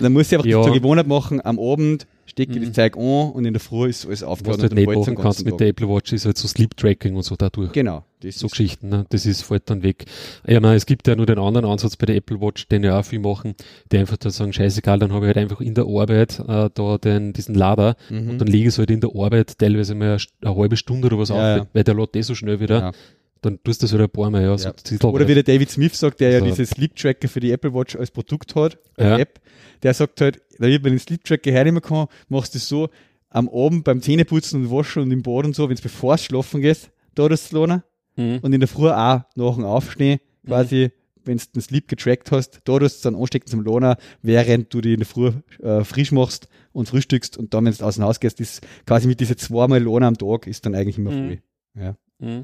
Dann 0.00 0.12
muss 0.12 0.26
ich 0.28 0.34
einfach 0.34 0.46
Ja. 0.46 0.62
zur 0.62 0.72
Gewohnheit 0.72 1.06
machen, 1.06 1.44
am 1.44 1.58
Abend 1.58 2.06
stecke 2.28 2.58
Mhm. 2.58 2.64
das 2.66 2.72
Zeug 2.74 2.96
an 2.96 3.30
und 3.32 3.44
in 3.44 3.52
der 3.54 3.60
Früh 3.60 3.88
ist 3.88 4.06
alles 4.06 4.22
Was 4.22 4.28
aufgeladen. 4.28 4.60
du 4.70 4.76
halt 4.76 4.88
nicht 4.88 4.98
machen 4.98 5.14
kannst 5.16 5.44
mit 5.44 5.58
der 5.60 5.68
Apple 5.68 5.88
Watch, 5.88 6.12
ist 6.12 6.26
halt 6.26 6.38
so 6.38 6.46
Sleep 6.48 6.76
Tracking 6.76 7.16
und 7.16 7.22
so 7.22 7.34
dadurch. 7.36 7.72
Genau. 7.72 8.04
Das 8.20 8.36
so 8.38 8.46
ist, 8.46 8.52
Geschichten, 8.52 8.88
ne? 8.88 9.06
das 9.10 9.26
ist, 9.26 9.42
fällt 9.42 9.70
dann 9.70 9.82
weg. 9.84 10.04
Ja, 10.46 10.58
nein, 10.58 10.76
es 10.76 10.86
gibt 10.86 11.06
ja 11.06 11.14
nur 11.14 11.26
den 11.26 11.38
anderen 11.38 11.64
Ansatz 11.66 11.94
bei 11.96 12.06
der 12.06 12.16
Apple 12.16 12.40
Watch, 12.40 12.66
den 12.66 12.82
ja 12.82 12.98
auch 12.98 13.04
viel 13.04 13.20
machen, 13.20 13.54
die 13.92 13.98
einfach 13.98 14.16
dann 14.16 14.32
sagen, 14.32 14.52
scheißegal, 14.52 14.98
dann 14.98 15.12
habe 15.12 15.26
ich 15.26 15.28
halt 15.28 15.36
einfach 15.38 15.60
in 15.60 15.74
der 15.74 15.84
Arbeit 15.84 16.40
äh, 16.40 16.68
da 16.74 16.98
den, 16.98 17.32
diesen 17.32 17.54
Lader 17.54 17.96
mhm. 18.10 18.30
und 18.30 18.38
dann 18.38 18.48
lege 18.48 18.64
ich 18.64 18.68
es 18.74 18.78
halt 18.78 18.90
in 18.90 19.00
der 19.00 19.10
Arbeit 19.14 19.56
teilweise 19.58 19.94
mal 19.94 20.14
eine, 20.14 20.18
eine 20.50 20.56
halbe 20.56 20.76
Stunde 20.76 21.06
oder 21.06 21.18
was 21.18 21.28
Ja, 21.28 21.34
auf, 21.36 21.58
ja. 21.58 21.66
weil 21.72 21.84
der 21.84 21.94
lädt 21.94 22.16
eh 22.16 22.22
so 22.22 22.34
schnell 22.34 22.58
wieder. 22.58 22.78
ja. 22.80 22.92
Dann 23.42 23.62
tust 23.62 23.82
du 23.82 23.84
das 23.84 23.92
halt 23.92 24.02
ein 24.02 24.10
paar 24.10 24.30
Mal, 24.30 24.42
ja. 24.42 24.58
So 24.58 24.68
Ja. 24.68 25.08
Oder 25.08 25.28
wie 25.28 25.34
der 25.34 25.42
David 25.44 25.70
Smith 25.70 25.98
sagt, 25.98 26.20
der 26.20 26.30
ja 26.30 26.38
So. 26.40 26.46
diese 26.46 26.66
Sleep 26.66 26.96
Tracker 26.96 27.28
für 27.28 27.40
die 27.40 27.52
Apple 27.52 27.72
Watch 27.72 27.94
als 27.96 28.10
Produkt 28.10 28.54
hat, 28.56 28.78
als 28.96 29.06
Ja. 29.06 29.18
App, 29.18 29.40
der 29.82 29.94
sagt 29.94 30.20
halt, 30.20 30.40
damit 30.58 30.82
man 30.82 30.92
den 30.92 30.98
Sleep 30.98 31.22
Tracker 31.24 31.52
hernehmen 31.52 31.80
kann, 31.82 32.06
machst 32.28 32.54
du 32.54 32.58
es 32.58 32.68
so, 32.68 32.88
am 33.30 33.48
Abend 33.48 33.84
beim 33.84 34.00
Zähneputzen 34.02 34.62
und 34.64 34.70
Waschen 34.70 35.02
und 35.02 35.10
im 35.12 35.22
Bad 35.22 35.44
und 35.44 35.54
so, 35.54 35.68
wenn 35.68 35.74
es 35.74 35.82
bevor 35.82 36.14
es 36.14 36.24
schlafen 36.24 36.60
gehst, 36.62 36.90
da 37.14 37.28
das 37.28 37.52
lohnen. 37.52 37.82
Mhm. 38.16 38.38
Und 38.42 38.52
in 38.52 38.60
der 38.60 38.68
Früh 38.68 38.88
auch 38.88 39.22
nach 39.36 39.54
dem 39.54 39.64
Aufstehen, 39.64 40.18
quasi, 40.46 40.90
wenn 41.24 41.36
du 41.36 41.44
den 41.54 41.62
Sleep 41.62 41.86
getrackt 41.88 42.32
hast, 42.32 42.60
da 42.64 42.78
das 42.78 43.00
dann 43.02 43.14
anstecken 43.14 43.46
zum 43.48 43.60
Lohner, 43.60 43.98
während 44.22 44.72
du 44.72 44.80
die 44.80 44.94
in 44.94 45.00
der 45.00 45.06
Früh 45.06 45.30
äh, 45.62 45.84
frisch 45.84 46.10
machst 46.10 46.48
und 46.72 46.88
frühstückst 46.88 47.36
und 47.36 47.52
dann, 47.54 47.66
wenn 47.66 47.74
du 47.74 47.84
aus 47.84 47.96
dem 47.96 48.04
Haus 48.04 48.18
gehst, 48.18 48.40
ist 48.40 48.66
quasi 48.86 49.06
mit 49.06 49.20
diese 49.20 49.36
zweimal 49.36 49.80
Lohner 49.82 50.06
am 50.06 50.16
Tag, 50.18 50.46
ist 50.46 50.64
dann 50.66 50.74
eigentlich 50.74 50.96
immer 50.98 51.10
Mhm. 51.12 51.28
früh. 51.28 51.36
Ja. 51.80 51.96
Mhm. 52.18 52.28
Ja, 52.28 52.42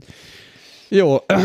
Ja, 0.94 1.04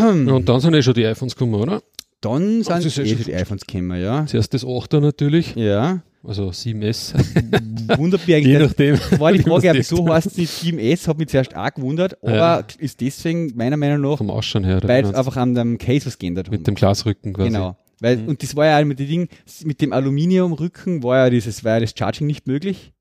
und 0.09 0.45
dann 0.47 0.59
sind 0.59 0.73
eh 0.75 0.81
schon 0.81 0.93
die 0.93 1.05
iPhones 1.05 1.35
gekommen, 1.35 1.55
oder? 1.55 1.81
dann 2.21 2.61
Das 2.63 2.83
sind 2.83 2.95
ja 2.97 3.03
eh 3.03 3.15
schon 3.15 3.25
die 3.25 3.35
iPhones 3.35 3.65
gekommen, 3.65 4.01
ja. 4.01 4.25
Zuerst 4.25 4.53
das 4.53 4.65
8er 4.65 4.99
natürlich, 4.99 5.55
Ja, 5.55 6.01
also 6.23 6.49
7S, 6.49 7.13
wundert 7.97 8.19
mich 8.21 8.27
je 8.27 8.35
eigentlich. 8.35 8.59
nachdem. 8.59 8.95
Das 9.09 9.19
war 9.19 9.31
die 9.31 9.39
Frage, 9.41 9.71
wieso 9.73 10.07
heißt 10.13 10.27
es 10.27 10.37
nicht 10.37 10.51
7S, 10.51 11.07
hat 11.07 11.17
mich 11.17 11.29
zuerst 11.29 11.55
auch 11.55 11.73
gewundert, 11.73 12.21
aber 12.21 12.35
Ja. 12.35 12.63
ist 12.77 12.99
deswegen 13.01 13.53
meiner 13.55 13.77
Meinung 13.77 14.01
nach, 14.01 14.17
Vom 14.17 14.29
Ausschauen 14.29 14.65
her. 14.65 14.79
weil 14.83 15.05
es 15.05 15.13
einfach 15.13 15.37
an 15.37 15.55
dem 15.55 15.77
Case 15.77 16.05
was 16.05 16.17
geändert 16.19 16.47
haben. 16.47 16.55
mit 16.57 16.67
dem 16.67 16.75
Glasrücken 16.75 17.31
quasi. 17.33 17.49
Genau. 17.49 17.77
Weil, 18.01 18.17
Mhm. 18.17 18.27
und 18.29 18.43
das 18.43 18.55
war 18.55 18.65
ja 18.65 18.83
mit 18.85 18.99
dem 18.99 19.07
Ding, 19.07 19.27
mit 19.65 19.81
dem 19.81 19.91
Aluminiumrücken 19.93 21.03
war 21.03 21.17
ja 21.17 21.29
dieses 21.29 21.63
Wireless 21.65 21.93
Charging 21.97 22.27
nicht 22.27 22.47
möglich. 22.47 22.91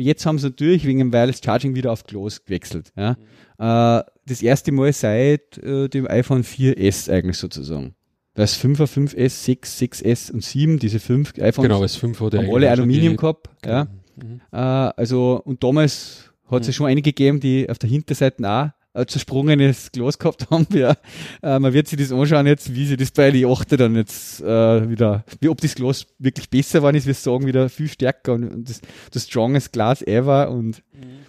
Jetzt 0.00 0.26
haben 0.26 0.38
sie 0.38 0.46
natürlich 0.46 0.86
wegen 0.86 0.98
dem 0.98 1.12
Wireless 1.12 1.40
Charging 1.44 1.74
wieder 1.74 1.92
auf 1.92 2.04
Glas 2.04 2.44
gewechselt. 2.44 2.92
Ja? 2.96 3.16
Mhm. 3.58 3.64
Äh, 3.64 4.02
das 4.26 4.42
erste 4.42 4.72
Mal 4.72 4.92
seit 4.92 5.58
äh, 5.58 5.88
dem 5.88 6.06
iPhone 6.08 6.42
4S 6.42 7.10
eigentlich 7.10 7.36
sozusagen. 7.38 7.94
Das 8.34 8.56
5er, 8.58 8.86
5S, 8.86 9.28
6, 9.44 9.78
6S 9.80 10.32
und 10.32 10.44
7, 10.44 10.78
diese 10.78 11.00
fünf 11.00 11.32
iPhones, 11.38 11.68
Genau, 11.68 11.82
S5 11.82 12.12
hat 12.14 12.20
haben 12.20 12.38
eigentlich 12.38 12.54
alle 12.54 12.70
Aluminium 12.70 13.16
gehabt. 13.16 13.48
Ja. 13.66 13.86
Mhm. 14.16 14.40
Äh, 14.52 14.56
also, 14.56 15.40
und 15.44 15.62
damals 15.64 16.30
hat 16.48 16.62
es 16.62 16.68
ja 16.68 16.70
Mhm. 16.70 16.74
schon 16.74 16.86
einige 16.86 17.10
gegeben, 17.10 17.40
die 17.40 17.68
auf 17.68 17.78
der 17.78 17.90
Hinterseite 17.90 18.48
auch 18.48 18.72
ein 18.92 19.08
zersprungenes 19.08 19.92
Glas 19.92 20.18
gehabt 20.18 20.50
haben. 20.50 20.66
Ja. 20.74 20.96
Äh, 21.42 21.58
man 21.58 21.72
wird 21.72 21.88
sich 21.88 21.98
das 21.98 22.12
anschauen 22.12 22.46
jetzt, 22.46 22.74
wie 22.74 22.86
sie 22.86 22.96
das 22.96 23.10
bei 23.10 23.30
die 23.30 23.44
8 23.44 23.78
dann 23.78 23.96
jetzt 23.96 24.40
äh, 24.40 24.88
wieder, 24.88 25.24
wie 25.40 25.48
ob 25.48 25.60
das 25.60 25.74
Glas 25.74 26.06
wirklich 26.18 26.48
besser 26.48 26.78
geworden 26.78 26.96
ist, 26.96 27.06
wir 27.06 27.14
sagen 27.14 27.46
wieder 27.46 27.68
viel 27.68 27.88
stärker 27.88 28.32
und, 28.32 28.48
und 28.48 28.68
das, 28.68 28.80
das 29.10 29.24
strongest 29.24 29.72
Glas 29.72 30.02
ever 30.02 30.50
und 30.50 30.82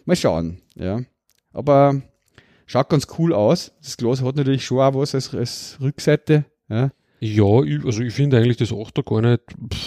mal 0.05 0.15
schauen, 0.15 0.61
ja. 0.75 1.01
Aber 1.53 2.01
schaut 2.65 2.89
ganz 2.89 3.07
cool 3.17 3.33
aus. 3.33 3.73
Das 3.81 3.97
Glas 3.97 4.21
hat 4.21 4.35
natürlich 4.35 4.65
schon 4.65 4.79
auch 4.79 4.93
was 4.93 5.13
als, 5.15 5.33
als 5.33 5.77
Rückseite, 5.81 6.45
ja. 6.69 6.91
Ja, 7.23 7.61
ich, 7.61 7.85
also 7.85 8.01
ich 8.01 8.13
finde 8.15 8.37
eigentlich 8.37 8.57
das 8.57 8.71
8er 8.71 9.03
gar 9.07 9.21
nicht, 9.21 9.41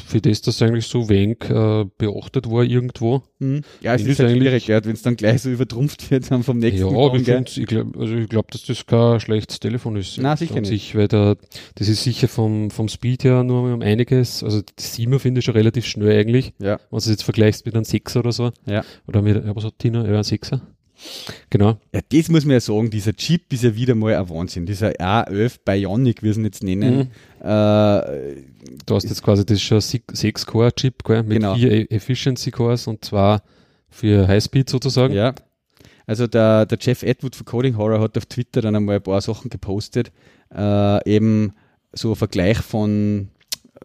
für 0.06 0.20
das, 0.20 0.40
dass 0.40 0.62
eigentlich 0.62 0.86
so 0.86 1.08
wenig 1.08 1.38
äh, 1.50 1.84
beachtet 1.98 2.48
war 2.48 2.62
irgendwo. 2.62 3.24
Hm. 3.40 3.62
Ja, 3.80 3.94
es 3.94 4.02
ist 4.02 4.08
ist 4.08 4.18
halt 4.20 4.30
eigentlich- 4.30 4.62
schwierig, 4.64 4.84
wenn 4.86 4.92
es 4.94 5.02
dann 5.02 5.16
gleich 5.16 5.42
so 5.42 5.50
übertrumpft 5.50 6.08
wird 6.12 6.30
dann 6.30 6.44
vom 6.44 6.58
nächsten 6.58 6.80
Ja, 6.82 6.86
aber 6.96 7.16
ich, 7.16 7.58
ich 7.58 7.66
glaube, 7.66 7.98
also 7.98 8.14
ich 8.14 8.28
glaub, 8.28 8.52
dass 8.52 8.62
das 8.62 8.86
kein 8.86 9.18
schlechtes 9.18 9.58
Telefon 9.58 9.96
ist. 9.96 10.16
Na, 10.20 10.36
sicher 10.36 10.54
nicht. 10.60 10.68
Sich, 10.68 10.94
weil 10.94 11.08
da, 11.08 11.34
das 11.74 11.88
ist 11.88 12.04
sicher 12.04 12.28
vom, 12.28 12.70
vom 12.70 12.88
Speed 12.88 13.24
her 13.24 13.42
nur 13.42 13.64
um 13.74 13.82
einiges. 13.82 14.44
Also 14.44 14.62
die 14.62 14.72
7er 14.82 15.18
finde 15.18 15.40
ich 15.40 15.44
schon 15.44 15.54
relativ 15.56 15.86
schnell 15.86 16.16
eigentlich. 16.16 16.52
Ja. 16.60 16.74
Wenn 16.78 16.78
du 16.90 16.96
es 16.98 17.06
jetzt 17.06 17.24
vergleichst 17.24 17.66
mit 17.66 17.74
einem 17.74 17.82
6er 17.84 18.20
oder 18.20 18.30
so. 18.30 18.52
Ja. 18.66 18.84
Oder 19.08 19.22
mit, 19.22 19.42
was 19.56 19.64
hat 19.64 19.80
Tina? 19.80 20.06
Ja, 20.06 20.18
ein 20.18 20.22
6er. 20.22 20.60
Genau. 21.50 21.78
Ja, 21.92 22.00
das 22.10 22.28
muss 22.28 22.44
man 22.44 22.52
ja 22.54 22.60
sagen, 22.60 22.90
dieser 22.90 23.14
Chip 23.14 23.52
ist 23.52 23.62
ja 23.64 23.74
wieder 23.74 23.94
mal 23.94 24.14
ein 24.14 24.28
Wahnsinn. 24.28 24.66
Dieser 24.66 24.90
A11 24.92 25.58
Bionic, 25.64 26.22
wie 26.22 26.32
sie 26.32 26.40
ihn 26.40 26.44
jetzt 26.44 26.62
nennen. 26.62 27.10
Mhm. 27.40 27.46
Äh, 27.46 28.42
Du 28.86 28.94
hast 28.94 29.04
jetzt 29.04 29.22
quasi 29.22 29.44
das 29.46 29.60
schon 29.60 29.78
6-Core-Chip, 29.80 31.04
gell, 31.04 31.22
mit 31.22 31.38
Genau. 31.38 31.54
vier 31.54 31.70
E- 31.72 31.86
Efficiency 31.90 32.50
Cores 32.50 32.86
und 32.86 33.04
zwar 33.04 33.42
für 33.90 34.26
Highspeed 34.26 34.68
sozusagen. 34.68 35.14
ja. 35.14 35.34
Also 36.06 36.26
der, 36.26 36.66
der 36.66 36.76
Jeff 36.80 37.02
Edward 37.02 37.34
von 37.34 37.46
Coding 37.46 37.76
Horror 37.78 38.00
hat 38.00 38.18
auf 38.18 38.26
Twitter 38.26 38.60
dann 38.60 38.76
einmal 38.76 38.96
ein 38.96 39.02
paar 39.02 39.22
Sachen 39.22 39.48
gepostet. 39.48 40.12
Äh, 40.54 41.10
eben 41.10 41.54
so 41.92 42.10
ein 42.10 42.16
Vergleich 42.16 42.58
von 42.58 43.28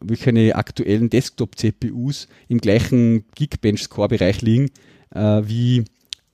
welche 0.02 0.56
aktuellen 0.56 1.10
Desktop-CPUs 1.10 2.28
im 2.50 2.58
gleichen 2.60 3.24
Geekbench-Score-Bereich 3.36 4.42
liegen, 4.42 4.70
äh, 5.16 5.42
wie 5.46 5.86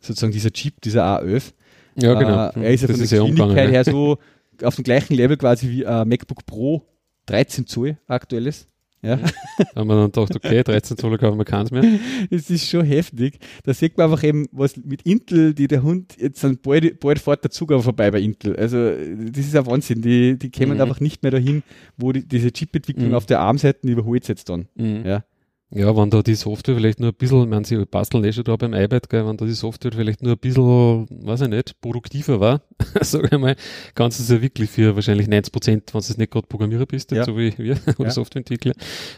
sozusagen 0.05 0.33
dieser 0.33 0.51
Chip, 0.51 0.81
dieser 0.81 1.03
A11. 1.05 1.53
Ja, 1.97 2.13
genau. 2.13 2.49
Äh, 2.49 2.65
er 2.65 2.73
ist 2.73 2.81
ja 2.81 2.87
das 2.87 2.97
von 2.97 3.03
ist 3.03 3.11
der 3.11 3.19
ja. 3.19 3.25
Geschwindigkeit 3.25 3.65
ja. 3.67 3.71
her 3.71 3.83
so 3.85 4.17
auf 4.63 4.75
dem 4.75 4.83
gleichen 4.83 5.13
Level 5.15 5.37
quasi 5.37 5.69
wie 5.69 5.85
ein 5.85 6.07
MacBook 6.07 6.45
Pro 6.45 6.83
13 7.27 7.65
Zoll 7.67 7.97
aktuelles. 8.07 8.67
Ja, 9.01 9.17
Da 9.17 9.81
haben 9.81 9.87
wir 9.87 9.95
dann 9.95 10.11
gedacht, 10.11 10.35
okay, 10.35 10.63
13 10.63 10.97
Zoll 10.97 11.15
kaufen 11.19 11.37
wir 11.37 11.45
keins 11.45 11.69
mehr. 11.69 11.83
es 12.31 12.49
ist 12.49 12.67
schon 12.67 12.83
heftig. 12.85 13.37
Da 13.63 13.71
sieht 13.73 13.97
man 13.97 14.09
einfach 14.11 14.23
eben, 14.23 14.47
was 14.51 14.77
mit 14.77 15.03
Intel, 15.03 15.53
die 15.53 15.67
der 15.67 15.83
Hund 15.83 16.15
jetzt 16.19 16.43
dann 16.43 16.57
bald, 16.57 16.99
bald 17.01 17.19
fährt 17.19 17.43
der 17.43 17.51
Zug 17.51 17.71
aber 17.71 17.83
vorbei 17.83 18.09
bei 18.09 18.19
Intel. 18.19 18.55
Also, 18.55 18.77
das 18.77 19.45
ist 19.45 19.55
ein 19.55 19.65
Wahnsinn. 19.67 20.01
Die, 20.01 20.39
die 20.39 20.49
kommen 20.49 20.75
Mhm. 20.75 20.81
einfach 20.81 20.99
nicht 21.01 21.21
mehr 21.21 21.31
dahin, 21.31 21.61
wo 21.97 22.11
die, 22.13 22.27
diese 22.27 22.51
Chip-Entwicklung 22.51 23.09
Mhm. 23.09 23.13
auf 23.15 23.27
der 23.27 23.41
ARM-Seite 23.41 23.87
überholt 23.87 24.27
jetzt 24.27 24.49
dann. 24.49 24.67
Mhm. 24.75 25.05
Ja. 25.05 25.23
Ja, 25.71 25.95
wenn 25.97 26.09
da 26.11 26.21
die 26.21 26.35
Software 26.35 26.75
vielleicht 26.75 26.99
nur 26.99 27.09
ein 27.09 27.15
bisschen, 27.15 27.41
ich 27.43 27.49
meine, 27.49 27.65
sie 27.65 27.83
basteln 27.85 28.23
eh 28.23 28.31
schon 28.31 28.43
da 28.43 28.55
beim 28.55 28.73
iPad, 28.73 29.09
gell, 29.09 29.25
wenn 29.25 29.35
da 29.35 29.45
die 29.45 29.53
Software 29.53 29.91
vielleicht 29.91 30.21
nur 30.21 30.33
ein 30.33 30.37
bisschen, 30.37 31.07
weiß 31.09 31.41
ich 31.41 31.47
nicht, 31.49 31.81
produktiver 31.81 32.39
war, 32.39 32.61
sag 33.01 33.31
ich 33.31 33.37
mal, 33.39 33.55
kannst 33.95 34.19
du 34.19 34.23
es 34.23 34.29
ja 34.29 34.41
wirklich 34.41 34.69
für 34.69 34.95
wahrscheinlich 34.95 35.27
90 35.27 35.51
Prozent, 35.51 35.93
wenn 35.93 36.01
du 36.01 36.07
jetzt 36.07 36.17
nicht 36.19 36.31
gerade 36.31 36.47
Programmierer 36.47 36.85
bist, 36.85 37.11
Ja. 37.11 37.25
so 37.25 37.35
wie 37.35 37.51
wir, 37.57 37.77
oder 37.97 38.05
Ja. 38.05 38.11
Softwareentwickler, 38.11 38.73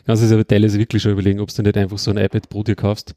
kannst 0.06 0.24
du 0.24 0.26
es 0.26 0.32
ja 0.32 0.44
teilweise 0.44 0.80
wirklich 0.80 1.02
schon 1.04 1.12
überlegen, 1.12 1.42
ob 1.42 1.54
du 1.54 1.62
nicht 1.62 1.78
einfach 1.78 1.98
so 1.98 2.12
ein 2.12 2.18
iPad 2.18 2.50
Pro 2.50 2.64
dir 2.64 2.76
kaufst. 2.76 3.14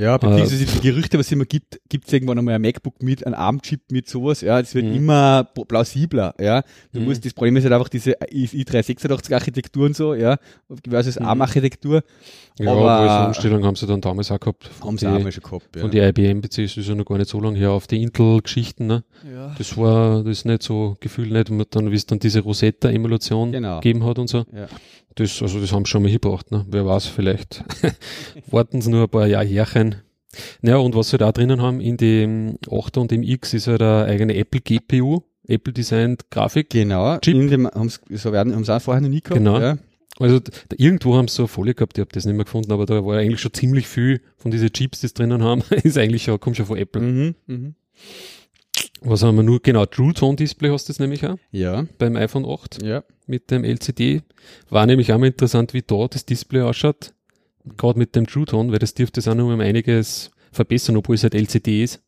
Ja, 0.00 0.16
beziehungsweise 0.16 0.64
die 0.64 0.80
Gerüchte, 0.80 1.18
was 1.18 1.26
es 1.26 1.32
immer 1.32 1.44
gibt, 1.44 1.78
gibt 1.88 2.06
es 2.06 2.12
irgendwann 2.12 2.38
einmal 2.38 2.54
ein 2.54 2.62
MacBook 2.62 3.02
mit, 3.02 3.26
ein 3.26 3.34
ARM-Chip 3.34 3.80
mit 3.92 4.08
sowas, 4.08 4.40
ja, 4.40 4.60
das 4.60 4.74
wird 4.74 4.86
Mhm. 4.86 4.94
immer 4.94 5.48
pl- 5.54 5.66
plausibler, 5.66 6.34
ja. 6.40 6.62
Du 6.92 7.00
Mhm. 7.00 7.06
musst, 7.06 7.24
das 7.24 7.34
Problem 7.34 7.56
ist 7.56 7.64
halt 7.64 7.72
einfach 7.74 7.88
diese 7.88 8.12
i386-Architektur 8.22 9.86
und 9.86 9.96
so, 9.96 10.14
ja, 10.14 10.36
versus 10.88 11.18
Mhm. 11.18 11.26
ARM-Architektur, 11.26 12.02
Ja, 12.58 12.72
Aber- 12.72 13.20
so 13.22 13.26
Umstellung 13.28 13.64
haben 13.64 13.74
sie 13.76 13.86
dann 13.86 14.02
damals 14.02 14.30
auch 14.30 14.38
gehabt. 14.38 14.66
Von 14.66 14.88
haben 14.88 14.98
sie 14.98 15.06
auch 15.06 15.18
mal 15.22 15.32
schon 15.32 15.42
gehabt, 15.42 15.76
ja. 15.76 15.80
Von 15.80 15.90
die 15.90 15.98
IBM-PCs 15.98 16.76
ist 16.76 16.88
ja 16.88 16.94
noch 16.94 17.06
gar 17.06 17.16
nicht 17.16 17.30
so 17.30 17.40
lange 17.40 17.58
her 17.58 17.70
auf 17.70 17.86
die 17.86 18.02
Intel-Geschichten, 18.02 18.86
ne? 18.86 19.02
ja. 19.32 19.54
Das 19.56 19.78
war, 19.78 20.22
das 20.24 20.30
ist 20.40 20.44
nicht 20.44 20.62
so 20.62 20.94
Gefühl 21.00 21.28
nicht, 21.30 21.48
und 21.48 21.74
dann, 21.74 21.90
wie 21.90 21.94
es 21.94 22.04
dann 22.04 22.18
diese 22.18 22.40
Rosetta-Emulation 22.40 23.52
Genau. 23.52 23.76
gegeben 23.80 24.04
hat 24.04 24.18
und 24.18 24.28
so. 24.28 24.44
Ja. 24.54 24.66
Das, 25.16 25.42
also 25.42 25.60
das 25.60 25.72
haben 25.72 25.84
sie 25.84 25.90
schon 25.90 26.02
mal 26.02 26.08
hingebracht, 26.08 26.50
ne? 26.50 26.64
Wer 26.68 26.86
weiß, 26.86 27.06
vielleicht 27.06 27.64
warten 28.50 28.80
sie 28.80 28.90
nur 28.90 29.02
ein 29.02 29.08
paar 29.08 29.26
Jahre 29.26 29.44
herchen. 29.46 29.96
Ja, 30.62 30.76
und 30.76 30.94
was 30.94 31.10
sie 31.10 31.18
da 31.18 31.32
drinnen 31.32 31.60
haben, 31.60 31.80
in 31.80 31.96
dem 31.96 32.56
8 32.70 32.96
und 32.98 33.10
dem 33.10 33.22
X 33.24 33.52
ist 33.52 33.66
halt 33.66 33.82
eine 33.82 34.04
eigene 34.04 34.34
Apple 34.36 34.60
GPU, 34.60 35.22
Apple 35.48 35.72
Designed 35.72 36.30
Grafik. 36.30 36.70
Genau, 36.70 37.18
Chip. 37.18 37.34
in 37.34 37.48
dem, 37.48 37.66
haben's, 37.66 38.00
so 38.10 38.32
werden, 38.32 38.54
haben 38.54 38.64
sie 38.64 38.74
auch 38.74 38.80
vorher 38.80 39.00
noch 39.00 39.08
nie 39.08 39.20
gehabt, 39.20 39.38
Genau. 39.38 39.58
ja. 39.60 39.78
Also 40.20 40.38
da, 40.38 40.50
irgendwo 40.76 41.16
haben 41.16 41.26
sie 41.28 41.34
so 41.36 41.42
eine 41.44 41.48
Folie 41.48 41.74
gehabt, 41.74 41.96
ich 41.98 42.02
habe 42.02 42.12
das 42.12 42.26
nicht 42.26 42.36
mehr 42.36 42.44
gefunden, 42.44 42.70
aber 42.72 42.86
da 42.86 43.04
war 43.04 43.16
eigentlich 43.16 43.40
schon 43.40 43.52
ziemlich 43.54 43.88
viel 43.88 44.20
von 44.36 44.50
diesen 44.50 44.72
Chips, 44.72 45.00
die 45.00 45.08
sie 45.08 45.14
drinnen 45.14 45.42
haben, 45.42 45.62
ist 45.82 45.98
eigentlich 45.98 46.22
schon, 46.24 46.38
kommt 46.38 46.56
schon 46.56 46.66
von 46.66 46.76
Apple. 46.78 47.02
Mhm, 47.02 47.34
mhm. 47.46 47.74
Was 49.02 49.22
haben 49.22 49.36
wir 49.36 49.42
nur? 49.42 49.60
Genau, 49.60 49.86
True 49.86 50.12
Tone 50.12 50.36
Display 50.36 50.70
hast 50.70 50.88
du 50.88 50.92
das 50.92 51.00
nämlich 51.00 51.26
auch 51.26 51.36
Ja, 51.52 51.86
beim 51.98 52.16
iPhone 52.16 52.44
8 52.44 52.82
ja. 52.82 53.02
mit 53.26 53.50
dem 53.50 53.64
LCD. 53.64 54.22
War 54.68 54.86
nämlich 54.86 55.12
auch 55.12 55.18
mal 55.18 55.26
interessant, 55.26 55.72
wie 55.74 55.82
da 55.82 56.06
das 56.08 56.26
Display 56.26 56.62
ausschaut. 56.62 57.12
Gerade 57.76 57.98
mit 57.98 58.14
dem 58.14 58.26
True 58.26 58.44
Tone, 58.44 58.72
weil 58.72 58.78
das 58.78 58.94
dürfte 58.94 59.20
es 59.20 59.28
auch 59.28 59.34
noch 59.34 59.52
um 59.52 59.60
einiges 59.60 60.30
verbessern, 60.52 60.96
obwohl 60.96 61.14
es 61.14 61.22
halt 61.22 61.34
LCD 61.34 61.82
ist. 61.84 62.02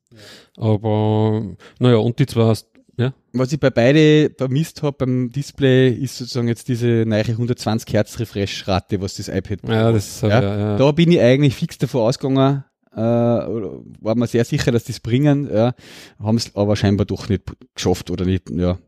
Aber 0.57 1.57
naja, 1.78 1.96
und 1.96 2.18
die 2.18 2.26
zwei, 2.26 2.55
ja, 2.98 3.14
Was 3.33 3.52
ich 3.52 3.61
bei 3.61 3.70
beide 3.70 4.31
vermisst 4.37 4.83
habe 4.83 4.96
beim 4.98 5.33
Display, 5.33 5.90
ist 5.90 6.18
sozusagen 6.18 6.48
jetzt 6.48 6.68
diese 6.68 7.05
neue 7.07 7.22
120 7.22 7.92
Hertz 7.94 8.18
Refresh-Rate, 8.18 9.00
was 9.00 9.16
das 9.16 9.28
iPad 9.28 9.61
ja, 9.66 9.85
hat. 9.85 9.94
das 9.94 10.20
Ja, 10.20 10.28
ja, 10.28 10.59
ja, 10.59 10.76
Da 10.76 10.92
bin 10.92 11.11
ich 11.11 11.20
eigentlich 11.20 11.55
fix 11.55 11.78
davon 11.78 12.02
ausgegangen, 12.02 12.64
äh, 12.94 12.98
war 12.98 14.14
mir 14.14 14.26
sehr 14.26 14.44
sicher, 14.44 14.70
dass 14.72 14.85
die 14.85 14.92
es 14.92 15.00
bringen, 15.00 15.48
ja, 15.52 15.74
haben 16.18 16.37
es 16.37 16.55
aber 16.55 16.76
scheinbar 16.76 17.07
doch 17.07 17.28
nicht 17.28 17.44
geschafft 17.74 18.11
oder 18.11 18.24
nicht, 18.24 18.50
ja. 18.50 18.78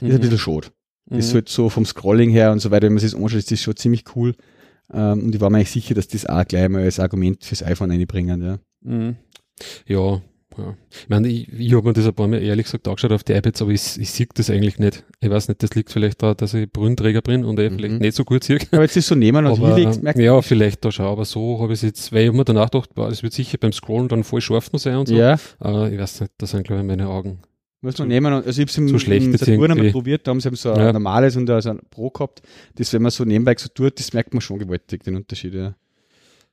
Ist 0.00 0.14
ein 0.14 0.20
bisschen 0.20 0.38
schade. 0.38 0.68
Mhm. 1.10 1.18
Ist 1.18 1.34
halt 1.34 1.48
so 1.48 1.68
vom 1.68 1.84
Scrolling 1.84 2.30
her 2.30 2.52
und 2.52 2.60
so 2.60 2.70
weiter, 2.70 2.86
wenn 2.86 2.94
man 2.94 3.00
sich 3.00 3.12
das 3.12 3.20
anschaut, 3.20 3.38
ist 3.38 3.50
das 3.50 3.60
schon 3.60 3.76
ziemlich 3.76 4.04
cool. 4.16 4.34
Ähm, 4.92 5.24
und 5.24 5.34
ich 5.34 5.40
war 5.40 5.50
mir 5.50 5.58
eigentlich 5.58 5.70
sicher, 5.70 5.94
dass 5.94 6.08
das 6.08 6.26
auch 6.26 6.46
gleich 6.46 6.68
mal 6.68 6.82
als 6.82 7.00
Argument 7.00 7.42
fürs 7.44 7.62
iPhone 7.62 7.90
einbringen, 7.90 8.42
ja. 8.42 8.58
Mhm. 8.82 9.16
Ja, 9.86 10.20
ja. 10.58 10.76
Ich 10.90 11.08
meine, 11.08 11.28
ich, 11.28 11.52
ich 11.52 11.72
habe 11.74 11.86
mir 11.88 11.92
das 11.92 12.06
ein 12.06 12.14
paar 12.14 12.28
Mal 12.28 12.42
ehrlich 12.42 12.64
gesagt 12.66 12.86
angeschaut 12.88 13.12
auf 13.12 13.24
die 13.24 13.32
iPads, 13.32 13.62
aber 13.62 13.70
ich, 13.72 13.98
ich 13.98 14.10
sehe 14.10 14.26
das 14.34 14.50
eigentlich 14.50 14.78
nicht. 14.78 15.04
Ich 15.20 15.30
weiß 15.30 15.48
nicht, 15.48 15.62
das 15.62 15.74
liegt 15.74 15.90
vielleicht 15.90 16.22
daran, 16.22 16.36
dass 16.36 16.54
ich 16.54 16.70
Brünträger 16.70 17.22
bin 17.22 17.44
und 17.44 17.58
ich 17.58 17.70
Mhm. 17.70 17.76
vielleicht 17.76 18.00
nicht 18.00 18.16
so 18.16 18.24
gut 18.24 18.44
sehe. 18.44 18.58
Aber 18.72 18.82
jetzt 18.82 18.96
ist 18.96 19.06
so 19.08 19.14
nehmen 19.14 19.44
und 19.46 19.52
aber, 19.58 19.74
hinlegst, 19.74 20.02
merkt 20.02 20.18
ja, 20.18 20.40
vielleicht 20.42 20.84
da 20.84 20.90
schon, 20.92 21.06
aber 21.06 21.24
so 21.24 21.60
habe 21.60 21.72
ich 21.72 21.78
es 21.78 21.82
jetzt, 21.82 22.12
weil 22.12 22.26
ich 22.26 22.32
mir 22.32 22.44
danach 22.44 22.70
gedacht, 22.70 22.94
boah, 22.94 23.08
das 23.08 23.22
wird 23.22 23.32
sicher 23.32 23.58
beim 23.58 23.72
Scrollen 23.72 24.08
dann 24.08 24.24
voll 24.24 24.40
scharf 24.40 24.72
noch 24.72 24.80
sein 24.80 24.96
und 24.96 25.08
so. 25.08 25.14
ja, 25.14 25.36
Aber 25.58 25.90
ich 25.90 25.98
weiß 25.98 26.20
nicht, 26.22 26.32
das 26.38 26.50
sind 26.50 26.64
glaube 26.66 26.82
ich 26.82 26.86
meine 26.86 27.08
Augen. 27.08 27.38
muss 27.80 27.98
man 27.98 28.08
So- 28.08 28.12
nehmen. 28.14 28.32
Und- 28.32 28.46
Also 28.46 28.62
ich 28.62 28.64
habe 28.66 28.70
es 28.70 28.78
im, 28.78 28.88
so 28.88 28.98
schlecht 28.98 29.26
im 29.26 29.36
Saturn 29.36 29.70
einmal 29.72 29.90
probiert, 29.90 30.26
da 30.26 30.30
haben 30.30 30.40
sie 30.40 30.48
eben 30.48 30.56
so 30.56 30.72
ein 30.72 30.80
Ja. 30.80 30.92
normales 30.92 31.36
und 31.36 31.46
so 31.48 31.52
ein 31.68 31.80
Pro 31.90 32.08
gehabt. 32.10 32.40
Das, 32.76 32.92
wenn 32.94 33.02
man 33.02 33.10
so 33.10 33.24
nebenbei 33.24 33.54
so 33.58 33.68
tut, 33.68 33.98
das 33.98 34.12
merkt 34.14 34.32
man 34.32 34.40
schon 34.40 34.58
gewaltig, 34.58 35.02
den 35.04 35.16
Unterschied, 35.16 35.52
ja. 35.54 35.74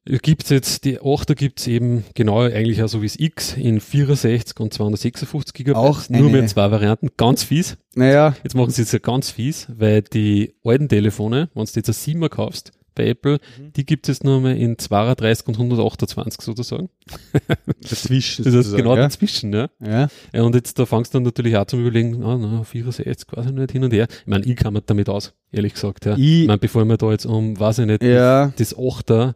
Gibt's 0.06 0.50
jetzt, 0.50 0.84
die 0.86 1.00
8er 1.00 1.36
gibt's 1.36 1.68
eben 1.68 2.04
genau 2.16 2.40
eigentlich 2.42 2.82
auch 2.82 2.88
so 2.88 3.02
wie 3.04 3.08
das 3.08 3.20
X 3.20 3.54
in 3.56 3.80
64 3.80 4.60
und 4.60 4.74
256 4.74 5.54
Gigabyte. 5.54 5.78
Auch 5.78 6.10
nur 6.10 6.28
eine- 6.30 6.42
mit 6.42 6.50
zwei 6.50 6.72
Varianten. 6.72 7.10
Ganz 7.18 7.44
fies. 7.44 7.78
Naja, 7.94 8.36
Jetzt 8.44 8.56
machen 8.56 8.72
sie 8.72 8.82
es 8.82 8.92
ja 8.92 9.00
ganz 9.00 9.30
fies, 9.30 9.68
weil 9.78 10.02
die 10.02 10.56
alten 10.64 10.90
Telefone, 10.90 11.50
wenn 11.54 11.66
du 11.66 11.72
jetzt 11.76 11.88
ein 11.88 11.94
7er 11.94 12.30
kaufst 12.30 12.72
bei 12.96 13.08
Apple, 13.10 13.38
Mhm. 13.60 13.74
die 13.74 13.86
gibt 13.86 14.10
es 14.10 14.16
jetzt 14.18 14.24
nur 14.24 14.42
mal 14.42 14.58
in 14.58 14.78
32 14.80 15.48
und 15.48 15.58
128 15.60 16.42
sozusagen. 16.42 16.90
dazwischen. 17.82 18.44
Das 18.44 18.54
heißt 18.56 18.76
genau 18.76 18.96
ja. 18.96 19.04
dazwischen, 19.04 19.54
ja. 19.54 19.70
ja. 19.86 20.08
ja. 20.34 20.42
Und 20.44 20.56
jetzt 20.56 20.78
da 20.80 20.86
fangst 20.88 21.14
du 21.14 21.18
dann 21.18 21.24
natürlich 21.24 21.56
auch 21.58 21.66
zum 21.66 21.80
Überlegen, 21.82 22.24
ah, 22.24 22.38
na, 22.42 22.64
64 22.64 23.28
quasi 23.28 23.52
nicht 23.52 23.72
hin 23.72 23.84
und 23.84 23.94
her. 23.94 24.08
Ich 24.10 24.28
meine, 24.28 24.46
ich 24.46 24.56
kann 24.56 24.74
mir 24.74 24.82
damit 24.82 25.10
aus, 25.10 25.34
ehrlich 25.52 25.74
gesagt, 25.76 26.06
ja. 26.06 26.14
Ich, 26.16 26.42
Ich, 26.42 26.48
meine, 26.48 26.58
bevor 26.58 26.84
wir 26.86 26.98
da 26.98 27.12
jetzt 27.12 27.26
um, 27.26 27.60
weiß 27.60 27.80
ich 27.80 27.86
nicht, 27.86 28.04
ja, 28.04 28.52
das 28.58 28.76
8er, 28.76 29.34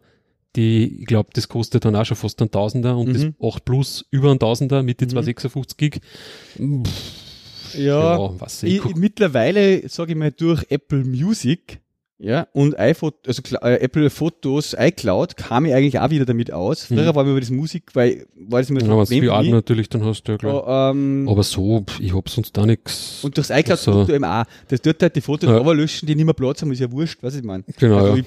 die, 0.56 1.00
ich 1.02 1.06
glaube, 1.06 1.30
das 1.34 1.48
kostet 1.48 1.84
dann 1.84 1.94
auch 1.96 2.04
schon 2.04 2.16
fast 2.16 2.40
ein 2.42 2.50
Tausender 2.50 2.96
und 2.96 3.08
Mhm. 3.08 3.12
das 3.12 3.26
8 3.54 3.64
Plus 3.64 4.04
über 4.10 4.30
ein 4.32 4.38
Tausender 4.38 4.82
mit 4.82 5.00
den 5.00 5.06
Mhm. 5.08 5.10
256 5.12 5.76
Gig. 5.76 6.00
ja. 7.74 8.30
was 8.40 8.62
ich, 8.62 8.84
Ich, 8.84 8.96
mittlerweile, 8.96 9.88
sage 9.88 10.12
ich 10.12 10.18
mal, 10.18 10.32
durch 10.32 10.64
Apple 10.70 11.04
Music 11.04 11.80
Ja, 12.18 12.46
und 12.54 12.78
iPhoto, 12.78 13.18
also 13.26 13.42
äh, 13.60 13.74
Apple 13.78 14.08
Fotos, 14.08 14.74
iCloud 14.78 15.36
kam 15.36 15.66
ich 15.66 15.74
eigentlich 15.74 15.98
auch 15.98 16.08
wieder 16.08 16.24
damit 16.24 16.50
aus. 16.50 16.84
Früher 16.86 17.12
Mhm. 17.12 17.14
war 17.14 17.24
mir 17.24 17.32
über 17.32 17.40
das 17.40 17.50
Musik, 17.50 17.90
weil 17.92 18.26
war 18.48 18.60
das 18.60 18.70
immer 18.70 18.80
Ja, 18.80 18.86
wenn 18.88 18.96
du 18.96 19.04
Problem 19.04 19.30
Alben 19.30 19.44
mich. 19.48 19.52
natürlich 19.52 19.90
dann 19.90 20.02
hast, 20.02 20.26
ja 20.26 20.38
klar. 20.38 20.66
Ja, 20.66 20.90
ähm, 20.92 21.28
Aber 21.28 21.42
so, 21.42 21.84
ich 22.00 22.14
hab 22.14 22.30
sonst 22.30 22.56
da 22.56 22.64
nichts. 22.64 23.22
und 23.22 23.36
durchs 23.36 23.50
iCloud 23.50 23.78
so. 23.78 23.92
Foto 23.92 24.14
eben 24.14 24.24
auch. 24.24 24.44
Das 24.68 24.80
tut 24.80 25.02
halt 25.02 25.14
die 25.14 25.20
Fotos 25.20 25.50
Ja. 25.50 25.60
ja. 25.60 25.72
löschen, 25.72 26.06
die 26.06 26.14
nicht 26.14 26.24
mehr 26.24 26.32
Platz 26.32 26.62
haben, 26.62 26.72
ist 26.72 26.80
ja 26.80 26.90
wurscht, 26.90 27.18
was 27.22 27.34
ich 27.34 27.42
meine. 27.42 27.64
Genau, 27.78 27.96
also 27.98 28.16
ja. 28.16 28.22
ich 28.22 28.24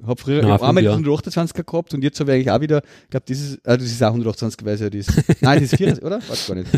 pff, 0.00 0.06
hab 0.06 0.20
früher 0.20 0.42
Nein, 0.42 0.46
ich 0.46 0.52
hab 0.52 0.62
einmal 0.62 0.84
ja. 0.84 0.96
die 0.96 1.04
128er 1.04 1.64
gehabt 1.64 1.94
und 1.94 2.02
jetzt 2.02 2.20
habe 2.20 2.30
ich 2.30 2.34
eigentlich 2.36 2.50
auch 2.50 2.60
wieder, 2.60 2.82
ich 3.04 3.10
glaube, 3.10 3.24
das 3.28 3.38
ist, 3.38 3.54
äh, 3.64 3.78
das 3.78 3.86
ist 3.86 4.02
auch 4.02 4.08
128, 4.08 4.64
weiß 4.64 4.80
ich 4.80 4.84
ja, 4.84 4.90
das. 4.90 5.24
Nein, 5.40 5.60
das 5.62 5.72
ist 5.72 5.76
4, 5.76 6.02
oder? 6.04 6.20
Weiß 6.28 6.46
gar 6.46 6.54
nicht. 6.54 6.68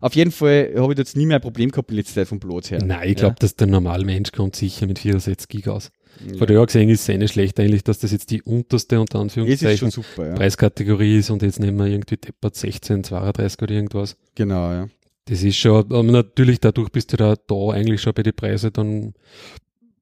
Auf 0.00 0.14
jeden 0.14 0.30
Fall 0.30 0.72
habe 0.76 0.92
ich 0.92 0.98
jetzt 0.98 1.16
nie 1.16 1.26
mehr 1.26 1.36
ein 1.36 1.42
Problem 1.42 1.70
gehabt 1.70 1.90
in 1.90 1.96
letzter 1.96 2.14
Zeit 2.14 2.28
vom 2.28 2.40
Platz 2.40 2.70
her. 2.70 2.82
Nein, 2.84 3.08
ich 3.10 3.16
glaube, 3.16 3.36
dass 3.38 3.56
der 3.56 3.66
normale 3.66 4.04
Mensch 4.04 4.32
kommt 4.32 4.56
sicher 4.56 4.86
mit 4.86 4.98
64 4.98 5.48
Gig 5.48 5.68
aus. 5.68 5.90
ja. 6.26 6.36
Von 6.36 6.46
daher 6.46 6.66
gesehen 6.66 6.88
ist 6.88 7.02
es 7.02 7.08
eh 7.08 7.18
nicht 7.18 7.32
schlecht 7.32 7.58
eigentlich, 7.60 7.84
dass 7.84 7.98
das 7.98 8.12
jetzt 8.12 8.30
die 8.30 8.42
unterste 8.42 9.00
unter 9.00 9.18
ist 9.18 9.22
Anführungszeichen 9.22 9.78
schon 9.78 9.90
super, 9.90 10.28
ja. 10.28 10.34
Preiskategorie 10.34 11.18
ist 11.18 11.30
und 11.30 11.42
jetzt 11.42 11.60
nehmen 11.60 11.78
wir 11.78 11.86
irgendwie 11.86 12.16
deppert 12.16 12.56
16, 12.56 13.04
32 13.04 13.62
oder 13.62 13.74
irgendwas. 13.74 14.16
Genau, 14.34 14.70
ja. 14.70 14.88
Das 15.26 15.42
ist 15.42 15.56
schon, 15.56 15.90
aber 15.90 16.02
natürlich 16.02 16.60
dadurch 16.60 16.90
bist 16.90 17.12
du 17.12 17.16
da, 17.16 17.34
da 17.34 17.70
eigentlich 17.70 18.02
schon 18.02 18.12
bei 18.12 18.22
den 18.22 18.34
Preisen, 18.34 18.72
dann 18.74 19.14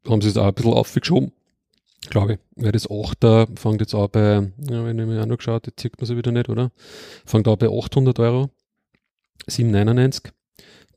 haben 0.09 0.21
sie 0.21 0.29
es 0.29 0.37
auch 0.37 0.47
ein 0.47 0.55
bisschen 0.55 0.73
aufgeschoben. 0.73 1.33
Glaube 2.11 2.35
ich. 2.35 2.39
Weil 2.57 2.73
das 2.73 2.89
8er 2.89 3.59
fängt 3.59 3.81
jetzt 3.81 3.95
auch 3.95 4.09
bei, 4.09 4.53
ja, 4.71 4.85
wenn 4.85 4.99
ich 4.99 5.07
mir 5.07 5.23
auch 5.23 5.27
noch 5.27 5.39
geschaut, 5.39 5.67
jetzt 5.67 5.81
sieht 5.81 5.99
man 5.99 6.07
sie 6.07 6.17
wieder 6.17 6.33
nicht, 6.33 6.49
oder? 6.49 6.73
Fängt 7.25 7.49
auch 7.49 7.57
bei 7.57 7.69
800 7.69 8.19
Euro. 8.19 8.51
799. 9.47 10.33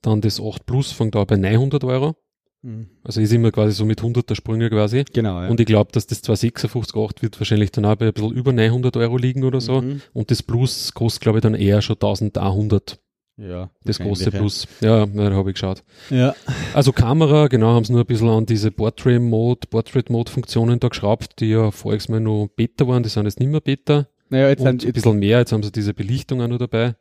Dann 0.01 0.22
das 0.22 0.41
8 0.41 0.66
Plus 0.66 0.91
fängt 0.91 1.16
auch 1.16 1.26
bei 1.26 1.36
900 1.36 1.84
Euro. 1.84 2.16
Mhm. 2.62 2.89
Also 3.03 3.22
ist 3.22 3.32
immer 3.32 3.51
quasi 3.51 3.74
so 3.74 3.86
mit 3.86 4.01
100er 4.01 4.36
Sprünge 4.36 4.70
quasi. 4.70 5.06
Genau, 5.14 5.41
ja. 5.41 5.49
Und 5.49 5.60
ich 5.60 5.66
glaube, 5.68 5.91
dass 5.91 6.08
das 6.08 6.24
256,8 6.24 7.22
wird 7.22 7.39
wahrscheinlich 7.39 7.72
dann 7.72 7.86
auch 7.86 7.95
bei 7.95 8.08
ein 8.08 8.14
bisschen 8.14 8.32
über 8.32 8.51
900 8.51 8.97
Euro 8.97 9.18
liegen 9.18 9.43
oder 9.43 9.62
so. 9.62 9.82
Mhm. 9.82 10.01
Und 10.14 10.32
das 10.32 10.41
Plus 10.41 10.93
kostet, 10.93 11.22
glaube 11.22 11.39
ich, 11.39 11.43
dann 11.43 11.53
eher 11.53 11.82
schon 11.82 11.95
1100. 11.95 12.99
Ja. 13.38 13.69
Das 13.83 13.99
große 13.99 14.31
Plus. 14.31 14.67
Ja, 14.81 15.05
da 15.05 15.31
habe 15.33 15.49
ich 15.49 15.55
geschaut. 15.55 15.83
Ja. 16.09 16.36
Also 16.73 16.93
Kamera, 16.93 17.47
genau, 17.47 17.73
haben 17.73 17.83
sie 17.83 17.91
nur 17.91 18.03
ein 18.03 18.07
bisschen 18.07 18.29
an 18.29 18.45
diese 18.45 18.71
Portrait-Mode, 18.71 19.67
Portrait-Mode-Funktionen 19.69 20.79
da 20.79 20.88
geschraubt, 20.88 21.39
die 21.39 21.49
ja 21.49 21.71
voriges 21.71 22.07
Mal 22.07 22.21
noch 22.21 22.47
Beta 22.55 22.88
waren, 22.88 23.03
die 23.03 23.09
sind 23.09 23.25
jetzt 23.25 23.39
nicht 23.39 23.49
mehr 23.49 23.61
Beta. 23.61 24.07
Naja, 24.29 24.49
jetzt 24.49 24.61
Und 24.61 24.81
sind 24.81 24.86
ein 24.86 24.93
bisschen 24.93 25.19
mehr, 25.19 25.39
jetzt 25.39 25.51
haben 25.51 25.63
sie 25.63 25.71
diese 25.71 25.93
Belichtung 25.93 26.41
auch 26.41 26.47
noch 26.47 26.57
dabei. 26.57 26.95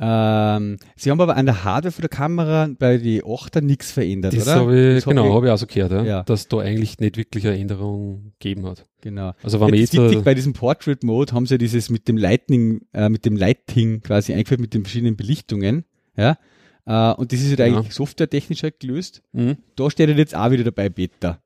Ähm, 0.00 0.78
Sie 0.96 1.10
haben 1.10 1.20
aber 1.20 1.36
an 1.36 1.46
der 1.46 1.64
Hardware 1.64 1.92
von 1.92 2.02
der 2.02 2.08
Kamera 2.08 2.68
bei 2.78 2.98
die 2.98 3.22
8er 3.22 3.60
nichts 3.60 3.92
verändert, 3.92 4.34
Das 4.34 4.42
oder? 4.44 4.54
habe 4.56 4.78
ich, 4.80 4.94
Das 4.96 5.06
hab 5.06 5.10
genau, 5.10 5.28
ich- 5.28 5.34
habe 5.34 5.46
ich 5.46 5.52
auch 5.52 5.58
so 5.58 5.66
gehört, 5.66 5.92
ja, 5.92 6.02
Ja. 6.04 6.22
dass 6.24 6.48
da 6.48 6.58
eigentlich 6.58 6.98
nicht 6.98 7.16
wirklich 7.16 7.46
eine 7.46 7.58
Änderung 7.58 8.32
gegeben 8.38 8.66
hat. 8.66 8.86
Genau. 9.02 9.32
Also 9.42 9.60
wenn 9.60 9.70
man 9.70 9.78
Jetzt 9.78 9.94
äh, 9.94 10.16
bei 10.22 10.34
diesem 10.34 10.52
Portrait 10.54 11.02
Mode 11.04 11.32
haben 11.32 11.46
sie 11.46 11.58
dieses 11.58 11.90
mit 11.90 12.08
dem 12.08 12.16
Lightning, 12.16 12.80
äh, 12.92 13.08
mit 13.08 13.24
dem 13.24 13.36
Lighting 13.36 14.00
quasi 14.00 14.32
eingeführt 14.32 14.60
mit 14.60 14.74
den 14.74 14.82
verschiedenen 14.82 15.16
Belichtungen, 15.16 15.84
ja. 16.16 16.36
Äh, 16.84 17.12
und 17.14 17.32
das 17.32 17.40
ist 17.40 17.50
halt 17.50 17.58
Ja. 17.60 17.66
eigentlich 17.66 17.94
softwaretechnisch 17.94 18.62
halt 18.64 18.80
gelöst. 18.80 19.22
hm, 19.34 19.56
Da 19.76 19.88
steht 19.90 20.08
halt 20.08 20.18
jetzt 20.18 20.34
auch 20.34 20.50
wieder 20.50 20.64
dabei 20.64 20.88
Beta. 20.88 21.38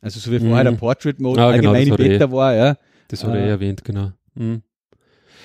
Also 0.00 0.18
so 0.20 0.30
wie 0.32 0.38
vorher 0.38 0.64
Mhm. 0.64 0.74
der 0.74 0.78
Portrait 0.80 1.20
Mode 1.20 1.42
Ah, 1.42 1.54
genau, 1.54 1.72
allgemein 1.72 1.88
er 2.00 2.08
Beta 2.08 2.32
war, 2.32 2.54
ja. 2.54 2.76
das 3.08 3.22
habe 3.24 3.36
ich 3.36 3.42
äh, 3.42 3.46
eh 3.46 3.50
erwähnt, 3.50 3.84
genau. 3.84 4.12
Hm. 4.36 4.62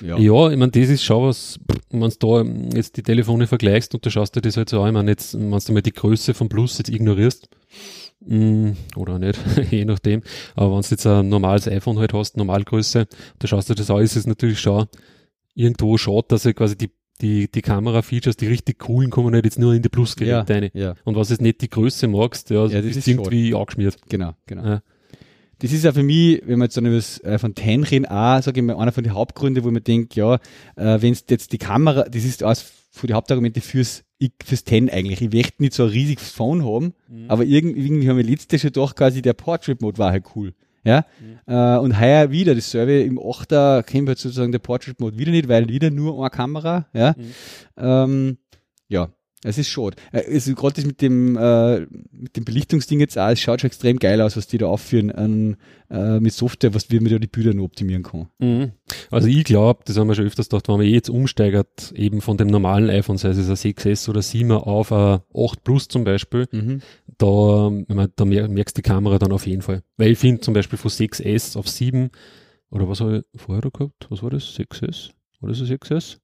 Ja. 0.01 0.17
Ja, 0.17 0.49
ich 0.51 0.57
meine, 0.57 0.71
das 0.71 0.89
ist 0.89 1.03
schon 1.03 1.23
was, 1.23 1.59
wenn 1.89 2.01
du 2.01 2.09
da 2.19 2.75
jetzt 2.75 2.97
die 2.97 3.03
Telefone 3.03 3.47
vergleichst 3.47 3.93
und 3.93 4.05
du 4.05 4.09
schaust 4.09 4.35
dir 4.35 4.41
das 4.41 4.57
halt 4.57 4.69
so 4.69 4.81
an, 4.81 4.87
ich 4.89 4.93
meine, 4.93 5.11
jetzt, 5.11 5.33
wenn 5.33 5.49
du 5.51 5.73
mal 5.73 5.81
die 5.81 5.93
Größe 5.93 6.33
vom 6.33 6.49
Plus 6.49 6.77
jetzt 6.77 6.89
ignorierst, 6.89 7.47
mh, 8.25 8.73
oder 8.95 9.19
nicht, 9.19 9.39
je 9.71 9.85
nachdem, 9.85 10.21
aber 10.55 10.75
wenn 10.75 10.81
du 10.81 10.87
jetzt 10.89 11.05
ein 11.07 11.29
normales 11.29 11.67
iPhone 11.67 11.99
halt 11.99 12.13
hast, 12.13 12.37
Normalgröße, 12.37 13.07
du 13.39 13.47
schaust 13.47 13.69
dir 13.69 13.75
das 13.75 13.89
an, 13.89 14.01
ist 14.01 14.15
es 14.15 14.27
natürlich 14.27 14.59
schon 14.59 14.85
irgendwo 15.53 15.97
schade, 15.97 16.25
dass 16.27 16.45
halt 16.45 16.57
quasi 16.57 16.77
die, 16.77 16.89
die, 17.21 17.49
die 17.49 17.61
Kamera-Features, 17.61 18.35
die 18.35 18.47
richtig 18.47 18.79
coolen, 18.79 19.09
kommen 19.09 19.33
halt 19.33 19.45
jetzt 19.45 19.57
nur 19.59 19.73
in 19.73 19.81
die 19.81 19.87
Plus-Geräte 19.89 20.53
rein. 20.53 20.69
ja, 20.73 20.95
Und 21.05 21.15
was 21.15 21.29
jetzt 21.29 21.41
nicht 21.41 21.61
die 21.61 21.69
Größe 21.69 22.07
magst, 22.09 22.49
ja, 22.49 22.65
Ja, 22.65 22.81
das 22.81 22.95
ist 22.97 23.07
irgendwie 23.07 23.55
angeschmiert. 23.55 23.97
genau, 24.09 24.33
genau. 24.45 24.65
Ja. 24.65 24.81
Das 25.59 25.71
ist 25.71 25.83
ja 25.83 25.91
für 25.93 26.03
mich, 26.03 26.41
wenn 26.45 26.59
wir 26.59 26.65
jetzt 26.65 26.77
dann 26.77 26.85
über 26.85 26.95
das 26.95 27.23
iPhone 27.23 27.55
10 27.55 27.83
reden, 27.83 28.05
auch, 28.05 28.41
sage 28.41 28.59
ich 28.59 28.65
mal, 28.65 28.75
einer 28.77 28.91
von 28.91 29.03
den 29.03 29.13
Hauptgründen, 29.13 29.63
wo 29.63 29.71
man 29.71 29.83
denkt, 29.83 30.15
ja, 30.15 30.35
äh, 30.75 31.01
wenn 31.01 31.13
es 31.13 31.25
jetzt 31.29 31.51
die 31.53 31.57
Kamera, 31.57 32.03
das 32.03 32.23
ist 32.25 32.43
aus 32.43 32.65
von 32.91 33.07
den 33.07 33.15
Hauptargumente 33.15 33.59
fürs, 33.61 34.03
ich- 34.19 34.31
fürs 34.43 34.63
10 34.63 34.89
eigentlich. 34.89 35.21
Ich 35.21 35.33
möchte 35.33 35.61
nicht 35.61 35.73
so 35.73 35.83
ein 35.83 35.89
riesiges 35.89 36.29
Phone 36.31 36.63
haben, 36.65 36.93
aber 37.27 37.43
irgendwie, 37.43 37.85
irgendwie 37.85 38.09
haben 38.09 38.15
wir 38.17 38.23
letztes 38.23 38.61
schon 38.61 38.71
doch 38.71 38.95
quasi 38.95 39.21
der 39.21 39.33
Portrait 39.33 39.81
Mode 39.81 39.97
war 39.97 40.11
halt 40.11 40.23
cool. 40.35 40.53
Ja, 40.85 41.03
äh, 41.47 41.79
und 41.79 41.99
heuer 41.99 42.29
wieder 42.29 42.53
dasselbe 42.53 43.01
im 43.01 43.17
8er 43.17 43.81
kennt 43.81 44.07
halt 44.07 44.19
sozusagen 44.19 44.51
der 44.51 44.59
Portrait 44.59 44.99
Mode 44.99 45.17
wieder 45.17 45.31
nicht, 45.31 45.47
weil 45.47 45.67
wieder 45.67 45.89
nur 45.89 46.19
eine 46.19 46.29
Kamera, 46.29 46.85
ja. 46.93 47.15
Mhm. 47.17 47.23
Ähm, 47.77 48.37
ja, 48.87 49.09
es 49.45 49.57
ist 49.57 49.69
schade. 49.69 49.95
Also 50.11 50.53
gerade 50.55 50.75
das 50.75 50.85
mit 50.85 51.01
dem, 51.01 51.37
äh, 51.37 51.81
mit 52.11 52.35
dem 52.35 52.45
Belichtungsding 52.45 52.99
jetzt 52.99 53.17
auch, 53.17 53.29
es 53.29 53.39
schaut 53.39 53.61
schon 53.61 53.67
extrem 53.67 53.97
geil 53.97 54.21
aus, 54.21 54.35
was 54.35 54.47
die 54.47 54.57
da 54.57 54.67
aufführen 54.67 55.11
an, 55.11 55.57
äh, 55.89 56.19
mit 56.19 56.33
Software, 56.33 56.73
was 56.73 56.89
wie 56.89 56.99
man 56.99 57.11
da 57.11 57.19
die 57.19 57.27
Bilder 57.27 57.53
noch 57.53 57.63
optimieren 57.65 58.03
kann. 58.03 58.27
Mhm. 58.39 58.71
Also 59.11 59.27
ich 59.27 59.43
glaube, 59.43 59.81
das 59.85 59.97
haben 59.97 60.07
wir 60.07 60.15
schon 60.15 60.25
öfters 60.25 60.49
gedacht, 60.49 60.67
wenn 60.67 60.77
man 60.77 60.85
jetzt 60.87 61.09
umsteigert, 61.09 61.91
eben 61.95 62.21
von 62.21 62.37
dem 62.37 62.47
normalen 62.47 62.89
iPhone, 62.89 63.17
sei 63.17 63.29
es 63.29 63.37
ein 63.37 63.55
6S 63.55 64.09
oder 64.09 64.21
7 64.21 64.51
auf 64.51 64.91
ein 64.91 65.19
8 65.35 65.63
Plus 65.63 65.87
zum 65.87 66.03
Beispiel, 66.03 66.47
da, 67.17 67.71
ich 67.87 67.95
mein, 67.95 68.09
da 68.15 68.25
mer- 68.25 68.47
merkst 68.49 68.77
du 68.77 68.81
die 68.81 68.87
Kamera 68.89 69.19
dann 69.19 69.31
auf 69.31 69.45
jeden 69.47 69.61
Fall. 69.61 69.83
Weil 69.97 70.11
ich 70.11 70.17
finde 70.19 70.41
zum 70.41 70.53
Beispiel 70.53 70.77
von 70.77 70.91
6S 70.91 71.55
auf 71.57 71.69
7, 71.69 72.09
oder 72.71 72.89
was 72.89 72.99
habe 72.99 73.23
ich 73.31 73.41
vorher 73.41 73.61
da 73.61 73.69
gehabt? 73.69 74.07
Was 74.09 74.23
war 74.23 74.31
das? 74.31 74.43
6S? 74.57 75.11
War 75.39 75.49
das 75.49 75.61
ein 75.61 75.67
6S? 75.67 76.17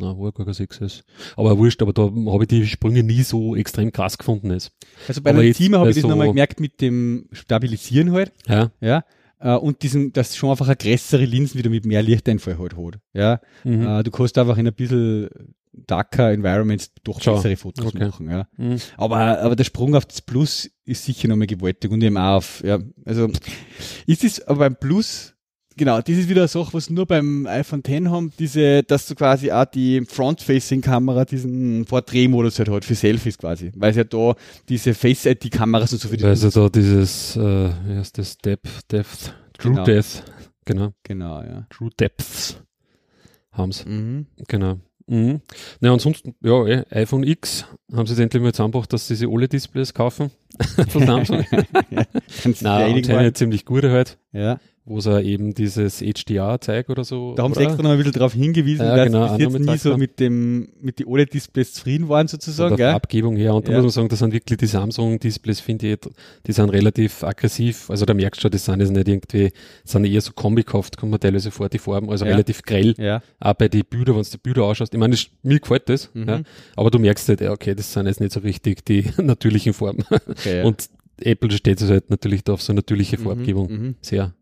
Nein, 0.00 0.18
war 0.18 0.32
gar 0.32 0.46
kein 0.46 0.54
6S. 0.54 1.02
Aber 1.36 1.56
wurscht, 1.58 1.82
aber 1.82 1.92
da 1.92 2.02
habe 2.04 2.44
ich 2.44 2.48
die 2.48 2.66
Sprünge 2.66 3.02
nie 3.02 3.22
so 3.22 3.54
extrem 3.54 3.92
krass 3.92 4.18
gefunden. 4.18 4.50
Jetzt. 4.50 4.72
Also 5.08 5.20
bei 5.22 5.32
jetzt 5.42 5.58
Team 5.58 5.74
habe 5.76 5.90
ich 5.90 5.96
das 5.96 6.02
so- 6.02 6.08
nochmal 6.08 6.28
gemerkt 6.28 6.58
mit 6.60 6.80
dem 6.80 7.28
Stabilisieren 7.32 8.12
halt, 8.12 8.32
Ja. 8.48 8.70
ja. 8.80 9.04
Äh, 9.38 9.54
und 9.56 9.82
diesen, 9.82 10.12
dass 10.12 10.36
schon 10.36 10.50
einfach 10.50 10.66
eine 10.66 10.76
größere 10.76 11.24
Linsen 11.24 11.58
wieder 11.58 11.70
mit 11.70 11.86
mehr 11.86 12.02
Lichteinfall 12.02 12.58
halt 12.58 12.76
hat. 12.76 13.00
Ja. 13.14 13.40
Mhm. 13.64 13.86
Äh, 13.86 14.02
du 14.02 14.10
kannst 14.10 14.36
einfach 14.36 14.58
in 14.58 14.66
ein 14.66 14.74
bisschen 14.74 15.28
darker 15.72 16.32
Environments 16.32 16.92
doch 17.04 17.20
Schau. 17.22 17.36
bessere 17.36 17.56
Fotos 17.56 17.86
Okay. 17.86 18.04
machen, 18.06 18.28
ja. 18.30 18.46
Mhm. 18.56 18.76
Aber, 18.96 19.16
aber 19.40 19.56
der 19.56 19.64
Sprung 19.64 19.94
auf 19.94 20.04
das 20.04 20.20
Plus 20.20 20.68
ist 20.84 21.04
sicher 21.04 21.28
nochmal 21.28 21.46
gewaltig 21.46 21.90
und 21.90 22.02
eben 22.02 22.16
auch 22.18 22.36
auf, 22.38 22.62
ja, 22.64 22.80
also 23.04 23.30
ist 24.06 24.24
es 24.24 24.42
aber 24.46 24.58
beim 24.60 24.76
Plus, 24.76 25.34
genau, 25.76 26.00
das 26.00 26.16
ist 26.16 26.28
wieder 26.28 26.42
eine 26.42 26.48
Sache, 26.48 26.72
was 26.72 26.90
nur 26.90 27.06
beim 27.06 27.46
iPhone 27.46 27.82
X 27.86 28.08
haben, 28.08 28.32
diese, 28.38 28.82
dass 28.82 29.06
du 29.06 29.14
quasi 29.14 29.50
auch 29.50 29.64
die 29.64 30.04
Front-Facing-Kamera 30.04 31.24
diesen 31.24 31.84
Porträtmodus 31.84 32.58
halt 32.58 32.68
hat 32.68 32.84
für 32.84 32.94
Selfies 32.94 33.38
quasi, 33.38 33.72
weil 33.76 33.90
es 33.90 33.96
ja 33.96 34.04
da 34.04 34.34
diese 34.68 34.94
Face-ID-Kameras 34.94 35.92
und 35.92 35.98
so 36.00 36.08
für 36.08 36.16
die 36.16 36.24
Also 36.24 36.50
da 36.50 36.68
dieses, 36.68 37.36
äh, 37.36 37.40
wie 37.86 37.96
heißt 37.96 38.18
das, 38.18 38.38
Depth, 38.38 38.90
Depth, 38.92 39.34
True 39.58 39.72
Genau. 39.72 39.84
Depth, 39.84 40.24
genau, 40.64 40.92
Genau, 41.02 41.42
ja. 41.42 41.66
True 41.70 41.90
Depths 41.98 42.56
haben's. 43.52 43.84
Mhm. 43.84 44.26
Genau. 44.48 44.78
Mhm. 45.06 45.40
Na, 45.80 45.92
ansonsten, 45.92 46.36
ja, 46.40 46.64
eh, 46.66 46.84
iPhone 46.90 47.24
X 47.24 47.64
haben 47.92 48.06
sie 48.06 48.12
jetzt 48.12 48.20
endlich 48.20 48.42
mal 48.42 48.52
zusammengebracht, 48.52 48.92
dass 48.92 49.08
sie 49.08 49.14
diese 49.14 49.28
OLED-Displays 49.28 49.92
kaufen 49.92 50.30
von 50.88 51.04
Samsung. 51.04 51.38
Einig 52.44 52.64
anscheinend 52.64 53.08
machen? 53.08 53.34
ziemlich 53.34 53.64
gute 53.64 53.90
halt, 53.90 54.18
Ja. 54.32 54.60
Wo 54.90 55.00
sie 55.00 55.22
eben 55.22 55.54
dieses 55.54 56.00
HDR 56.00 56.60
zeigen 56.60 56.90
oder 56.90 57.04
so. 57.04 57.34
Da 57.36 57.44
haben 57.44 57.54
sie 57.54 57.62
extra 57.62 57.82
noch 57.82 57.90
ein 57.90 57.96
bisschen 57.96 58.12
darauf 58.12 58.32
hingewiesen, 58.34 58.84
Ja, 58.84 58.96
dass 58.96 59.06
genau, 59.06 59.28
bis 59.36 59.38
jetzt 59.54 59.58
nie 59.60 59.76
so 59.78 59.96
mit 59.96 60.18
dem, 60.20 60.68
mit 60.80 60.98
die 60.98 61.06
OLED-Displays 61.06 61.72
zufrieden 61.74 62.08
waren 62.08 62.26
Von 62.28 62.38
sozusagen, 62.40 62.76
der 62.76 62.86
gell? 62.86 62.90
Farbgebung 62.92 63.36
her. 63.36 63.54
Und 63.54 63.68
da 63.68 63.72
Ja. 63.72 63.78
muss 63.78 63.84
man 63.84 63.90
sagen, 63.92 64.08
das 64.08 64.18
sind 64.18 64.32
wirklich 64.32 64.58
die 64.58 64.66
Samsung-Displays, 64.66 65.60
finde 65.60 65.92
ich, 65.92 65.98
die 66.46 66.52
sind 66.52 66.70
relativ 66.70 67.22
aggressiv. 67.24 67.88
Also 67.88 68.04
da 68.04 68.12
merkst 68.14 68.40
du 68.40 68.42
schon, 68.42 68.50
das 68.50 68.64
sind 68.64 68.80
jetzt 68.80 68.90
nicht 68.90 69.08
irgendwie, 69.08 69.50
sind 69.84 70.04
eher 70.04 70.20
so 70.20 70.32
kombikhaft, 70.32 70.96
kommt 70.96 71.12
man 71.12 71.20
teilweise 71.20 71.50
vor, 71.50 71.68
die 71.68 71.78
Farben, 71.78 72.10
also 72.10 72.24
Ja. 72.24 72.32
relativ 72.32 72.62
grell. 72.62 72.94
Ja. 72.98 73.22
Auch 73.38 73.54
bei 73.54 73.68
den 73.68 73.84
Bildern, 73.88 74.16
wenn 74.16 74.22
du 74.24 74.30
die 74.30 74.38
Bilder 74.38 74.64
ausschaust. 74.64 74.92
Ich 74.92 74.98
meine, 75.00 75.12
das- 75.14 75.28
mir 75.42 75.60
gefällt 75.60 75.88
das, 75.88 76.10
Mhm. 76.12 76.28
ja, 76.28 76.40
aber 76.76 76.90
du 76.90 76.98
merkst 76.98 77.28
halt, 77.28 77.42
okay, 77.42 77.74
das 77.74 77.92
sind 77.92 78.06
jetzt 78.06 78.20
nicht 78.20 78.32
so 78.32 78.40
richtig 78.40 78.84
die 78.84 79.04
natürlichen 79.22 79.72
Farben. 79.72 80.04
Okay, 80.28 80.58
ja. 80.58 80.64
Und 80.64 80.88
Apple 81.24 81.50
steht 81.52 81.80
es 81.80 81.90
halt 81.90 82.10
natürlich 82.10 82.44
da 82.44 82.52
auf 82.54 82.62
so 82.62 82.72
natürliche 82.72 83.18
Farbgebung. 83.18 83.70
Mhm, 83.70 83.82
mhm. 83.82 83.94
Sehr. 84.00 84.34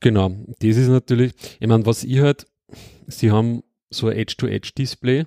Genau. 0.00 0.30
Das 0.60 0.76
ist 0.76 0.88
natürlich, 0.88 1.32
ich 1.60 1.68
meine, 1.68 1.86
was 1.86 2.04
ich 2.04 2.18
halt, 2.20 2.46
sie 3.06 3.30
haben 3.30 3.62
so 3.90 4.08
ein 4.08 4.16
Edge-to-Edge-Display. 4.16 5.26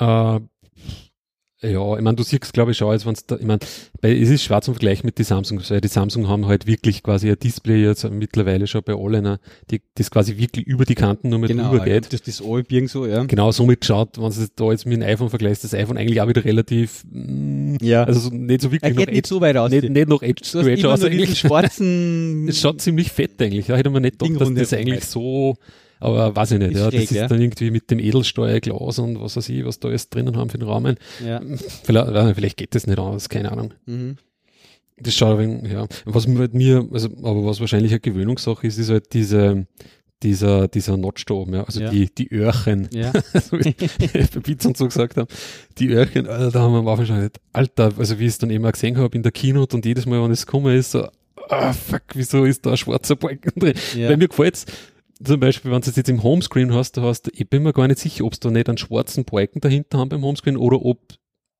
Äh, 0.00 0.40
Ja, 1.62 1.94
ich 1.94 2.02
meine, 2.02 2.16
du 2.16 2.22
siehst, 2.22 2.54
glaube 2.54 2.70
ich, 2.70 2.78
schon, 2.78 2.88
als 2.90 3.04
wenn 3.04 3.12
es 3.12 3.26
da, 3.26 3.36
ich 3.36 3.44
meine, 3.44 3.58
es 4.00 4.30
ist 4.30 4.42
schwarz 4.44 4.66
im 4.66 4.72
Vergleich 4.72 5.04
mit 5.04 5.18
den 5.18 5.26
Samsung, 5.26 5.60
weil 5.68 5.82
die 5.82 5.88
Samsung 5.88 6.26
haben 6.26 6.46
halt 6.46 6.66
wirklich 6.66 7.02
quasi 7.02 7.28
ein 7.28 7.38
Display 7.38 7.82
jetzt 7.84 8.08
mittlerweile 8.10 8.66
schon 8.66 8.82
bei 8.82 8.94
allen, 8.94 9.22
ne, 9.22 9.40
die, 9.70 9.82
das 9.94 10.10
quasi 10.10 10.38
wirklich 10.38 10.66
über 10.66 10.86
die 10.86 10.94
Kanten 10.94 11.28
nur 11.28 11.38
mit 11.38 11.50
Genau, 11.50 11.68
drüber 11.68 11.84
geht. 11.84 12.14
das 12.14 12.22
das 12.22 12.40
Allbiegen 12.42 12.88
so, 12.88 13.04
ja. 13.04 13.24
Genau, 13.24 13.52
somit 13.52 13.84
schaut, 13.84 14.16
wenn 14.16 14.30
du 14.30 14.48
da 14.56 14.70
jetzt 14.70 14.86
mit 14.86 15.02
dem 15.02 15.06
iPhone 15.06 15.28
vergleichst, 15.28 15.62
das 15.62 15.74
iPhone 15.74 15.98
eigentlich 15.98 16.22
auch 16.22 16.28
wieder 16.28 16.46
relativ, 16.46 17.04
mm, 17.10 17.59
Ja. 17.80 18.04
also 18.04 18.20
so, 18.20 18.30
nicht 18.30 18.60
so 18.60 18.68
er 18.68 18.72
wirklich 18.72 18.96
geht 18.96 19.06
noch 19.06 19.12
nicht 19.12 19.26
so 19.26 19.40
weit 19.40 19.56
raus. 19.56 19.70
nicht, 19.70 19.88
nicht 19.88 20.08
noch 20.08 20.22
Edge 20.22 20.44
Scratch 20.44 20.80
immer 20.80 20.92
aus 20.94 21.04
eigentlich. 21.04 21.38
schwarzen 21.38 22.46
Das 22.46 22.60
schaut 22.60 22.80
ziemlich 22.80 23.10
fett 23.10 23.40
eigentlich. 23.40 23.66
Da 23.66 23.76
hätte 23.76 23.90
man 23.90 24.02
nicht 24.02 24.18
gedacht, 24.18 24.40
dass 24.40 24.54
das 24.54 24.72
eigentlich 24.72 25.04
so, 25.04 25.56
aber 25.98 26.34
weiß 26.34 26.52
ich 26.52 26.58
nicht. 26.58 26.72
Ist 26.72 26.78
ja, 26.78 26.90
schräg, 26.90 27.00
das 27.00 27.10
ist 27.10 27.16
ja. 27.16 27.28
dann 27.28 27.40
irgendwie 27.40 27.70
mit 27.70 27.90
dem 27.90 27.98
Edelstahlglas 27.98 28.98
und 28.98 29.20
was 29.20 29.36
weiß 29.36 29.48
ich, 29.50 29.64
was 29.64 29.80
da 29.80 29.90
jetzt 29.90 30.14
drinnen 30.14 30.36
haben 30.36 30.50
für 30.50 30.58
den 30.58 30.68
Rahmen. 30.68 30.96
ja. 31.24 31.40
Vielleicht, 31.84 32.34
vielleicht 32.34 32.56
geht 32.56 32.74
das 32.74 32.86
nicht 32.86 32.98
aus, 32.98 33.28
keine 33.28 33.52
Ahnung. 33.52 33.74
Mhm. 33.86 34.16
Das 35.02 35.14
schaut 35.14 35.38
ein 35.38 35.62
wenig, 35.62 35.72
ja. 35.72 35.86
Was 36.04 36.26
mir, 36.26 36.48
mir, 36.52 36.86
also, 36.92 37.08
aber 37.22 37.44
was 37.44 37.60
wahrscheinlich 37.60 37.92
eine 37.92 38.00
Gewöhnungssache 38.00 38.66
ist, 38.66 38.78
ist 38.78 38.90
halt 38.90 39.12
diese, 39.14 39.66
dieser, 40.22 40.68
dieser 40.68 40.96
Notch 40.96 41.24
da 41.26 41.34
oben, 41.34 41.54
ja. 41.54 41.64
Also 41.64 41.80
Ja. 41.80 41.90
die, 41.90 42.12
die 42.14 42.30
Öhrchen. 42.32 42.88
ja. 42.92 43.12
so 43.34 43.58
wie 43.58 43.72
bei 43.72 44.40
Pizza 44.40 44.68
und 44.68 44.76
so 44.76 44.86
gesagt 44.86 45.16
haben, 45.16 45.28
die 45.78 45.88
Öhrchen, 45.88 46.26
Alter, 46.26 46.50
da 46.50 46.60
haben 46.60 46.72
wir 46.72 46.78
am 46.80 46.88
Anfang 46.88 47.06
schon 47.06 47.22
nicht, 47.22 47.40
Alter, 47.52 47.92
also 47.96 48.18
wie 48.18 48.24
ich 48.24 48.30
es 48.30 48.38
dann 48.38 48.50
immer 48.50 48.70
gesehen 48.72 48.98
habe 48.98 49.16
in 49.16 49.22
der 49.22 49.32
Keynote 49.32 49.76
und 49.76 49.86
jedes 49.86 50.06
Mal, 50.06 50.22
wenn 50.22 50.30
es 50.30 50.46
gekommen 50.46 50.76
ist, 50.76 50.92
so, 50.92 51.08
ah, 51.48 51.72
fuck, 51.72 52.02
wieso 52.14 52.44
ist 52.44 52.64
da 52.66 52.72
ein 52.72 52.76
schwarzer 52.76 53.16
Balken 53.16 53.58
drin? 53.58 53.74
Ja. 53.96 54.08
Weil 54.10 54.16
mir 54.18 54.28
gefällt's, 54.28 54.66
zum 55.22 55.38
Beispiel, 55.40 55.70
wenn 55.70 55.82
du 55.82 55.90
es 55.90 55.96
jetzt 55.96 56.08
im 56.08 56.22
Homescreen 56.22 56.72
hast, 56.74 56.96
du 56.96 57.02
hast, 57.02 57.30
ich 57.34 57.48
bin 57.48 57.62
mir 57.62 57.72
gar 57.72 57.86
nicht 57.88 57.98
sicher, 58.00 58.24
ob 58.24 58.32
es 58.32 58.40
da 58.40 58.50
nicht 58.50 58.68
einen 58.68 58.78
schwarzen 58.78 59.24
Balken 59.24 59.60
dahinter 59.60 59.98
haben 59.98 60.08
beim 60.08 60.22
Homescreen 60.22 60.56
oder 60.56 60.82
ob 60.84 60.98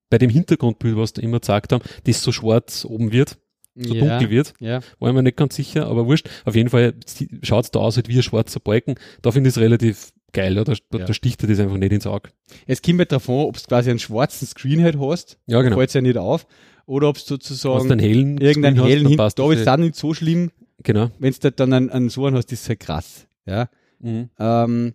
bei 0.08 0.18
dem 0.18 0.30
Hintergrundbild, 0.30 0.96
was 0.96 1.12
da 1.12 1.22
immer 1.22 1.40
gesagt 1.40 1.72
haben, 1.72 1.84
das 2.04 2.22
so 2.22 2.32
schwarz 2.32 2.84
oben 2.84 3.12
wird, 3.12 3.38
so 3.74 3.94
ja. 3.94 4.08
dunkel 4.18 4.30
wird. 4.30 4.54
Ja. 4.60 4.80
War 4.98 5.10
ich 5.10 5.14
mir 5.14 5.22
nicht 5.22 5.36
ganz 5.36 5.54
sicher, 5.56 5.86
aber 5.86 6.06
wurscht. 6.06 6.28
Auf 6.44 6.54
jeden 6.54 6.68
Fall 6.70 6.94
schaut 7.42 7.64
es 7.64 7.70
da 7.70 7.78
aus 7.80 7.96
halt 7.96 8.08
wie 8.08 8.16
ein 8.16 8.22
schwarzer 8.22 8.60
Balken. 8.60 8.96
Da 9.22 9.30
finde 9.32 9.48
ich 9.48 9.56
es 9.56 9.60
relativ 9.60 10.10
geil, 10.32 10.56
ja. 10.56 10.64
Da, 10.64 10.72
Ja. 10.96 11.04
da 11.04 11.12
sticht 11.14 11.42
dir 11.42 11.46
das 11.46 11.58
einfach 11.60 11.76
nicht 11.76 11.92
ins 11.92 12.06
Auge. 12.06 12.30
Es 12.66 12.82
kommt 12.82 12.98
halt 12.98 13.12
davon, 13.12 13.46
ob 13.46 13.56
du 13.56 13.62
quasi 13.64 13.90
einen 13.90 13.98
schwarzen 13.98 14.46
Screen 14.46 14.82
halt 14.82 14.98
hast, 14.98 15.38
Ja, 15.46 15.62
genau. 15.62 15.76
fällt 15.76 15.92
ja 15.94 16.00
nicht 16.00 16.18
auf, 16.18 16.46
oder 16.86 17.08
ob 17.08 17.16
du 17.16 17.22
du 17.22 17.26
sozusagen 17.28 17.90
einen 17.90 18.00
hellen 18.00 18.38
irgendeinen 18.38 18.76
Screen 18.76 18.84
hast, 18.84 18.88
hellen 18.90 18.98
Hintergrund, 19.08 19.16
passt 19.18 19.38
da 19.38 19.52
ist 19.52 19.60
es 19.60 19.68
auch 19.68 19.76
nicht 19.76 19.94
so 19.96 20.14
schlimm, 20.14 20.50
Genau. 20.82 21.10
wenn 21.18 21.34
du 21.40 21.52
dann 21.52 21.72
einen, 21.72 21.90
einen 21.90 22.08
so 22.10 22.26
einen 22.26 22.36
hast, 22.36 22.52
ist 22.52 22.62
es 22.62 22.68
halt 22.68 22.80
krass. 22.80 23.26
Ja. 23.46 23.68
Mhm. 24.00 24.30
Ähm, 24.38 24.94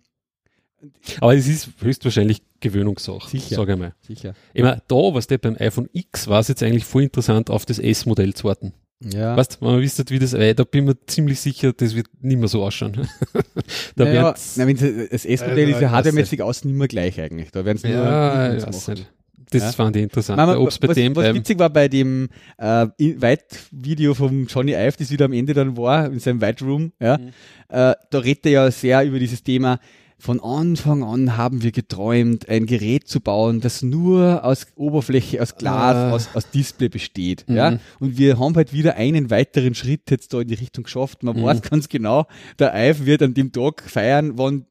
Aber 1.20 1.34
es 1.34 1.48
ist 1.48 1.70
höchstwahrscheinlich 1.80 2.42
Gewöhnungssache, 2.60 3.30
Sicher. 3.30 3.56
sage 3.56 3.72
ich 3.74 3.78
mal. 3.78 3.94
sicher. 4.00 4.34
Ich 4.54 4.62
meine, 4.62 4.82
da, 4.88 4.94
was 4.96 5.26
der 5.26 5.38
beim 5.38 5.56
iPhone 5.58 5.88
X 5.92 6.28
war, 6.28 6.40
ist 6.40 6.48
jetzt 6.48 6.62
eigentlich 6.62 6.84
voll 6.84 7.02
interessant, 7.04 7.50
auf 7.50 7.64
das 7.66 7.78
S-Modell 7.78 8.34
zu 8.34 8.44
warten. 8.44 8.72
Ja. 9.04 9.36
Weißt 9.36 9.56
du, 9.56 9.60
wenn 9.66 9.72
man 9.74 9.80
wisst, 9.82 10.10
wie 10.10 10.18
das, 10.18 10.32
weil 10.32 10.54
da 10.54 10.64
bin 10.64 10.86
mir 10.86 10.96
ziemlich 11.06 11.38
sicher, 11.40 11.72
das 11.74 11.94
wird 11.94 12.06
nicht 12.22 12.38
mehr 12.38 12.48
so 12.48 12.64
ausschauen. 12.64 12.92
da 13.96 14.04
naja, 14.04 14.34
sie- 14.36 15.08
das 15.10 15.24
S-Modell 15.26 15.68
ist 15.70 15.80
ja 15.80 15.88
ich 15.88 15.92
hardwaremäßig 15.92 16.40
außen 16.42 16.70
immer 16.70 16.88
gleich 16.88 17.20
eigentlich. 17.20 17.50
Da 17.50 17.64
werden 17.64 17.76
sie 17.78 17.88
nur 17.88 17.96
ja, 18.04 18.54
ich 18.54 18.66
weiß 18.66 18.88
nicht. 18.88 19.12
Das 19.50 19.62
Ja. 19.62 19.72
fand 19.72 19.94
ich 19.94 20.02
interessant. 20.02 20.38
Mama, 20.38 20.56
Ob 20.56 20.68
es 20.68 20.78
bei 20.78 20.88
was, 20.88 20.94
dem 20.96 21.14
was 21.14 21.32
witzig 21.32 21.58
war 21.60 21.70
bei 21.70 21.86
dem 21.88 22.28
äh, 22.58 22.86
White-Video 22.98 24.14
vom 24.14 24.46
Johnny 24.46 24.72
Ive, 24.72 24.94
das 24.98 25.10
wieder 25.10 25.26
am 25.26 25.32
Ende 25.32 25.54
dann 25.54 25.76
war, 25.76 26.06
in 26.10 26.18
seinem 26.18 26.40
White 26.40 26.64
Room, 26.64 26.92
ja, 27.00 27.18
Mhm. 27.18 27.28
äh, 27.68 27.94
da 28.10 28.18
redet 28.18 28.46
er 28.46 28.52
ja 28.52 28.70
sehr 28.70 29.04
über 29.04 29.18
dieses 29.18 29.42
Thema, 29.42 29.78
von 30.18 30.40
Anfang 30.40 31.04
an 31.04 31.36
haben 31.36 31.62
wir 31.62 31.72
geträumt, 31.72 32.48
ein 32.48 32.64
Gerät 32.66 33.06
zu 33.06 33.20
bauen, 33.20 33.60
das 33.60 33.82
nur 33.82 34.44
aus 34.44 34.66
Oberfläche, 34.74 35.42
aus 35.42 35.56
Glas, 35.56 35.94
Ah. 35.94 36.10
aus, 36.12 36.28
aus 36.34 36.50
Display 36.50 36.88
besteht. 36.88 37.44
Mhm. 37.48 37.56
Ja? 37.56 37.78
Und 38.00 38.16
wir 38.16 38.38
haben 38.38 38.54
halt 38.56 38.72
wieder 38.72 38.96
einen 38.96 39.30
weiteren 39.30 39.74
Schritt 39.74 40.10
jetzt 40.10 40.32
da 40.32 40.40
in 40.40 40.48
die 40.48 40.54
Richtung 40.54 40.84
geschafft. 40.84 41.22
Man 41.22 41.36
Mhm. 41.36 41.42
weiß 41.44 41.62
ganz 41.62 41.88
genau, 41.88 42.26
der 42.58 42.72
Ive 42.74 43.04
wird 43.04 43.22
an 43.22 43.34
dem 43.34 43.52
Tag 43.52 43.82
feiern, 43.86 44.32
wann 44.38 44.64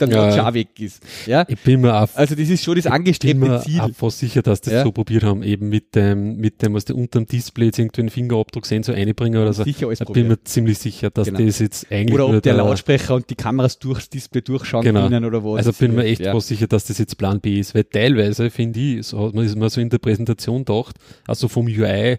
der 0.00 0.08
Ja, 0.08 0.36
Notch 0.42 0.54
weg 0.54 0.68
ist. 0.80 1.02
Ja? 1.26 1.44
ich 1.48 1.58
bin 1.60 1.80
mir 1.80 1.94
auch 1.94 2.08
Also 2.14 2.34
das 2.34 2.48
ist 2.48 2.62
schon 2.64 2.74
das 2.76 2.84
bin 2.84 2.92
angestrebte 2.92 3.36
mir 3.38 3.60
Ziel. 3.60 3.80
auch 3.80 3.90
fast 3.94 4.18
sicher, 4.18 4.42
dass 4.42 4.60
das 4.60 4.72
Ja. 4.74 4.82
so 4.84 4.92
probiert 4.92 5.22
haben, 5.24 5.42
eben 5.42 5.68
mit 5.68 5.94
dem, 5.94 6.36
mit 6.36 6.62
dem, 6.62 6.74
was 6.74 6.84
die 6.84 6.92
unter 6.92 7.20
dem 7.20 7.26
Display 7.26 7.66
jetzt 7.66 7.78
irgendwie 7.78 8.00
einen 8.02 8.10
Fingerabdruck 8.10 8.66
sehen, 8.66 8.82
so 8.82 8.92
einbringen 8.92 9.40
oder 9.40 9.52
so. 9.52 9.64
Sicher 9.64 9.86
alles 9.86 10.00
Da 10.00 10.04
bin 10.06 10.28
mir 10.28 10.42
ziemlich 10.44 10.78
sicher, 10.78 11.10
dass 11.10 11.28
Genau. 11.28 11.40
das 11.40 11.58
jetzt 11.58 11.90
eigentlich 11.90 12.14
Oder 12.14 12.26
ob 12.26 12.32
der 12.32 12.40
der- 12.40 12.54
Lautsprecher 12.54 13.14
und 13.14 13.28
die 13.30 13.34
Kameras 13.34 13.78
durchs 13.78 14.08
Display 14.10 14.42
durchschauen 14.42 14.82
Genau. 14.84 15.02
können 15.08 15.24
oder 15.24 15.44
was. 15.44 15.58
Also 15.66 15.72
bin 15.72 15.94
mir 15.94 16.04
echt 16.04 16.20
ja. 16.20 16.32
fast 16.32 16.48
sicher, 16.48 16.66
dass 16.66 16.84
das 16.84 16.98
jetzt 16.98 17.16
Plan 17.16 17.40
B 17.40 17.58
ist, 17.60 17.74
weil 17.74 17.84
teilweise 17.84 18.50
finde 18.50 18.80
ich, 18.80 19.06
so 19.06 19.26
hat 19.26 19.34
man 19.34 19.44
ist 19.44 19.56
mal 19.56 19.70
so 19.70 19.80
in 19.80 19.90
der 19.90 19.98
Präsentation 19.98 20.64
gedacht, 20.64 20.96
also 21.26 21.48
vom 21.48 21.66
UI 21.66 22.16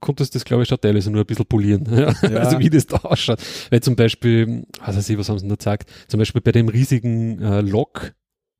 konntest 0.00 0.34
du 0.34 0.38
das 0.38 0.44
glaube 0.44 0.62
ich 0.62 0.68
schon 0.68 0.80
teilweise 0.80 1.10
nur 1.10 1.22
ein 1.22 1.26
bisschen 1.26 1.46
polieren, 1.46 1.86
ja. 1.90 2.12
Ja. 2.28 2.38
also 2.38 2.58
wie 2.58 2.70
das 2.70 2.86
da 2.86 2.98
ausschaut. 2.98 3.40
Weil 3.70 3.82
zum 3.82 3.96
Beispiel, 3.96 4.64
was 4.84 4.96
weiß 4.96 5.08
ich, 5.10 5.18
was 5.18 5.28
haben 5.28 5.38
sie 5.38 5.42
denn 5.46 5.50
da 5.50 5.56
gesagt, 5.56 5.90
zum 6.08 6.18
Beispiel 6.18 6.40
bei 6.40 6.52
dem 6.52 6.68
riesigen 6.68 7.40
äh, 7.40 7.60
Lock, 7.60 8.12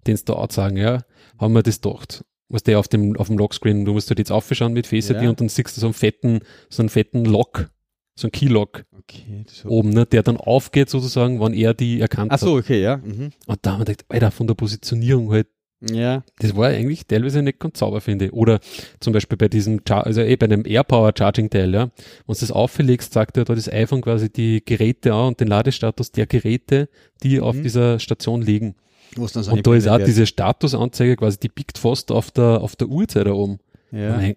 den 0.07 0.17
sie 0.17 0.25
da 0.25 0.35
auch 0.35 0.51
sagen, 0.51 0.77
ja, 0.77 1.03
haben 1.39 1.55
wir 1.55 1.63
das 1.63 1.81
gedacht. 1.81 2.25
Was 2.49 2.65
der 2.65 2.81
auf 2.81 2.89
dem, 2.89 3.17
auf 3.17 3.29
dem 3.29 3.39
Lockscreen, 3.39 3.85
du 3.85 3.93
musst 3.93 4.11
halt 4.11 4.19
jetzt 4.19 4.33
aufschauen 4.33 4.73
mit 4.73 4.87
Face 4.89 5.09
ID 5.11 5.23
Ja. 5.23 5.29
und 5.31 5.41
dann 5.41 5.49
siehst 5.49 5.77
du 5.77 5.81
so 5.81 5.87
einen 5.87 5.95
fetten, 5.95 6.41
so 6.69 6.83
einen 6.83 6.89
fetten 6.89 7.25
Lock, 7.25 7.71
so 8.17 8.27
einen 8.27 8.33
Keylock 8.33 8.85
Okay, 8.99 9.45
oben, 9.67 9.91
ne, 9.91 10.05
der 10.07 10.23
dann 10.23 10.37
aufgeht 10.37 10.91
sozusagen, 10.91 11.41
wann 11.41 11.53
er 11.55 11.75
die 11.75 12.01
erkannt 12.01 12.31
Ach 12.33 12.39
so, 12.39 12.57
hat. 12.59 12.65
okay, 12.65 12.81
ja. 12.83 12.97
Mhm. 12.99 13.31
Und 13.47 13.59
da 13.63 13.73
haben 13.73 13.81
wir 13.81 13.85
gedacht, 13.87 14.05
Alter, 14.09 14.31
von 14.31 14.47
der 14.47 14.55
Positionierung 14.55 15.31
halt 15.33 15.49
Ja, 15.83 16.23
das 16.39 16.55
war 16.57 16.69
eigentlich 16.69 17.07
teilweise 17.07 17.43
nicht 17.43 17.59
ganz 17.59 17.79
sauber, 17.79 18.01
finde 18.03 18.27
ich. 18.27 18.33
Oder 18.35 18.61
zum 19.01 19.15
Beispiel 19.15 19.39
bei 19.39 19.49
diesem, 19.49 19.81
Char 19.89 20.05
also 20.05 20.21
eh 20.21 20.37
bei 20.37 20.47
dem 20.47 20.67
AirPower 20.67 21.13
Charging 21.17 21.49
Teil, 21.49 21.73
ja. 21.73 21.85
Wenn 22.27 22.35
du 22.35 22.41
das 22.41 22.51
auflegst, 22.51 23.13
sagt 23.15 23.39
er 23.39 23.45
da 23.45 23.55
das 23.55 23.73
iPhone 23.73 24.03
quasi 24.03 24.31
die 24.31 24.63
Geräte 24.65 25.15
an 25.15 25.29
und 25.29 25.41
den 25.41 25.49
Ladestatus 25.49 26.13
der 26.13 26.27
Geräte, 26.27 26.89
die 27.23 27.41
auf 27.41 27.57
Mhm. 27.57 27.63
dieser 27.63 27.99
Station 27.99 28.43
liegen. 28.43 28.75
und 29.17 29.35
da 29.35 29.41
ist 29.41 29.49
auch 29.49 29.53
eingeblendet 29.57 30.07
diese 30.07 30.27
Statusanzeige 30.27 31.17
quasi, 31.17 31.39
die 31.41 31.49
biegt 31.49 31.79
fast 31.79 32.13
auf 32.13 32.31
der, 32.31 32.61
auf 32.61 32.77
der 32.77 32.89
Uhrzeit 32.89 33.27
da 33.27 33.33
oben. 33.33 33.59
Ja. 33.91 34.17
Mein, 34.19 34.37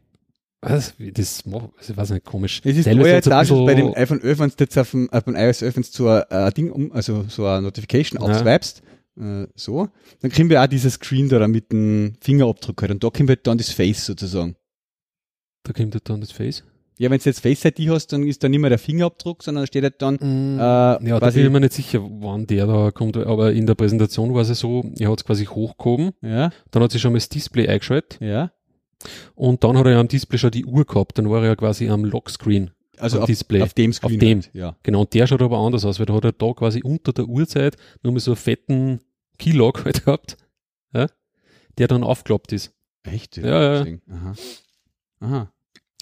was, 0.61 0.93
das 0.97 1.45
macht, 1.45 1.71
ich 1.81 1.95
weiß 1.97 2.11
nicht, 2.11 2.25
komisch. 2.25 2.61
Es 2.63 2.77
ist 2.77 2.85
Teilweise 2.85 3.29
ein 3.33 3.41
auch 3.41 3.45
schon 3.45 3.65
bei 3.65 3.75
dem 3.75 3.93
iPhone 3.93 4.21
11, 4.23 4.39
wenn 4.39 4.49
du 4.49 4.55
jetzt 4.59 4.77
auf 4.77 4.91
dem, 4.91 5.09
auf 5.11 5.23
dem 5.25 5.35
iOS 5.35 5.61
11 5.61 5.75
wenn 5.75 5.83
du 5.83 5.89
so 5.91 6.07
ein 6.07 6.23
äh, 6.29 6.51
Ding 6.53 6.71
um, 6.71 6.91
also 6.93 7.25
so 7.27 7.45
eine 7.45 7.63
Notification 7.63 8.21
Ja. 8.21 8.27
aufswipest, 8.29 8.81
äh, 9.19 9.47
so, 9.55 9.89
dann 10.21 10.31
kriegen 10.31 10.49
wir 10.49 10.61
auch 10.61 10.67
dieses 10.67 10.95
Screen 10.95 11.29
da 11.29 11.47
mit 11.47 11.71
dem 11.71 12.15
Fingerabdruck 12.21 12.81
halt. 12.81 12.91
Und 12.91 13.03
da 13.03 13.09
kommt 13.09 13.29
halt 13.29 13.45
dann 13.47 13.57
das 13.57 13.69
Face 13.69 14.05
sozusagen. 14.05 14.55
Da 15.63 15.73
kommt 15.73 15.93
halt 15.93 16.09
dann 16.09 16.21
das 16.21 16.31
Face. 16.31 16.63
Ja, 16.99 17.09
wenn 17.09 17.17
du 17.17 17.25
jetzt 17.25 17.39
Face 17.39 17.65
ID 17.65 17.89
hast, 17.89 18.13
dann 18.13 18.23
ist 18.23 18.43
da 18.43 18.49
nicht 18.49 18.59
mehr 18.59 18.69
der 18.69 18.79
Fingerabdruck, 18.79 19.43
sondern 19.43 19.63
da 19.63 19.67
steht 19.67 19.83
halt 19.83 20.01
dann, 20.01 20.17
äh, 20.19 20.61
ja, 20.61 21.19
da 21.19 21.31
bin 21.31 21.45
ich 21.45 21.51
mir 21.51 21.59
nicht 21.59 21.73
sicher, 21.73 22.01
wann 22.01 22.45
der 22.45 22.67
da 22.67 22.91
kommt, 22.91 23.17
aber 23.17 23.51
in 23.51 23.65
der 23.65 23.73
Präsentation 23.73 24.33
war 24.33 24.41
es 24.41 24.49
ja 24.49 24.55
so, 24.55 24.83
er 24.99 25.09
hat 25.09 25.19
es 25.19 25.25
quasi 25.25 25.45
hochgehoben, 25.45 26.11
ja, 26.21 26.51
dann 26.69 26.83
hat 26.83 26.91
sich 26.91 27.01
schon 27.01 27.13
mal 27.13 27.17
das 27.17 27.29
Display 27.29 27.67
eingeschaltet 27.67 28.19
ja. 28.21 28.51
und 29.33 29.63
dann 29.63 29.75
hat 29.77 29.85
er 29.87 29.93
ja 29.93 29.99
am 29.99 30.07
Display 30.07 30.37
schon 30.37 30.51
die 30.51 30.65
Uhr 30.65 30.85
gehabt, 30.85 31.17
dann 31.17 31.29
war 31.31 31.41
er 31.41 31.49
ja 31.49 31.55
quasi 31.55 31.89
am 31.89 32.05
Lockscreen. 32.05 32.69
Also 32.97 33.21
auf, 33.21 33.25
Display. 33.25 33.61
auf 33.61 33.73
dem 33.73 33.91
Screen. 33.91 34.13
Auf 34.13 34.19
dem. 34.19 34.41
Halt, 34.41 34.51
ja. 34.53 34.75
Genau, 34.83 35.01
und 35.01 35.13
der 35.13 35.27
schaut 35.27 35.41
aber 35.41 35.57
anders 35.57 35.85
aus, 35.85 35.99
weil 35.99 36.05
da 36.05 36.13
hat 36.13 36.25
er 36.25 36.31
da 36.31 36.53
quasi 36.53 36.81
unter 36.83 37.11
der 37.11 37.25
Uhrzeit 37.25 37.75
nur 38.03 38.13
mal 38.13 38.19
so 38.19 38.31
einen 38.31 38.35
fetten 38.37 38.99
Keylog 39.39 39.83
halt 39.85 40.05
gehabt, 40.05 40.37
ja, 40.93 41.07
der 41.77 41.87
dann 41.87 42.03
aufgeklappt 42.03 42.53
ist. 42.53 42.71
Echt? 43.03 43.37
Ja, 43.37 43.45
ja. 43.45 43.79
Deswegen. 43.79 44.01
Aha. 44.09 44.33
Aha. 45.19 45.53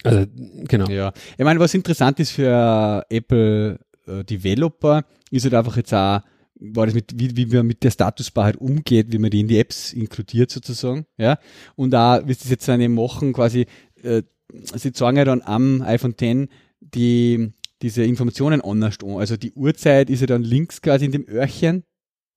Also, 0.04 0.26
genau. 0.68 0.88
Ja, 0.88 1.12
ich 1.38 1.44
meine, 1.44 1.60
was 1.60 1.74
interessant 1.74 2.20
ist 2.20 2.32
für 2.32 3.04
Apple 3.08 3.78
äh, 4.06 4.24
Developer, 4.24 5.04
ist 5.30 5.44
halt 5.44 5.54
einfach 5.54 5.76
jetzt 5.76 5.94
auch, 5.94 6.20
war 6.56 6.86
das 6.86 6.94
mit, 6.94 7.18
wie, 7.18 7.36
wie 7.36 7.46
man 7.56 7.66
mit 7.66 7.82
der 7.82 7.90
Statusbar 7.90 8.44
halt 8.44 8.56
umgeht, 8.56 9.12
wie 9.12 9.18
man 9.18 9.30
die 9.30 9.40
in 9.40 9.48
die 9.48 9.58
Apps 9.58 9.92
inkludiert 9.92 10.50
sozusagen, 10.50 11.06
ja. 11.16 11.38
Und 11.76 11.94
auch, 11.94 12.20
wie 12.26 12.34
sie 12.34 12.44
es 12.44 12.50
jetzt 12.50 12.68
dann 12.68 12.80
eben 12.80 12.94
machen, 12.94 13.32
quasi, 13.32 13.66
äh, 14.02 14.22
sie 14.52 14.92
zeigen 14.92 15.16
ja 15.16 15.24
dann 15.24 15.42
am 15.42 15.82
iPhone 15.82 16.14
X 16.20 16.48
die, 16.94 17.52
diese 17.80 18.04
Informationen 18.04 18.60
anders 18.60 18.98
an. 19.02 19.16
Also 19.16 19.36
die 19.36 19.52
Uhrzeit 19.52 20.10
ist 20.10 20.20
ja 20.20 20.26
dann 20.26 20.42
links 20.42 20.80
quasi 20.82 21.04
in 21.06 21.12
dem 21.12 21.26
Öhrchen, 21.28 21.84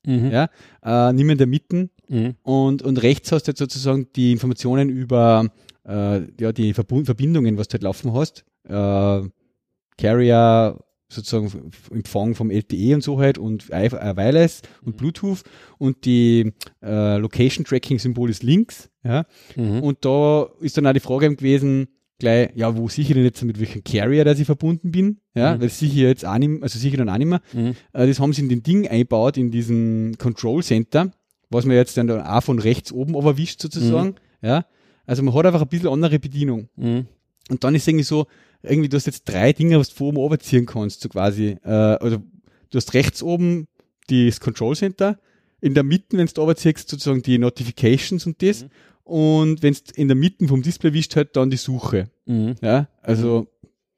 Mhm. 0.07 0.29
ja, 0.31 0.49
äh, 0.83 1.13
mehr 1.13 1.31
in 1.31 1.37
der 1.39 1.47
Mitte, 1.47 1.89
Mhm. 2.07 2.35
und, 2.43 2.83
und 2.83 3.01
rechts 3.01 3.31
hast 3.31 3.47
du 3.47 3.51
jetzt 3.51 3.57
sozusagen 3.59 4.07
die 4.15 4.31
Informationen 4.31 4.89
über 4.89 5.49
äh, 5.87 6.21
ja, 6.39 6.51
die 6.51 6.73
Verbu 6.73 7.03
Verbindungen, 7.03 7.57
was 7.57 7.67
du 7.67 7.73
halt 7.73 7.83
laufen 7.83 8.13
hast. 8.13 8.43
Äh, 8.67 9.21
Carrier, 9.97 10.79
sozusagen 11.09 11.71
Empfang 11.91 12.35
vom 12.35 12.49
LTE 12.51 12.95
und 12.95 13.01
so 13.03 13.19
halt 13.19 13.37
und 13.37 13.69
äh, 13.71 13.89
Wireless 13.91 14.61
und 14.83 14.97
Bluetooth 14.97 15.43
und 15.77 16.05
die 16.05 16.51
äh, 16.83 17.17
Location 17.17 17.63
Tracking 17.63 17.99
Symbol 17.99 18.29
ist 18.29 18.43
links. 18.43 18.89
Ja? 19.03 19.25
Mhm. 19.55 19.81
Und 19.81 20.03
da 20.03 20.49
ist 20.59 20.77
dann 20.77 20.87
auch 20.87 20.93
die 20.93 20.99
Frage 20.99 21.35
gewesen, 21.35 21.87
gleich, 22.19 22.49
ja, 22.55 22.75
wo 22.77 22.87
sicher 22.89 23.13
denn 23.13 23.23
jetzt 23.23 23.43
mit 23.43 23.59
welchem 23.59 23.83
Carrier, 23.83 24.23
dass 24.25 24.39
ich 24.39 24.45
verbunden 24.45 24.91
bin? 24.91 25.17
Ja, 25.33 25.55
Mhm. 25.55 25.61
weil 25.61 25.69
sicher 25.69 26.07
jetzt 26.07 26.25
auch 26.25 26.37
nicht, 26.37 26.63
also 26.63 26.79
sicher 26.79 26.97
dann 26.97 27.09
auch 27.09 27.17
nicht 27.17 27.27
mehr. 27.27 27.41
Mhm. 27.53 27.75
Äh, 27.93 28.07
das 28.07 28.19
haben 28.19 28.33
sie 28.33 28.41
in 28.41 28.49
den 28.49 28.63
Ding 28.63 28.87
eingebaut, 28.87 29.37
in 29.37 29.51
diesen 29.51 30.17
Control 30.17 30.63
Center, 30.63 31.11
was 31.49 31.65
man 31.65 31.75
jetzt 31.75 31.97
dann 31.97 32.09
auch 32.09 32.43
von 32.43 32.59
rechts 32.59 32.91
oben 32.91 33.15
aber 33.15 33.37
wischt 33.37 33.61
sozusagen. 33.61 34.15
Ja. 34.41 34.65
Also 35.05 35.23
man 35.23 35.33
hat 35.33 35.45
einfach 35.45 35.61
ein 35.61 35.67
bisschen 35.67 35.89
andere 35.89 36.19
Bedienung. 36.19 36.69
Mhm. 36.75 37.05
Und 37.49 37.63
dann 37.63 37.75
ist 37.75 37.87
irgendwie 37.87 38.03
so, 38.03 38.25
irgendwie 38.63 38.89
du 38.89 38.97
hast 38.97 39.05
jetzt 39.05 39.25
drei 39.25 39.53
Dinge, 39.53 39.77
was 39.77 39.89
du 39.89 39.95
von 39.95 40.07
oben 40.07 40.17
runterziehen 40.17 40.65
kannst, 40.65 41.01
so 41.01 41.09
quasi. 41.09 41.57
Äh, 41.63 41.69
also 41.69 42.17
du 42.17 42.75
hast 42.77 42.93
rechts 42.93 43.21
oben 43.21 43.67
das 44.09 44.39
Control 44.39 44.75
Center, 44.75 45.19
in 45.61 45.73
der 45.73 45.83
Mitte, 45.83 46.17
wenn 46.17 46.25
du 46.27 46.41
runterziehst, 46.41 46.89
sozusagen 46.89 47.21
die 47.23 47.37
Notifications 47.39 48.25
und 48.25 48.41
das. 48.41 48.65
Und 49.05 49.61
wenn 49.63 49.73
du 49.73 49.79
in 49.95 50.07
der 50.09 50.15
Mitte 50.15 50.47
vom 50.47 50.61
Display 50.61 50.91
wischt, 50.93 51.15
halt 51.15 51.35
dann 51.35 51.49
die 51.49 51.57
Suche. 51.57 52.09
Mhm. 52.25 52.55
Ja, 52.61 52.87
also 53.01 53.47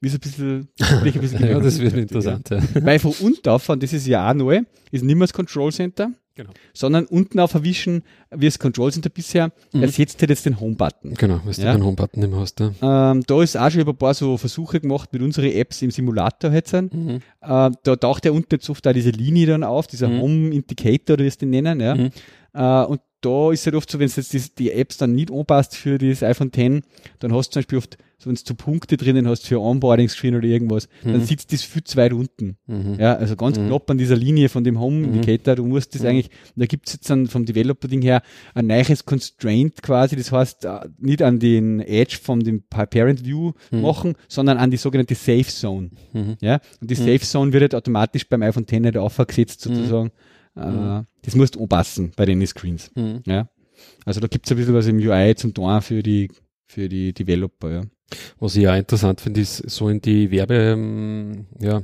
ist 0.02 0.14
ein 0.14 0.20
bisschen, 0.20 0.68
ein 0.80 1.22
bisschen 1.22 1.44
Ja, 1.50 1.60
das 1.60 1.80
wird 1.80 1.94
interessant. 1.96 2.50
Ja. 2.52 2.62
Weil 2.82 3.00
von 3.00 3.14
unten 3.22 3.50
auf, 3.50 3.68
und 3.70 3.82
das 3.82 3.94
ist 3.94 4.06
ja 4.06 4.30
auch 4.30 4.34
neu, 4.36 4.62
ist 4.92 5.04
nicht 5.04 5.16
mehr 5.16 5.24
das 5.26 5.34
Control 5.34 5.72
Center, 5.72 6.12
Genau. 6.36 6.52
sondern 6.72 7.06
unten 7.06 7.40
auf 7.40 7.56
erwischen, 7.56 8.04
wie 8.30 8.46
das 8.46 8.60
Control 8.60 8.92
Center 8.92 9.10
bisher, 9.10 9.52
Mhm. 9.74 9.82
ersetzt 9.82 10.22
halt 10.22 10.30
jetzt 10.30 10.46
den 10.46 10.60
Home-Button. 10.60 11.16
Genau, 11.16 11.40
weil 11.44 11.54
du 11.54 11.62
Ja. 11.64 11.72
keinen 11.72 11.84
Home-Button 11.84 12.22
immer 12.22 12.38
hast. 12.42 12.60
Ja. 12.60 13.12
Ähm, 13.12 13.24
da 13.26 13.42
ist 13.42 13.58
auch 13.58 13.72
schon 13.72 13.82
über 13.82 13.94
ein 13.94 13.98
paar 13.98 14.14
so 14.14 14.38
Versuche 14.38 14.80
gemacht 14.80 15.12
mit 15.14 15.24
unseren 15.24 15.46
Apps 15.52 15.82
im 15.82 15.90
Simulator 15.90 16.52
halt 16.52 16.68
sind. 16.68 16.94
Mhm. 16.94 17.10
Äh, 17.42 17.72
da 17.82 17.96
taucht 18.00 18.26
ja 18.26 18.32
unten 18.32 18.54
jetzt 18.54 18.70
oft 18.70 18.86
auch 18.88 18.94
diese 18.94 19.10
Linie 19.10 19.48
dann 19.48 19.64
auf, 19.64 19.88
dieser 19.88 20.10
Mhm. 20.10 20.22
Home 20.22 20.50
Indicator, 20.54 21.16
oder 21.16 21.24
wie 21.24 21.28
es 21.28 21.38
den 21.40 21.50
nennen, 21.50 21.80
ja. 21.80 21.96
Mhm. 21.96 22.10
Äh, 22.54 22.86
und 22.86 23.02
da 23.22 23.52
ist 23.52 23.66
halt 23.66 23.76
oft 23.76 23.90
so, 23.90 23.98
wenn 24.00 24.06
es 24.06 24.16
jetzt 24.16 24.34
die, 24.34 24.42
die 24.58 24.72
Apps 24.72 24.98
dann 24.98 25.14
nicht 25.14 25.32
anpasst 25.32 25.76
für 25.76 25.98
das 25.98 26.22
iPhone 26.24 26.52
X, 26.56 26.86
dann 27.20 27.34
hast 27.34 27.50
du 27.50 27.54
zum 27.54 27.60
Beispiel 27.62 27.78
oft, 27.80 27.98
so 28.20 28.30
wenn 28.30 28.36
du 28.44 28.54
Punkte 28.56 28.96
drinnen 28.98 29.28
hast 29.28 29.48
für 29.48 29.60
Onboarding-Screen 29.60 30.36
oder 30.36 30.46
irgendwas, 30.48 30.88
dann 31.04 31.18
Mhm. 31.18 31.26
sitzt 31.26 31.52
das 31.54 31.64
viel 31.64 31.84
zu 31.84 31.98
weit 31.98 32.14
unten. 32.14 32.58
Mhm. 32.68 32.96
Ja, 33.00 33.16
also 33.16 33.36
ganz 33.36 33.58
Mhm. 33.60 33.68
knapp 33.68 33.90
an 33.92 33.98
dieser 33.98 34.16
Linie 34.16 34.50
von 34.50 34.64
dem 34.64 34.80
Home 34.80 35.04
Indicator. 35.06 35.56
Du 35.56 35.66
musst 35.66 35.94
das 35.96 36.02
Mhm. 36.04 36.08
eigentlich, 36.10 36.30
da 36.56 36.66
gibt's 36.68 36.94
jetzt 36.94 37.10
dann 37.10 37.28
vom 37.28 37.46
Developer-Ding 37.46 38.02
her 38.02 38.22
ein 38.56 38.68
neues 38.68 39.06
Constraint 39.06 39.82
quasi, 39.82 40.16
das 40.16 40.32
heißt 40.32 40.66
äh, 40.66 40.80
nicht 41.00 41.22
an 41.22 41.40
den 41.40 41.80
Edge 41.80 42.18
von 42.22 42.40
dem 42.40 42.64
Pa- 42.70 42.86
Parent 42.86 43.26
View 43.26 43.52
Mhm. 43.72 43.82
machen, 43.82 44.14
sondern 44.28 44.58
an 44.58 44.72
die 44.72 44.78
sogenannte 44.78 45.16
Safe 45.16 45.44
Zone. 45.48 45.90
Mhm. 46.14 46.38
Ja, 46.42 46.60
und 46.82 46.90
die 46.90 46.96
Mhm. 46.96 47.06
Safe 47.06 47.20
Zone 47.20 47.54
wird 47.54 47.62
halt 47.64 47.76
automatisch 47.76 48.28
beim 48.30 48.42
iPhone 48.44 48.64
X 48.64 48.80
nicht 48.80 48.98
aufgesetzt 48.98 49.62
sozusagen. 49.62 50.12
Äh, 50.58 50.70
Mhm. 50.72 51.06
das 51.24 51.36
musst 51.36 51.56
du 51.56 51.62
anpassen 51.64 52.12
bei 52.16 52.26
den 52.26 52.46
Screens. 52.48 52.92
Mhm. 52.96 53.22
Ja, 53.26 53.50
also 54.06 54.20
da 54.20 54.28
gibt's 54.28 54.50
ein 54.52 54.58
bisschen 54.58 54.74
was 54.74 54.88
im 54.88 54.98
UI 54.98 55.36
zum 55.36 55.54
Tun 55.54 55.82
für 55.82 56.02
die 56.04 56.30
für 56.66 56.90
die 56.90 57.14
Developer. 57.14 57.72
Ja. 57.72 57.82
Was 58.40 58.56
ich 58.56 58.68
auch 58.68 58.76
interessant 58.76 59.20
finde, 59.22 59.42
ist 59.42 59.58
so 59.70 59.90
in 59.90 60.02
die 60.02 60.32
Werbe, 60.32 60.56
ähm, 60.56 61.46
ja, 61.60 61.82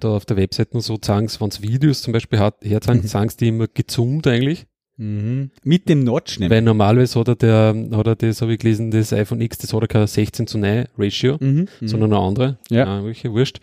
da 0.00 0.14
auf 0.16 0.24
der 0.24 0.36
Webseite 0.36 0.74
und 0.74 0.80
so 0.80 0.96
zeigen 0.96 1.28
wenn 1.40 1.48
es 1.48 1.60
Videos 1.62 2.02
zum 2.02 2.12
Beispiel 2.12 2.38
hat, 2.38 2.56
herzeigen, 2.64 3.00
Mhm. 3.00 3.02
sie 3.30 3.36
die 3.36 3.48
immer 3.48 3.66
gezoomt 3.66 4.26
eigentlich. 4.26 4.66
Mhm. 4.96 5.50
Mit 5.64 5.88
dem 5.88 6.04
Notch 6.04 6.38
nämlich. 6.38 6.50
Weil 6.56 6.62
normalerweise 6.62 7.18
hat 7.18 7.28
er 7.28 7.34
der, 7.36 7.74
hat 7.96 8.06
er 8.06 8.14
das, 8.16 8.42
habe 8.42 8.52
ich 8.52 8.58
gelesen, 8.60 8.90
das 8.90 9.12
iPhone 9.12 9.40
X, 9.40 9.58
das 9.58 9.72
hat 9.72 9.80
er 9.82 9.88
kein 9.88 10.06
16 10.06 10.46
zu 10.46 10.58
9 10.58 10.86
Ratio, 10.98 11.36
Mhm. 11.40 11.66
sondern 11.82 12.12
eine 12.12 12.22
andere. 12.22 12.58
Ja. 12.70 13.00
Äh, 13.00 13.04
welche, 13.04 13.32
wurscht. 13.32 13.58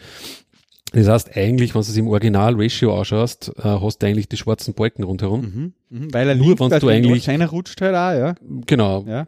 Das 0.92 1.08
heißt, 1.08 1.36
eigentlich, 1.38 1.76
wenn 1.76 1.82
du 1.84 1.88
es 1.88 1.98
im 1.98 2.08
Original-Ratio 2.08 2.94
ausschaust, 2.98 3.52
äh, 3.58 3.62
hast 3.64 4.00
du 4.00 4.08
eigentlich 4.08 4.28
die 4.28 4.38
schwarzen 4.38 4.74
Balken 4.74 5.04
rundherum. 5.04 5.42
Mhm. 5.42 5.74
Mhm. 5.92 6.14
Weil 6.14 6.30
er 6.30 6.36
Nur 6.36 6.60
wenn 6.60 6.80
du 6.80 6.88
eigentlich- 6.88 7.28
Notch 7.28 7.52
rutscht 7.52 7.82
halt 7.82 7.96
auch, 7.96 8.18
ja. 8.20 8.36
Genau. 8.66 9.06
Ja. 9.08 9.28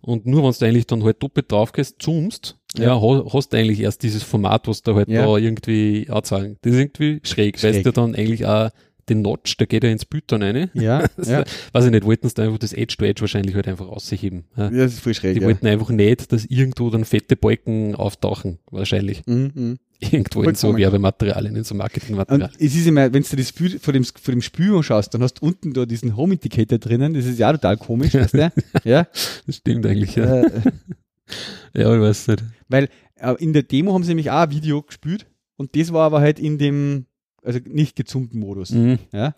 Und 0.00 0.26
nur 0.26 0.42
wenn 0.44 0.52
du 0.58 0.64
eigentlich 0.66 0.86
dann 0.86 1.04
halt 1.04 1.22
doppelt 1.22 1.50
drauf 1.52 1.72
gehst, 1.72 1.96
zoomst, 2.00 2.56
ja, 2.76 2.84
Ja. 2.84 3.00
ha- 3.00 3.24
hast 3.32 3.52
du 3.52 3.56
eigentlich 3.58 3.80
erst 3.80 4.02
dieses 4.02 4.22
Format, 4.22 4.66
was 4.68 4.82
da 4.82 4.94
halt 4.94 5.08
Ja. 5.08 5.26
da 5.26 5.36
irgendwie 5.36 6.06
anzeigen. 6.10 6.56
Das 6.62 6.72
ist 6.72 6.78
irgendwie 6.78 7.20
schräg, 7.22 7.62
weil 7.62 7.74
Schräg. 7.74 7.84
du 7.84 7.92
dann 7.92 8.14
eigentlich 8.14 8.46
auch 8.46 8.70
den 9.10 9.22
Notch, 9.22 9.56
der 9.56 9.66
geht 9.66 9.84
ja 9.84 9.90
ins 9.90 10.04
Bild 10.04 10.24
dann 10.28 10.42
rein. 10.42 10.70
Ja, 10.74 11.04
ja. 11.24 11.44
Weiß 11.72 11.84
ich 11.86 11.90
nicht, 11.90 12.04
wollten 12.04 12.28
sie 12.28 12.34
da 12.34 12.44
einfach 12.44 12.58
das 12.58 12.72
Edge 12.74 12.96
to 12.98 13.04
Edge 13.06 13.22
wahrscheinlich 13.22 13.54
halt 13.54 13.66
einfach 13.66 13.88
ausheben. 13.88 14.44
Ja. 14.56 14.68
Das 14.70 14.92
ist 14.92 15.00
voll 15.00 15.14
schräg. 15.14 15.34
Die 15.34 15.40
ja. 15.40 15.46
wollten 15.46 15.66
einfach 15.66 15.88
nicht, 15.90 16.30
dass 16.32 16.44
irgendwo 16.44 16.90
dann 16.90 17.04
fette 17.06 17.34
Balken 17.36 17.94
auftauchen, 17.94 18.58
wahrscheinlich. 18.70 19.22
Mhm, 19.26 19.50
mhm. 19.54 19.78
Irgendwo 20.00 20.42
in 20.42 20.54
so. 20.54 20.76
Werbematerialien, 20.76 21.56
in 21.56 21.64
so 21.64 21.74
Marketingmaterialien. 21.74 22.54
es 22.58 22.74
ist 22.74 22.86
immer, 22.86 23.12
wenn 23.12 23.22
du 23.22 23.36
das 23.36 23.48
Spiel, 23.48 23.78
vor 23.80 23.92
dem, 23.92 24.04
vor 24.04 24.32
dem 24.32 24.42
Spiel 24.42 24.74
anschaust, 24.74 25.12
dann 25.12 25.22
hast 25.22 25.34
du 25.34 25.46
unten 25.46 25.72
da 25.72 25.86
diesen 25.86 26.16
Home 26.16 26.34
Indicator 26.34 26.78
drinnen, 26.78 27.14
das 27.14 27.24
ist 27.26 27.38
ja 27.38 27.52
total 27.52 27.76
komisch, 27.76 28.14
weißt 28.14 28.34
du? 28.34 28.52
Ja. 28.84 29.06
Das 29.46 29.56
stimmt 29.56 29.84
eigentlich, 29.86 30.14
ja. 30.16 30.42
Äh, 30.42 30.60
Ja, 31.74 31.94
ich 31.94 32.00
weiß 32.00 32.28
nicht. 32.28 32.44
weil 32.68 32.88
äh, 33.16 33.34
in 33.38 33.52
der 33.52 33.62
Demo 33.62 33.92
haben 33.92 34.02
sie 34.02 34.10
nämlich 34.10 34.30
auch 34.30 34.38
ein 34.42 34.50
Video 34.50 34.82
gespielt 34.82 35.26
und 35.56 35.76
das 35.76 35.92
war 35.92 36.06
aber 36.06 36.20
halt 36.20 36.38
in 36.38 36.56
dem, 36.58 37.06
also 37.42 37.58
nicht 37.66 37.96
gezoomten 37.96 38.40
Modus. 38.40 38.70
Mhm. 38.70 38.98
Ja. 39.12 39.34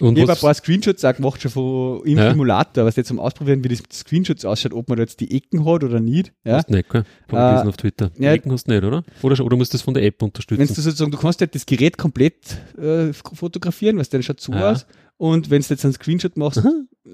Und 0.00 0.16
Ich 0.16 0.22
habe 0.22 0.32
ein 0.32 0.38
paar 0.38 0.54
Screenshots 0.54 1.04
auch 1.04 1.14
gemacht 1.14 1.40
schon 1.42 1.50
von, 1.50 2.02
im 2.04 2.18
Ja. 2.18 2.30
Simulator, 2.30 2.84
was 2.84 2.96
jetzt 2.96 3.08
zum 3.08 3.18
Ausprobieren, 3.18 3.62
wie 3.64 3.68
das 3.68 3.80
mit 3.82 3.92
Screenshots 3.92 4.44
ausschaut, 4.44 4.72
ob 4.72 4.88
man 4.88 4.96
da 4.96 5.02
jetzt 5.02 5.20
die 5.20 5.34
Ecken 5.36 5.64
hat 5.64 5.82
oder 5.84 6.00
nicht. 6.00 6.32
Ja. 6.44 6.56
hast 6.56 6.68
du 6.68 6.74
nicht, 6.74 6.88
gell? 6.88 7.02
Hab 7.02 7.32
ich 7.32 7.34
Äh, 7.38 7.48
gelesen 7.50 7.68
auf 7.68 7.76
Twitter. 7.76 8.10
ja. 8.18 8.32
Ecken 8.32 8.52
hast 8.52 8.66
du 8.68 8.72
nicht, 8.72 8.84
oder? 8.84 9.02
Oder, 9.22 9.44
oder 9.44 9.56
musst 9.56 9.72
du 9.72 9.76
das 9.76 9.82
von 9.82 9.94
der 9.94 10.02
App 10.04 10.20
Wenn 10.20 10.26
unterstützen? 10.28 10.66
du 10.74 10.80
sozusagen, 10.80 11.10
du 11.10 11.18
kannst 11.18 11.40
halt 11.40 11.54
das 11.54 11.66
Gerät 11.66 11.98
komplett 11.98 12.56
äh, 12.78 13.12
fotografieren, 13.12 13.98
was 13.98 14.08
dann 14.08 14.22
schaut 14.22 14.40
so 14.40 14.52
Ja. 14.52 14.70
aus. 14.72 14.86
Und 15.16 15.50
wenn 15.50 15.62
du 15.62 15.68
jetzt 15.68 15.84
einen 15.84 15.94
Screenshot 15.94 16.36
machst, 16.36 16.62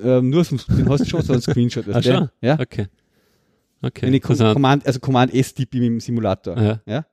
ähm, 0.02 0.30
nur 0.30 0.44
vom, 0.44 0.58
den 0.76 0.88
hast 0.88 1.00
du 1.04 1.08
schon 1.08 1.22
so 1.22 1.32
einen 1.32 1.42
Screenshot. 1.42 1.84
Ah, 1.88 1.94
weißt 1.94 2.06
du? 2.06 2.12
schon? 2.12 2.28
Ja. 2.40 2.58
Okay. 2.60 2.86
Okay. 3.82 4.06
Wenn 4.06 4.14
ich 4.14 4.22
Com 4.22 4.32
interessant. 4.32 4.54
Command, 4.54 4.86
also 4.86 4.98
Command 5.00 5.32
S 5.34 5.54
tippe 5.54 5.78
im 5.78 6.00
Simulator. 6.00 6.60
Ja. 6.60 6.80
Ja. 6.86 7.06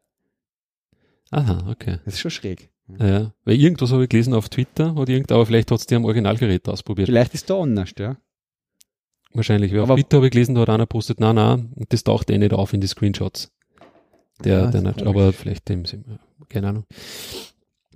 Aha, 1.31 1.67
okay. 1.69 1.97
Das 2.05 2.13
ist 2.15 2.19
schon 2.21 2.31
schräg. 2.31 2.69
Ja. 2.99 3.31
Weil 3.45 3.55
irgendwas 3.55 3.91
habe 3.91 4.03
ich 4.03 4.09
gelesen 4.09 4.33
auf 4.33 4.49
Twitter 4.49 4.95
oder 4.95 5.09
irgend, 5.11 5.31
aber 5.31 5.45
vielleicht 5.45 5.71
hat 5.71 5.79
es 5.79 5.87
die 5.87 5.95
am 5.95 6.05
Originalgerät 6.05 6.67
ausprobiert. 6.69 7.07
Vielleicht 7.07 7.33
ist 7.33 7.49
da 7.49 7.59
anders, 7.61 7.91
ja. 7.97 8.17
Wahrscheinlich. 9.33 9.71
Weil 9.73 9.79
auf 9.81 9.89
Aber- 9.89 9.95
Twitter 9.99 10.17
habe 10.17 10.27
ich 10.27 10.31
gelesen, 10.31 10.55
da 10.55 10.61
hat 10.61 10.69
einer 10.69 10.85
postet, 10.85 11.19
nein, 11.19 11.35
nein, 11.35 11.73
das 11.89 12.03
taucht 12.03 12.29
eh 12.29 12.37
nicht 12.37 12.53
auf 12.53 12.73
in 12.73 12.81
die 12.81 12.87
Screenshots. 12.87 13.51
Der, 14.43 14.63
Ah, 14.65 14.67
der 14.71 14.81
nicht, 14.81 15.01
aber 15.03 15.31
vielleicht 15.33 15.67
dem, 15.69 15.83
keine 16.49 16.67
Ahnung. 16.67 16.83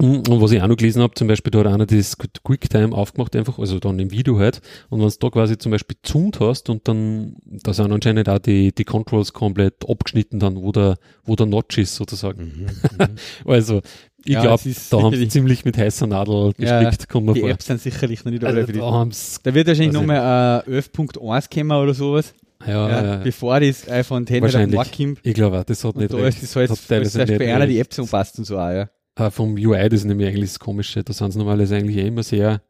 Mhm, 0.02 0.24
Und 0.30 0.42
was 0.42 0.52
ich 0.54 0.62
auch 0.62 0.68
noch 0.68 0.78
gelesen 0.78 1.02
habe, 1.02 1.14
zum 1.16 1.28
Beispiel, 1.28 1.52
da 1.52 1.60
hat 1.60 1.68
einer 1.68 1.86
das 1.86 2.16
QuickTime 2.44 2.96
aufgemacht, 2.96 3.36
einfach, 3.36 3.60
also 3.60 3.80
dann 3.80 4.00
im 4.00 4.12
Video 4.12 4.40
halt. 4.40 4.62
Und 4.90 5.02
wenn 5.02 5.10
du 5.10 5.16
da 5.20 5.30
quasi 5.30 5.58
zum 5.58 5.74
Beispiel 5.74 5.98
zoomt 6.04 6.40
hast 6.40 6.70
und 6.70 6.88
dann, 6.88 7.36
da 7.46 7.74
sind 7.74 7.92
anscheinend 7.92 8.30
auch 8.30 8.40
die, 8.40 8.72
die 8.74 8.86
Controls 8.86 9.34
komplett 9.34 9.88
abgeschnitten 9.90 10.40
dann, 10.40 10.56
wo 10.56 10.72
der, 10.72 10.98
wo 11.26 11.36
der 11.36 11.48
Notch 11.48 11.78
ist, 11.78 11.96
sozusagen. 11.96 12.68
Also, 13.46 13.82
ich 14.26 14.34
Ja, 14.34 14.42
glaube, 14.42 14.62
da 14.90 15.02
haben 15.02 15.16
sie 15.16 15.28
ziemlich 15.28 15.66
mit 15.66 15.78
heißer 15.78 16.08
Nadel 16.08 16.54
Ja, 16.58 16.82
gestrickt, 16.84 17.10
kommen 17.10 17.28
wir 17.28 17.34
Die 17.36 17.40
vor. 17.42 17.50
Apps 17.50 17.66
sind 17.68 17.82
sicherlich 17.82 18.26
noch 18.26 18.32
nicht 18.32 18.44
alle 18.44 18.56
Also, 18.62 18.68
für 18.68 18.74
die. 18.74 18.80
da 18.80 19.08
Da 19.44 19.54
wird 19.56 19.68
wahrscheinlich 19.68 19.90
Also- 19.96 20.00
nochmal 20.02 20.64
äh, 20.68 20.72
11.1 20.78 21.50
kommen 21.54 21.72
oder 21.72 21.94
sowas, 21.94 22.34
ja, 22.68 22.90
ja, 22.90 23.06
ja, 23.06 23.16
bevor 23.18 23.60
das 23.60 23.88
iPhone 23.90 24.24
X 24.28 24.42
Wahrscheinlich. 24.42 24.92
kommt. 24.98 25.20
ich 25.24 25.34
glaube 25.34 25.60
auch, 25.60 25.64
das 25.64 25.84
hat 25.84 25.96
Und 25.96 26.02
nicht 26.02 26.14
da 26.14 26.18
recht. 26.18 26.38
ist 26.44 26.44
das 26.44 26.56
halt, 26.56 26.70
Hat 26.70 27.06
das 27.06 27.16
nicht 27.16 27.38
bei 27.40 27.56
einer 27.56 27.68
die. 27.68 27.80
Apps 27.80 27.98
anpasst 28.00 28.38
und 28.40 28.46
so 28.46 28.58
auch, 28.58 28.70
ja. 28.72 28.90
Ah, 29.16 29.30
vom 29.32 29.54
UI, 29.56 29.90
das 29.90 30.02
ist 30.02 30.06
nämlich 30.06 30.28
eigentlich 30.28 30.50
das 30.52 30.60
Komische. 30.60 31.04
Da 31.04 31.12
sind 31.14 31.32
sie 31.32 31.40
normalerweise 31.40 31.76
eigentlich 31.76 31.98
eh 31.98 32.08
immer 32.08 32.24
sehr, 32.24 32.62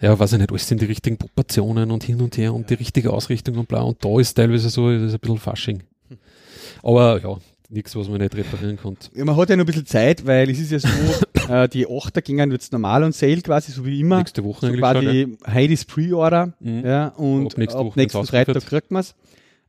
ja, 0.00 0.18
weiß 0.18 0.32
ich 0.32 0.38
nicht, 0.38 0.50
alles 0.50 0.66
sind 0.68 0.80
die 0.80 0.86
richtigen 0.86 1.16
Proportionen 1.18 1.90
und 1.90 2.04
hin 2.04 2.20
und 2.20 2.36
her 2.38 2.54
und 2.54 2.68
die 2.70 2.74
richtige 2.74 3.12
Ausrichtung 3.12 3.56
und 3.56 3.68
bla. 3.68 3.80
Und 3.82 4.02
da 4.04 4.18
ist 4.18 4.34
teilweise 4.34 4.68
so, 4.70 4.90
das 4.90 5.02
ist 5.02 5.14
ein 5.14 5.20
bisschen 5.20 5.38
Fasching. 5.38 5.82
Aber 6.82 7.20
ja, 7.22 7.36
nichts, 7.72 7.96
was 7.96 8.08
man 8.08 8.20
nicht 8.20 8.36
reparieren 8.36 8.76
konnte. 8.76 9.08
Ja, 9.14 9.24
man 9.24 9.36
hat 9.36 9.50
ja 9.50 9.56
noch 9.56 9.64
ein 9.64 9.66
bisschen 9.66 9.86
Zeit, 9.86 10.26
weil 10.26 10.48
es 10.50 10.58
ist 10.60 10.70
ja 10.72 10.78
so, 10.78 10.88
äh, 11.52 11.68
die 11.68 11.86
8er 11.86 12.20
gingen 12.20 12.50
jetzt 12.52 12.72
normal 12.72 13.02
on 13.04 13.12
sale 13.12 13.40
quasi, 13.40 13.72
so 13.72 13.84
wie 13.84 14.00
immer. 14.00 14.18
Nächste 14.18 14.44
Woche 14.44 14.66
So 14.66 14.72
eigentlich 14.72 14.80
schon. 14.80 14.94
Ja. 14.94 15.00
quasi 15.02 15.36
Heidi's 15.46 15.84
Pre-Order. 15.84 16.54
Mhm. 16.60 16.84
Ja, 16.84 17.08
und 17.08 17.46
Ab 17.46 17.58
nächste 17.58 17.78
ab 17.78 17.86
Woche 17.86 17.98
nächsten 17.98 18.26
Freitag 18.26 18.66
kriegt 18.66 18.90
man 18.90 19.00
es. 19.00 19.14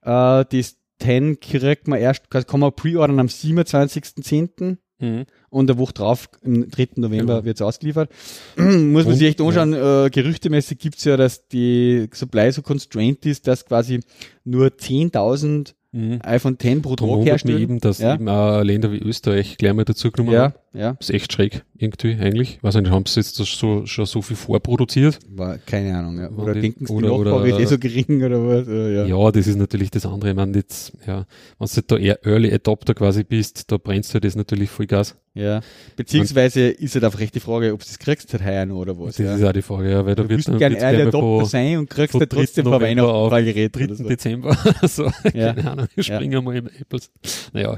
Äh, 0.02 0.46
das 0.52 0.78
10 1.00 1.40
kriegt 1.40 1.88
man 1.88 2.00
erst, 2.00 2.30
kann 2.30 2.60
man 2.60 2.72
pre-ordern 2.74 3.20
am 3.20 3.28
27.10. 3.28 4.78
Mhm. 5.00 5.26
und 5.50 5.70
eine 5.70 5.78
Woche 5.80 5.92
drauf, 5.94 6.30
am 6.46 6.70
3. 6.70 6.90
November, 6.96 7.34
Genau. 7.34 7.46
wird 7.46 7.58
es 7.58 7.62
ausgeliefert. 7.62 8.10
Muss 8.58 9.04
man 9.04 9.08
Und, 9.08 9.14
sich 9.16 9.28
echt 9.28 9.42
anschauen, 9.42 9.74
äh, 9.74 10.10
gerüchtemäßig 10.10 10.78
gibt's 10.78 11.04
ja, 11.04 11.18
dass 11.18 11.48
die 11.50 12.08
Supply 12.14 12.52
so 12.54 12.62
constrained 12.62 13.26
ist, 13.26 13.48
dass 13.48 13.66
quasi 13.66 14.00
nur 14.46 14.68
10.000 14.68 15.74
Mhm. 15.94 16.20
iPhone 16.24 16.58
X 16.62 16.82
pro 16.82 16.96
Da 16.96 17.06
Tag 17.06 17.08
wundert 17.08 17.20
mich 17.20 17.26
herstellen. 17.32 17.60
eben, 17.62 17.80
dass 17.80 18.00
Ja. 18.00 18.16
eben 18.16 18.28
auch 18.28 18.62
Länder 18.64 18.92
wie 18.92 18.98
Österreich 18.98 19.58
gleich 19.58 19.74
mal 19.74 19.86
dazu 19.86 20.12
genommen 20.12 20.36
haben. 20.38 20.54
Ja, 20.74 20.80
ja. 20.80 20.94
Das 21.00 21.10
ist 21.10 21.16
echt 21.16 21.32
schräg, 21.32 21.64
irgendwie, 21.84 22.16
eigentlich. 22.20 22.60
Weiß 22.64 22.76
nicht, 22.76 22.90
haben 22.90 23.06
sie 23.06 23.20
jetzt 23.20 23.40
das 23.40 23.50
so, 23.50 23.86
schon 23.86 24.06
so 24.06 24.22
viel 24.22 24.36
vorproduziert? 24.36 25.20
War, 25.30 25.58
keine 25.58 25.98
Ahnung, 25.98 26.20
ja. 26.20 26.30
Oder 26.32 26.54
denken 26.56 26.86
sie, 26.86 26.96
die 26.96 27.04
Nachfrage 27.04 27.50
ist 27.50 27.60
eh 27.60 27.66
so 27.66 27.78
gering 27.78 28.24
oder 28.24 28.46
was? 28.48 28.68
Ja. 28.68 29.06
Ja, 29.06 29.32
das 29.32 29.48
ist 29.48 29.58
natürlich 29.58 29.92
das 29.92 30.06
andere. 30.06 30.32
Ich 30.32 30.36
meine, 30.36 30.56
jetzt, 30.58 30.94
ja, 31.06 31.26
wenn 31.60 31.68
du 31.74 31.82
da 31.82 31.98
eher 31.98 32.26
Early 32.26 32.54
Adopter 32.54 32.94
quasi 32.94 33.24
bist, 33.24 33.72
da 33.72 33.78
brennst 33.78 34.14
du 34.14 34.20
das 34.20 34.36
natürlich 34.36 34.70
voll 34.70 34.88
Gas. 34.88 35.16
Ja. 35.36 35.62
Beziehungsweise 35.96 36.70
ist 36.70 36.94
halt 36.94 37.04
einfach 37.04 37.20
echt 37.20 37.34
die 37.34 37.40
Frage, 37.40 37.74
ob 37.74 37.80
du 37.80 37.86
das 37.86 37.98
kriegst 37.98 38.32
halt 38.34 38.46
heuer 38.46 38.66
noch 38.68 38.76
oder 38.76 39.00
was. 39.00 39.16
Das 39.16 39.26
ja. 39.26 39.36
ist 39.36 39.44
auch 39.44 39.52
die 39.52 39.64
Frage, 39.64 39.90
ja, 39.90 40.06
weil 40.06 40.14
da 40.14 40.24
Du 40.24 40.30
wird 40.30 40.48
dann 40.48 40.60
gerne 40.60 41.06
Doktor 41.06 41.40
von 41.42 41.50
sein 41.50 41.78
und 41.80 41.90
kriegst 41.90 42.14
halt 42.14 42.30
trotzdem 42.30 42.66
3. 42.66 42.70
vor 42.72 42.82
Weihnachten 42.82 43.10
auf 43.10 43.34
ein 43.34 43.46
Gerät. 43.46 43.76
3. 43.76 43.86
oder 43.86 43.96
so. 43.96 44.04
Dezember 44.08 44.58
so. 44.84 45.06
Ja. 45.34 45.54
Keine 45.54 45.72
Ahnung, 45.72 45.88
wir 45.96 46.04
Ja. 46.04 46.16
springen 46.16 46.44
mal 46.44 46.56
im 46.56 46.68
Apples. 46.68 47.10
Naja. 47.52 47.78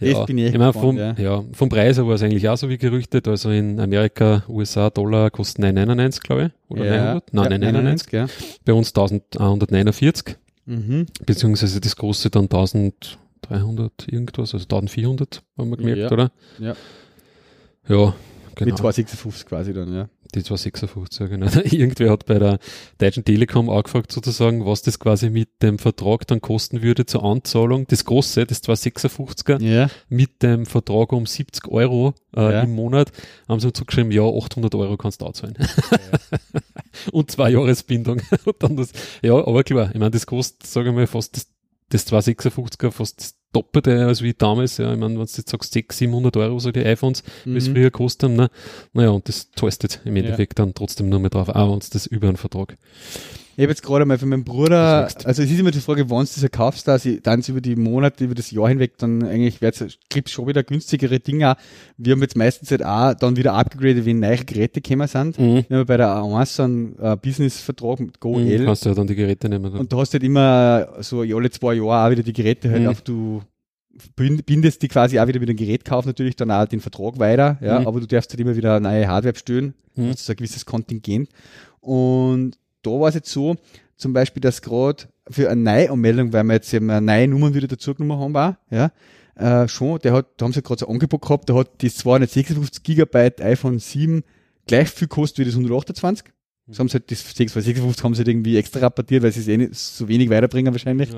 Das 0.00 0.08
Ja. 0.10 0.24
bin 0.24 0.38
ich 0.38 0.44
echt 0.46 0.54
ich 0.54 0.60
gespannt, 0.60 0.84
vom, 0.84 0.96
ja. 0.98 1.14
ja. 1.18 1.44
vom 1.52 1.68
Preis 1.68 1.96
her 1.96 2.06
war 2.06 2.14
es 2.14 2.22
eigentlich 2.22 2.48
auch 2.48 2.56
so 2.56 2.68
wie 2.68 2.78
gerüchtet. 2.78 3.28
Also 3.28 3.50
in 3.50 3.80
Amerika, 3.80 4.42
USA, 4.48 4.90
Dollar 4.90 5.30
kosten 5.30 5.64
9,99, 5.64 6.20
glaube 6.22 6.52
ich. 6.68 6.70
Oder 6.70 6.84
900? 6.84 7.32
Nein, 7.34 7.42
ja, 7.52 7.58
999. 7.58 8.12
ja. 8.12 8.26
Bei 8.64 8.72
uns 8.72 8.88
1149. 8.90 10.36
Mhm. 10.66 11.06
Beziehungsweise 11.26 11.80
das 11.80 11.94
große 11.96 12.30
dann 12.30 12.44
1300 12.44 13.92
irgendwas, 14.10 14.54
also 14.54 14.64
1400 14.64 15.42
haben 15.58 15.70
wir 15.70 15.76
gemerkt, 15.76 16.00
Ja. 16.00 16.10
oder? 16.10 16.30
Ja. 16.58 16.74
Ja, 17.86 18.14
genau. 18.54 18.70
Mit 18.70 18.78
256 18.78 19.46
quasi 19.46 19.72
dann, 19.72 19.92
ja. 19.94 20.08
Die 20.34 20.42
256, 20.42 21.20
ja, 21.20 21.26
genau. 21.28 21.46
Irgendwer 21.64 22.10
hat 22.10 22.26
bei 22.26 22.38
der 22.38 22.58
Deutschen 22.98 23.24
Telekom 23.24 23.70
angefragt 23.70 24.10
sozusagen, 24.10 24.66
was 24.66 24.82
das 24.82 24.98
quasi 24.98 25.30
mit 25.30 25.62
dem 25.62 25.78
Vertrag 25.78 26.26
dann 26.26 26.40
kosten 26.40 26.82
würde 26.82 27.06
zur 27.06 27.22
Anzahlung. 27.24 27.86
Das 27.86 28.04
große, 28.04 28.44
das 28.44 28.62
256er, 28.64 29.62
Ja. 29.62 29.88
mit 30.08 30.42
dem 30.42 30.66
Vertrag 30.66 31.12
um 31.12 31.26
70 31.26 31.68
Euro 31.68 32.14
äh, 32.36 32.40
Ja. 32.52 32.60
im 32.62 32.74
Monat, 32.74 33.12
haben 33.48 33.60
sie 33.60 33.72
zugeschrieben, 33.72 34.10
ja, 34.10 34.22
800 34.24 34.74
Euro 34.74 34.96
kannst 34.96 35.20
du 35.20 35.26
auch 35.26 35.32
zahlen. 35.34 35.54
Und 37.12 37.30
zwei 37.30 37.50
Jahresbindung. 37.50 38.20
Und 38.44 38.56
dann 38.62 38.76
das, 38.76 38.90
ja, 39.22 39.34
aber 39.34 39.62
klar, 39.64 39.88
ich 39.92 39.98
meine, 39.98 40.10
das 40.10 40.26
kostet, 40.26 40.66
sage 40.66 40.88
ich 40.90 40.94
mal, 40.94 41.06
fast 41.06 41.36
das, 41.36 41.46
das 41.90 42.06
256er, 42.12 42.90
fast 42.90 43.34
Doppelte 43.54 44.04
als 44.06 44.20
wie 44.22 44.34
damals. 44.34 44.76
Ja, 44.76 44.92
ich 44.92 44.98
meine, 44.98 45.14
wenn 45.14 45.14
du 45.14 45.22
jetzt 45.22 45.48
sagst, 45.48 45.72
600, 45.72 45.92
700 45.98 46.36
Euro 46.36 46.58
so 46.58 46.70
die 46.72 46.84
iPhones, 46.84 47.22
wie 47.44 47.56
es 47.56 47.68
Mhm. 47.68 47.72
früher 47.74 47.84
gekostet 47.84 48.28
haben, 48.28 48.36
ne? 48.36 48.50
Naja, 48.92 49.10
und 49.10 49.26
das 49.28 49.50
zahlst 49.52 50.00
im 50.04 50.16
Ja. 50.16 50.22
Endeffekt 50.22 50.58
dann 50.58 50.74
trotzdem 50.74 51.08
nur 51.08 51.20
mehr 51.20 51.30
drauf, 51.30 51.48
auch 51.48 51.72
wenn 51.72 51.80
du 51.80 51.86
das 51.92 52.06
über 52.06 52.28
einen 52.28 52.36
Vertrag. 52.36 52.76
Ich 53.56 53.62
habe 53.62 53.70
jetzt 53.70 53.82
gerade 53.82 54.04
mal 54.04 54.18
von 54.18 54.28
meinem 54.28 54.44
Bruder, 54.44 55.08
also 55.24 55.42
es 55.42 55.50
ist 55.50 55.58
immer 55.60 55.70
die 55.70 55.80
Frage, 55.80 56.08
wann 56.10 56.26
du 56.26 56.40
das 56.40 56.50
kaufst, 56.50 56.88
da 56.88 56.98
sie 56.98 57.20
dann 57.20 57.40
über 57.46 57.60
die 57.60 57.76
Monate, 57.76 58.24
über 58.24 58.34
das 58.34 58.50
Jahr 58.50 58.68
hinweg, 58.68 58.98
dann 58.98 59.22
eigentlich 59.22 59.60
wird's 59.60 59.84
gibt's 60.08 60.32
schon 60.32 60.46
wieder 60.48 60.62
günstigere 60.62 61.20
Dinge. 61.20 61.56
Wir 61.96 62.12
haben 62.12 62.22
jetzt 62.22 62.36
meistens 62.36 62.70
halt 62.70 62.84
auch 62.84 63.14
dann 63.14 63.36
wieder 63.36 63.54
abgegradet, 63.54 64.04
wenn 64.06 64.20
neue 64.20 64.38
Geräte 64.44 64.80
gekommen 64.80 65.06
sind. 65.08 65.38
Mhm. 65.38 65.64
Wir 65.68 65.78
haben 65.78 65.86
bei 65.86 65.96
der 65.96 66.08
A1 66.08 66.46
so 66.46 66.62
einen 66.64 66.98
äh, 66.98 67.16
Business-Vertrag 67.16 68.00
mit 68.00 68.16
Mhm. 68.16 68.20
GoL. 68.20 68.64
Kannst 68.64 68.84
du 68.84 68.88
ja 68.88 68.94
dann 68.94 69.06
die 69.06 69.14
Geräte 69.14 69.48
nehmen. 69.48 69.64
Dann. 69.70 69.80
Und 69.80 69.92
du 69.92 69.98
hast 70.00 70.12
halt 70.12 70.22
immer 70.24 70.88
so 71.00 71.20
alle 71.20 71.50
zwei 71.50 71.74
Jahre 71.74 72.06
auch 72.06 72.10
wieder 72.10 72.22
die 72.22 72.32
Geräte 72.32 72.70
halt 72.70 72.82
Mhm. 72.82 72.88
auf, 72.88 73.02
du 73.02 73.42
bind- 74.16 74.44
bindest 74.46 74.82
die 74.82 74.88
quasi 74.88 75.20
auch 75.20 75.26
wieder 75.28 75.38
mit 75.38 75.48
dem 75.48 75.56
Gerät 75.56 75.84
kauf 75.84 76.04
natürlich 76.06 76.34
dann 76.34 76.50
auch 76.50 76.66
den 76.66 76.80
Vertrag 76.80 77.18
weiter, 77.20 77.58
ja, 77.60 77.78
Mhm. 77.80 77.86
aber 77.86 78.00
du 78.00 78.06
darfst 78.06 78.32
halt 78.32 78.40
immer 78.40 78.56
wieder 78.56 78.80
neue 78.80 79.06
Hardware 79.06 79.32
bestellen, 79.34 79.74
Mhm. 79.94 80.06
also 80.08 80.16
so 80.24 80.32
ein 80.32 80.36
gewisses 80.36 80.66
Kontingent. 80.66 81.28
Und 81.80 82.56
da 82.86 82.90
war 82.90 83.08
es 83.08 83.14
jetzt 83.14 83.30
so, 83.30 83.56
zum 83.96 84.12
Beispiel, 84.12 84.40
dass 84.40 84.62
gerade 84.62 85.04
für 85.28 85.50
eine 85.50 85.60
Neuanmeldung, 85.60 86.32
weil 86.32 86.44
wir 86.44 86.54
jetzt 86.54 86.72
eben 86.74 86.90
eine 86.90 87.04
neue 87.04 87.28
Nummer 87.28 87.54
wieder 87.54 87.68
dazugenommen 87.68 88.18
haben, 88.18 88.36
auch, 88.36 88.54
ja, 88.70 88.90
äh, 89.36 89.68
schon, 89.68 89.98
der 90.00 90.12
hat, 90.12 90.26
da 90.36 90.44
haben 90.44 90.52
sie 90.52 90.62
gerade 90.62 90.80
so 90.80 90.86
ein 90.86 90.92
Angebot 90.92 91.22
gehabt, 91.22 91.48
der 91.48 91.56
hat 91.56 91.82
das 91.82 91.96
256 91.96 92.82
Gigabyte 92.82 93.40
iPhone 93.40 93.78
7 93.78 94.22
gleich 94.66 94.88
viel 94.88 95.08
kostet 95.08 95.38
wie 95.38 95.44
das 95.44 95.54
128. 95.54 96.26
Das 96.66 96.78
haben 96.78 96.88
sie 96.88 96.94
halt, 96.94 97.10
das 97.10 97.20
656 97.20 98.02
haben 98.04 98.14
sie 98.14 98.18
halt 98.20 98.28
irgendwie 98.28 98.56
extra 98.56 98.80
rabattiert, 98.80 99.22
weil 99.22 99.32
sie 99.32 99.40
es 99.40 99.48
eh 99.48 99.56
nicht 99.56 99.74
so 99.74 100.08
wenig 100.08 100.30
weiterbringen 100.30 100.72
wahrscheinlich. 100.72 101.10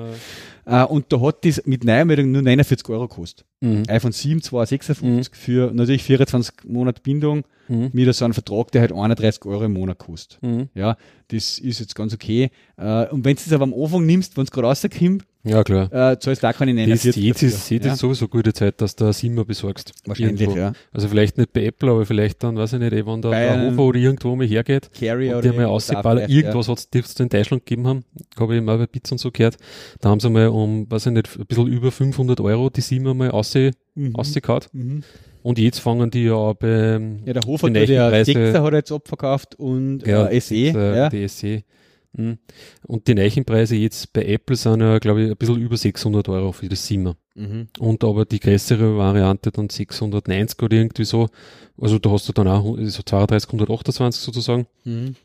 Ja. 0.65 0.83
Äh, 0.83 0.85
und 0.87 1.05
da 1.13 1.21
hat 1.21 1.45
das 1.45 1.61
mit 1.65 1.85
Neuanmeldung 1.85 2.31
nur 2.33 2.41
49 2.41 2.89
Euro 2.89 3.07
gekostet. 3.07 3.45
Mhm. 3.61 3.83
iPhone 3.87 4.11
7, 4.11 4.41
256 4.41 5.33
für 5.35 5.71
natürlich 5.73 6.03
24 6.03 6.53
Monate 6.65 7.01
Bindung 7.01 7.43
Mhm. 7.69 7.89
mit 7.91 8.13
so 8.15 8.23
einem 8.23 8.33
Vertrag, 8.33 8.71
der 8.71 8.79
halt 8.81 8.93
31 8.93 9.45
Euro 9.45 9.65
im 9.65 9.73
Monat 9.73 9.97
kostet. 9.97 10.41
Mhm. 10.41 10.69
Ja, 10.73 10.95
das 11.29 11.59
ist 11.59 11.79
jetzt 11.81 11.95
ganz 11.95 12.13
okay. 12.13 12.49
Äh, 12.77 13.07
und 13.07 13.25
wenn 13.25 13.35
du 13.35 13.41
das 13.43 13.51
aber 13.51 13.63
am 13.63 13.73
Anfang 13.73 14.05
nimmst, 14.05 14.37
wenn 14.37 14.45
es 14.45 14.51
gerade 14.51 14.67
rauskommt, 14.67 15.25
Ja, 15.47 15.63
klar. 15.63 15.85
äh, 15.93 16.19
zahlst 16.19 16.43
du 16.43 16.47
auch 16.49 16.53
keine 16.53 16.71
Das 16.73 16.87
49 16.87 17.23
jetzt 17.23 17.43
ist, 17.43 17.69
jetzt 17.69 17.85
ja, 17.85 17.93
ist 17.93 17.99
sowieso 17.99 18.27
gute 18.27 18.53
Zeit, 18.53 18.79
dass 18.81 18.95
du 18.95 19.05
eine 19.05 19.13
Simmer 19.13 19.45
besorgst. 19.45 19.93
Wahrscheinlich, 20.05 20.41
Irgendwo. 20.41 20.59
ja. 20.59 20.73
Also 20.91 21.07
vielleicht 21.07 21.37
nicht 21.37 21.53
bei 21.53 21.63
Apple, 21.65 21.89
aber 21.91 22.05
vielleicht 22.05 22.43
dann, 22.43 22.57
weiß 22.57 22.73
ich 22.73 22.79
nicht, 22.79 22.93
eh, 22.93 23.05
wenn 23.05 23.21
der 23.21 23.31
Hofer 23.71 23.79
oder 23.83 23.99
irgendwo 23.99 24.35
mal 24.35 24.45
hergeht 24.47 24.89
Carrier 24.93 25.37
und 25.37 25.45
die 25.45 25.51
mal 25.51 25.65
ausgeballert, 25.65 26.29
irgendwas 26.29 26.67
hat 26.67 26.87
es 26.93 27.19
in 27.19 27.29
Deutschland 27.29 27.65
gegeben 27.65 27.87
haben, 27.87 28.03
habe 28.39 28.55
ich 28.55 28.61
mal 28.61 28.77
bei 28.77 28.87
Bits 28.87 29.11
und 29.11 29.17
so 29.19 29.31
gehört, 29.31 29.57
da 30.01 30.09
haben 30.09 30.19
sie 30.19 30.29
mal 30.29 30.47
um, 30.47 30.89
weiß 30.91 31.07
ich 31.07 31.11
nicht, 31.13 31.39
ein 31.39 31.45
bisschen 31.45 31.67
über 31.67 31.91
500 31.91 32.39
Euro 32.41 32.69
die 32.69 32.81
Simmer 32.81 33.13
mal 33.13 33.31
ausge, 33.31 33.65
Ja. 33.67 33.71
Mhm. 33.95 34.15
ausgehauen. 34.15 34.61
Mhm. 34.73 35.03
Und 35.43 35.59
jetzt 35.59 35.79
fangen 35.79 36.11
die 36.11 36.25
ja 36.25 36.33
auch 36.33 36.55
bei 36.55 36.99
Ja, 37.25 37.33
der 37.33 37.41
Hofer, 37.47 37.69
der, 37.69 37.85
der 37.85 38.09
Preise- 38.09 38.31
6er 38.33 38.61
hat 38.63 38.73
er 38.73 38.77
jetzt 38.79 38.91
abverkauft 38.91 39.55
und 39.55 40.05
Ja, 40.05 40.27
äh, 40.27 40.41
SE. 40.41 40.55
äh, 40.55 40.73
ja. 40.97 41.09
die 41.09 41.25
SE. 41.27 41.61
Mhm. 42.17 42.39
Und 42.85 43.07
die 43.07 43.15
Neichenpreise 43.15 43.75
jetzt 43.75 44.11
bei 44.11 44.25
Apple 44.25 44.55
sind 44.55 44.81
ja, 44.81 44.99
glaube 44.99 45.23
ich, 45.23 45.31
ein 45.31 45.37
bisschen 45.37 45.61
über 45.61 45.77
600 45.77 46.27
Euro 46.29 46.51
für 46.51 46.67
das 46.67 46.85
Simmer. 46.85 47.15
Mhm. 47.35 47.67
Und 47.79 48.03
aber 48.03 48.25
die 48.25 48.39
größere 48.39 48.97
Variante 48.97 49.51
dann 49.51 49.69
690 49.69 50.61
oder 50.61 50.75
irgendwie 50.75 51.05
so. 51.05 51.27
Also 51.79 51.99
da 51.99 52.09
hast 52.09 52.27
du 52.27 52.33
dann 52.33 52.47
auch 52.47 52.75
so 52.81 53.03
32, 53.03 53.47
128 53.47 54.21
sozusagen. 54.21 54.67
Mhm. 54.83 55.15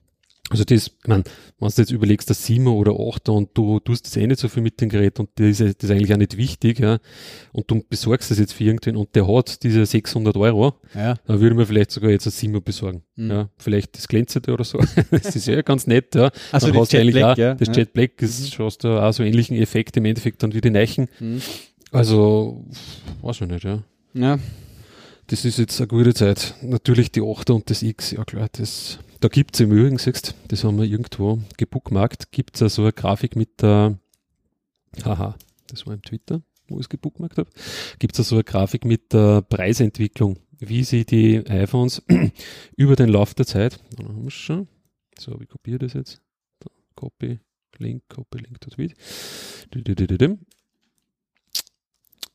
Also 0.52 0.64
das, 0.64 0.86
ich 0.88 0.92
mein, 1.08 1.24
wenn 1.58 1.68
du 1.68 1.74
jetzt 1.80 1.90
überlegst, 1.90 2.28
das 2.30 2.44
7 2.46 2.66
oder 2.66 2.92
8 2.92 3.28
und 3.30 3.50
du 3.54 3.80
tust 3.80 4.06
das 4.06 4.16
eh 4.16 4.26
nicht 4.26 4.38
so 4.40 4.48
viel 4.48 4.62
mit 4.62 4.80
dem 4.80 4.88
Gerät 4.88 5.18
und 5.18 5.30
das 5.36 5.60
ist, 5.60 5.82
das 5.82 5.88
ist 5.88 5.90
eigentlich 5.90 6.12
auch 6.12 6.18
nicht 6.18 6.36
wichtig, 6.36 6.78
ja, 6.78 6.98
und 7.52 7.70
du 7.70 7.82
besorgst 7.88 8.30
das 8.30 8.38
jetzt 8.38 8.52
für 8.52 8.64
irgendwen 8.64 8.96
und 8.96 9.14
der 9.16 9.26
hat 9.26 9.62
diese 9.62 9.84
600 9.86 10.36
Euro, 10.36 10.74
Ja. 10.94 11.14
dann 11.26 11.40
würde 11.40 11.54
man 11.56 11.66
vielleicht 11.66 11.90
sogar 11.90 12.10
jetzt 12.10 12.26
ein 12.26 12.30
7 12.32 12.62
besorgen. 12.62 13.02
Mhm. 13.16 13.30
Ja, 13.30 13.48
vielleicht 13.58 13.96
das 13.96 14.06
glänzende 14.08 14.52
oder 14.52 14.64
so. 14.64 14.78
das 15.10 15.34
ist 15.34 15.46
ja 15.46 15.62
ganz 15.62 15.86
nett, 15.86 16.14
ja. 16.14 16.30
Also 16.52 16.66
dann 16.68 16.74
das 16.76 16.82
hast 16.82 16.92
Jet 16.92 17.00
eigentlich 17.00 17.14
Black, 17.14 17.32
auch, 17.32 17.38
ja. 17.38 17.54
das 17.54 17.68
Ja. 17.68 17.74
Jet 17.74 17.92
Black 17.92 18.20
ist, 18.22 18.58
Mhm. 18.58 18.64
hast 18.64 18.84
du 18.84 18.88
auch 19.02 19.12
so 19.12 19.22
ähnlichen 19.22 19.56
Effekt 19.56 19.96
im 19.96 20.04
Endeffekt 20.04 20.42
dann 20.42 20.52
wie 20.54 20.60
die 20.60 20.70
Neichen. 20.70 21.08
Mhm. 21.18 21.40
Also, 21.90 22.64
weiß 23.22 23.40
ich 23.42 23.48
nicht, 23.48 23.64
ja. 23.64 23.82
Ja. 24.14 24.38
Das 25.28 25.44
ist 25.44 25.58
jetzt 25.58 25.80
eine 25.80 25.86
gute 25.88 26.12
Zeit. 26.14 26.54
Natürlich 26.62 27.10
die 27.12 27.22
8 27.22 27.50
und 27.50 27.70
das 27.70 27.82
X, 27.82 28.10
ja 28.10 28.24
klar, 28.24 28.48
das, 28.52 28.98
da 29.22 29.28
gibt's 29.28 29.60
im 29.60 29.70
Übrigen, 29.70 29.98
siehst 29.98 30.34
das 30.48 30.64
haben 30.64 30.78
wir 30.78 30.84
irgendwo 30.84 31.38
gebookmarkt, 31.56 32.32
gibt's 32.32 32.58
ja 32.58 32.68
so 32.68 32.82
eine 32.82 32.92
Grafik 32.92 33.36
mit 33.36 33.62
der, 33.62 33.96
haha, 35.04 35.36
das 35.68 35.86
war 35.86 35.94
im 35.94 36.02
Twitter, 36.02 36.42
wo 36.66 36.76
ich 36.76 36.86
es 36.86 36.88
gebookmarkt 36.88 37.38
habe, 37.38 37.48
gibt's 38.00 38.18
ja 38.18 38.24
so 38.24 38.34
eine 38.34 38.44
Grafik 38.44 38.84
mit 38.84 39.12
der 39.12 39.42
Preisentwicklung, 39.42 40.40
wie 40.58 40.82
sie 40.82 41.04
die 41.04 41.46
iPhones 41.46 42.02
über 42.76 42.96
den 42.96 43.08
Lauf 43.08 43.34
der 43.34 43.46
Zeit, 43.46 43.78
da 43.96 44.04
haben 44.04 44.24
wir 44.24 44.30
schon, 44.32 44.66
so, 45.16 45.38
wie 45.40 45.46
kopiere 45.46 45.78
das 45.78 45.92
jetzt? 45.92 46.20
Da, 46.58 46.68
Copy, 46.96 47.38
Link, 47.78 48.02
Copy, 48.08 48.38
Link 48.38 48.60
to 48.60 48.70
Tweet. 48.70 48.94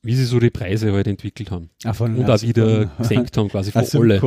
Wie 0.01 0.15
sie 0.15 0.23
so 0.23 0.39
die 0.39 0.51
Preise 0.51 0.93
halt 0.93 1.07
entwickelt 1.07 1.51
haben. 1.51 1.69
Von, 1.91 2.15
und 2.15 2.29
auch 2.29 2.41
wieder 2.41 2.85
gesenkt 2.97 3.35
haben, 3.35 3.49
quasi 3.49 3.71
Also, 3.75 3.99
alle, 3.99 4.21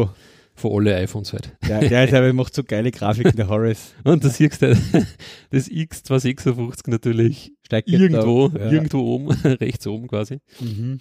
für 0.61 0.71
alle 0.71 0.97
iPhones 0.97 1.33
halt. 1.33 1.57
Der, 1.69 1.81
der, 1.81 2.07
der 2.07 2.33
macht 2.33 2.55
so 2.55 2.63
geile 2.63 2.91
Grafiken, 2.91 3.37
der 3.37 3.49
Horace. 3.49 3.95
Und 4.05 4.25
da 4.25 4.29
siehst 4.29 4.63
du 4.63 4.77
das 5.51 5.69
X256 5.69 6.91
natürlich 6.91 7.53
Steigt 7.65 7.89
irgendwo. 7.89 8.49
Ja. 8.49 8.71
irgendwo 8.71 9.01
oben, 9.01 9.31
rechts 9.45 9.87
oben 9.87 10.09
quasi. 10.09 10.41
Mhm. 10.61 11.01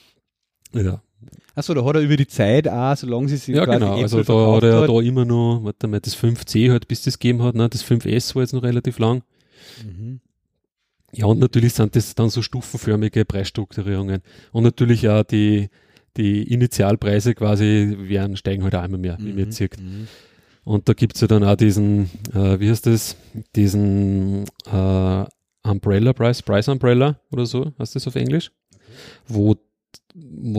Ja, 0.74 1.02
Achso, 1.56 1.74
da 1.74 1.84
hat 1.84 1.96
er 1.96 2.02
über 2.02 2.16
die 2.16 2.28
Zeit 2.28 2.68
auch, 2.68 2.96
solange 2.96 3.28
sie 3.28 3.38
sich 3.38 3.56
ja 3.56 3.66
genau. 3.66 3.92
Apple 3.92 4.04
Also 4.04 4.24
da 4.24 4.56
hat 4.56 4.64
er 4.64 4.82
hat. 4.82 4.90
da 4.90 5.02
immer 5.02 5.26
noch, 5.26 5.62
warte 5.64 5.88
mal, 5.88 6.00
das 6.00 6.16
5C 6.16 6.72
halt, 6.72 6.88
bis 6.88 7.02
das 7.02 7.20
gegeben 7.20 7.44
hat, 7.44 7.56
ne? 7.56 7.68
das 7.68 7.84
5S 7.84 8.36
war 8.36 8.44
jetzt 8.44 8.54
noch 8.54 8.64
relativ 8.64 9.00
lang. 9.00 9.24
Mhm. 9.84 10.22
Ja, 11.12 11.26
und 11.26 11.40
natürlich 11.40 11.74
sind 11.74 11.96
das 11.96 12.16
dann 12.16 12.30
so 12.30 12.42
stufenförmige 12.42 13.26
Preisstrukturierungen. 13.26 14.22
Und 14.52 14.64
natürlich 14.64 15.10
auch 15.10 15.24
die, 15.24 15.70
die 16.20 16.44
Initialpreise 16.54 17.34
quasi 17.34 17.96
werden, 17.98 18.36
steigen 18.36 18.64
halt 18.64 18.76
auch 18.76 18.84
immer 18.84 18.98
mehr, 18.98 19.18
jetzt 19.38 19.56
sieht. 19.58 19.80
Mhm. 19.80 20.08
Und 20.66 20.90
da 20.90 20.94
gibt's 20.94 21.22
ja 21.22 21.28
dann 21.28 21.44
auch 21.44 21.56
diesen, 21.56 22.10
äh, 22.34 22.60
wie 22.60 22.70
heißt 22.70 22.86
das, 22.86 23.16
diesen 23.56 24.44
äh, 24.72 25.26
Umbrella 25.64 26.14
Price, 26.14 26.42
Price 26.42 26.68
Umbrella 26.68 27.20
oder 27.32 27.46
so, 27.46 27.72
heißt 27.80 27.96
das 27.96 28.08
auf 28.08 28.16
Englisch, 28.16 28.52
wo 29.28 29.56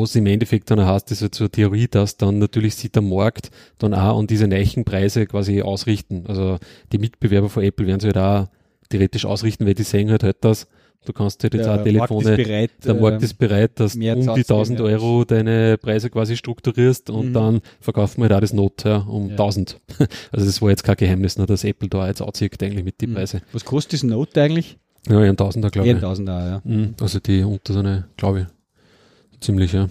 es 0.03 0.17
im 0.17 0.27
Endeffekt 0.27 0.71
dann 0.71 0.85
heißt, 0.85 1.11
ist 1.13 1.23
halt 1.23 1.35
so 1.35 1.45
eine 1.45 1.51
Theorie, 1.51 1.89
dass 1.89 2.17
dann 2.17 2.39
natürlich 2.39 2.75
sieht 2.75 2.95
der 2.95 3.03
Markt 3.03 3.51
dann 3.79 3.93
auch 3.95 4.19
an 4.19 4.27
diese 4.27 4.49
neuen 4.49 4.85
Preise 4.85 5.27
quasi 5.27 5.61
ausrichten. 5.61 6.25
Also 6.27 6.59
die 6.93 6.99
Mitbewerber 6.99 7.51
von 7.51 7.63
Apple 7.63 7.87
werden 7.87 8.01
sich 8.01 8.15
halt 8.15 8.17
auch 8.17 8.49
theoretisch 8.89 9.27
ausrichten, 9.27 9.67
weil 9.67 9.75
die 9.75 9.83
sehen 9.83 10.11
halt, 10.11 10.23
halt 10.23 10.39
das. 10.41 10.67
Du 11.07 11.15
kannst 11.15 11.43
halt 11.43 11.55
jetzt 11.55 11.67
auch 11.67 11.83
Telefone, 11.83 12.25
Markt 12.25 12.39
ist 12.41 12.47
bereit, 12.47 12.71
der 12.85 12.95
Markt 12.95 13.23
äh, 13.23 13.25
ist 13.25 13.35
bereit, 13.39 13.81
dass 13.81 13.93
du 13.95 13.99
um 13.99 14.03
die 14.03 14.11
auszugeben, 14.11 14.39
1000 14.43 14.79
ja. 14.81 14.85
Euro 14.85 15.25
deine 15.25 15.79
Preise 15.79 16.11
quasi 16.11 16.37
strukturierst 16.37 17.09
und 17.09 17.31
Mhm. 17.31 17.33
dann 17.33 17.61
verkauft 17.81 18.19
man 18.19 18.29
halt 18.29 18.37
auch 18.37 18.41
das 18.41 18.53
Note 18.53 18.89
ja, 18.89 18.97
um 18.99 19.27
Ja. 19.31 19.33
1000. 19.33 19.81
Also 20.33 20.45
das 20.47 20.61
war 20.61 20.69
jetzt 20.69 20.85
kein 20.85 20.97
Geheimnis, 20.97 21.39
ne, 21.39 21.47
dass 21.47 21.65
Apple 21.65 21.89
da 21.89 22.07
jetzt 22.07 22.21
anzieht 22.21 22.63
eigentlich 22.63 22.85
mit 22.85 23.01
den 23.01 23.11
Mhm. 23.11 23.15
Preisen. 23.15 23.41
Was 23.53 23.65
kostet 23.65 23.95
das 23.95 24.03
Note 24.03 24.43
eigentlich? 24.43 24.77
Ja, 25.09 25.19
ein 25.21 25.37
Tausender, 25.39 25.71
glaube 25.71 25.89
ich. 25.89 25.95
1000 25.95 26.29
auch, 26.29 26.33
ja. 26.39 26.61
Mhm. 26.65 26.95
Also 27.01 27.19
die 27.19 27.43
unter 27.45 27.73
so 27.73 27.79
eine, 27.79 28.07
glaube 28.19 28.41
ich, 28.41 29.41
ziemlich, 29.41 29.73
ja. 29.73 29.89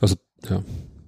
Also, 0.00 0.16
ja. 0.50 0.62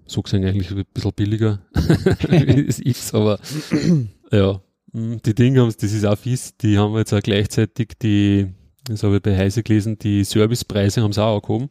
so 0.07 0.23
gesehen 0.23 0.45
eigentlich 0.45 0.71
ein 0.71 0.85
bisschen 0.95 1.13
billiger 1.17 1.59
das 1.75 2.79
X, 2.79 3.13
aber 3.13 3.41
ja, 4.33 4.61
mm, 4.93 5.17
die 5.27 5.35
Dinge 5.35 5.61
haben, 5.63 5.73
das 5.81 5.93
ist 5.93 6.05
auch 6.07 6.17
fies, 6.17 6.57
die 6.57 6.79
haben 6.79 6.97
jetzt 6.97 7.13
auch 7.13 7.21
gleichzeitig 7.23 7.91
die, 8.01 8.47
das 8.85 9.03
habe 9.03 9.17
ich 9.17 9.23
bei 9.23 9.37
Heise 9.37 9.63
gelesen, 9.63 9.99
die 9.99 10.25
Servicepreise 10.25 11.03
haben 11.03 11.13
sie 11.13 11.23
auch 11.23 11.37
angehoben. 11.37 11.71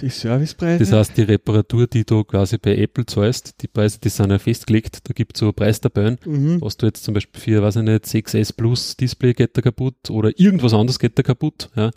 Die 0.00 0.10
Servicepreise? 0.10 0.78
Das 0.84 0.92
heißt, 0.92 1.16
die 1.16 1.22
Reparatur, 1.22 1.86
die 1.86 2.04
du 2.04 2.22
quasi 2.24 2.58
bei 2.58 2.76
Apple 2.76 3.06
zahlst, 3.06 3.62
die 3.62 3.68
Preise, 3.68 3.98
die 3.98 4.10
sind 4.10 4.30
ja 4.30 4.38
festgelegt, 4.38 5.00
da 5.08 5.14
gibt 5.14 5.36
es 5.36 5.40
so 5.40 5.52
Preistabellen, 5.52 6.18
mhm. 6.26 6.60
was 6.60 6.76
du 6.76 6.84
jetzt 6.84 7.02
zum 7.02 7.14
Beispiel 7.14 7.40
für, 7.40 7.62
weiß 7.62 7.76
ich 7.76 7.82
nicht, 7.82 8.04
6S 8.04 8.54
Plus 8.54 8.96
Display 8.96 9.32
geht 9.32 9.56
da 9.56 9.62
kaputt 9.62 10.10
oder 10.10 10.38
irgendwas 10.38 10.74
anderes 10.74 10.98
geht 10.98 11.18
da 11.18 11.22
kaputt, 11.22 11.70
ja. 11.76 11.90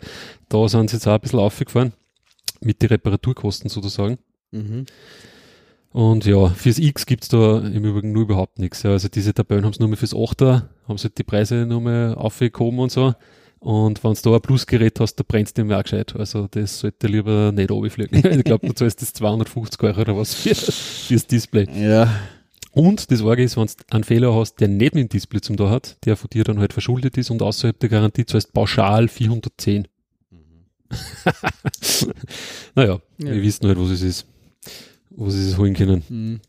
Da 0.48 0.68
sind 0.68 0.88
sie 0.88 0.96
jetzt 0.96 1.06
auch 1.06 1.14
ein 1.14 1.20
bisschen 1.20 1.40
aufgefahren 1.40 1.92
mit 2.62 2.80
den 2.80 2.88
Reparaturkosten 2.88 3.68
sozusagen. 3.68 4.18
Mhm. 4.50 4.86
Und 5.92 6.24
ja, 6.24 6.48
fürs 6.48 6.78
X 6.78 7.04
gibt's 7.04 7.28
da 7.28 7.58
im 7.58 7.84
Übrigen 7.84 8.12
nur 8.12 8.22
überhaupt 8.22 8.58
nichts. 8.60 8.82
Ja. 8.84 8.92
Also 8.92 9.08
diese 9.08 9.34
Tabellen 9.34 9.64
haben 9.64 9.72
sie 9.72 9.80
nur 9.80 9.88
mehr 9.88 9.98
fürs 9.98 10.14
8er, 10.14 10.62
haben 10.86 10.98
sie 10.98 11.04
halt 11.04 11.18
die 11.18 11.24
Preise 11.24 11.66
nur 11.66 11.80
mehr 11.80 12.16
aufgehoben 12.16 12.78
und 12.78 12.92
so. 12.92 13.14
Und 13.60 14.02
wenn 14.02 14.14
du 14.14 14.20
da 14.22 14.34
ein 14.36 14.40
Plusgerät 14.40 14.98
hast, 15.00 15.16
da 15.16 15.24
brennst 15.26 15.56
du 15.58 15.62
dem 15.62 15.70
auch 15.72 15.82
gescheit. 15.82 16.16
Also 16.16 16.48
das 16.50 16.80
sollte 16.80 17.06
lieber 17.06 17.52
nicht 17.52 17.70
runterfliegen. 17.70 18.24
ich 18.38 18.44
glaube, 18.44 18.66
du 18.66 18.72
zahlst 18.72 19.02
das 19.02 19.12
250 19.12 19.82
Euro 19.82 20.00
oder 20.00 20.16
was 20.16 20.34
für, 20.34 20.54
fürs 20.54 21.26
Display. 21.26 21.68
Ja. 21.78 22.10
Und 22.72 23.10
das 23.10 23.20
Arge 23.22 23.42
ist, 23.42 23.56
wenn 23.56 23.66
du 23.66 23.72
einen 23.90 24.04
Fehler 24.04 24.34
hast, 24.34 24.60
der 24.60 24.68
nicht 24.68 24.94
mit 24.94 25.02
dem 25.04 25.08
Display 25.10 25.40
zum 25.40 25.56
da 25.56 25.68
hat, 25.68 25.96
der 26.04 26.16
von 26.16 26.30
dir 26.30 26.44
dann 26.44 26.58
halt 26.58 26.72
verschuldet 26.72 27.18
ist 27.18 27.30
und 27.30 27.42
außerhalb 27.42 27.78
der 27.78 27.88
Garantie 27.88 28.24
zahlst 28.24 28.52
pauschal 28.52 29.08
410. 29.08 29.86
naja, 32.74 33.00
Ja. 33.18 33.30
wir 33.32 33.42
wissen 33.42 33.66
halt, 33.66 33.78
was 33.78 33.90
es 33.90 34.02
ist. 34.02 34.26
Wo 35.10 35.28
sie 35.28 35.48
es 35.48 35.58
holen 35.58 35.74
können. 35.74 36.02
Mhm. 36.08 36.40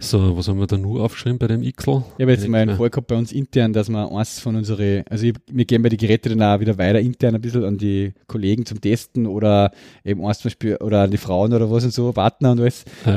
So, 0.00 0.36
was 0.36 0.46
haben 0.46 0.60
wir 0.60 0.68
da 0.68 0.78
nur 0.78 1.02
aufgeschrieben 1.02 1.38
bei 1.38 1.48
dem 1.48 1.60
XL? 1.62 2.04
Ich 2.18 2.22
habe 2.22 2.30
jetzt 2.30 2.42
Nicht 2.42 2.50
mal 2.50 2.58
einen 2.58 2.68
mehr. 2.68 2.76
Fall 2.76 2.88
gehabt 2.90 3.08
bei 3.08 3.16
uns 3.16 3.32
intern, 3.32 3.72
dass 3.72 3.88
wir 3.88 4.12
eins 4.12 4.38
von 4.38 4.54
unsere, 4.54 5.04
also 5.10 5.26
ich, 5.26 5.34
wir 5.50 5.64
geben 5.64 5.82
bei 5.82 5.88
die 5.88 5.96
Geräte 5.96 6.28
dann 6.28 6.40
auch 6.40 6.60
wieder 6.60 6.78
weiter 6.78 7.00
intern 7.00 7.34
ein 7.34 7.40
bisschen 7.40 7.64
an 7.64 7.78
die 7.78 8.12
Kollegen 8.28 8.64
zum 8.64 8.80
Testen 8.80 9.26
oder 9.26 9.72
eben 10.04 10.24
eins 10.24 10.38
zum 10.38 10.50
Beispiel, 10.50 10.76
oder 10.76 11.02
an 11.02 11.10
die 11.10 11.16
Frauen 11.16 11.52
oder 11.52 11.68
was 11.68 11.82
und 11.84 11.92
so, 11.92 12.12
Partner 12.12 12.52
und 12.52 12.60
alles. 12.60 12.84
Äh, 13.06 13.10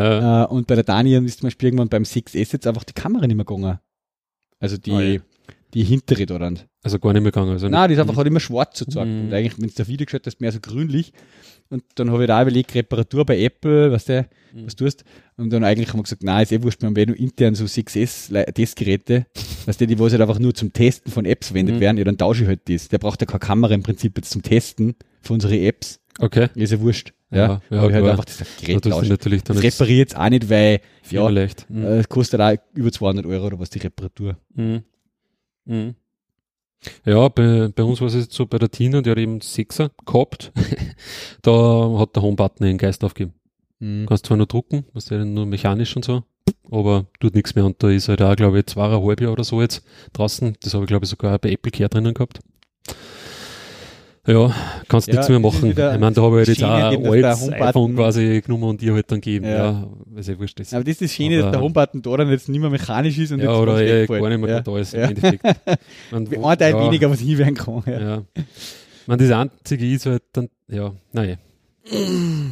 Äh, 0.43 0.45
und 0.47 0.65
bei 0.65 0.73
der 0.73 0.83
Daniel 0.83 1.23
ist 1.23 1.39
zum 1.41 1.47
Beispiel 1.47 1.67
irgendwann 1.67 1.89
beim 1.89 2.03
6S 2.03 2.51
jetzt 2.53 2.65
einfach 2.65 2.83
die 2.83 2.93
Kamera 2.93 3.27
nicht 3.27 3.35
mehr 3.35 3.45
gegangen. 3.45 3.77
Also 4.59 4.77
die, 4.77 4.91
Ah, 4.91 5.01
ja. 5.01 5.19
die 5.75 5.83
hintere 5.83 6.25
da 6.25 6.39
dann. 6.39 6.59
Also 6.83 6.97
gar 6.99 7.13
nicht 7.13 7.21
mehr 7.23 7.31
gegangen. 7.31 7.51
Also 7.51 7.67
Nein, 7.69 7.89
die 7.89 7.93
ist 7.95 7.99
einfach 7.99 8.15
halt 8.17 8.27
immer 8.27 8.39
schwarz 8.39 8.79
sozusagen. 8.79 9.13
Mhm. 9.21 9.27
Und 9.27 9.33
eigentlich, 9.33 9.57
wenn 9.59 9.67
du 9.67 9.73
das 9.75 9.87
Video 9.87 10.05
geschaut 10.05 10.25
hast, 10.25 10.41
mehr 10.41 10.51
so 10.51 10.59
grünlich. 10.59 11.13
Und 11.69 11.83
dann 11.95 12.11
habe 12.11 12.23
ich 12.23 12.27
da 12.27 12.37
auch 12.39 12.41
überlegt, 12.41 12.73
Reparatur 12.75 13.25
bei 13.25 13.39
Apple, 13.41 13.91
was 13.91 14.05
der, 14.05 14.23
Mhm. 14.53 14.65
was 14.65 14.75
tust. 14.75 15.05
Und 15.37 15.51
dann 15.51 15.63
eigentlich 15.63 15.89
haben 15.89 15.99
wir 15.99 16.03
gesagt, 16.03 16.23
nein, 16.23 16.43
ist 16.43 16.51
eh 16.51 16.61
wurscht, 16.61 16.81
wir 16.81 16.87
haben 16.87 16.95
eh 16.97 17.05
nur 17.05 17.15
intern 17.17 17.55
so 17.55 17.65
6S-Testgeräte, 17.65 19.25
was 19.65 19.77
die, 19.77 19.87
die 19.87 19.97
was 19.99 20.11
halt 20.11 20.21
einfach 20.21 20.39
nur 20.39 20.53
zum 20.53 20.73
Testen 20.73 21.11
von 21.11 21.25
Apps 21.25 21.47
verwendet 21.47 21.75
Mhm. 21.75 21.79
werden, 21.79 21.97
ja, 21.97 22.03
dann 22.03 22.17
tausche 22.17 22.43
ich 22.43 22.47
halt 22.47 22.61
das. 22.67 22.87
Der 22.89 22.97
braucht 22.97 23.21
ja 23.21 23.25
keine 23.27 23.39
Kamera 23.39 23.73
im 23.73 23.83
Prinzip 23.83 24.17
jetzt 24.17 24.31
zum 24.31 24.41
Testen 24.41 24.95
von 25.21 25.35
unseren 25.35 25.53
Apps. 25.59 25.99
Okay. 26.19 26.49
Ist 26.55 26.71
ja 26.71 26.79
wurscht. 26.81 27.13
Ja, 27.31 27.37
Ja, 27.37 27.61
ja, 27.69 27.81
halt 27.93 27.95
einfach 28.05 28.25
das 28.25 28.39
Da 28.39 28.45
Gerät 28.59 28.83
du 28.85 28.89
tauschen. 28.89 29.07
natürlich 29.07 29.43
dann 29.43 29.55
Das 29.55 29.63
ich 29.63 29.89
jetzt 29.97 30.17
auch 30.17 30.29
nicht, 30.29 30.49
weil, 30.49 30.81
ja, 31.09 31.29
leicht. 31.29 31.65
Mhm. 31.69 31.83
äh, 31.85 31.99
es 31.99 32.09
kostet 32.09 32.41
auch 32.41 32.53
über 32.73 32.91
200 32.91 33.25
Euro 33.25 33.45
oder 33.47 33.59
was 33.59 33.69
die 33.69 33.79
Reparatur. 33.79 34.35
Mhm. 34.53 34.83
Mhm. 35.65 35.95
Ja, 37.05 37.27
bei, 37.27 37.69
bei 37.75 37.83
uns 37.83 38.01
war 38.01 38.07
es 38.07 38.15
jetzt 38.15 38.33
so, 38.33 38.45
bei 38.45 38.57
der 38.57 38.71
Tina, 38.71 39.01
die 39.01 39.11
hat 39.11 39.17
eben 39.17 39.41
Sechser 39.41 39.91
gehabt. 40.05 40.51
da 41.41 41.97
hat 41.99 42.15
der 42.15 42.23
Homebutton 42.23 42.65
den 42.65 42.77
Geist 42.77 43.03
aufgegeben. 43.03 43.35
Mhm. 43.79 44.05
Kannst 44.07 44.25
zwar 44.25 44.37
nur 44.37 44.47
drucken, 44.47 44.85
was 44.93 45.09
ja 45.09 45.23
nur 45.23 45.45
mechanisch 45.45 45.95
und 45.95 46.05
so, 46.05 46.23
aber 46.69 47.05
tut 47.19 47.35
nichts 47.35 47.55
mehr. 47.55 47.65
Und 47.65 47.81
da 47.83 47.89
ist 47.89 48.09
halt 48.09 48.21
auch, 48.21 48.35
glaube 48.35 48.59
ich, 48.59 48.67
zweieinhalb 48.67 49.21
Jahre 49.21 49.33
oder 49.33 49.43
so 49.43 49.61
jetzt 49.61 49.83
draußen. 50.13 50.55
Das 50.61 50.73
habe 50.73 50.85
ich, 50.85 50.87
glaube 50.87 51.05
ich, 51.05 51.09
sogar 51.09 51.37
bei 51.39 51.51
Apple 51.51 51.71
Care 51.71 51.89
drinnen 51.89 52.13
gehabt. 52.13 52.39
Ja, 54.27 54.53
kannst 54.87 55.07
Ja, 55.07 55.15
nichts 55.15 55.29
mehr 55.29 55.39
machen. 55.39 55.71
Ich 55.71 55.75
meine, 55.77 56.11
da 56.11 56.21
habe 56.21 56.41
ich 56.43 56.47
halt 56.47 56.57
jetzt 56.59 56.63
auch 56.63 56.69
ein 56.91 57.21
dass 57.23 57.41
altes 57.49 57.61
iPhone 57.61 57.95
quasi 57.95 58.41
genommen 58.45 58.63
und 58.65 58.79
dir 58.81 58.93
halt 58.93 59.11
dann 59.11 59.19
geben. 59.19 59.45
Ja. 59.47 59.51
Ja, 59.71 59.87
weil 60.05 60.23
ja 60.23 60.37
wurscht 60.39 60.59
ist. 60.59 60.73
Aber 60.75 60.83
das 60.83 60.91
ist 60.91 61.01
das 61.01 61.13
Schöne, 61.13 61.37
dass 61.37 61.45
Aber- 61.45 61.51
der 61.53 61.61
Homebutton 61.61 62.01
da 62.03 62.17
dann 62.17 62.29
jetzt 62.29 62.47
nicht 62.47 62.61
mehr 62.61 62.69
mechanisch 62.69 63.17
ist 63.17 63.31
und 63.31 63.39
Ja, 63.39 63.51
jetzt 63.51 63.59
oder 63.59 63.77
wegfällt. 63.77 64.21
gar 64.21 64.29
nicht 64.29 64.41
mehr 64.41 64.49
ja. 64.51 64.59
da 64.61 64.77
ist 64.77 64.93
Ja. 64.93 65.03
im 65.05 65.09
Endeffekt. 65.09 65.43
Man, 66.11 66.31
wo- 66.31 66.45
Ein 66.45 66.57
Teil 66.59 66.73
ja, 66.73 66.85
weniger, 66.85 67.09
was 67.09 67.19
hinwerden 67.19 67.55
kann. 67.55 67.83
Ja. 67.87 67.99
Ja. 67.99 68.23
Man, 69.07 69.17
das 69.17 69.31
Einzige 69.31 69.91
ist 69.91 70.05
halt 70.05 70.21
dann, 70.33 70.49
ja, 70.67 70.91
naja. 71.13 71.37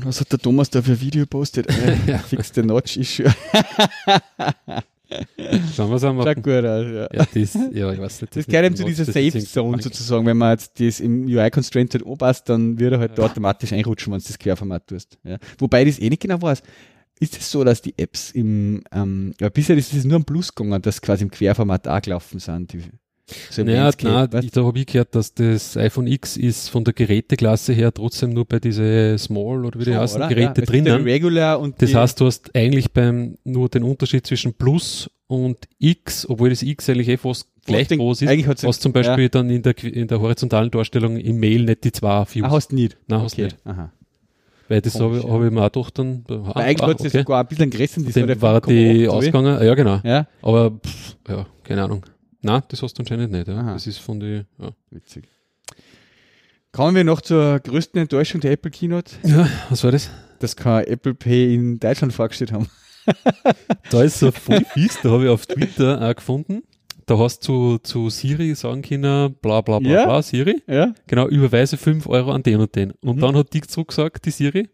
Was 0.05 0.21
hat 0.21 0.31
der 0.31 0.39
Thomas 0.39 0.71
da 0.71 0.81
für 0.81 0.93
ein 0.93 1.01
Video 1.01 1.21
gepostet? 1.21 1.67
Äh, 2.07 2.17
Fix 2.17 2.51
the 2.55 2.63
Notch 2.63 2.97
ist 2.97 3.13
schon. 3.13 3.25
Schauen 5.75 5.89
wir 5.89 5.95
es 5.95 6.03
einmal. 6.03 6.25
Schaut 6.25 6.43
gut 6.43 6.65
aus. 6.65 6.85
Ja. 6.85 7.07
Ja, 7.11 7.27
das, 7.33 7.57
ja, 7.73 7.91
ich 7.91 7.99
weiß 7.99 8.21
nicht. 8.21 8.35
Das 8.35 8.45
gehört 8.45 8.65
eben 8.65 8.75
zu 8.75 8.85
dieser 8.85 9.05
das 9.05 9.13
Safe 9.13 9.39
Zone 9.39 9.81
sozusagen. 9.81 10.25
Wenn 10.25 10.37
man 10.37 10.51
jetzt 10.51 10.79
das 10.79 10.99
im 10.99 11.25
UI-Constraint 11.25 11.93
halt 11.93 12.05
anpasst, 12.05 12.49
dann 12.49 12.79
wird 12.79 12.93
er 12.93 12.99
halt 12.99 13.17
da 13.17 13.23
automatisch 13.23 13.73
einrutschen, 13.73 14.13
wenn 14.13 14.19
du 14.19 14.27
das 14.27 14.37
Querformat 14.37 14.87
tust. 14.87 15.17
Ja. 15.23 15.37
Wobei 15.57 15.83
ich 15.83 15.95
das 15.95 15.99
eh 15.99 16.09
nicht 16.09 16.21
genau 16.21 16.41
weiß. 16.41 16.61
Ist 17.19 17.37
es 17.37 17.51
so, 17.51 17.63
dass 17.63 17.81
die 17.81 17.97
Apps 17.97 18.31
im, 18.31 18.83
ähm, 18.93 19.33
ja, 19.41 19.49
bisher 19.49 19.75
ist 19.77 19.93
es 19.93 20.05
nur 20.05 20.15
am 20.15 20.23
Plus 20.23 20.55
gegangen, 20.55 20.81
dass 20.81 21.01
quasi 21.01 21.23
im 21.23 21.31
Querformat 21.31 21.87
auch 21.87 22.01
gelaufen 22.01 22.39
sind. 22.39 22.71
Die, 22.71 22.81
so 23.49 23.63
Naja, 23.63 23.91
nein, 24.01 24.31
weißt 24.33 24.43
ich, 24.45 24.51
da 24.51 24.63
habe 24.63 24.79
ich 24.79 24.85
gehört, 24.85 25.13
dass 25.15 25.33
das 25.33 25.77
iPhone 25.77 26.07
X 26.07 26.37
ist 26.37 26.69
von 26.69 26.83
der 26.83 26.93
Geräteklasse 26.93 27.73
her 27.73 27.93
trotzdem 27.93 28.31
nur 28.31 28.45
bei 28.45 28.59
diese 28.59 29.17
Small 29.17 29.65
oder 29.65 29.79
wie 29.79 29.85
die 29.85 29.95
heißen? 29.95 30.19
Geräte 30.21 30.39
ja, 30.41 30.47
ja 30.47 30.53
drinnen. 30.65 31.03
die 31.05 31.09
Regular 31.11 31.59
und 31.59 31.81
Das 31.81 31.89
die, 31.89 31.95
heißt, 31.95 32.19
du 32.19 32.25
hast 32.25 32.55
eigentlich 32.55 32.91
beim 32.91 33.37
nur 33.43 33.69
den 33.69 33.83
Unterschied 33.83 34.25
zwischen 34.25 34.53
Plus 34.53 35.09
und 35.27 35.57
X, 35.77 36.27
obwohl 36.27 36.49
das 36.49 36.63
X 36.63 36.89
eigentlich 36.89 37.09
eh 37.09 37.17
fast 37.17 37.47
gleich 37.65 37.87
den- 37.87 37.99
groß 37.99 38.23
ist, 38.23 38.29
eigentlich 38.29 38.47
hast 38.63 38.81
zum 38.81 38.91
Beispiel 38.93 39.29
dann 39.29 39.49
in 39.49 39.61
der, 39.61 39.81
in 39.83 40.07
der 40.07 40.19
horizontalen 40.19 40.71
Darstellung 40.71 41.17
im 41.17 41.39
Mail 41.39 41.63
nicht 41.65 41.83
die 41.83 41.91
zwei 41.91 42.25
Views. 42.33 42.45
ah, 42.47 42.51
hast 42.51 42.71
du 42.71 42.75
nicht. 42.75 42.97
Nein, 43.07 43.21
hast 43.21 43.33
okay. 43.33 43.43
nicht. 43.43 43.57
Aha. 43.65 43.91
Weil 44.67 44.81
das 44.81 44.99
habe 44.99 45.17
ich, 45.17 45.23
ja. 45.23 45.29
hab 45.31 45.43
ich 45.43 45.51
mir 45.51 45.61
auch 45.63 45.71
gedacht 45.71 45.97
dann. 45.97 46.23
Ah, 46.29 46.51
Weil 46.55 46.63
eigentlich 46.63 46.81
ah, 46.83 46.87
hat 46.89 46.99
es 46.99 47.05
okay. 47.07 47.17
sogar 47.19 47.39
ein 47.41 47.47
bisschen 47.47 47.69
gerissen. 47.71 48.05
Der 48.11 48.41
war 48.41 48.57
5,8, 48.57 48.67
die 48.67 49.07
ausgegangen, 49.07 49.63
ja 49.63 49.73
genau. 49.73 49.99
Ja, 50.03 50.27
Aber 50.43 50.71
pff, 50.71 51.15
ja, 51.27 51.45
keine 51.63 51.83
Ahnung. 51.83 52.05
Nein, 52.41 52.61
das 52.69 52.81
hast 52.81 52.97
du 52.97 53.01
anscheinend 53.01 53.31
nicht. 53.31 53.47
Ja. 53.47 53.59
Aha. 53.59 53.73
Das 53.73 53.85
ist 53.87 53.97
von 53.99 54.19
die. 54.19 54.43
Ja. 54.59 54.71
witzig. 54.91 55.27
Kommen 56.71 56.95
wir 56.95 57.03
noch 57.03 57.21
zur 57.21 57.59
größten 57.59 57.99
Enttäuschung 57.99 58.41
der 58.41 58.51
Apple 58.51 58.69
Keynote, 58.71 59.11
ja, 59.23 59.49
was 59.69 59.83
war 59.83 59.91
das? 59.91 60.09
dass 60.39 60.55
kein 60.55 60.85
Apple 60.85 61.15
Pay 61.15 61.53
in 61.55 61.79
Deutschland 61.79 62.13
vorgestellt 62.13 62.51
haben. 62.53 62.67
Da 63.89 64.03
ist 64.03 64.19
so 64.19 64.31
voll 64.31 64.63
fies, 64.73 64.99
da 65.01 65.09
habe 65.09 65.23
ich 65.25 65.29
auf 65.29 65.45
Twitter 65.47 65.99
auch 66.01 66.15
gefunden. 66.15 66.61
Da 67.07 67.17
hast 67.17 67.45
du 67.47 67.77
zu 67.79 68.09
Siri 68.11 68.53
sagen 68.53 68.83
können, 68.83 69.33
bla 69.41 69.61
bla 69.61 69.79
bla 69.79 69.89
Ja. 69.89 70.05
bla, 70.05 70.21
Siri. 70.21 70.61
Ja? 70.67 70.93
Genau, 71.07 71.27
überweise 71.27 71.75
5 71.75 72.05
Euro 72.07 72.31
an 72.31 72.43
den 72.43 72.59
und 72.61 72.73
den. 72.75 72.91
Und 73.01 73.17
Mhm. 73.17 73.21
dann 73.21 73.35
hat 73.35 73.51
die 73.53 73.61
zurückgesagt, 73.61 74.25
die 74.25 74.31
Siri, 74.31 74.69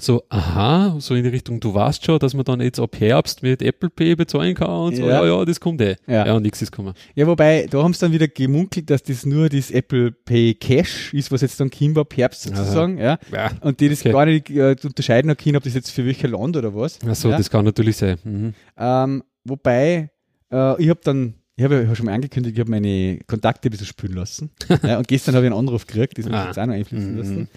so, 0.00 0.22
aha, 0.28 0.96
so 1.00 1.14
in 1.16 1.24
die 1.24 1.28
Richtung, 1.30 1.58
du 1.58 1.74
weißt 1.74 2.04
schon, 2.04 2.18
dass 2.20 2.32
man 2.32 2.44
dann 2.44 2.60
jetzt 2.60 2.78
ab 2.78 2.96
Herbst 3.00 3.42
mit 3.42 3.60
Apple 3.62 3.90
Pay 3.90 4.14
bezahlen 4.14 4.54
kann 4.54 4.70
und 4.70 4.96
so, 4.96 5.02
Ja. 5.06 5.24
ja, 5.26 5.44
das 5.44 5.58
kommt 5.58 5.80
eh. 5.80 5.96
Ja. 6.06 6.24
Ja, 6.26 6.34
und 6.34 6.42
nichts 6.42 6.62
ist 6.62 6.70
gekommen. 6.70 6.94
Ja, 7.16 7.26
wobei, 7.26 7.66
da 7.68 7.82
haben 7.82 7.92
sie 7.92 8.00
dann 8.00 8.12
wieder 8.12 8.28
gemunkelt, 8.28 8.88
dass 8.90 9.02
das 9.02 9.26
nur 9.26 9.48
das 9.48 9.70
Apple 9.72 10.12
Pay 10.12 10.54
Cash 10.54 11.12
ist, 11.12 11.32
was 11.32 11.40
jetzt 11.40 11.58
dann 11.60 11.70
war, 11.72 12.02
ab 12.02 12.16
Herbst 12.16 12.42
sozusagen, 12.42 12.98
ja. 12.98 13.18
Ja. 13.32 13.50
Und 13.60 13.80
die 13.80 13.88
das 13.88 14.00
Okay. 14.00 14.12
gar 14.12 14.24
nicht 14.26 14.48
äh, 14.50 14.76
unterscheiden 14.84 15.36
können, 15.36 15.56
ob 15.56 15.64
das 15.64 15.74
jetzt 15.74 15.90
für 15.90 16.06
welches 16.06 16.30
Land 16.30 16.56
oder 16.56 16.74
was. 16.74 16.98
Achso, 17.04 17.30
ja. 17.30 17.36
das 17.36 17.50
kann 17.50 17.64
natürlich 17.64 17.96
sein. 17.96 18.18
Mhm. 18.22 18.54
Ähm, 18.78 19.24
wobei, 19.44 20.10
äh, 20.52 20.80
ich 20.82 20.88
habe 20.90 21.00
dann, 21.02 21.34
ich 21.56 21.64
habe 21.64 21.82
ja 21.88 21.94
schon 21.96 22.06
mal 22.06 22.12
angekündigt, 22.12 22.54
ich 22.54 22.60
habe 22.60 22.70
meine 22.70 23.18
Kontakte 23.26 23.68
ein 23.68 23.72
bisschen 23.72 23.86
spülen 23.88 24.14
lassen. 24.14 24.50
ja, 24.84 24.98
und 24.98 25.08
gestern 25.08 25.34
habe 25.34 25.44
ich 25.46 25.50
einen 25.52 25.58
Anruf 25.58 25.86
gekriegt, 25.86 26.16
das 26.18 26.26
muss 26.26 26.34
ich 26.34 26.40
Ah. 26.40 26.46
jetzt 26.46 26.58
auch 26.60 26.66
noch 26.66 26.74
einfließen 26.74 27.12
Mhm. 27.12 27.18
lassen. 27.18 27.48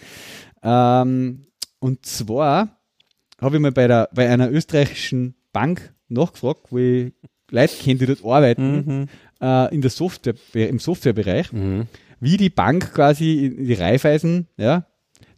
Ähm, 0.63 1.45
und 1.81 2.05
zwar 2.05 2.77
habe 3.41 3.55
ich 3.57 3.61
mal 3.61 3.71
bei, 3.73 3.87
der, 3.87 4.07
bei 4.13 4.29
einer 4.29 4.49
österreichischen 4.51 5.35
Bank 5.51 5.93
nachgefragt, 6.07 6.67
wo 6.69 6.77
ich 6.77 7.11
Leute 7.49 7.75
kenne, 7.75 7.99
die 7.99 8.05
dort 8.05 8.23
arbeiten, 8.23 8.85
Mhm. 8.85 9.07
äh, 9.41 9.73
in 9.75 9.81
der 9.81 9.89
Software, 9.91 10.35
im 10.53 10.79
Softwarebereich, 10.79 11.51
Mhm. 11.51 11.87
wie 12.21 12.37
die 12.37 12.49
Bank 12.49 12.93
quasi 12.93 13.47
in 13.47 13.65
die 13.65 13.73
Reifeisen, 13.73 14.47
ja, 14.57 14.85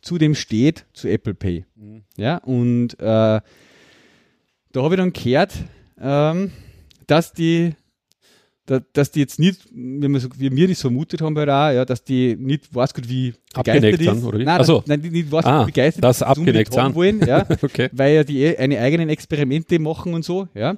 zu 0.01 0.17
dem 0.17 0.35
steht, 0.35 0.85
zu 0.93 1.07
Apple 1.07 1.33
Pay. 1.33 1.65
Mhm. 1.75 2.03
Ja, 2.17 2.37
und 2.37 2.93
äh, 2.99 3.39
da 3.39 3.41
habe 4.75 4.95
ich 4.95 4.99
dann 4.99 5.13
gehört, 5.13 5.53
ähm, 5.99 6.51
dass 7.07 7.31
die 7.33 7.73
da, 8.66 8.80
dass 8.93 9.11
die 9.11 9.20
jetzt 9.20 9.39
nicht, 9.39 9.66
wie, 9.74 10.55
wir 10.55 10.68
das 10.68 10.82
vermutet 10.82 11.22
haben 11.22 11.34
bei 11.34 11.45
der, 11.45 11.72
ja, 11.74 11.86
dass 11.86 12.03
die 12.03 12.36
nicht 12.39 12.74
weiß 12.74 12.93
gut 12.93 13.09
wie 13.09 13.34
begeistert 13.53 13.99
ist. 13.99 14.03
sind, 14.05 14.24
oder 14.24 14.39
wie? 14.39 14.45
Nein, 14.45 14.57
Ach 14.61 14.66
so. 14.66 14.78
dass, 14.80 14.88
nein, 14.88 15.01
die 15.01 15.09
nicht 15.09 15.32
weiß 15.32 15.45
Ah, 15.45 15.64
begeistert 15.66 16.03
das 16.03 16.22
abgeneigt 16.24 16.76
haben 16.78 16.95
wollen, 16.95 17.20
ja, 17.26 17.45
Okay. 17.61 17.89
weil 17.91 18.16
ja 18.16 18.24
die 18.24 18.41
eh 18.41 18.57
eine 18.57 18.80
eigenen 18.80 19.09
Experimente 19.09 19.80
machen 19.80 20.14
und 20.14 20.24
so, 20.24 20.47
ja, 20.53 20.78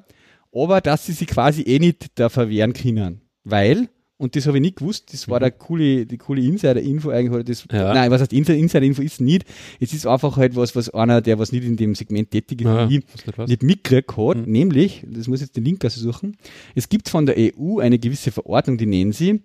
aber 0.54 0.82
dass 0.82 1.06
sie 1.06 1.12
sich 1.14 1.28
quasi 1.28 1.62
eh 1.62 1.80
nicht 1.80 2.08
da 2.16 2.30
verwehren 2.30 2.74
können, 2.74 3.22
weil 3.44 3.88
und 4.18 4.36
das 4.36 4.47
habe 4.47 4.57
ich 4.57 4.61
nicht 4.61 4.78
gewusst, 4.78 5.11
das 5.13 5.28
war 5.28 5.39
der 5.39 5.51
coole, 5.51 6.05
die 6.05 6.18
coole 6.18 6.41
Insider-Info 6.41 7.09
eigentlich, 7.09 7.32
oder 7.34 7.43
das, 7.43 7.66
Ja. 7.72 7.93
nein, 7.93 8.09
was 8.11 8.22
heißt 8.22 8.32
Insider- 8.34 8.57
Insider-Info 8.57 9.01
ist 9.01 9.20
nicht, 9.22 9.45
es 9.80 9.93
ist 9.93 10.07
einfach 10.07 10.38
halt 10.38 10.55
was, 10.55 10.76
was 10.76 10.89
einer, 10.89 11.22
der 11.22 11.38
was 11.39 11.51
nicht 11.51 11.66
in 11.66 11.76
dem 11.76 11.95
Segment 11.95 12.32
tätig 12.32 12.61
ist, 12.61 12.66
Ja, 12.66 12.86
nicht 12.86 13.07
nicht 13.47 13.63
mitgekriegt 13.63 14.16
hat, 14.18 14.38
Mhm. 14.38 14.51
nämlich, 14.51 15.03
das 15.09 15.28
muss 15.28 15.39
ich 15.41 15.47
jetzt 15.47 15.57
den 15.57 15.66
Link 15.66 15.84
suchen, 15.89 16.38
es 16.76 16.88
gibt 16.89 17.09
von 17.09 17.26
der 17.26 17.36
EU 17.38 17.80
eine 17.80 17.99
gewisse 17.99 18.32
Verordnung, 18.32 18.78
die 18.78 18.86
nennen 18.86 19.11
sie 19.11 19.41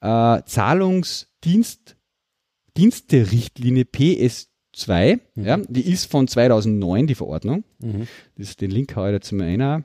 äh, 0.00 0.42
Zahlungsdienst, 0.46 1.96
Dienste-Richtlinie 2.76 3.84
PS2, 3.84 5.18
Mhm. 5.34 5.44
ja, 5.44 5.56
die 5.68 5.90
ist 5.90 6.10
von 6.10 6.28
2009, 6.28 7.06
die 7.06 7.14
Verordnung, 7.14 7.64
Mhm. 7.82 8.06
das 8.36 8.56
den 8.56 8.70
Link 8.70 8.94
habe 8.96 9.08
ich 9.08 9.14
dazu 9.16 9.34
mal 9.34 9.44
einer. 9.48 9.84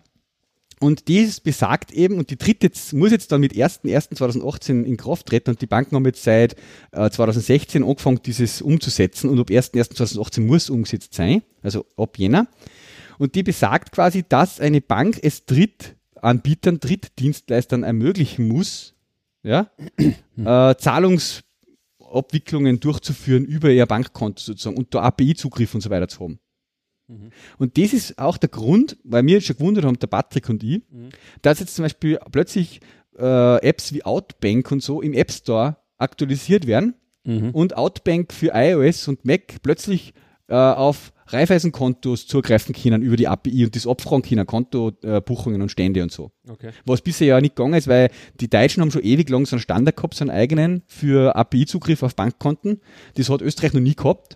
Und 0.82 1.08
dies 1.08 1.40
besagt 1.40 1.92
eben, 1.92 2.18
und 2.18 2.32
die 2.32 2.38
tritt 2.38 2.64
jetzt, 2.64 2.94
muss 2.94 3.12
jetzt 3.12 3.32
dann 3.32 3.40
mit 3.40 3.54
1.1.2018 3.54 4.82
in 4.82 4.98
Kraft 4.98 5.28
treten 5.28 5.52
und 5.52 5.62
die 5.62 5.68
Banken 5.68 5.96
haben 5.96 6.06
jetzt 6.06 6.24
seit 6.24 6.56
äh, 6.92 7.08
2016 7.08 7.84
angefangen, 7.84 8.20
dieses 8.26 8.64
umzusetzen 8.64 9.30
und 9.30 9.40
ab 9.40 9.52
1.1.2018 9.52 10.42
muss 10.42 10.72
umgesetzt 10.72 11.14
sein, 11.14 11.44
also 11.62 11.86
ab 11.98 12.18
Jänner. 12.18 12.48
Und 13.20 13.36
die 13.36 13.44
besagt 13.44 13.92
quasi, 13.92 14.24
dass 14.28 14.60
eine 14.60 14.82
Bank 14.82 15.20
es 15.22 15.46
Drittanbietern, 15.46 16.80
Drittdienstleistern 16.80 17.84
ermöglichen 17.84 18.48
muss, 18.48 18.96
ja, 19.44 19.70
äh, 20.00 20.76
Zahlungsabwicklungen 20.76 22.80
durchzuführen 22.80 23.46
über 23.46 23.70
ihr 23.70 23.86
Bankkonto 23.86 24.42
sozusagen 24.42 24.78
und 24.78 24.96
da 24.96 25.04
API-Zugriff 25.04 25.76
und 25.76 25.82
so 25.82 25.92
weiter 25.92 26.08
zu 26.08 26.22
haben. 26.22 26.40
Und 27.58 27.78
das 27.78 27.94
ist 27.94 28.18
auch 28.18 28.38
der 28.38 28.50
Grund, 28.50 28.98
weil 29.04 29.26
wir 29.26 29.42
schon 29.42 29.58
gewundert 29.58 29.86
haben, 29.86 30.00
der 30.00 30.08
Patrick 30.08 30.50
und 30.50 30.64
ich, 30.64 30.82
dass 31.42 31.60
jetzt 31.60 31.76
zum 31.76 31.84
Beispiel 31.84 32.20
plötzlich 32.32 32.80
äh, 33.18 33.58
Apps 33.68 33.94
wie 33.94 34.04
Outbank 34.06 34.72
und 34.72 34.82
so 34.82 35.02
im 35.02 35.14
App 35.14 35.32
Store 35.32 35.78
aktualisiert 35.98 36.68
werden 36.68 36.96
Mhm. 37.24 37.52
und 37.52 37.78
Outbank 37.78 38.34
für 38.34 38.50
iOS 38.56 39.08
und 39.08 39.26
Mac 39.26 39.58
plötzlich 39.62 40.16
äh, 40.52 40.56
auf 40.56 41.14
Raiffeisenkontos 41.28 42.28
zugreifen 42.28 42.76
können 42.76 43.02
über 43.02 43.16
die 43.16 43.28
API 43.30 43.64
und 43.64 43.74
das 43.76 43.88
abfragen 43.88 44.22
können, 44.22 44.46
Kontobuchungen 44.46 45.62
und 45.62 45.70
Stände 45.70 46.04
und 46.04 46.12
so. 46.12 46.32
Okay. 46.50 46.72
Was 46.86 47.02
bisher 47.02 47.28
ja 47.28 47.40
nicht 47.42 47.56
gegangen 47.56 47.76
ist, 47.76 47.88
weil 47.88 48.10
die 48.42 48.50
Deutschen 48.50 48.82
haben 48.82 48.92
schon 48.92 49.02
ewig 49.04 49.30
lang 49.30 49.46
so 49.46 49.56
einen 49.56 49.62
Standard 49.62 49.96
gehabt, 49.96 50.14
so 50.16 50.24
einen 50.26 50.30
eigenen 50.32 50.82
für 50.88 51.34
API-Zugriff 51.38 52.04
auf 52.04 52.16
Bankkonten. 52.18 52.82
Das 53.16 53.30
hat 53.30 53.42
Österreich 53.42 53.72
noch 53.74 53.80
nie 53.82 53.96
gehabt. 53.96 54.36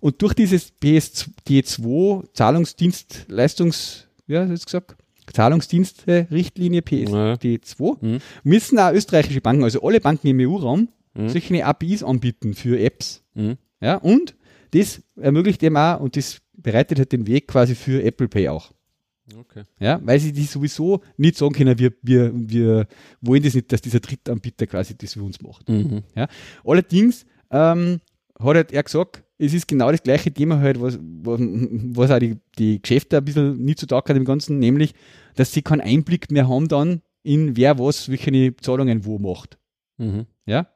Und 0.00 0.22
durch 0.22 0.32
dieses 0.32 0.72
PSD2 0.82 2.24
Zahlungsdienstleistungs, 2.32 4.08
ja, 4.26 4.48
hast 4.48 4.62
du 4.62 4.64
gesagt? 4.64 4.96
Zahlungsdienste-Richtlinie 5.32 6.80
PSD2 6.80 7.96
Mhm. 8.00 8.18
müssen 8.42 8.78
auch 8.78 8.92
österreichische 8.92 9.40
Banken, 9.40 9.62
also 9.64 9.82
alle 9.82 10.00
Banken 10.00 10.26
im 10.28 10.40
EU-Raum, 10.40 10.88
Mhm. 11.14 11.28
solche 11.28 11.64
APIs 11.64 12.02
anbieten 12.02 12.54
für 12.54 12.80
Apps. 12.80 13.22
Mhm. 13.34 13.56
Ja, 13.80 13.96
und 13.96 14.34
das 14.70 15.02
ermöglicht 15.16 15.62
eben 15.62 15.76
auch 15.76 16.00
und 16.00 16.16
das 16.16 16.40
bereitet 16.52 16.98
halt 16.98 17.12
den 17.12 17.26
Weg 17.26 17.48
quasi 17.48 17.74
für 17.74 18.02
Apple 18.02 18.28
Pay 18.28 18.48
auch. 18.48 18.72
Okay. 19.38 19.64
Ja, 19.78 20.00
weil 20.02 20.18
sie 20.18 20.32
die 20.32 20.44
sowieso 20.44 21.02
nicht 21.16 21.36
sagen 21.36 21.54
können, 21.54 21.78
wir, 21.78 21.92
wir, 22.02 22.32
wir 22.34 22.86
wollen 23.20 23.42
das 23.42 23.54
nicht, 23.54 23.70
dass 23.72 23.80
dieser 23.80 24.00
Drittanbieter 24.00 24.66
quasi 24.66 24.96
das 24.96 25.14
für 25.14 25.22
uns 25.22 25.40
macht. 25.40 25.68
Mhm. 25.68 26.02
Allerdings 26.64 27.26
ähm, 27.50 28.00
hat 28.38 28.56
halt 28.56 28.72
er 28.72 28.82
gesagt, 28.82 29.22
es 29.38 29.54
ist 29.54 29.68
genau 29.68 29.90
das 29.90 30.02
gleiche 30.02 30.32
Thema 30.32 30.60
halt, 30.60 30.80
was, 30.80 30.98
was, 31.00 31.40
was 31.40 32.10
auch 32.10 32.18
die, 32.18 32.36
die 32.58 32.82
Geschäfte 32.82 33.18
ein 33.18 33.24
bisschen 33.24 33.64
nicht 33.64 33.78
so 33.78 33.86
taugt 33.86 34.08
hat 34.08 34.16
im 34.16 34.24
Ganzen, 34.24 34.58
nämlich, 34.58 34.94
dass 35.36 35.52
sie 35.52 35.62
keinen 35.62 35.80
Einblick 35.80 36.30
mehr 36.30 36.48
haben 36.48 36.68
dann 36.68 37.02
in 37.22 37.56
wer 37.56 37.78
was, 37.78 38.08
welche 38.08 38.56
Zahlungen 38.56 39.04
wo 39.04 39.18
macht. 39.18 39.58
Mhm. 39.98 40.26
Ja, 40.46 40.68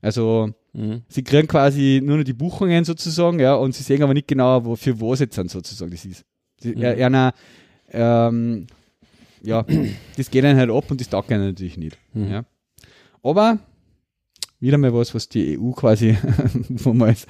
also 0.00 0.52
Mhm. 0.74 1.02
sie 1.08 1.22
kriegen 1.22 1.48
quasi 1.48 2.00
nur 2.02 2.16
noch 2.16 2.24
die 2.24 2.32
Buchungen 2.32 2.84
sozusagen, 2.84 3.38
ja, 3.40 3.54
und 3.54 3.74
sie 3.74 3.82
sehen 3.82 4.02
aber 4.02 4.14
nicht 4.14 4.28
genau, 4.28 4.64
wo, 4.64 4.74
für 4.76 5.00
was 5.00 5.20
jetzt 5.20 5.36
dann 5.36 5.48
sozusagen 5.48 5.90
das 5.90 6.04
ist. 6.04 6.24
Sie, 6.60 6.74
Mhm. 6.74 6.82
er, 6.82 7.06
einer, 7.06 7.34
ähm, 7.90 8.66
ja, 9.42 9.64
das 10.16 10.30
geht 10.30 10.44
dann 10.44 10.56
halt 10.56 10.70
ab 10.70 10.90
und 10.90 11.00
das 11.00 11.08
taugt 11.08 11.30
ihnen 11.30 11.46
natürlich 11.46 11.76
nicht. 11.76 11.98
Mhm. 12.14 12.30
Ja. 12.30 12.44
Aber 13.22 13.58
wieder 14.60 14.78
mal 14.78 14.94
was, 14.94 15.14
was 15.14 15.28
die 15.28 15.58
EU 15.58 15.72
quasi, 15.72 16.16
wo 16.68 16.92
man 16.92 17.10
jetzt, 17.10 17.26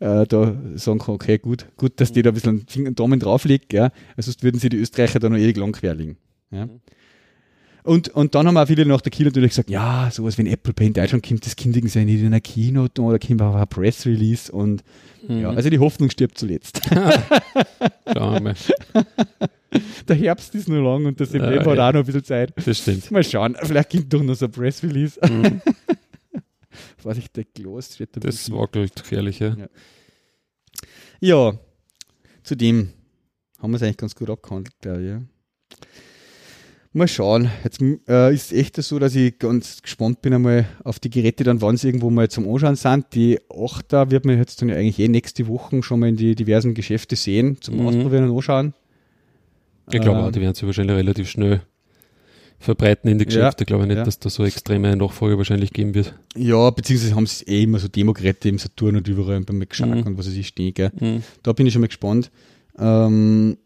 äh, 0.00 0.26
da 0.26 0.56
sagen 0.74 0.98
kann, 0.98 1.14
okay, 1.14 1.38
gut, 1.38 1.66
gut, 1.76 2.00
dass 2.00 2.10
die 2.12 2.22
da 2.22 2.30
ein 2.30 2.34
bisschen 2.34 2.66
und 2.86 2.98
Daumen 2.98 3.20
drauflegt, 3.20 3.72
ja, 3.72 3.90
sonst 4.16 4.42
würden 4.42 4.58
sie 4.58 4.70
die 4.70 4.78
Österreicher 4.78 5.18
da 5.20 5.28
noch 5.28 5.36
ewig 5.36 5.56
lang 5.58 5.72
querlegen. 5.72 6.16
Ja. 6.50 6.68
Und, 7.82 8.08
und 8.10 8.34
dann 8.34 8.46
haben 8.46 8.56
auch 8.56 8.66
viele 8.66 8.84
nach 8.86 9.00
der 9.00 9.10
Keynote 9.10 9.36
natürlich 9.38 9.50
gesagt, 9.52 9.70
ja, 9.70 10.10
sowas 10.12 10.36
wie 10.38 10.42
ein 10.42 10.46
Apple 10.46 10.72
Pay 10.74 10.88
in 10.88 10.92
Deutschland 10.92 11.26
kommt, 11.26 11.46
das 11.46 11.56
kündigen 11.56 11.88
sie 11.88 11.98
ja 12.00 12.04
nicht 12.04 12.20
in 12.20 12.26
einer 12.26 12.40
Keynote 12.40 13.00
oder 13.02 13.18
kommt 13.18 13.40
auch 13.42 13.54
ein 13.54 13.68
Press 13.68 14.06
Release 14.06 14.50
und 14.52 14.82
Mhm. 15.28 15.40
ja, 15.42 15.50
also 15.50 15.68
die 15.68 15.78
Hoffnung 15.78 16.08
stirbt 16.08 16.38
zuletzt. 16.38 16.80
Schauen 16.86 18.34
wir 18.34 18.40
mal. 18.40 18.54
der 20.08 20.16
Herbst 20.16 20.54
ist 20.54 20.66
nur 20.66 20.82
lang 20.82 21.04
und 21.04 21.20
der 21.20 21.26
September 21.26 21.60
Ah, 21.60 21.70
hat 21.72 21.76
ja. 21.76 21.88
auch 21.88 21.92
noch 21.92 22.00
ein 22.00 22.06
bisschen 22.06 22.24
Zeit. 22.24 22.54
Das 22.64 22.78
stimmt. 22.78 23.10
Mal 23.10 23.22
schauen, 23.22 23.54
vielleicht 23.62 23.90
kommt 23.90 24.10
doch 24.12 24.22
noch 24.22 24.34
so 24.34 24.46
ein 24.46 24.50
Press 24.50 24.82
Release. 24.82 25.20
Mhm. 25.22 25.60
Vorsicht, 26.96 27.34
der 27.36 27.44
Glas 27.44 27.94
steht 27.96 28.16
da. 28.16 28.20
Das 28.20 28.50
wackelt 28.50 28.96
gefährlich, 28.96 29.40
ja. 29.40 29.54
Ja. 29.56 29.66
Ja, 31.20 31.58
zudem 32.42 32.88
haben 33.58 33.72
wir 33.72 33.76
es 33.76 33.82
eigentlich 33.82 33.98
ganz 33.98 34.14
gut 34.14 34.30
abgehandelt, 34.30 34.74
glaube 34.80 35.02
ich. 35.02 35.76
Ja. 36.92 36.98
Mal 36.98 37.08
schauen. 37.08 37.50
Jetzt 37.62 37.80
äh, 38.08 38.34
ist 38.34 38.52
echt 38.52 38.76
so, 38.82 38.98
dass 38.98 39.14
ich 39.14 39.38
ganz 39.38 39.80
gespannt 39.82 40.22
bin 40.22 40.34
einmal 40.34 40.66
auf 40.82 40.98
die 40.98 41.08
Geräte 41.10 41.44
dann, 41.44 41.60
wann 41.62 41.76
sie 41.76 41.86
irgendwo 41.88 42.10
mal 42.10 42.28
zum 42.28 42.48
Anschauen 42.52 42.74
sind. 42.76 43.06
Die 43.14 43.38
8er 43.48 44.10
wird 44.10 44.24
man 44.24 44.38
jetzt 44.38 44.60
dann 44.60 44.68
ja 44.70 44.74
eigentlich 44.76 44.98
eh 44.98 45.06
nächste 45.08 45.46
Woche 45.46 45.82
schon 45.84 46.00
mal 46.00 46.08
in 46.08 46.16
die 46.16 46.34
diversen 46.34 46.74
Geschäfte 46.74 47.14
sehen, 47.16 47.58
zum 47.60 47.76
Mhm. 47.76 47.86
Ausprobieren 47.86 48.28
und 48.28 48.36
Anschauen. 48.36 48.74
Ich 49.92 50.00
glaube 50.00 50.18
Ähm, 50.18 50.24
auch, 50.24 50.32
die 50.32 50.40
werden 50.40 50.54
sich 50.54 50.64
wahrscheinlich 50.66 50.96
relativ 50.96 51.28
schnell 51.28 51.62
verbreiten 52.58 53.08
in 53.10 53.18
die 53.18 53.24
Ja, 53.24 53.28
Geschäfte. 53.28 53.62
Ich 53.62 53.66
glaube 53.68 53.86
nicht, 53.86 53.96
ja. 53.96 54.04
dass 54.04 54.18
da 54.18 54.28
so 54.28 54.44
extreme 54.44 54.94
Nachfrage 54.96 55.38
wahrscheinlich 55.38 55.72
geben 55.72 55.94
wird. 55.94 56.14
Ja, 56.36 56.70
beziehungsweise 56.70 57.14
haben 57.14 57.26
sie 57.26 57.44
eh 57.46 57.62
immer 57.62 57.78
so 57.78 57.88
Demo-Geräte 57.88 58.48
im 58.48 58.58
Saturn 58.58 58.96
und 58.96 59.06
überall 59.08 59.36
und 59.36 59.46
beim 59.46 59.58
McShark 59.58 59.90
Mhm. 59.94 60.02
und 60.02 60.18
was 60.18 60.26
weiß 60.26 60.34
ich 60.34 60.48
stehen, 60.48 60.74
gell. 60.74 60.90
Mhm. 60.98 61.22
Da 61.42 61.52
bin 61.52 61.66
ich 61.66 61.72
schon 61.72 61.80
mal 61.82 61.86
gespannt. 61.88 62.30
Ähm, 62.78 63.56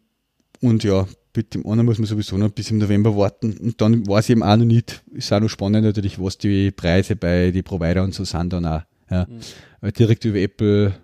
und 0.60 0.84
ja, 0.84 1.06
mit 1.36 1.54
dem 1.54 1.66
anderen 1.66 1.86
muss 1.86 1.98
man 1.98 2.06
sowieso 2.06 2.36
noch 2.36 2.50
bis 2.50 2.70
im 2.70 2.78
November 2.78 3.16
warten. 3.16 3.56
Und 3.58 3.80
dann 3.80 4.06
weiß 4.06 4.26
ich 4.26 4.30
eben 4.30 4.42
auch 4.42 4.56
noch 4.56 4.64
nicht, 4.64 5.02
ist 5.12 5.32
auch 5.32 5.40
noch 5.40 5.48
spannend 5.48 5.84
natürlich, 5.84 6.20
was 6.20 6.38
die 6.38 6.70
Preise 6.70 7.16
bei 7.16 7.50
den 7.50 7.64
Provider 7.64 8.02
und 8.04 8.14
so 8.14 8.24
sind 8.24 8.52
dann 8.52 8.66
auch. 8.66 8.82
Ja. 9.10 9.26
Mhm. 9.28 9.92
Direkt 9.92 10.24
über 10.24 10.38
Apple 10.38 10.94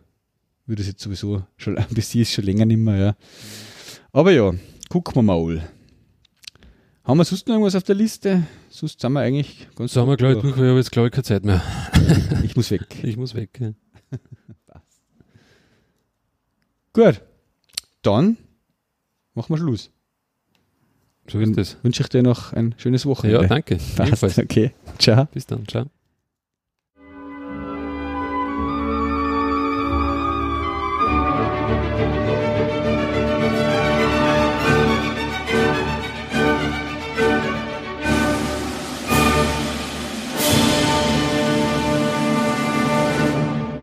würde 0.66 0.82
es 0.82 0.88
jetzt 0.88 1.02
sowieso 1.02 1.42
schon, 1.56 1.76
bis 1.90 2.10
sie 2.10 2.22
ist 2.22 2.32
schon 2.32 2.44
länger 2.44 2.64
nicht 2.64 2.78
mehr, 2.78 2.96
ja. 2.96 3.16
Aber 4.12 4.32
ja, 4.32 4.52
gucken 4.88 5.16
wir 5.16 5.22
mal. 5.22 5.68
Haben 7.04 7.18
wir 7.18 7.24
sonst 7.24 7.46
noch 7.48 7.54
irgendwas 7.54 7.74
auf 7.74 7.82
der 7.82 7.96
Liste? 7.96 8.44
Sonst 8.68 9.00
sind 9.00 9.12
wir 9.12 9.20
eigentlich 9.20 9.68
ganz 9.74 9.92
So 9.92 10.00
haben 10.00 10.08
wir, 10.08 10.16
glaube 10.16 10.34
ich, 10.34 10.40
durch. 10.40 10.54
durch, 10.54 10.58
weil 10.58 10.66
ich 10.66 10.70
habe 10.70 10.78
jetzt, 10.78 10.92
glaube 10.92 11.08
ich, 11.08 11.12
keine 11.12 11.24
Zeit 11.24 11.44
mehr. 11.44 11.62
Ich 12.44 12.56
muss 12.56 12.70
weg. 12.70 12.86
Ich 13.02 13.16
muss 13.16 13.34
weg. 13.34 13.58
Ja. 13.60 13.72
Gut. 16.92 17.20
Dann 18.02 18.36
machen 19.34 19.54
wir 19.54 19.58
Schluss. 19.58 19.90
So 21.30 21.38
ist 21.38 21.56
das. 21.56 21.76
Wünsche 21.82 22.02
ich 22.02 22.08
dir 22.08 22.22
noch 22.22 22.52
ein 22.52 22.74
schönes 22.76 23.06
Wochenende. 23.06 23.42
Ja, 23.42 23.48
danke. 23.48 23.78
Passt. 23.96 24.38
Okay. 24.38 24.72
Ciao. 24.98 25.28
Bis 25.32 25.46
dann. 25.46 25.66
Ciao. 25.68 25.86